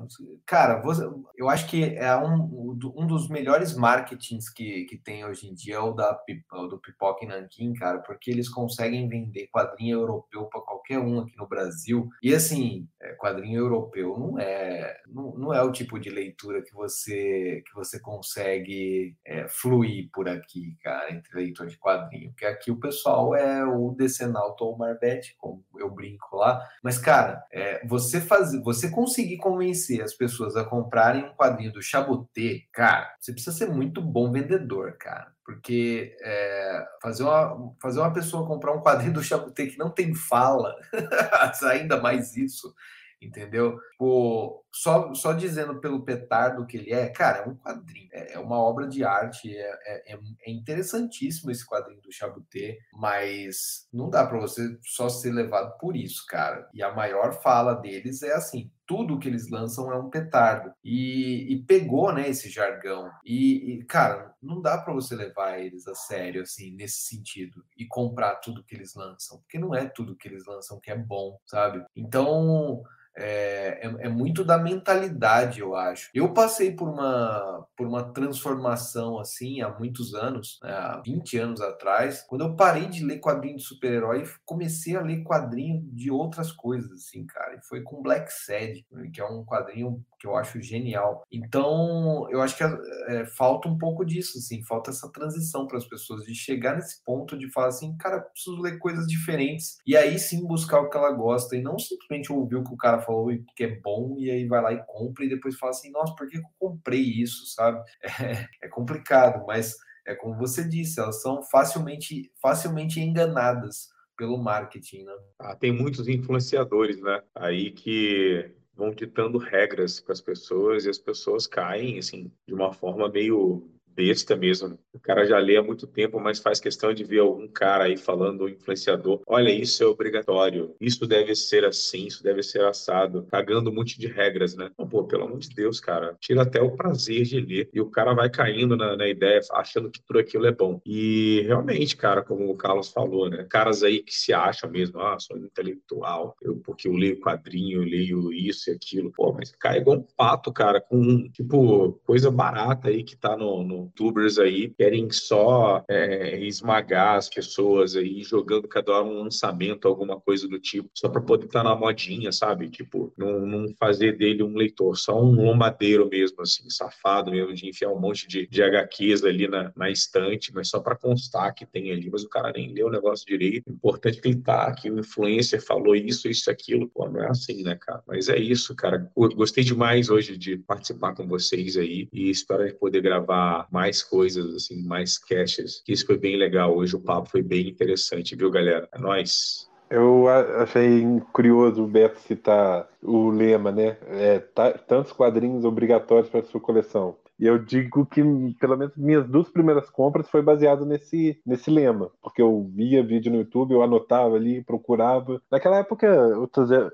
Cara, 0.46 0.82
você- 0.82 1.08
eu 1.36 1.50
acho 1.50 1.68
que 1.68 1.84
é 1.96 2.16
um, 2.16 2.78
um 2.96 3.08
dos 3.08 3.28
melhores 3.30 3.76
marketings 3.76 4.50
que, 4.50 4.86
que 4.86 4.98
tem 4.98 5.26
hoje 5.26 5.48
em 5.50 5.54
dia 5.54 5.76
é 5.76 5.80
o, 5.80 5.92
da, 5.92 6.18
o 6.54 6.68
do 6.68 6.80
Pipoca 6.80 7.26
e 7.26 7.28
Nanquim, 7.28 7.74
cara, 7.74 8.00
porque 8.00 8.32
eles 8.32 8.50
conseguem 8.50 9.08
vender 9.08 9.48
quadrinho 9.52 10.00
europeu 10.00 10.46
para 10.46 10.62
qualquer 10.62 11.00
um 11.00 11.20
aqui 11.20 11.36
no 11.38 11.48
Brasil. 11.48 12.10
E 12.22 12.34
assim, 12.34 12.88
é, 13.02 13.14
quadrinho 13.14 13.60
europeu 13.60 14.18
não 14.18 14.40
é, 14.40 14.98
não, 15.08 15.34
não 15.38 15.54
é 15.54 15.62
o 15.62 15.72
tipo 15.72 16.00
de 16.00 16.10
leitura 16.10 16.62
que 16.62 16.74
você, 16.74 17.64
que 17.66 17.74
você 17.74 18.00
consegue 18.00 19.16
é, 19.26 19.48
fluir 19.48 20.10
por 20.14 20.28
aqui, 20.30 20.78
cara, 20.82 21.12
entre 21.14 21.36
leitor 21.36 21.68
de 21.68 21.78
quadrinho. 21.78 22.30
Porque 22.32 22.46
aqui 22.46 22.72
o 22.72 22.80
pessoal 22.80 23.36
é 23.36 23.64
o 23.66 23.92
Decenalto 23.98 24.64
ou 24.66 24.76
o 24.76 24.78
Marbete, 24.78 25.36
como 25.38 25.64
eu 25.78 25.90
brinco 25.90 26.36
lá. 26.38 26.62
Mas, 26.84 26.98
cara, 26.98 27.44
é, 27.52 27.86
você 27.88 28.20
fazer, 28.22 28.62
você 28.62 28.90
conseguir 28.90 29.38
convencer 29.42 30.02
as 30.02 30.14
pessoas 30.14 30.56
a 30.56 30.64
comprarem 30.64 31.26
um 31.26 31.36
quadrinho 31.36 31.74
do 31.74 31.82
Chaboté, 31.82 32.62
cara, 32.72 33.14
você 33.20 33.34
precisa 33.34 33.56
ser 33.58 33.68
muito 33.68 34.02
bom 34.02 34.32
vendedor, 34.32 34.96
cara. 34.98 35.34
Porque 35.46 36.16
é, 36.22 36.86
fazer, 37.02 37.24
uma, 37.24 37.76
fazer 37.82 38.00
uma 38.00 38.14
pessoa 38.14 38.48
comprar 38.48 38.72
um 38.74 38.82
quadrinho 38.82 39.14
do 39.14 39.24
Chaboté 39.24 39.66
que 39.68 39.78
não 39.78 39.90
tem 39.90 40.16
fala, 40.16 40.74
ainda 41.70 42.00
mais 42.00 42.38
isso, 42.38 42.74
entendeu? 43.22 43.78
Pô, 43.98 44.66
só, 44.74 45.14
só 45.14 45.34
dizendo 45.34 45.80
pelo 45.80 46.04
petardo 46.04 46.66
que 46.66 46.78
ele 46.78 46.92
é, 46.92 47.08
cara, 47.10 47.40
é 47.40 47.48
um 47.48 47.56
quadrinho, 47.56 48.10
é, 48.12 48.34
é 48.34 48.40
uma 48.40 48.58
obra 48.58 48.88
de 48.88 49.04
arte, 49.04 49.56
é, 49.56 49.80
é, 49.86 50.14
é- 50.14 50.20
é 50.48 50.52
interessantíssimo 50.52 51.52
esse 51.52 51.66
quadrinho 51.66 52.02
do 52.02 52.12
Chabuté, 52.12 52.78
mas 52.94 53.88
não 53.94 54.10
dá 54.10 54.26
para 54.26 54.40
você 54.40 54.78
só 54.84 55.08
ser 55.10 55.32
levado 55.32 55.78
por 55.78 55.96
isso, 55.96 56.26
cara. 56.28 56.68
E 56.74 56.82
a 56.82 56.94
maior 56.94 57.34
fala 57.42 57.74
deles 57.76 58.24
é 58.24 58.34
assim. 58.34 58.72
Tudo 58.86 59.20
que 59.20 59.28
eles 59.28 59.50
lançam 59.50 59.92
é 59.92 59.98
um 59.98 60.10
petardo. 60.10 60.74
E, 60.84 61.54
e 61.54 61.64
pegou, 61.64 62.14
né, 62.14 62.30
esse 62.30 62.50
jargão. 62.50 63.10
E, 63.24 63.74
e, 63.74 63.84
cara, 63.86 64.34
não 64.42 64.62
dá 64.62 64.78
para 64.78 64.94
você 64.94 65.16
levar 65.16 65.60
eles 65.60 65.88
a 65.88 65.96
sério, 65.96 66.42
assim, 66.42 66.72
nesse 66.72 67.02
sentido. 67.02 67.64
E 67.78 67.86
comprar 67.86 68.36
tudo 68.38 68.64
que 68.64 68.76
eles 68.76 68.96
lançam. 68.96 69.40
Porque 69.40 69.60
não 69.60 69.74
é 69.74 69.86
tudo 69.86 70.16
que 70.16 70.28
eles 70.28 70.46
lançam 70.46 70.80
que 70.80 70.92
é 70.92 70.98
bom, 70.98 71.40
sabe? 71.46 71.86
Então, 71.96 72.84
é, 73.16 73.80
é, 73.86 74.06
é 74.06 74.10
muito 74.10 74.44
da 74.44 74.58
mentalidade, 74.58 75.60
eu 75.60 75.76
acho. 75.76 76.10
Eu 76.14 76.34
passei 76.34 76.74
por 76.74 76.88
uma, 76.88 77.66
por 77.76 77.88
uma 77.88 78.04
transformação 78.14 79.20
assim 79.20 79.62
há 79.62 79.70
muitos 79.70 80.14
anos, 80.14 80.60
né, 80.64 80.72
há 80.72 81.02
20 81.06 81.38
anos 81.38 81.62
atrás, 81.62 82.22
quando 82.28 82.46
eu 82.46 82.56
parei 82.56 82.88
de 82.88 83.04
ler 83.04 83.20
quadrinho 83.20 83.58
de 83.58 83.64
super-herói 83.64 84.24
e 84.24 84.30
comecei 84.46 84.96
a 84.96 85.02
ler 85.02 85.24
quadrinho 85.24 85.82
de 85.92 86.10
outras 86.10 86.52
coisas, 86.52 86.92
assim, 86.92 87.26
cara. 87.26 87.56
E 87.56 87.66
foi 87.66 87.82
com 87.82 88.02
Black 88.02 88.32
Sad, 88.32 88.81
que 89.14 89.22
é 89.22 89.26
um 89.26 89.44
quadrinho 89.44 90.04
que 90.20 90.28
eu 90.28 90.36
acho 90.36 90.62
genial. 90.62 91.24
Então, 91.32 92.28
eu 92.30 92.42
acho 92.42 92.56
que 92.56 92.64
é, 92.64 93.26
falta 93.26 93.68
um 93.68 93.78
pouco 93.78 94.06
disso, 94.06 94.38
assim, 94.38 94.64
falta 94.64 94.92
essa 94.92 95.12
transição 95.12 95.68
para 95.68 95.78
as 95.78 95.86
pessoas 95.86 96.26
de 96.26 96.36
chegar 96.36 96.76
nesse 96.76 97.04
ponto 97.04 97.38
de 97.38 97.52
falar 97.52 97.68
assim, 97.68 97.98
cara, 97.98 98.22
preciso 98.22 98.62
ler 98.62 98.78
coisas 98.78 99.08
diferentes 99.08 99.78
e 99.86 99.98
aí 99.98 100.20
sim 100.20 100.46
buscar 100.46 100.80
o 100.80 100.90
que 100.90 100.98
ela 100.98 101.12
gosta 101.12 101.56
e 101.56 101.62
não 101.62 101.80
simplesmente 101.80 102.32
ouvir 102.32 102.58
o 102.58 102.64
que 102.64 102.74
o 102.74 102.78
cara 102.78 103.02
falou 103.02 103.32
e 103.32 103.44
que 103.56 103.64
é 103.64 103.80
bom 103.80 104.16
e 104.18 104.30
aí 104.30 104.46
vai 104.48 104.62
lá 104.62 104.74
e 104.74 104.84
compra 104.86 105.26
e 105.26 105.30
depois 105.30 105.58
fala 105.58 105.72
assim, 105.72 105.92
nossa, 105.92 106.16
por 106.16 106.28
que 106.28 106.38
eu 106.38 106.44
comprei 106.60 107.02
isso, 107.02 107.46
sabe? 107.48 107.82
É, 108.22 108.46
é 108.64 108.68
complicado, 108.68 109.44
mas 109.48 109.76
é 110.06 110.14
como 110.14 110.38
você 110.38 110.68
disse, 110.68 111.00
elas 111.00 111.22
são 111.22 111.42
facilmente, 111.44 112.32
facilmente 112.42 113.00
enganadas 113.00 113.90
pelo 114.18 114.38
marketing, 114.38 115.06
né? 115.06 115.14
Ah, 115.40 115.56
tem 115.56 115.72
muitos 115.72 116.08
influenciadores, 116.08 117.02
né? 117.02 117.24
Aí 117.34 117.72
que 117.72 118.52
vão 118.82 118.90
ditando 118.90 119.38
regras 119.38 120.00
para 120.00 120.14
as 120.14 120.22
pessoas 120.22 120.86
e 120.86 120.90
as 120.90 120.98
pessoas 120.98 121.46
caem, 121.46 122.00
assim, 122.00 122.32
de 122.48 122.54
uma 122.54 122.74
forma 122.74 123.08
meio 123.08 123.70
besta 123.96 124.36
mesmo. 124.36 124.78
O 124.94 125.00
cara 125.00 125.26
já 125.26 125.38
lê 125.38 125.58
há 125.58 125.64
muito 125.64 125.88
tempo, 125.88 126.20
mas 126.20 126.40
faz 126.40 126.60
questão 126.60 126.94
de 126.94 127.04
ver 127.04 127.20
algum 127.20 127.48
cara 127.48 127.86
aí 127.86 127.98
falando, 127.98 128.50
influenciador, 128.50 129.22
olha, 129.28 129.50
isso 129.50 129.84
é 129.84 129.86
obrigatório, 129.86 130.76
isso 130.80 131.06
deve 131.08 131.36
ser 131.36 131.66
assim, 131.66 132.08
isso 132.08 132.24
deve 132.24 132.44
ser 132.44 132.64
assado, 132.66 133.26
cagando 133.30 133.70
um 133.70 133.74
monte 133.74 134.00
de 134.00 134.08
regras, 134.08 134.56
né? 134.56 134.70
Pô, 134.90 135.04
pelo 135.04 135.24
amor 135.24 135.40
de 135.40 135.50
Deus, 135.50 135.80
cara, 135.80 136.16
tira 136.20 136.42
até 136.42 136.62
o 136.62 136.72
prazer 136.72 137.24
de 137.24 137.40
ler. 137.40 137.70
E 137.74 137.80
o 137.80 137.90
cara 137.90 138.14
vai 138.14 138.30
caindo 138.30 138.76
na, 138.76 138.96
na 138.96 139.08
ideia, 139.08 139.40
achando 139.54 139.90
que 139.90 140.02
tudo 140.02 140.20
aquilo 140.20 140.46
é 140.46 140.52
bom. 140.52 140.82
E 140.86 141.42
realmente, 141.46 141.96
cara, 141.96 142.22
como 142.22 142.50
o 142.50 142.56
Carlos 142.56 142.90
falou, 142.90 143.30
né? 143.30 143.46
Caras 143.50 143.84
aí 143.84 144.04
que 144.04 144.14
se 144.14 144.34
acham 144.34 144.70
mesmo, 144.70 145.00
ah, 145.00 145.18
sou 145.20 145.38
intelectual, 145.38 146.36
eu, 146.42 146.58
porque 146.58 146.88
eu 146.88 146.94
leio 146.94 147.20
quadrinho, 147.20 147.82
eu 147.82 147.86
leio 147.86 148.34
isso 148.34 148.70
e 148.70 148.74
aquilo. 148.74 149.12
Pô, 149.12 149.34
mas 149.34 149.52
cai 149.52 149.78
igual 149.78 149.98
um 149.98 150.06
pato, 150.16 150.52
cara, 150.52 150.82
com, 150.82 151.30
tipo, 151.30 151.94
coisa 152.06 152.30
barata 152.32 152.90
aí 152.90 153.04
que 153.04 153.16
tá 153.16 153.36
no, 153.38 153.64
no 153.64 153.81
youtubers 153.84 154.38
aí 154.38 154.70
querem 154.70 155.10
só 155.12 155.84
é, 155.90 156.40
esmagar 156.40 157.18
as 157.18 157.30
pessoas 157.30 157.96
aí, 157.96 158.24
jogando 158.24 158.68
cada 158.68 158.94
hora 158.94 159.06
um 159.06 159.24
lançamento, 159.24 159.88
alguma 159.88 160.20
coisa 160.20 160.48
do 160.48 160.60
tipo, 160.60 160.90
só 160.94 161.10
para 161.10 161.22
poder 161.22 161.46
estar 161.46 161.64
na 161.64 161.76
modinha, 161.76 162.32
sabe? 162.32 162.70
Tipo, 162.70 163.14
não, 163.18 163.46
não 163.46 163.74
fazer 163.80 164.18
dele 164.18 164.44
um 164.44 164.56
leitor, 164.56 164.98
só 164.98 165.22
um 165.22 165.46
lombadeiro 165.46 166.08
mesmo, 166.10 166.42
assim, 166.42 166.70
safado 166.70 167.32
mesmo, 167.32 167.54
de 167.54 167.68
enfiar 167.68 167.90
um 167.90 168.00
monte 168.00 168.28
de, 168.28 168.48
de 168.48 168.64
HQs 168.64 169.24
ali 169.24 169.48
na, 169.48 169.72
na 169.76 169.90
estante, 169.90 170.54
mas 170.54 170.70
só 170.70 170.80
para 170.80 170.96
constar 170.96 171.54
que 171.54 171.66
tem 171.66 171.92
ali, 171.92 172.10
mas 172.10 172.24
o 172.24 172.30
cara 172.30 172.52
nem 172.52 172.74
leu 172.74 172.88
o 172.88 172.92
negócio 172.92 173.26
direito. 173.26 173.70
O 173.70 173.74
importante 173.74 174.20
é 174.20 174.22
que 174.22 174.28
ele 174.28 174.42
tá 174.42 174.68
aqui, 174.68 174.90
o 174.90 175.00
influencer 175.00 175.62
falou 175.64 175.96
isso, 175.96 176.28
isso, 176.28 176.50
aquilo. 176.50 176.90
Pô, 176.90 177.08
não 177.10 177.24
é 177.24 177.30
assim, 177.30 177.64
né, 177.64 177.78
cara? 177.80 178.02
Mas 178.08 178.30
é 178.30 178.38
isso, 178.38 178.76
cara. 178.76 179.10
Gostei 179.16 179.64
demais 179.64 180.10
hoje 180.10 180.38
de 180.38 180.58
participar 180.58 181.14
com 181.16 181.28
vocês 181.28 181.78
aí 181.78 182.08
e 182.12 182.30
espero 182.30 182.74
poder 182.76 183.02
gravar 183.02 183.68
mais 183.72 184.04
coisas, 184.04 184.54
assim, 184.54 184.84
mais 184.86 185.18
caches. 185.18 185.82
Isso 185.88 186.06
foi 186.06 186.18
bem 186.18 186.36
legal 186.36 186.76
hoje, 186.76 186.96
o 186.96 187.00
papo 187.00 187.30
foi 187.30 187.42
bem 187.42 187.70
interessante, 187.70 188.36
viu, 188.36 188.52
galera? 188.52 188.88
É 188.94 189.00
nóis. 189.00 189.70
Eu 189.90 190.28
achei 190.30 191.04
curioso 191.34 191.84
o 191.84 191.88
Beto 191.88 192.20
citar 192.22 192.88
o 193.04 193.30
lema, 193.30 193.72
né? 193.74 193.98
É, 194.08 194.40
ta- 194.40 194.72
tantos 194.72 195.12
quadrinhos 195.12 195.66
obrigatórios 195.66 196.30
para 196.30 196.44
sua 196.44 196.62
coleção. 196.62 197.18
E 197.42 197.48
eu 197.48 197.58
digo 197.58 198.06
que, 198.06 198.22
pelo 198.60 198.78
menos, 198.78 198.96
minhas 198.96 199.28
duas 199.28 199.50
primeiras 199.50 199.90
compras 199.90 200.30
foi 200.30 200.44
baseado 200.44 200.86
nesse, 200.86 201.42
nesse 201.44 201.72
lema. 201.72 202.12
Porque 202.22 202.40
eu 202.40 202.70
via 202.72 203.04
vídeo 203.04 203.32
no 203.32 203.40
YouTube, 203.40 203.74
eu 203.74 203.82
anotava 203.82 204.36
ali, 204.36 204.64
procurava. 204.64 205.42
Naquela 205.50 205.80
época, 205.80 206.08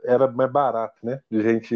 era 0.05 0.31
mais 0.31 0.49
barato, 0.49 0.95
né? 1.03 1.19
A 1.29 1.39
gente 1.39 1.75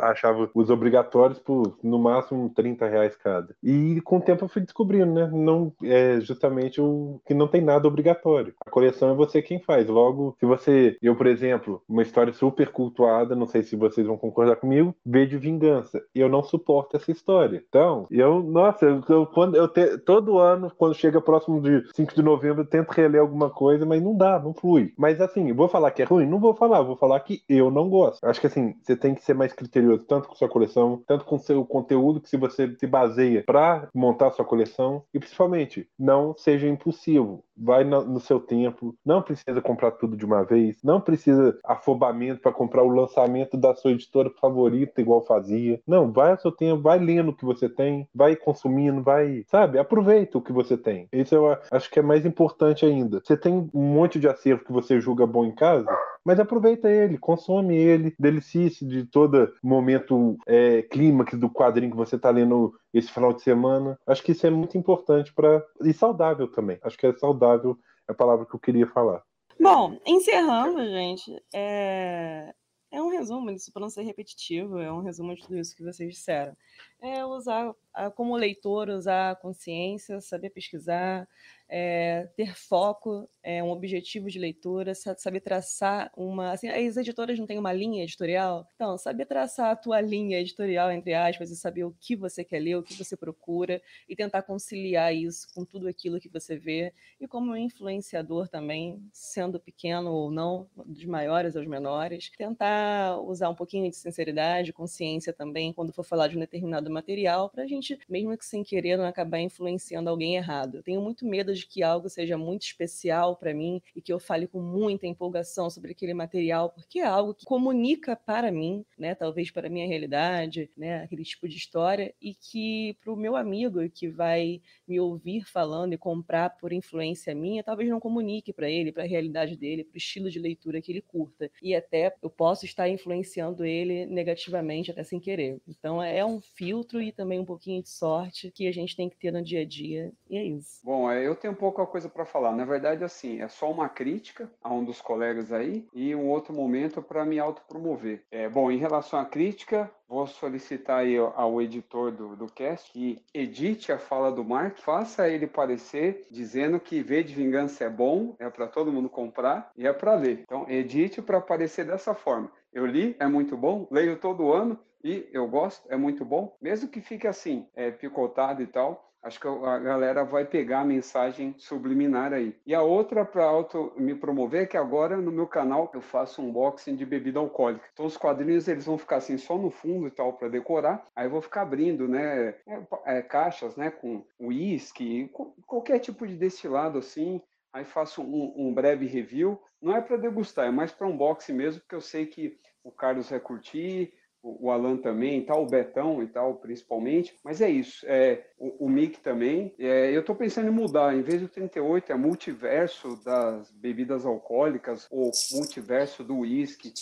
achava 0.00 0.50
os 0.52 0.68
obrigatórios 0.68 1.38
por, 1.38 1.78
no 1.80 1.96
máximo, 1.96 2.50
30 2.50 2.88
reais 2.88 3.14
cada. 3.14 3.54
E 3.62 4.00
com 4.00 4.16
o 4.16 4.20
tempo 4.20 4.44
eu 4.44 4.48
fui 4.48 4.62
descobrindo, 4.62 5.12
né? 5.12 5.30
Não, 5.32 5.72
é 5.84 6.18
justamente 6.20 6.80
o 6.80 7.20
que 7.24 7.34
não 7.34 7.46
tem 7.46 7.60
nada 7.60 7.86
obrigatório. 7.86 8.52
A 8.66 8.70
coleção 8.70 9.10
é 9.10 9.14
você 9.14 9.40
quem 9.40 9.60
faz. 9.60 9.86
Logo, 9.86 10.36
se 10.40 10.46
você... 10.46 10.96
Eu, 11.00 11.14
por 11.14 11.28
exemplo, 11.28 11.80
uma 11.88 12.02
história 12.02 12.32
super 12.32 12.70
cultuada, 12.70 13.36
não 13.36 13.46
sei 13.46 13.62
se 13.62 13.76
vocês 13.76 14.04
vão 14.04 14.18
concordar 14.18 14.56
comigo, 14.56 14.92
V 15.06 15.26
de 15.26 15.38
Vingança. 15.38 16.02
Eu 16.12 16.28
não 16.28 16.42
suporto 16.42 16.96
essa 16.96 17.12
história. 17.12 17.62
Então, 17.68 17.91
eu, 18.10 18.42
nossa, 18.42 18.84
eu, 18.86 19.02
eu- 19.08 19.26
quando 19.26 19.56
eu 19.56 19.68
te- 19.68 19.98
todo 19.98 20.38
ano, 20.38 20.70
quando 20.76 20.94
chega 20.94 21.20
próximo 21.20 21.60
de 21.60 21.82
5 21.94 22.14
de 22.14 22.22
novembro, 22.22 22.62
eu 22.62 22.66
tento 22.66 22.90
reler 22.90 23.20
alguma 23.20 23.50
coisa, 23.50 23.84
mas 23.86 24.02
não 24.02 24.16
dá, 24.16 24.38
não 24.38 24.54
flui. 24.54 24.92
Mas 24.98 25.20
assim, 25.20 25.52
vou 25.52 25.68
falar 25.68 25.90
que 25.90 26.02
é 26.02 26.04
ruim? 26.04 26.26
Não 26.26 26.38
vou 26.40 26.54
falar, 26.54 26.82
vou 26.82 26.96
falar 26.96 27.20
que 27.20 27.42
eu 27.48 27.70
não 27.70 27.88
gosto. 27.88 28.24
Acho 28.24 28.40
que 28.40 28.46
assim, 28.46 28.74
você 28.82 28.96
tem 28.96 29.14
que 29.14 29.24
ser 29.24 29.34
mais 29.34 29.52
criterioso, 29.52 30.04
tanto 30.06 30.28
com 30.28 30.34
sua 30.34 30.48
coleção, 30.48 31.02
tanto 31.06 31.24
com 31.24 31.38
seu 31.38 31.64
conteúdo 31.64 32.20
que 32.20 32.28
se 32.28 32.36
você 32.36 32.74
se 32.78 32.86
baseia 32.86 33.42
para 33.46 33.88
montar 33.94 34.30
sua 34.32 34.44
coleção, 34.44 35.02
e 35.14 35.18
principalmente, 35.18 35.88
não 35.98 36.34
seja 36.36 36.68
impulsivo. 36.68 37.44
Vai 37.56 37.84
no, 37.84 38.20
seu 38.20 38.40
tempo, 38.40 38.94
não 39.04 39.22
precisa 39.22 39.60
comprar 39.60 39.92
tudo 39.92 40.16
de 40.16 40.24
uma 40.24 40.42
vez, 40.44 40.82
não 40.82 41.00
precisa 41.00 41.58
afobamento 41.64 42.40
para 42.40 42.52
comprar 42.52 42.82
o 42.82 42.88
lançamento 42.88 43.56
da 43.56 43.74
sua 43.74 43.92
editora 43.92 44.30
favorita, 44.40 45.00
igual 45.00 45.24
fazia. 45.24 45.80
Não, 45.86 46.10
vai 46.10 46.30
ao 46.30 46.38
seu 46.38 46.50
tempo, 46.50 46.82
vai 46.82 46.98
lendo 46.98 47.30
o 47.30 47.36
que 47.36 47.44
você 47.44 47.68
tem, 47.68 48.08
vai 48.14 48.36
consumindo, 48.36 49.02
vai, 49.02 49.44
sabe, 49.48 49.78
aproveita 49.78 50.38
o 50.38 50.42
que 50.42 50.52
você 50.52 50.76
tem. 50.76 51.08
Isso 51.12 51.34
eu 51.34 51.56
acho 51.70 51.90
que 51.90 51.98
é 51.98 52.02
mais 52.02 52.24
importante 52.24 52.86
ainda. 52.86 53.20
Você 53.22 53.36
tem 53.36 53.70
um 53.72 53.82
monte 53.82 54.18
de 54.18 54.28
acervo 54.28 54.64
que 54.64 54.72
você 54.72 55.00
julga 55.00 55.26
bom 55.26 55.44
em 55.44 55.54
casa, 55.54 55.86
mas 56.24 56.38
aproveita 56.38 56.90
ele, 56.90 57.18
consome 57.18 57.76
ele, 57.76 58.14
delicie-se 58.18 58.84
de 58.86 59.04
todo 59.04 59.52
momento 59.62 60.36
é, 60.46 60.82
clímax 60.82 61.38
do 61.38 61.50
quadrinho 61.50 61.90
que 61.90 61.96
você 61.96 62.16
está 62.16 62.30
lendo 62.30 62.74
esse 62.92 63.10
final 63.10 63.32
de 63.32 63.42
semana. 63.42 63.98
Acho 64.06 64.22
que 64.22 64.32
isso 64.32 64.46
é 64.46 64.50
muito 64.50 64.78
importante 64.78 65.32
para 65.32 65.64
e 65.82 65.92
saudável 65.92 66.48
também. 66.48 66.78
Acho 66.82 66.96
que 66.96 67.06
é 67.06 67.12
saudável 67.14 67.78
é 68.08 68.12
a 68.12 68.14
palavra 68.14 68.46
que 68.46 68.54
eu 68.54 68.60
queria 68.60 68.86
falar. 68.86 69.22
Bom, 69.60 69.98
encerrando, 70.06 70.84
gente. 70.84 71.40
É, 71.54 72.52
é 72.90 73.00
um 73.00 73.08
resumo 73.08 73.52
disso, 73.52 73.72
para 73.72 73.80
não 73.80 73.90
ser 73.90 74.02
repetitivo, 74.02 74.78
é 74.78 74.92
um 74.92 75.00
resumo 75.00 75.34
de 75.34 75.42
tudo 75.42 75.58
isso 75.58 75.74
que 75.74 75.82
vocês 75.82 76.12
disseram. 76.12 76.56
É 77.00 77.24
usar, 77.24 77.72
como 78.14 78.36
leitor, 78.36 78.88
usar 78.90 79.30
a 79.30 79.36
consciência, 79.36 80.20
saber 80.20 80.50
pesquisar, 80.50 81.26
é, 81.74 82.28
ter 82.36 82.54
foco, 82.54 83.26
é, 83.42 83.64
um 83.64 83.70
objetivo 83.70 84.28
de 84.28 84.38
leitura, 84.38 84.92
saber 84.94 85.40
traçar 85.40 86.12
uma. 86.14 86.52
Assim, 86.52 86.68
as 86.68 86.98
editoras 86.98 87.38
não 87.38 87.46
têm 87.46 87.58
uma 87.58 87.72
linha 87.72 88.02
editorial, 88.02 88.68
então, 88.74 88.98
saber 88.98 89.24
traçar 89.24 89.70
a 89.70 89.76
tua 89.76 89.98
linha 89.98 90.38
editorial, 90.38 90.92
entre 90.92 91.14
aspas, 91.14 91.50
e 91.50 91.56
saber 91.56 91.84
o 91.84 91.96
que 91.98 92.14
você 92.14 92.44
quer 92.44 92.58
ler, 92.58 92.76
o 92.76 92.82
que 92.82 92.92
você 92.92 93.16
procura, 93.16 93.80
e 94.06 94.14
tentar 94.14 94.42
conciliar 94.42 95.14
isso 95.14 95.46
com 95.54 95.64
tudo 95.64 95.88
aquilo 95.88 96.20
que 96.20 96.28
você 96.28 96.58
vê, 96.58 96.92
e 97.18 97.26
como 97.26 97.56
influenciador 97.56 98.48
também, 98.48 99.02
sendo 99.10 99.58
pequeno 99.58 100.12
ou 100.12 100.30
não, 100.30 100.68
dos 100.84 101.06
maiores 101.06 101.56
aos 101.56 101.66
menores, 101.66 102.30
tentar 102.36 103.18
usar 103.22 103.48
um 103.48 103.54
pouquinho 103.54 103.88
de 103.88 103.96
sinceridade, 103.96 104.74
consciência 104.74 105.32
também, 105.32 105.72
quando 105.72 105.90
for 105.90 106.04
falar 106.04 106.28
de 106.28 106.36
um 106.36 106.40
determinado 106.40 106.90
material, 106.90 107.48
para 107.48 107.62
a 107.64 107.66
gente, 107.66 107.98
mesmo 108.06 108.36
que 108.36 108.44
sem 108.44 108.62
querer, 108.62 108.98
não 108.98 109.06
acabar 109.06 109.40
influenciando 109.40 110.10
alguém 110.10 110.36
errado. 110.36 110.76
Eu 110.76 110.82
tenho 110.82 111.00
muito 111.00 111.24
medo 111.24 111.54
de 111.54 111.61
de 111.62 111.66
que 111.66 111.82
algo 111.82 112.08
seja 112.08 112.36
muito 112.36 112.62
especial 112.62 113.36
para 113.36 113.54
mim 113.54 113.80
e 113.94 114.02
que 114.02 114.12
eu 114.12 114.18
fale 114.18 114.46
com 114.46 114.60
muita 114.60 115.06
empolgação 115.06 115.70
sobre 115.70 115.92
aquele 115.92 116.14
material, 116.14 116.70
porque 116.70 116.98
é 116.98 117.06
algo 117.06 117.34
que 117.34 117.44
comunica 117.44 118.16
para 118.16 118.50
mim, 118.50 118.84
né, 118.98 119.14
talvez 119.14 119.50
para 119.50 119.66
a 119.66 119.70
minha 119.70 119.86
realidade, 119.86 120.70
né, 120.76 121.02
aquele 121.02 121.24
tipo 121.24 121.48
de 121.48 121.56
história, 121.56 122.14
e 122.20 122.34
que 122.34 122.96
para 123.02 123.12
o 123.12 123.16
meu 123.16 123.36
amigo 123.36 123.88
que 123.90 124.08
vai 124.08 124.60
me 124.86 124.98
ouvir 125.00 125.44
falando 125.44 125.92
e 125.92 125.98
comprar 125.98 126.50
por 126.50 126.72
influência 126.72 127.34
minha, 127.34 127.62
talvez 127.62 127.88
não 127.88 128.00
comunique 128.00 128.52
para 128.52 128.68
ele, 128.68 128.92
para 128.92 129.04
a 129.04 129.06
realidade 129.06 129.56
dele, 129.56 129.84
para 129.84 129.94
o 129.94 129.98
estilo 129.98 130.30
de 130.30 130.38
leitura 130.38 130.80
que 130.80 130.92
ele 130.92 131.00
curta. 131.00 131.50
E 131.62 131.74
até 131.74 132.14
eu 132.22 132.30
posso 132.30 132.64
estar 132.64 132.88
influenciando 132.88 133.64
ele 133.64 134.06
negativamente, 134.06 134.90
até 134.90 135.02
sem 135.04 135.20
querer. 135.20 135.60
Então 135.66 136.02
é 136.02 136.24
um 136.24 136.40
filtro 136.40 137.00
e 137.00 137.12
também 137.12 137.38
um 137.38 137.44
pouquinho 137.44 137.82
de 137.82 137.88
sorte 137.88 138.50
que 138.50 138.66
a 138.66 138.72
gente 138.72 138.96
tem 138.96 139.08
que 139.08 139.16
ter 139.16 139.32
no 139.32 139.42
dia 139.42 139.60
a 139.60 139.64
dia, 139.64 140.12
e 140.28 140.36
é 140.36 140.44
isso. 140.44 140.80
Bom, 140.84 141.10
é, 141.10 141.26
eu 141.26 141.34
tenho 141.34 141.51
tenho 141.52 141.56
pouca 141.56 141.86
coisa 141.86 142.08
para 142.08 142.24
falar. 142.24 142.52
Na 142.52 142.64
verdade, 142.64 143.04
assim, 143.04 143.40
é 143.40 143.48
só 143.48 143.70
uma 143.70 143.88
crítica 143.88 144.50
a 144.62 144.72
um 144.72 144.84
dos 144.84 145.00
colegas 145.00 145.52
aí 145.52 145.86
e 145.92 146.14
um 146.14 146.28
outro 146.28 146.54
momento 146.54 147.02
para 147.02 147.24
me 147.24 147.38
autopromover. 147.38 148.22
É, 148.30 148.48
bom, 148.48 148.70
em 148.70 148.78
relação 148.78 149.18
à 149.18 149.24
crítica, 149.24 149.90
vou 150.08 150.26
solicitar 150.26 151.00
aí 151.00 151.16
ao 151.16 151.60
editor 151.60 152.10
do, 152.10 152.36
do 152.36 152.46
cast 152.46 152.90
que 152.92 153.22
edite 153.32 153.92
a 153.92 153.98
fala 153.98 154.32
do 154.32 154.44
Mark, 154.44 154.78
faça 154.78 155.28
ele 155.28 155.46
parecer 155.46 156.26
dizendo 156.30 156.80
que 156.80 157.02
V 157.02 157.22
de 157.22 157.34
Vingança 157.34 157.84
é 157.84 157.90
bom, 157.90 158.34
é 158.38 158.48
para 158.48 158.66
todo 158.66 158.92
mundo 158.92 159.08
comprar 159.08 159.70
e 159.76 159.86
é 159.86 159.92
para 159.92 160.14
ler. 160.14 160.40
Então, 160.42 160.66
edite 160.68 161.20
para 161.20 161.38
aparecer 161.38 161.84
dessa 161.84 162.14
forma. 162.14 162.50
Eu 162.72 162.86
li, 162.86 163.14
é 163.18 163.26
muito 163.26 163.56
bom, 163.56 163.86
leio 163.90 164.16
todo 164.16 164.52
ano 164.52 164.78
e 165.04 165.28
eu 165.32 165.46
gosto, 165.48 165.86
é 165.90 165.96
muito 165.96 166.24
bom, 166.24 166.56
mesmo 166.60 166.88
que 166.88 167.00
fique 167.00 167.26
assim, 167.26 167.66
é, 167.74 167.90
picotado 167.90 168.62
e 168.62 168.66
tal 168.66 169.11
Acho 169.22 169.38
que 169.38 169.46
a 169.46 169.78
galera 169.78 170.24
vai 170.24 170.44
pegar 170.44 170.80
a 170.80 170.84
mensagem 170.84 171.54
subliminar 171.56 172.32
aí. 172.32 172.56
E 172.66 172.74
a 172.74 172.82
outra 172.82 173.24
para 173.24 173.44
auto 173.44 173.92
me 173.96 174.16
promover 174.16 174.64
é 174.64 174.66
que 174.66 174.76
agora 174.76 175.16
no 175.16 175.30
meu 175.30 175.46
canal 175.46 175.88
eu 175.94 176.00
faço 176.00 176.42
unboxing 176.42 176.96
de 176.96 177.06
bebida 177.06 177.38
alcoólica. 177.38 177.88
Então 177.92 178.04
os 178.04 178.16
quadrinhos 178.16 178.66
eles 178.66 178.84
vão 178.84 178.98
ficar 178.98 179.16
assim 179.16 179.38
só 179.38 179.56
no 179.56 179.70
fundo 179.70 180.08
e 180.08 180.10
tal 180.10 180.32
para 180.32 180.48
decorar. 180.48 181.06
Aí 181.14 181.26
eu 181.26 181.30
vou 181.30 181.40
ficar 181.40 181.62
abrindo, 181.62 182.08
né, 182.08 182.48
é, 182.66 182.82
é, 183.06 183.22
caixas, 183.22 183.76
né, 183.76 183.90
com 183.90 184.24
uísque, 184.40 185.30
qualquer 185.66 186.00
tipo 186.00 186.26
de 186.26 186.36
destilado 186.36 186.98
assim. 186.98 187.40
Aí 187.72 187.84
faço 187.84 188.22
um, 188.22 188.52
um 188.56 188.74
breve 188.74 189.06
review. 189.06 189.60
Não 189.80 189.96
é 189.96 190.00
para 190.00 190.16
degustar, 190.16 190.66
é 190.66 190.70
mais 190.70 190.90
para 190.90 191.06
unboxing 191.06 191.54
mesmo, 191.54 191.80
porque 191.80 191.94
eu 191.94 192.00
sei 192.00 192.26
que 192.26 192.58
o 192.84 192.90
Carlos 192.90 193.30
vai 193.30 193.38
curtir, 193.38 194.12
o 194.42 194.70
Alan 194.70 194.96
também 194.96 195.44
tal, 195.44 195.62
o 195.62 195.66
Betão 195.66 196.22
e 196.22 196.26
tal, 196.26 196.56
principalmente. 196.56 197.34
Mas 197.44 197.60
é 197.60 197.70
isso, 197.70 198.04
é, 198.08 198.44
o, 198.58 198.86
o 198.86 198.90
Mick 198.90 199.20
também. 199.20 199.74
É, 199.78 200.14
eu 200.14 200.20
estou 200.20 200.34
pensando 200.34 200.68
em 200.68 200.72
mudar, 200.72 201.14
em 201.14 201.22
vez 201.22 201.40
do 201.40 201.48
38, 201.48 202.12
é 202.12 202.14
multiverso 202.16 203.16
das 203.24 203.70
bebidas 203.70 204.26
alcoólicas 204.26 205.06
ou 205.10 205.30
multiverso 205.52 206.24
do 206.24 206.38
uísque. 206.38 206.92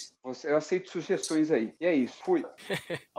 Eu 0.44 0.58
aceito 0.58 0.90
sugestões 0.90 1.50
aí. 1.50 1.72
E 1.80 1.86
é 1.86 1.94
isso, 1.94 2.16
fui. 2.22 2.44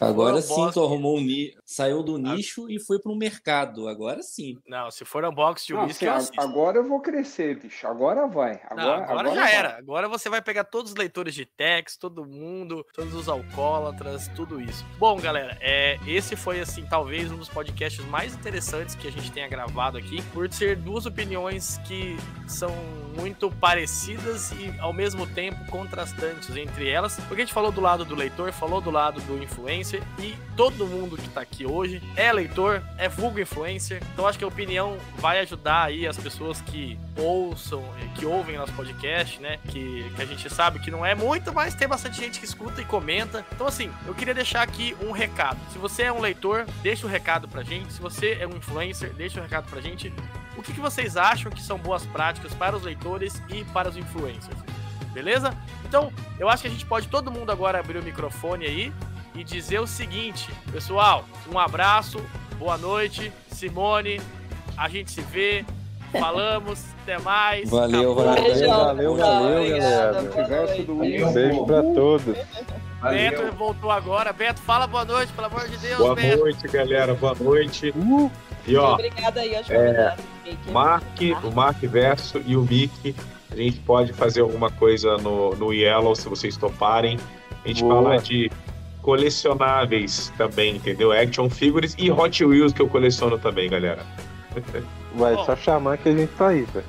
Agora 0.00 0.42
sim, 0.42 0.70
tu 0.72 0.84
arrumou 0.84 1.16
um 1.16 1.20
ni... 1.22 1.54
saiu 1.64 2.02
do 2.02 2.18
nicho 2.18 2.70
e 2.70 2.78
foi 2.78 3.00
para 3.00 3.10
o 3.10 3.16
mercado. 3.16 3.88
Agora 3.88 4.22
sim. 4.22 4.58
Não, 4.66 4.90
se 4.90 5.06
for 5.06 5.24
unboxing 5.24 5.68
de 5.68 5.74
uísque, 5.74 6.04
eu 6.04 6.12
Agora 6.36 6.78
eu 6.78 6.84
vou 6.84 7.00
crescer, 7.00 7.58
bicho. 7.58 7.86
Agora 7.86 8.26
vai. 8.26 8.60
Agora, 8.64 8.76
Não, 8.76 8.92
agora, 8.92 9.10
agora 9.10 9.34
já 9.34 9.40
vai. 9.40 9.54
era. 9.54 9.78
Agora 9.78 10.08
você 10.08 10.28
vai 10.28 10.42
pegar 10.42 10.64
todos 10.64 10.92
os 10.92 10.98
leitores 10.98 11.34
de 11.34 11.46
text, 11.46 11.98
todo 11.98 12.26
mundo, 12.26 12.84
todos 12.92 13.14
os 13.14 13.26
alcoólatras, 13.26 14.28
tudo 14.36 14.60
isso. 14.60 14.84
Bom, 14.98 15.18
galera, 15.18 15.56
é, 15.62 15.98
esse 16.06 16.36
foi, 16.36 16.60
assim, 16.60 16.84
talvez 16.84 17.32
um 17.32 17.38
dos 17.38 17.48
podcasts 17.48 18.04
mais 18.04 18.34
interessantes 18.34 18.94
que 18.94 19.08
a 19.08 19.12
gente 19.12 19.32
tenha 19.32 19.48
gravado 19.48 19.96
aqui, 19.96 20.20
por 20.34 20.52
ser 20.52 20.76
duas 20.76 21.06
opiniões 21.06 21.78
que 21.86 22.16
são 22.46 22.70
muito 23.16 23.50
parecidas 23.50 24.52
e, 24.52 24.78
ao 24.78 24.92
mesmo 24.92 25.26
tempo, 25.26 25.64
contrastantes 25.70 26.17
entre 26.22 26.88
elas, 26.88 27.16
porque 27.28 27.42
a 27.42 27.44
gente 27.44 27.54
falou 27.54 27.70
do 27.70 27.80
lado 27.80 28.04
do 28.04 28.14
leitor, 28.14 28.52
falou 28.52 28.80
do 28.80 28.90
lado 28.90 29.20
do 29.22 29.42
influencer 29.42 30.02
e 30.18 30.36
todo 30.56 30.86
mundo 30.86 31.16
que 31.16 31.28
tá 31.28 31.40
aqui 31.40 31.66
hoje 31.66 32.02
é 32.16 32.32
leitor, 32.32 32.82
é 32.96 33.08
vulgo 33.08 33.40
influencer. 33.40 34.02
Então 34.12 34.26
acho 34.26 34.38
que 34.38 34.44
a 34.44 34.48
opinião 34.48 34.96
vai 35.16 35.40
ajudar 35.40 35.84
aí 35.84 36.06
as 36.06 36.16
pessoas 36.16 36.60
que 36.60 36.98
ouçam, 37.16 37.84
que 38.16 38.26
ouvem 38.26 38.56
nosso 38.56 38.72
podcast, 38.72 39.40
né? 39.40 39.58
Que, 39.68 40.10
que 40.14 40.22
a 40.22 40.26
gente 40.26 40.48
sabe 40.50 40.78
que 40.78 40.90
não 40.90 41.04
é 41.04 41.14
muito, 41.14 41.52
mas 41.52 41.74
tem 41.74 41.88
bastante 41.88 42.18
gente 42.20 42.38
que 42.38 42.44
escuta 42.44 42.80
e 42.80 42.84
comenta. 42.84 43.44
Então 43.52 43.66
assim, 43.66 43.90
eu 44.06 44.14
queria 44.14 44.34
deixar 44.34 44.62
aqui 44.62 44.96
um 45.02 45.12
recado. 45.12 45.58
Se 45.72 45.78
você 45.78 46.04
é 46.04 46.12
um 46.12 46.20
leitor, 46.20 46.66
deixa 46.82 47.06
o 47.06 47.08
um 47.08 47.12
recado 47.12 47.48
pra 47.48 47.62
gente. 47.62 47.92
Se 47.92 48.00
você 48.00 48.38
é 48.40 48.46
um 48.46 48.56
influencer, 48.56 49.12
deixa 49.12 49.38
o 49.38 49.40
um 49.40 49.44
recado 49.44 49.68
pra 49.70 49.80
gente. 49.80 50.12
O 50.56 50.62
que, 50.62 50.72
que 50.72 50.80
vocês 50.80 51.16
acham 51.16 51.52
que 51.52 51.62
são 51.62 51.78
boas 51.78 52.04
práticas 52.06 52.52
para 52.52 52.76
os 52.76 52.82
leitores 52.82 53.40
e 53.48 53.64
para 53.64 53.88
os 53.88 53.96
influencers? 53.96 54.67
Beleza? 55.18 55.52
Então, 55.84 56.12
eu 56.38 56.48
acho 56.48 56.62
que 56.62 56.68
a 56.68 56.70
gente 56.70 56.86
pode 56.86 57.08
todo 57.08 57.30
mundo 57.30 57.50
agora 57.50 57.80
abrir 57.80 57.98
o 57.98 58.02
microfone 58.02 58.64
aí 58.64 58.92
e 59.34 59.42
dizer 59.42 59.80
o 59.80 59.86
seguinte, 59.86 60.48
pessoal, 60.70 61.24
um 61.52 61.58
abraço, 61.58 62.20
boa 62.56 62.78
noite, 62.78 63.32
Simone, 63.50 64.20
a 64.76 64.88
gente 64.88 65.10
se 65.10 65.20
vê, 65.20 65.64
falamos, 66.12 66.84
até 67.02 67.18
mais. 67.18 67.68
Valeu, 67.68 68.14
valeu, 68.14 68.68
valeu, 68.68 69.16
valeu, 69.16 69.62
Obrigada, 69.62 70.22
galera. 70.22 70.84
boa 70.84 70.96
noite. 70.98 71.22
Um 71.24 71.32
beijo 71.32 71.66
pra 71.66 71.82
todos. 71.82 72.36
Beto 73.02 73.56
voltou 73.56 73.90
agora. 73.90 74.32
Beto, 74.32 74.60
fala 74.60 74.86
boa 74.86 75.04
noite, 75.04 75.32
pelo 75.32 75.46
amor 75.48 75.68
de 75.68 75.76
Deus, 75.78 75.98
Boa 75.98 76.14
Beto. 76.14 76.38
noite, 76.38 76.68
galera. 76.68 77.14
Boa 77.14 77.34
noite. 77.34 77.92
E 78.66 78.76
ó, 78.76 78.94
Obrigada 78.94 79.40
aí 79.40 79.56
aos 79.56 79.68
é, 79.68 79.74
convidados. 79.74 80.24
Mark, 80.72 81.20
o 81.44 81.50
Mark 81.50 81.78
Verso 81.80 82.42
e 82.44 82.56
o 82.56 82.62
Mick, 82.62 83.14
a 83.50 83.56
gente 83.56 83.80
pode 83.80 84.12
fazer 84.12 84.42
alguma 84.42 84.70
coisa 84.70 85.16
no, 85.18 85.54
no 85.56 85.72
Yellow, 85.72 86.14
se 86.14 86.28
vocês 86.28 86.56
toparem. 86.56 87.18
A 87.64 87.68
gente 87.68 87.82
Boa. 87.82 88.02
fala 88.02 88.18
de 88.18 88.50
colecionáveis 89.02 90.32
também, 90.36 90.76
entendeu? 90.76 91.12
Action 91.12 91.48
figures 91.48 91.94
e 91.98 92.10
Hot 92.10 92.44
Wheels 92.44 92.72
que 92.72 92.82
eu 92.82 92.88
coleciono 92.88 93.38
também, 93.38 93.70
galera. 93.70 94.04
Vai 95.14 95.34
Bom. 95.34 95.44
só 95.44 95.56
chamar 95.56 95.96
que 95.98 96.10
a 96.10 96.12
gente 96.12 96.32
tá 96.34 96.48
aí, 96.48 96.62
velho. 96.62 96.86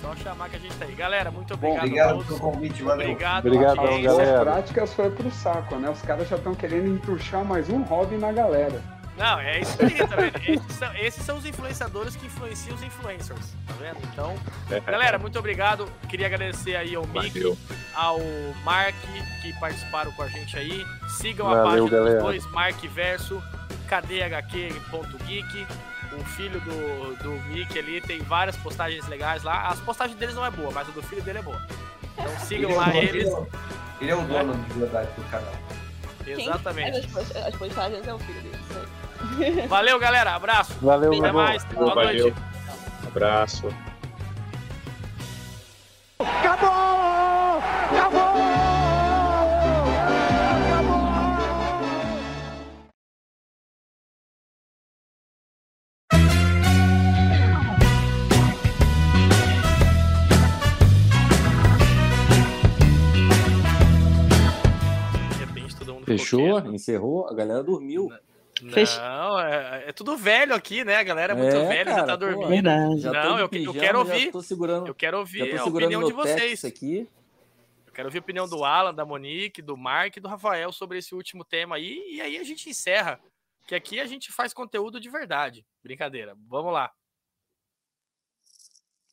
Só 0.00 0.16
chamar 0.16 0.48
que 0.48 0.56
a 0.56 0.58
gente 0.58 0.74
tá 0.76 0.86
aí. 0.86 0.94
Galera, 0.94 1.30
muito 1.30 1.54
Bom, 1.56 1.68
obrigado, 1.68 1.84
obrigado 1.84 2.08
a 2.08 2.12
todos. 2.12 2.26
pelo 2.26 2.40
convite, 2.40 2.82
valeu. 2.82 3.10
Obrigado, 3.10 3.46
Obrigadão, 3.46 3.84
audiência. 3.84 4.10
As 4.10 4.16
galera. 4.16 4.40
práticas 4.40 4.94
foi 4.94 5.10
pro 5.10 5.30
saco, 5.30 5.76
né? 5.76 5.90
Os 5.90 6.02
caras 6.02 6.28
já 6.28 6.36
estão 6.36 6.54
querendo 6.54 6.88
entuchar 6.88 7.44
mais 7.44 7.68
um 7.68 7.82
hobby 7.82 8.16
na 8.16 8.32
galera. 8.32 8.82
Não, 9.20 9.38
é 9.38 9.60
isso 9.60 9.76
aí, 9.82 9.98
tá 10.08 10.16
vendo? 10.16 10.36
Esses 10.38 10.76
são, 10.76 10.94
esses 10.96 11.24
são 11.26 11.36
os 11.36 11.44
influenciadores 11.44 12.16
que 12.16 12.24
influenciam 12.26 12.74
os 12.74 12.82
influencers, 12.82 13.54
tá 13.66 13.74
vendo? 13.78 13.98
Então, 14.12 14.34
galera, 14.80 15.18
muito 15.18 15.38
obrigado. 15.38 15.86
Queria 16.08 16.26
agradecer 16.26 16.74
aí 16.74 16.94
ao 16.94 17.06
Mick, 17.06 17.38
ao 17.94 18.18
Mark, 18.64 18.94
que 19.42 19.52
participaram 19.60 20.10
com 20.12 20.22
a 20.22 20.28
gente 20.28 20.56
aí. 20.56 20.86
Sigam 21.18 21.48
a 21.48 21.62
Valeu, 21.62 21.84
página 21.84 21.90
galera. 21.90 22.14
dos 22.14 22.22
dois, 22.24 22.46
Mark 22.50 22.82
Verso, 22.86 23.42
kdhq.geek. 23.88 25.66
O 26.18 26.24
filho 26.24 26.60
do, 26.62 27.16
do 27.22 27.30
Mick 27.50 27.78
ali 27.78 28.00
tem 28.00 28.18
várias 28.22 28.56
postagens 28.56 29.06
legais 29.06 29.42
lá. 29.44 29.68
As 29.68 29.78
postagens 29.80 30.18
deles 30.18 30.34
não 30.34 30.44
é 30.44 30.50
boa, 30.50 30.70
mas 30.72 30.88
a 30.88 30.90
do 30.90 31.02
filho 31.02 31.22
dele 31.22 31.38
é 31.38 31.42
boa. 31.42 31.60
Então 32.14 32.26
sigam 32.40 32.70
Ele 32.70 32.72
é 32.72 32.74
o 32.74 32.78
lá 32.80 32.86
dono- 32.86 32.98
eles. 32.98 33.14
Ele 33.14 33.30
é, 33.30 33.36
o- 33.36 33.48
ele 34.00 34.10
é 34.10 34.14
o 34.16 34.22
dono 34.22 34.54
de 34.64 34.72
verdade 34.78 35.08
do 35.16 35.22
canal. 35.30 35.52
Exatamente. 36.38 36.98
As, 36.98 37.06
post- 37.06 37.38
as 37.38 37.54
postagens 37.56 38.06
é 38.06 38.14
o 38.14 38.18
filho 38.18 38.40
dele. 38.42 39.66
Valeu, 39.68 39.98
galera. 39.98 40.34
Abraço. 40.34 40.74
Valeu, 40.80 41.12
Até 41.12 41.32
mais. 41.32 41.64
Boa 41.64 41.94
Valeu. 41.94 42.22
noite. 42.24 42.36
Abraço. 43.06 43.68
Acabou! 46.18 47.62
Fechou? 66.18 66.58
Encerrou? 66.72 67.28
A 67.28 67.34
galera 67.34 67.62
dormiu. 67.62 68.08
Não, 68.62 69.40
é, 69.40 69.88
é 69.88 69.92
tudo 69.92 70.16
velho 70.16 70.54
aqui, 70.54 70.84
né? 70.84 70.96
A 70.96 71.02
galera 71.02 71.32
é 71.32 71.36
muito 71.36 71.56
É, 71.56 71.66
velha, 71.66 71.90
já 71.90 71.96
cara, 71.96 72.06
tá 72.06 72.12
pô, 72.12 72.18
dormindo. 72.18 72.48
Verdade. 72.48 73.00
Já 73.00 73.10
tô 73.10 73.28
Não, 73.28 73.36
eu, 73.36 73.38
eu 73.38 73.48
pijama, 73.48 73.80
quero 73.80 73.92
já 73.92 73.98
ouvir. 74.14 74.32
tô 74.32 74.42
segurando, 74.42 74.86
Eu 74.86 74.94
quero 74.94 75.16
já 75.16 75.20
ouvir 75.20 75.58
a 75.58 75.64
opinião 75.64 76.04
de 76.04 76.12
vocês. 76.12 76.64
Aqui. 76.64 77.08
Eu 77.86 77.92
quero 77.92 78.08
ouvir 78.08 78.18
a 78.18 78.20
opinião 78.20 78.48
do 78.48 78.64
Alan, 78.64 78.94
da 78.94 79.04
Monique, 79.04 79.62
do 79.62 79.76
Mark 79.76 80.16
e 80.16 80.20
do 80.20 80.28
Rafael 80.28 80.72
sobre 80.72 80.98
esse 80.98 81.14
último 81.14 81.44
tema 81.44 81.76
aí. 81.76 82.02
E 82.10 82.20
aí 82.20 82.36
a 82.36 82.44
gente 82.44 82.68
encerra. 82.68 83.18
Que 83.66 83.74
aqui 83.74 84.00
a 84.00 84.06
gente 84.06 84.32
faz 84.32 84.52
conteúdo 84.52 85.00
de 85.00 85.08
verdade. 85.08 85.64
Brincadeira. 85.82 86.36
Vamos 86.48 86.72
lá. 86.72 86.90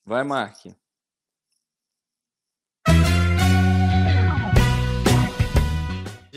Vai, 0.06 0.24
Mark. 0.24 0.66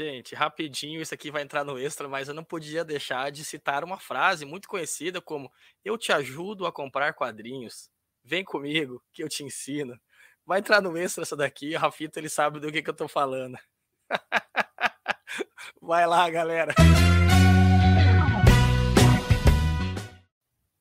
Gente, 0.02 0.34
rapidinho, 0.34 1.02
isso 1.02 1.12
aqui 1.12 1.30
vai 1.30 1.42
entrar 1.42 1.62
no 1.62 1.78
extra, 1.78 2.08
mas 2.08 2.26
eu 2.26 2.32
não 2.32 2.42
podia 2.42 2.82
deixar 2.82 3.30
de 3.30 3.44
citar 3.44 3.84
uma 3.84 3.98
frase 3.98 4.46
muito 4.46 4.66
conhecida 4.66 5.20
como 5.20 5.52
Eu 5.84 5.98
te 5.98 6.10
ajudo 6.10 6.64
a 6.66 6.72
comprar 6.72 7.12
quadrinhos. 7.12 7.90
Vem 8.24 8.42
comigo, 8.42 9.04
que 9.12 9.22
eu 9.22 9.28
te 9.28 9.44
ensino. 9.44 10.00
Vai 10.46 10.60
entrar 10.60 10.80
no 10.80 10.96
extra 10.96 11.20
essa 11.20 11.36
daqui, 11.36 11.76
o 11.76 11.78
Rafito 11.78 12.18
ele 12.18 12.30
sabe 12.30 12.58
do 12.58 12.72
que, 12.72 12.80
que 12.80 12.88
eu 12.88 12.94
tô 12.94 13.06
falando. 13.08 13.58
Vai 15.82 16.06
lá, 16.06 16.30
galera. 16.30 16.74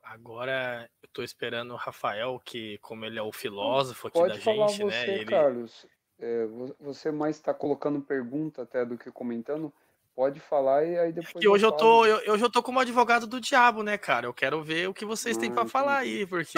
Agora 0.02 0.90
eu 1.04 1.10
tô 1.12 1.24
esperando 1.24 1.74
o 1.74 1.78
Rafael, 1.78 2.40
que 2.46 2.78
como 2.78 3.04
ele 3.04 3.20
é 3.20 3.22
o 3.22 3.34
filósofo 3.34 4.08
aqui 4.08 4.18
Pode 4.18 4.36
da 4.36 4.40
gente, 4.40 4.82
você, 4.82 5.08
né? 5.08 5.10
Ele... 5.10 5.26
Carlos. 5.26 5.86
É, 6.20 6.46
vo- 6.48 6.76
você 6.80 7.12
mais 7.12 7.38
está 7.38 7.54
colocando 7.54 8.02
pergunta 8.02 8.64
até 8.64 8.86
do 8.86 8.98
que 8.98 9.10
comentando. 9.12 9.74
Pode 10.16 10.40
falar 10.42 10.84
e 10.86 11.00
aí 11.00 11.14
depois. 11.14 11.34
Que 11.40 11.48
hoje 11.48 11.66
eu 11.66 11.70
falo. 11.70 11.80
tô, 11.80 12.06
eu, 12.06 12.18
eu 12.22 12.38
já 12.38 12.50
tô 12.50 12.62
como 12.62 12.80
advogado 12.80 13.26
do 13.26 13.40
diabo, 13.40 13.84
né, 13.84 13.98
cara? 13.98 14.26
Eu 14.26 14.34
quero 14.34 14.62
ver 14.62 14.90
o 14.90 14.94
que 14.94 15.06
vocês 15.06 15.38
têm 15.38 15.50
Ah, 15.50 15.54
pra 15.54 15.66
falar 15.66 16.00
aí, 16.00 16.26
porque 16.28 16.58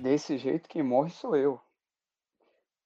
Desse 0.00 0.36
jeito, 0.38 0.68
quem 0.68 0.82
morre 0.82 1.10
sou 1.10 1.36
eu. 1.36 1.60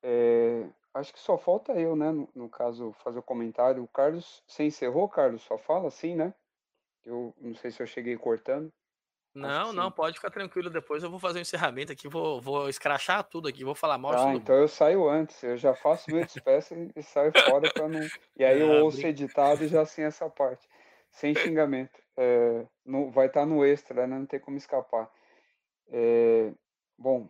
É, 0.03 0.67
acho 0.95 1.13
que 1.13 1.19
só 1.21 1.37
falta 1.37 1.73
eu, 1.73 1.97
né? 1.97 2.11
No, 2.13 2.29
no 2.35 2.49
caso, 2.49 2.95
fazer 3.03 3.19
o 3.19 3.23
comentário. 3.23 3.83
O 3.83 3.89
Carlos, 3.89 4.43
você 4.47 4.65
encerrou, 4.65 5.09
Carlos? 5.09 5.43
Só 5.43 5.59
fala 5.59 5.89
assim, 5.89 6.15
né? 6.15 6.33
Eu 7.05 7.35
não 7.41 7.55
sei 7.55 7.71
se 7.71 7.83
eu 7.83 7.87
cheguei 7.87 8.17
cortando. 8.17 8.73
Não, 9.37 9.73
não, 9.73 9.91
pode 9.91 10.17
ficar 10.17 10.31
tranquilo. 10.31 10.71
Depois 10.71 11.03
eu 11.03 11.11
vou 11.11 11.19
fazer 11.19 11.39
um 11.39 11.43
encerramento 11.43 11.93
aqui, 11.93 12.09
vou, 12.09 12.41
vou 12.41 12.69
escrachar 12.69 13.23
tudo 13.25 13.49
aqui, 13.49 13.65
vou 13.65 13.75
falar 13.75 13.99
mal 13.99 14.13
Ah, 14.15 14.35
então 14.35 14.55
eu 14.57 14.67
saio 14.67 15.09
antes. 15.09 15.43
Eu 15.43 15.57
já 15.57 15.75
faço 15.75 16.11
meu 16.11 16.25
despeço 16.25 16.75
e, 16.97 17.03
saio 17.03 17.33
fora 17.45 17.69
para 17.69 17.89
não. 17.89 18.11
E 18.37 18.45
aí 18.45 18.59
eu 18.61 18.71
Ah, 18.71 18.81
ouço 18.83 19.07
editado 19.07 19.65
e 19.65 19.69
já 19.69 19.85
sem 19.85 20.05
essa 20.05 20.29
parte. 20.31 20.67
Sem 21.11 21.35
xingamento. 21.35 21.99
É, 22.17 22.67
no- 22.85 23.11
vai 23.11 23.27
estar 23.27 23.45
no 23.45 23.65
extra, 23.65 24.07
né? 24.07 24.19
Não 24.19 24.27
tem 24.27 24.41
como 24.41 24.57
escapar. 24.57 25.11
É, 25.89 26.53
bom, 26.99 27.29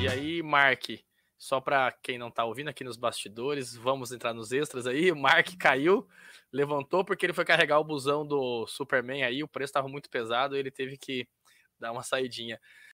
E 0.00 0.08
aí, 0.08 0.42
Mark, 0.42 0.88
só 1.38 1.60
pra 1.60 1.92
quem 2.02 2.18
não 2.18 2.30
tá 2.30 2.44
ouvindo 2.44 2.68
aqui 2.68 2.82
nos 2.82 2.96
bastidores, 2.96 3.74
vamos 3.76 4.10
entrar 4.10 4.34
nos 4.34 4.50
extras 4.52 4.86
aí. 4.86 5.12
O 5.12 5.16
Mark 5.16 5.48
caiu, 5.58 6.06
levantou 6.52 7.04
porque 7.04 7.24
ele 7.24 7.32
foi 7.32 7.44
carregar 7.44 7.78
o 7.78 7.84
busão 7.84 8.26
do 8.26 8.66
Superman 8.66 9.22
aí, 9.22 9.42
o 9.42 9.48
preço 9.48 9.72
tava 9.72 9.88
muito 9.88 10.10
pesado, 10.10 10.56
ele 10.56 10.70
teve 10.70 10.98
que 10.98 11.28
dar 11.78 11.92
uma 11.92 12.02
saidinha. 12.02 12.60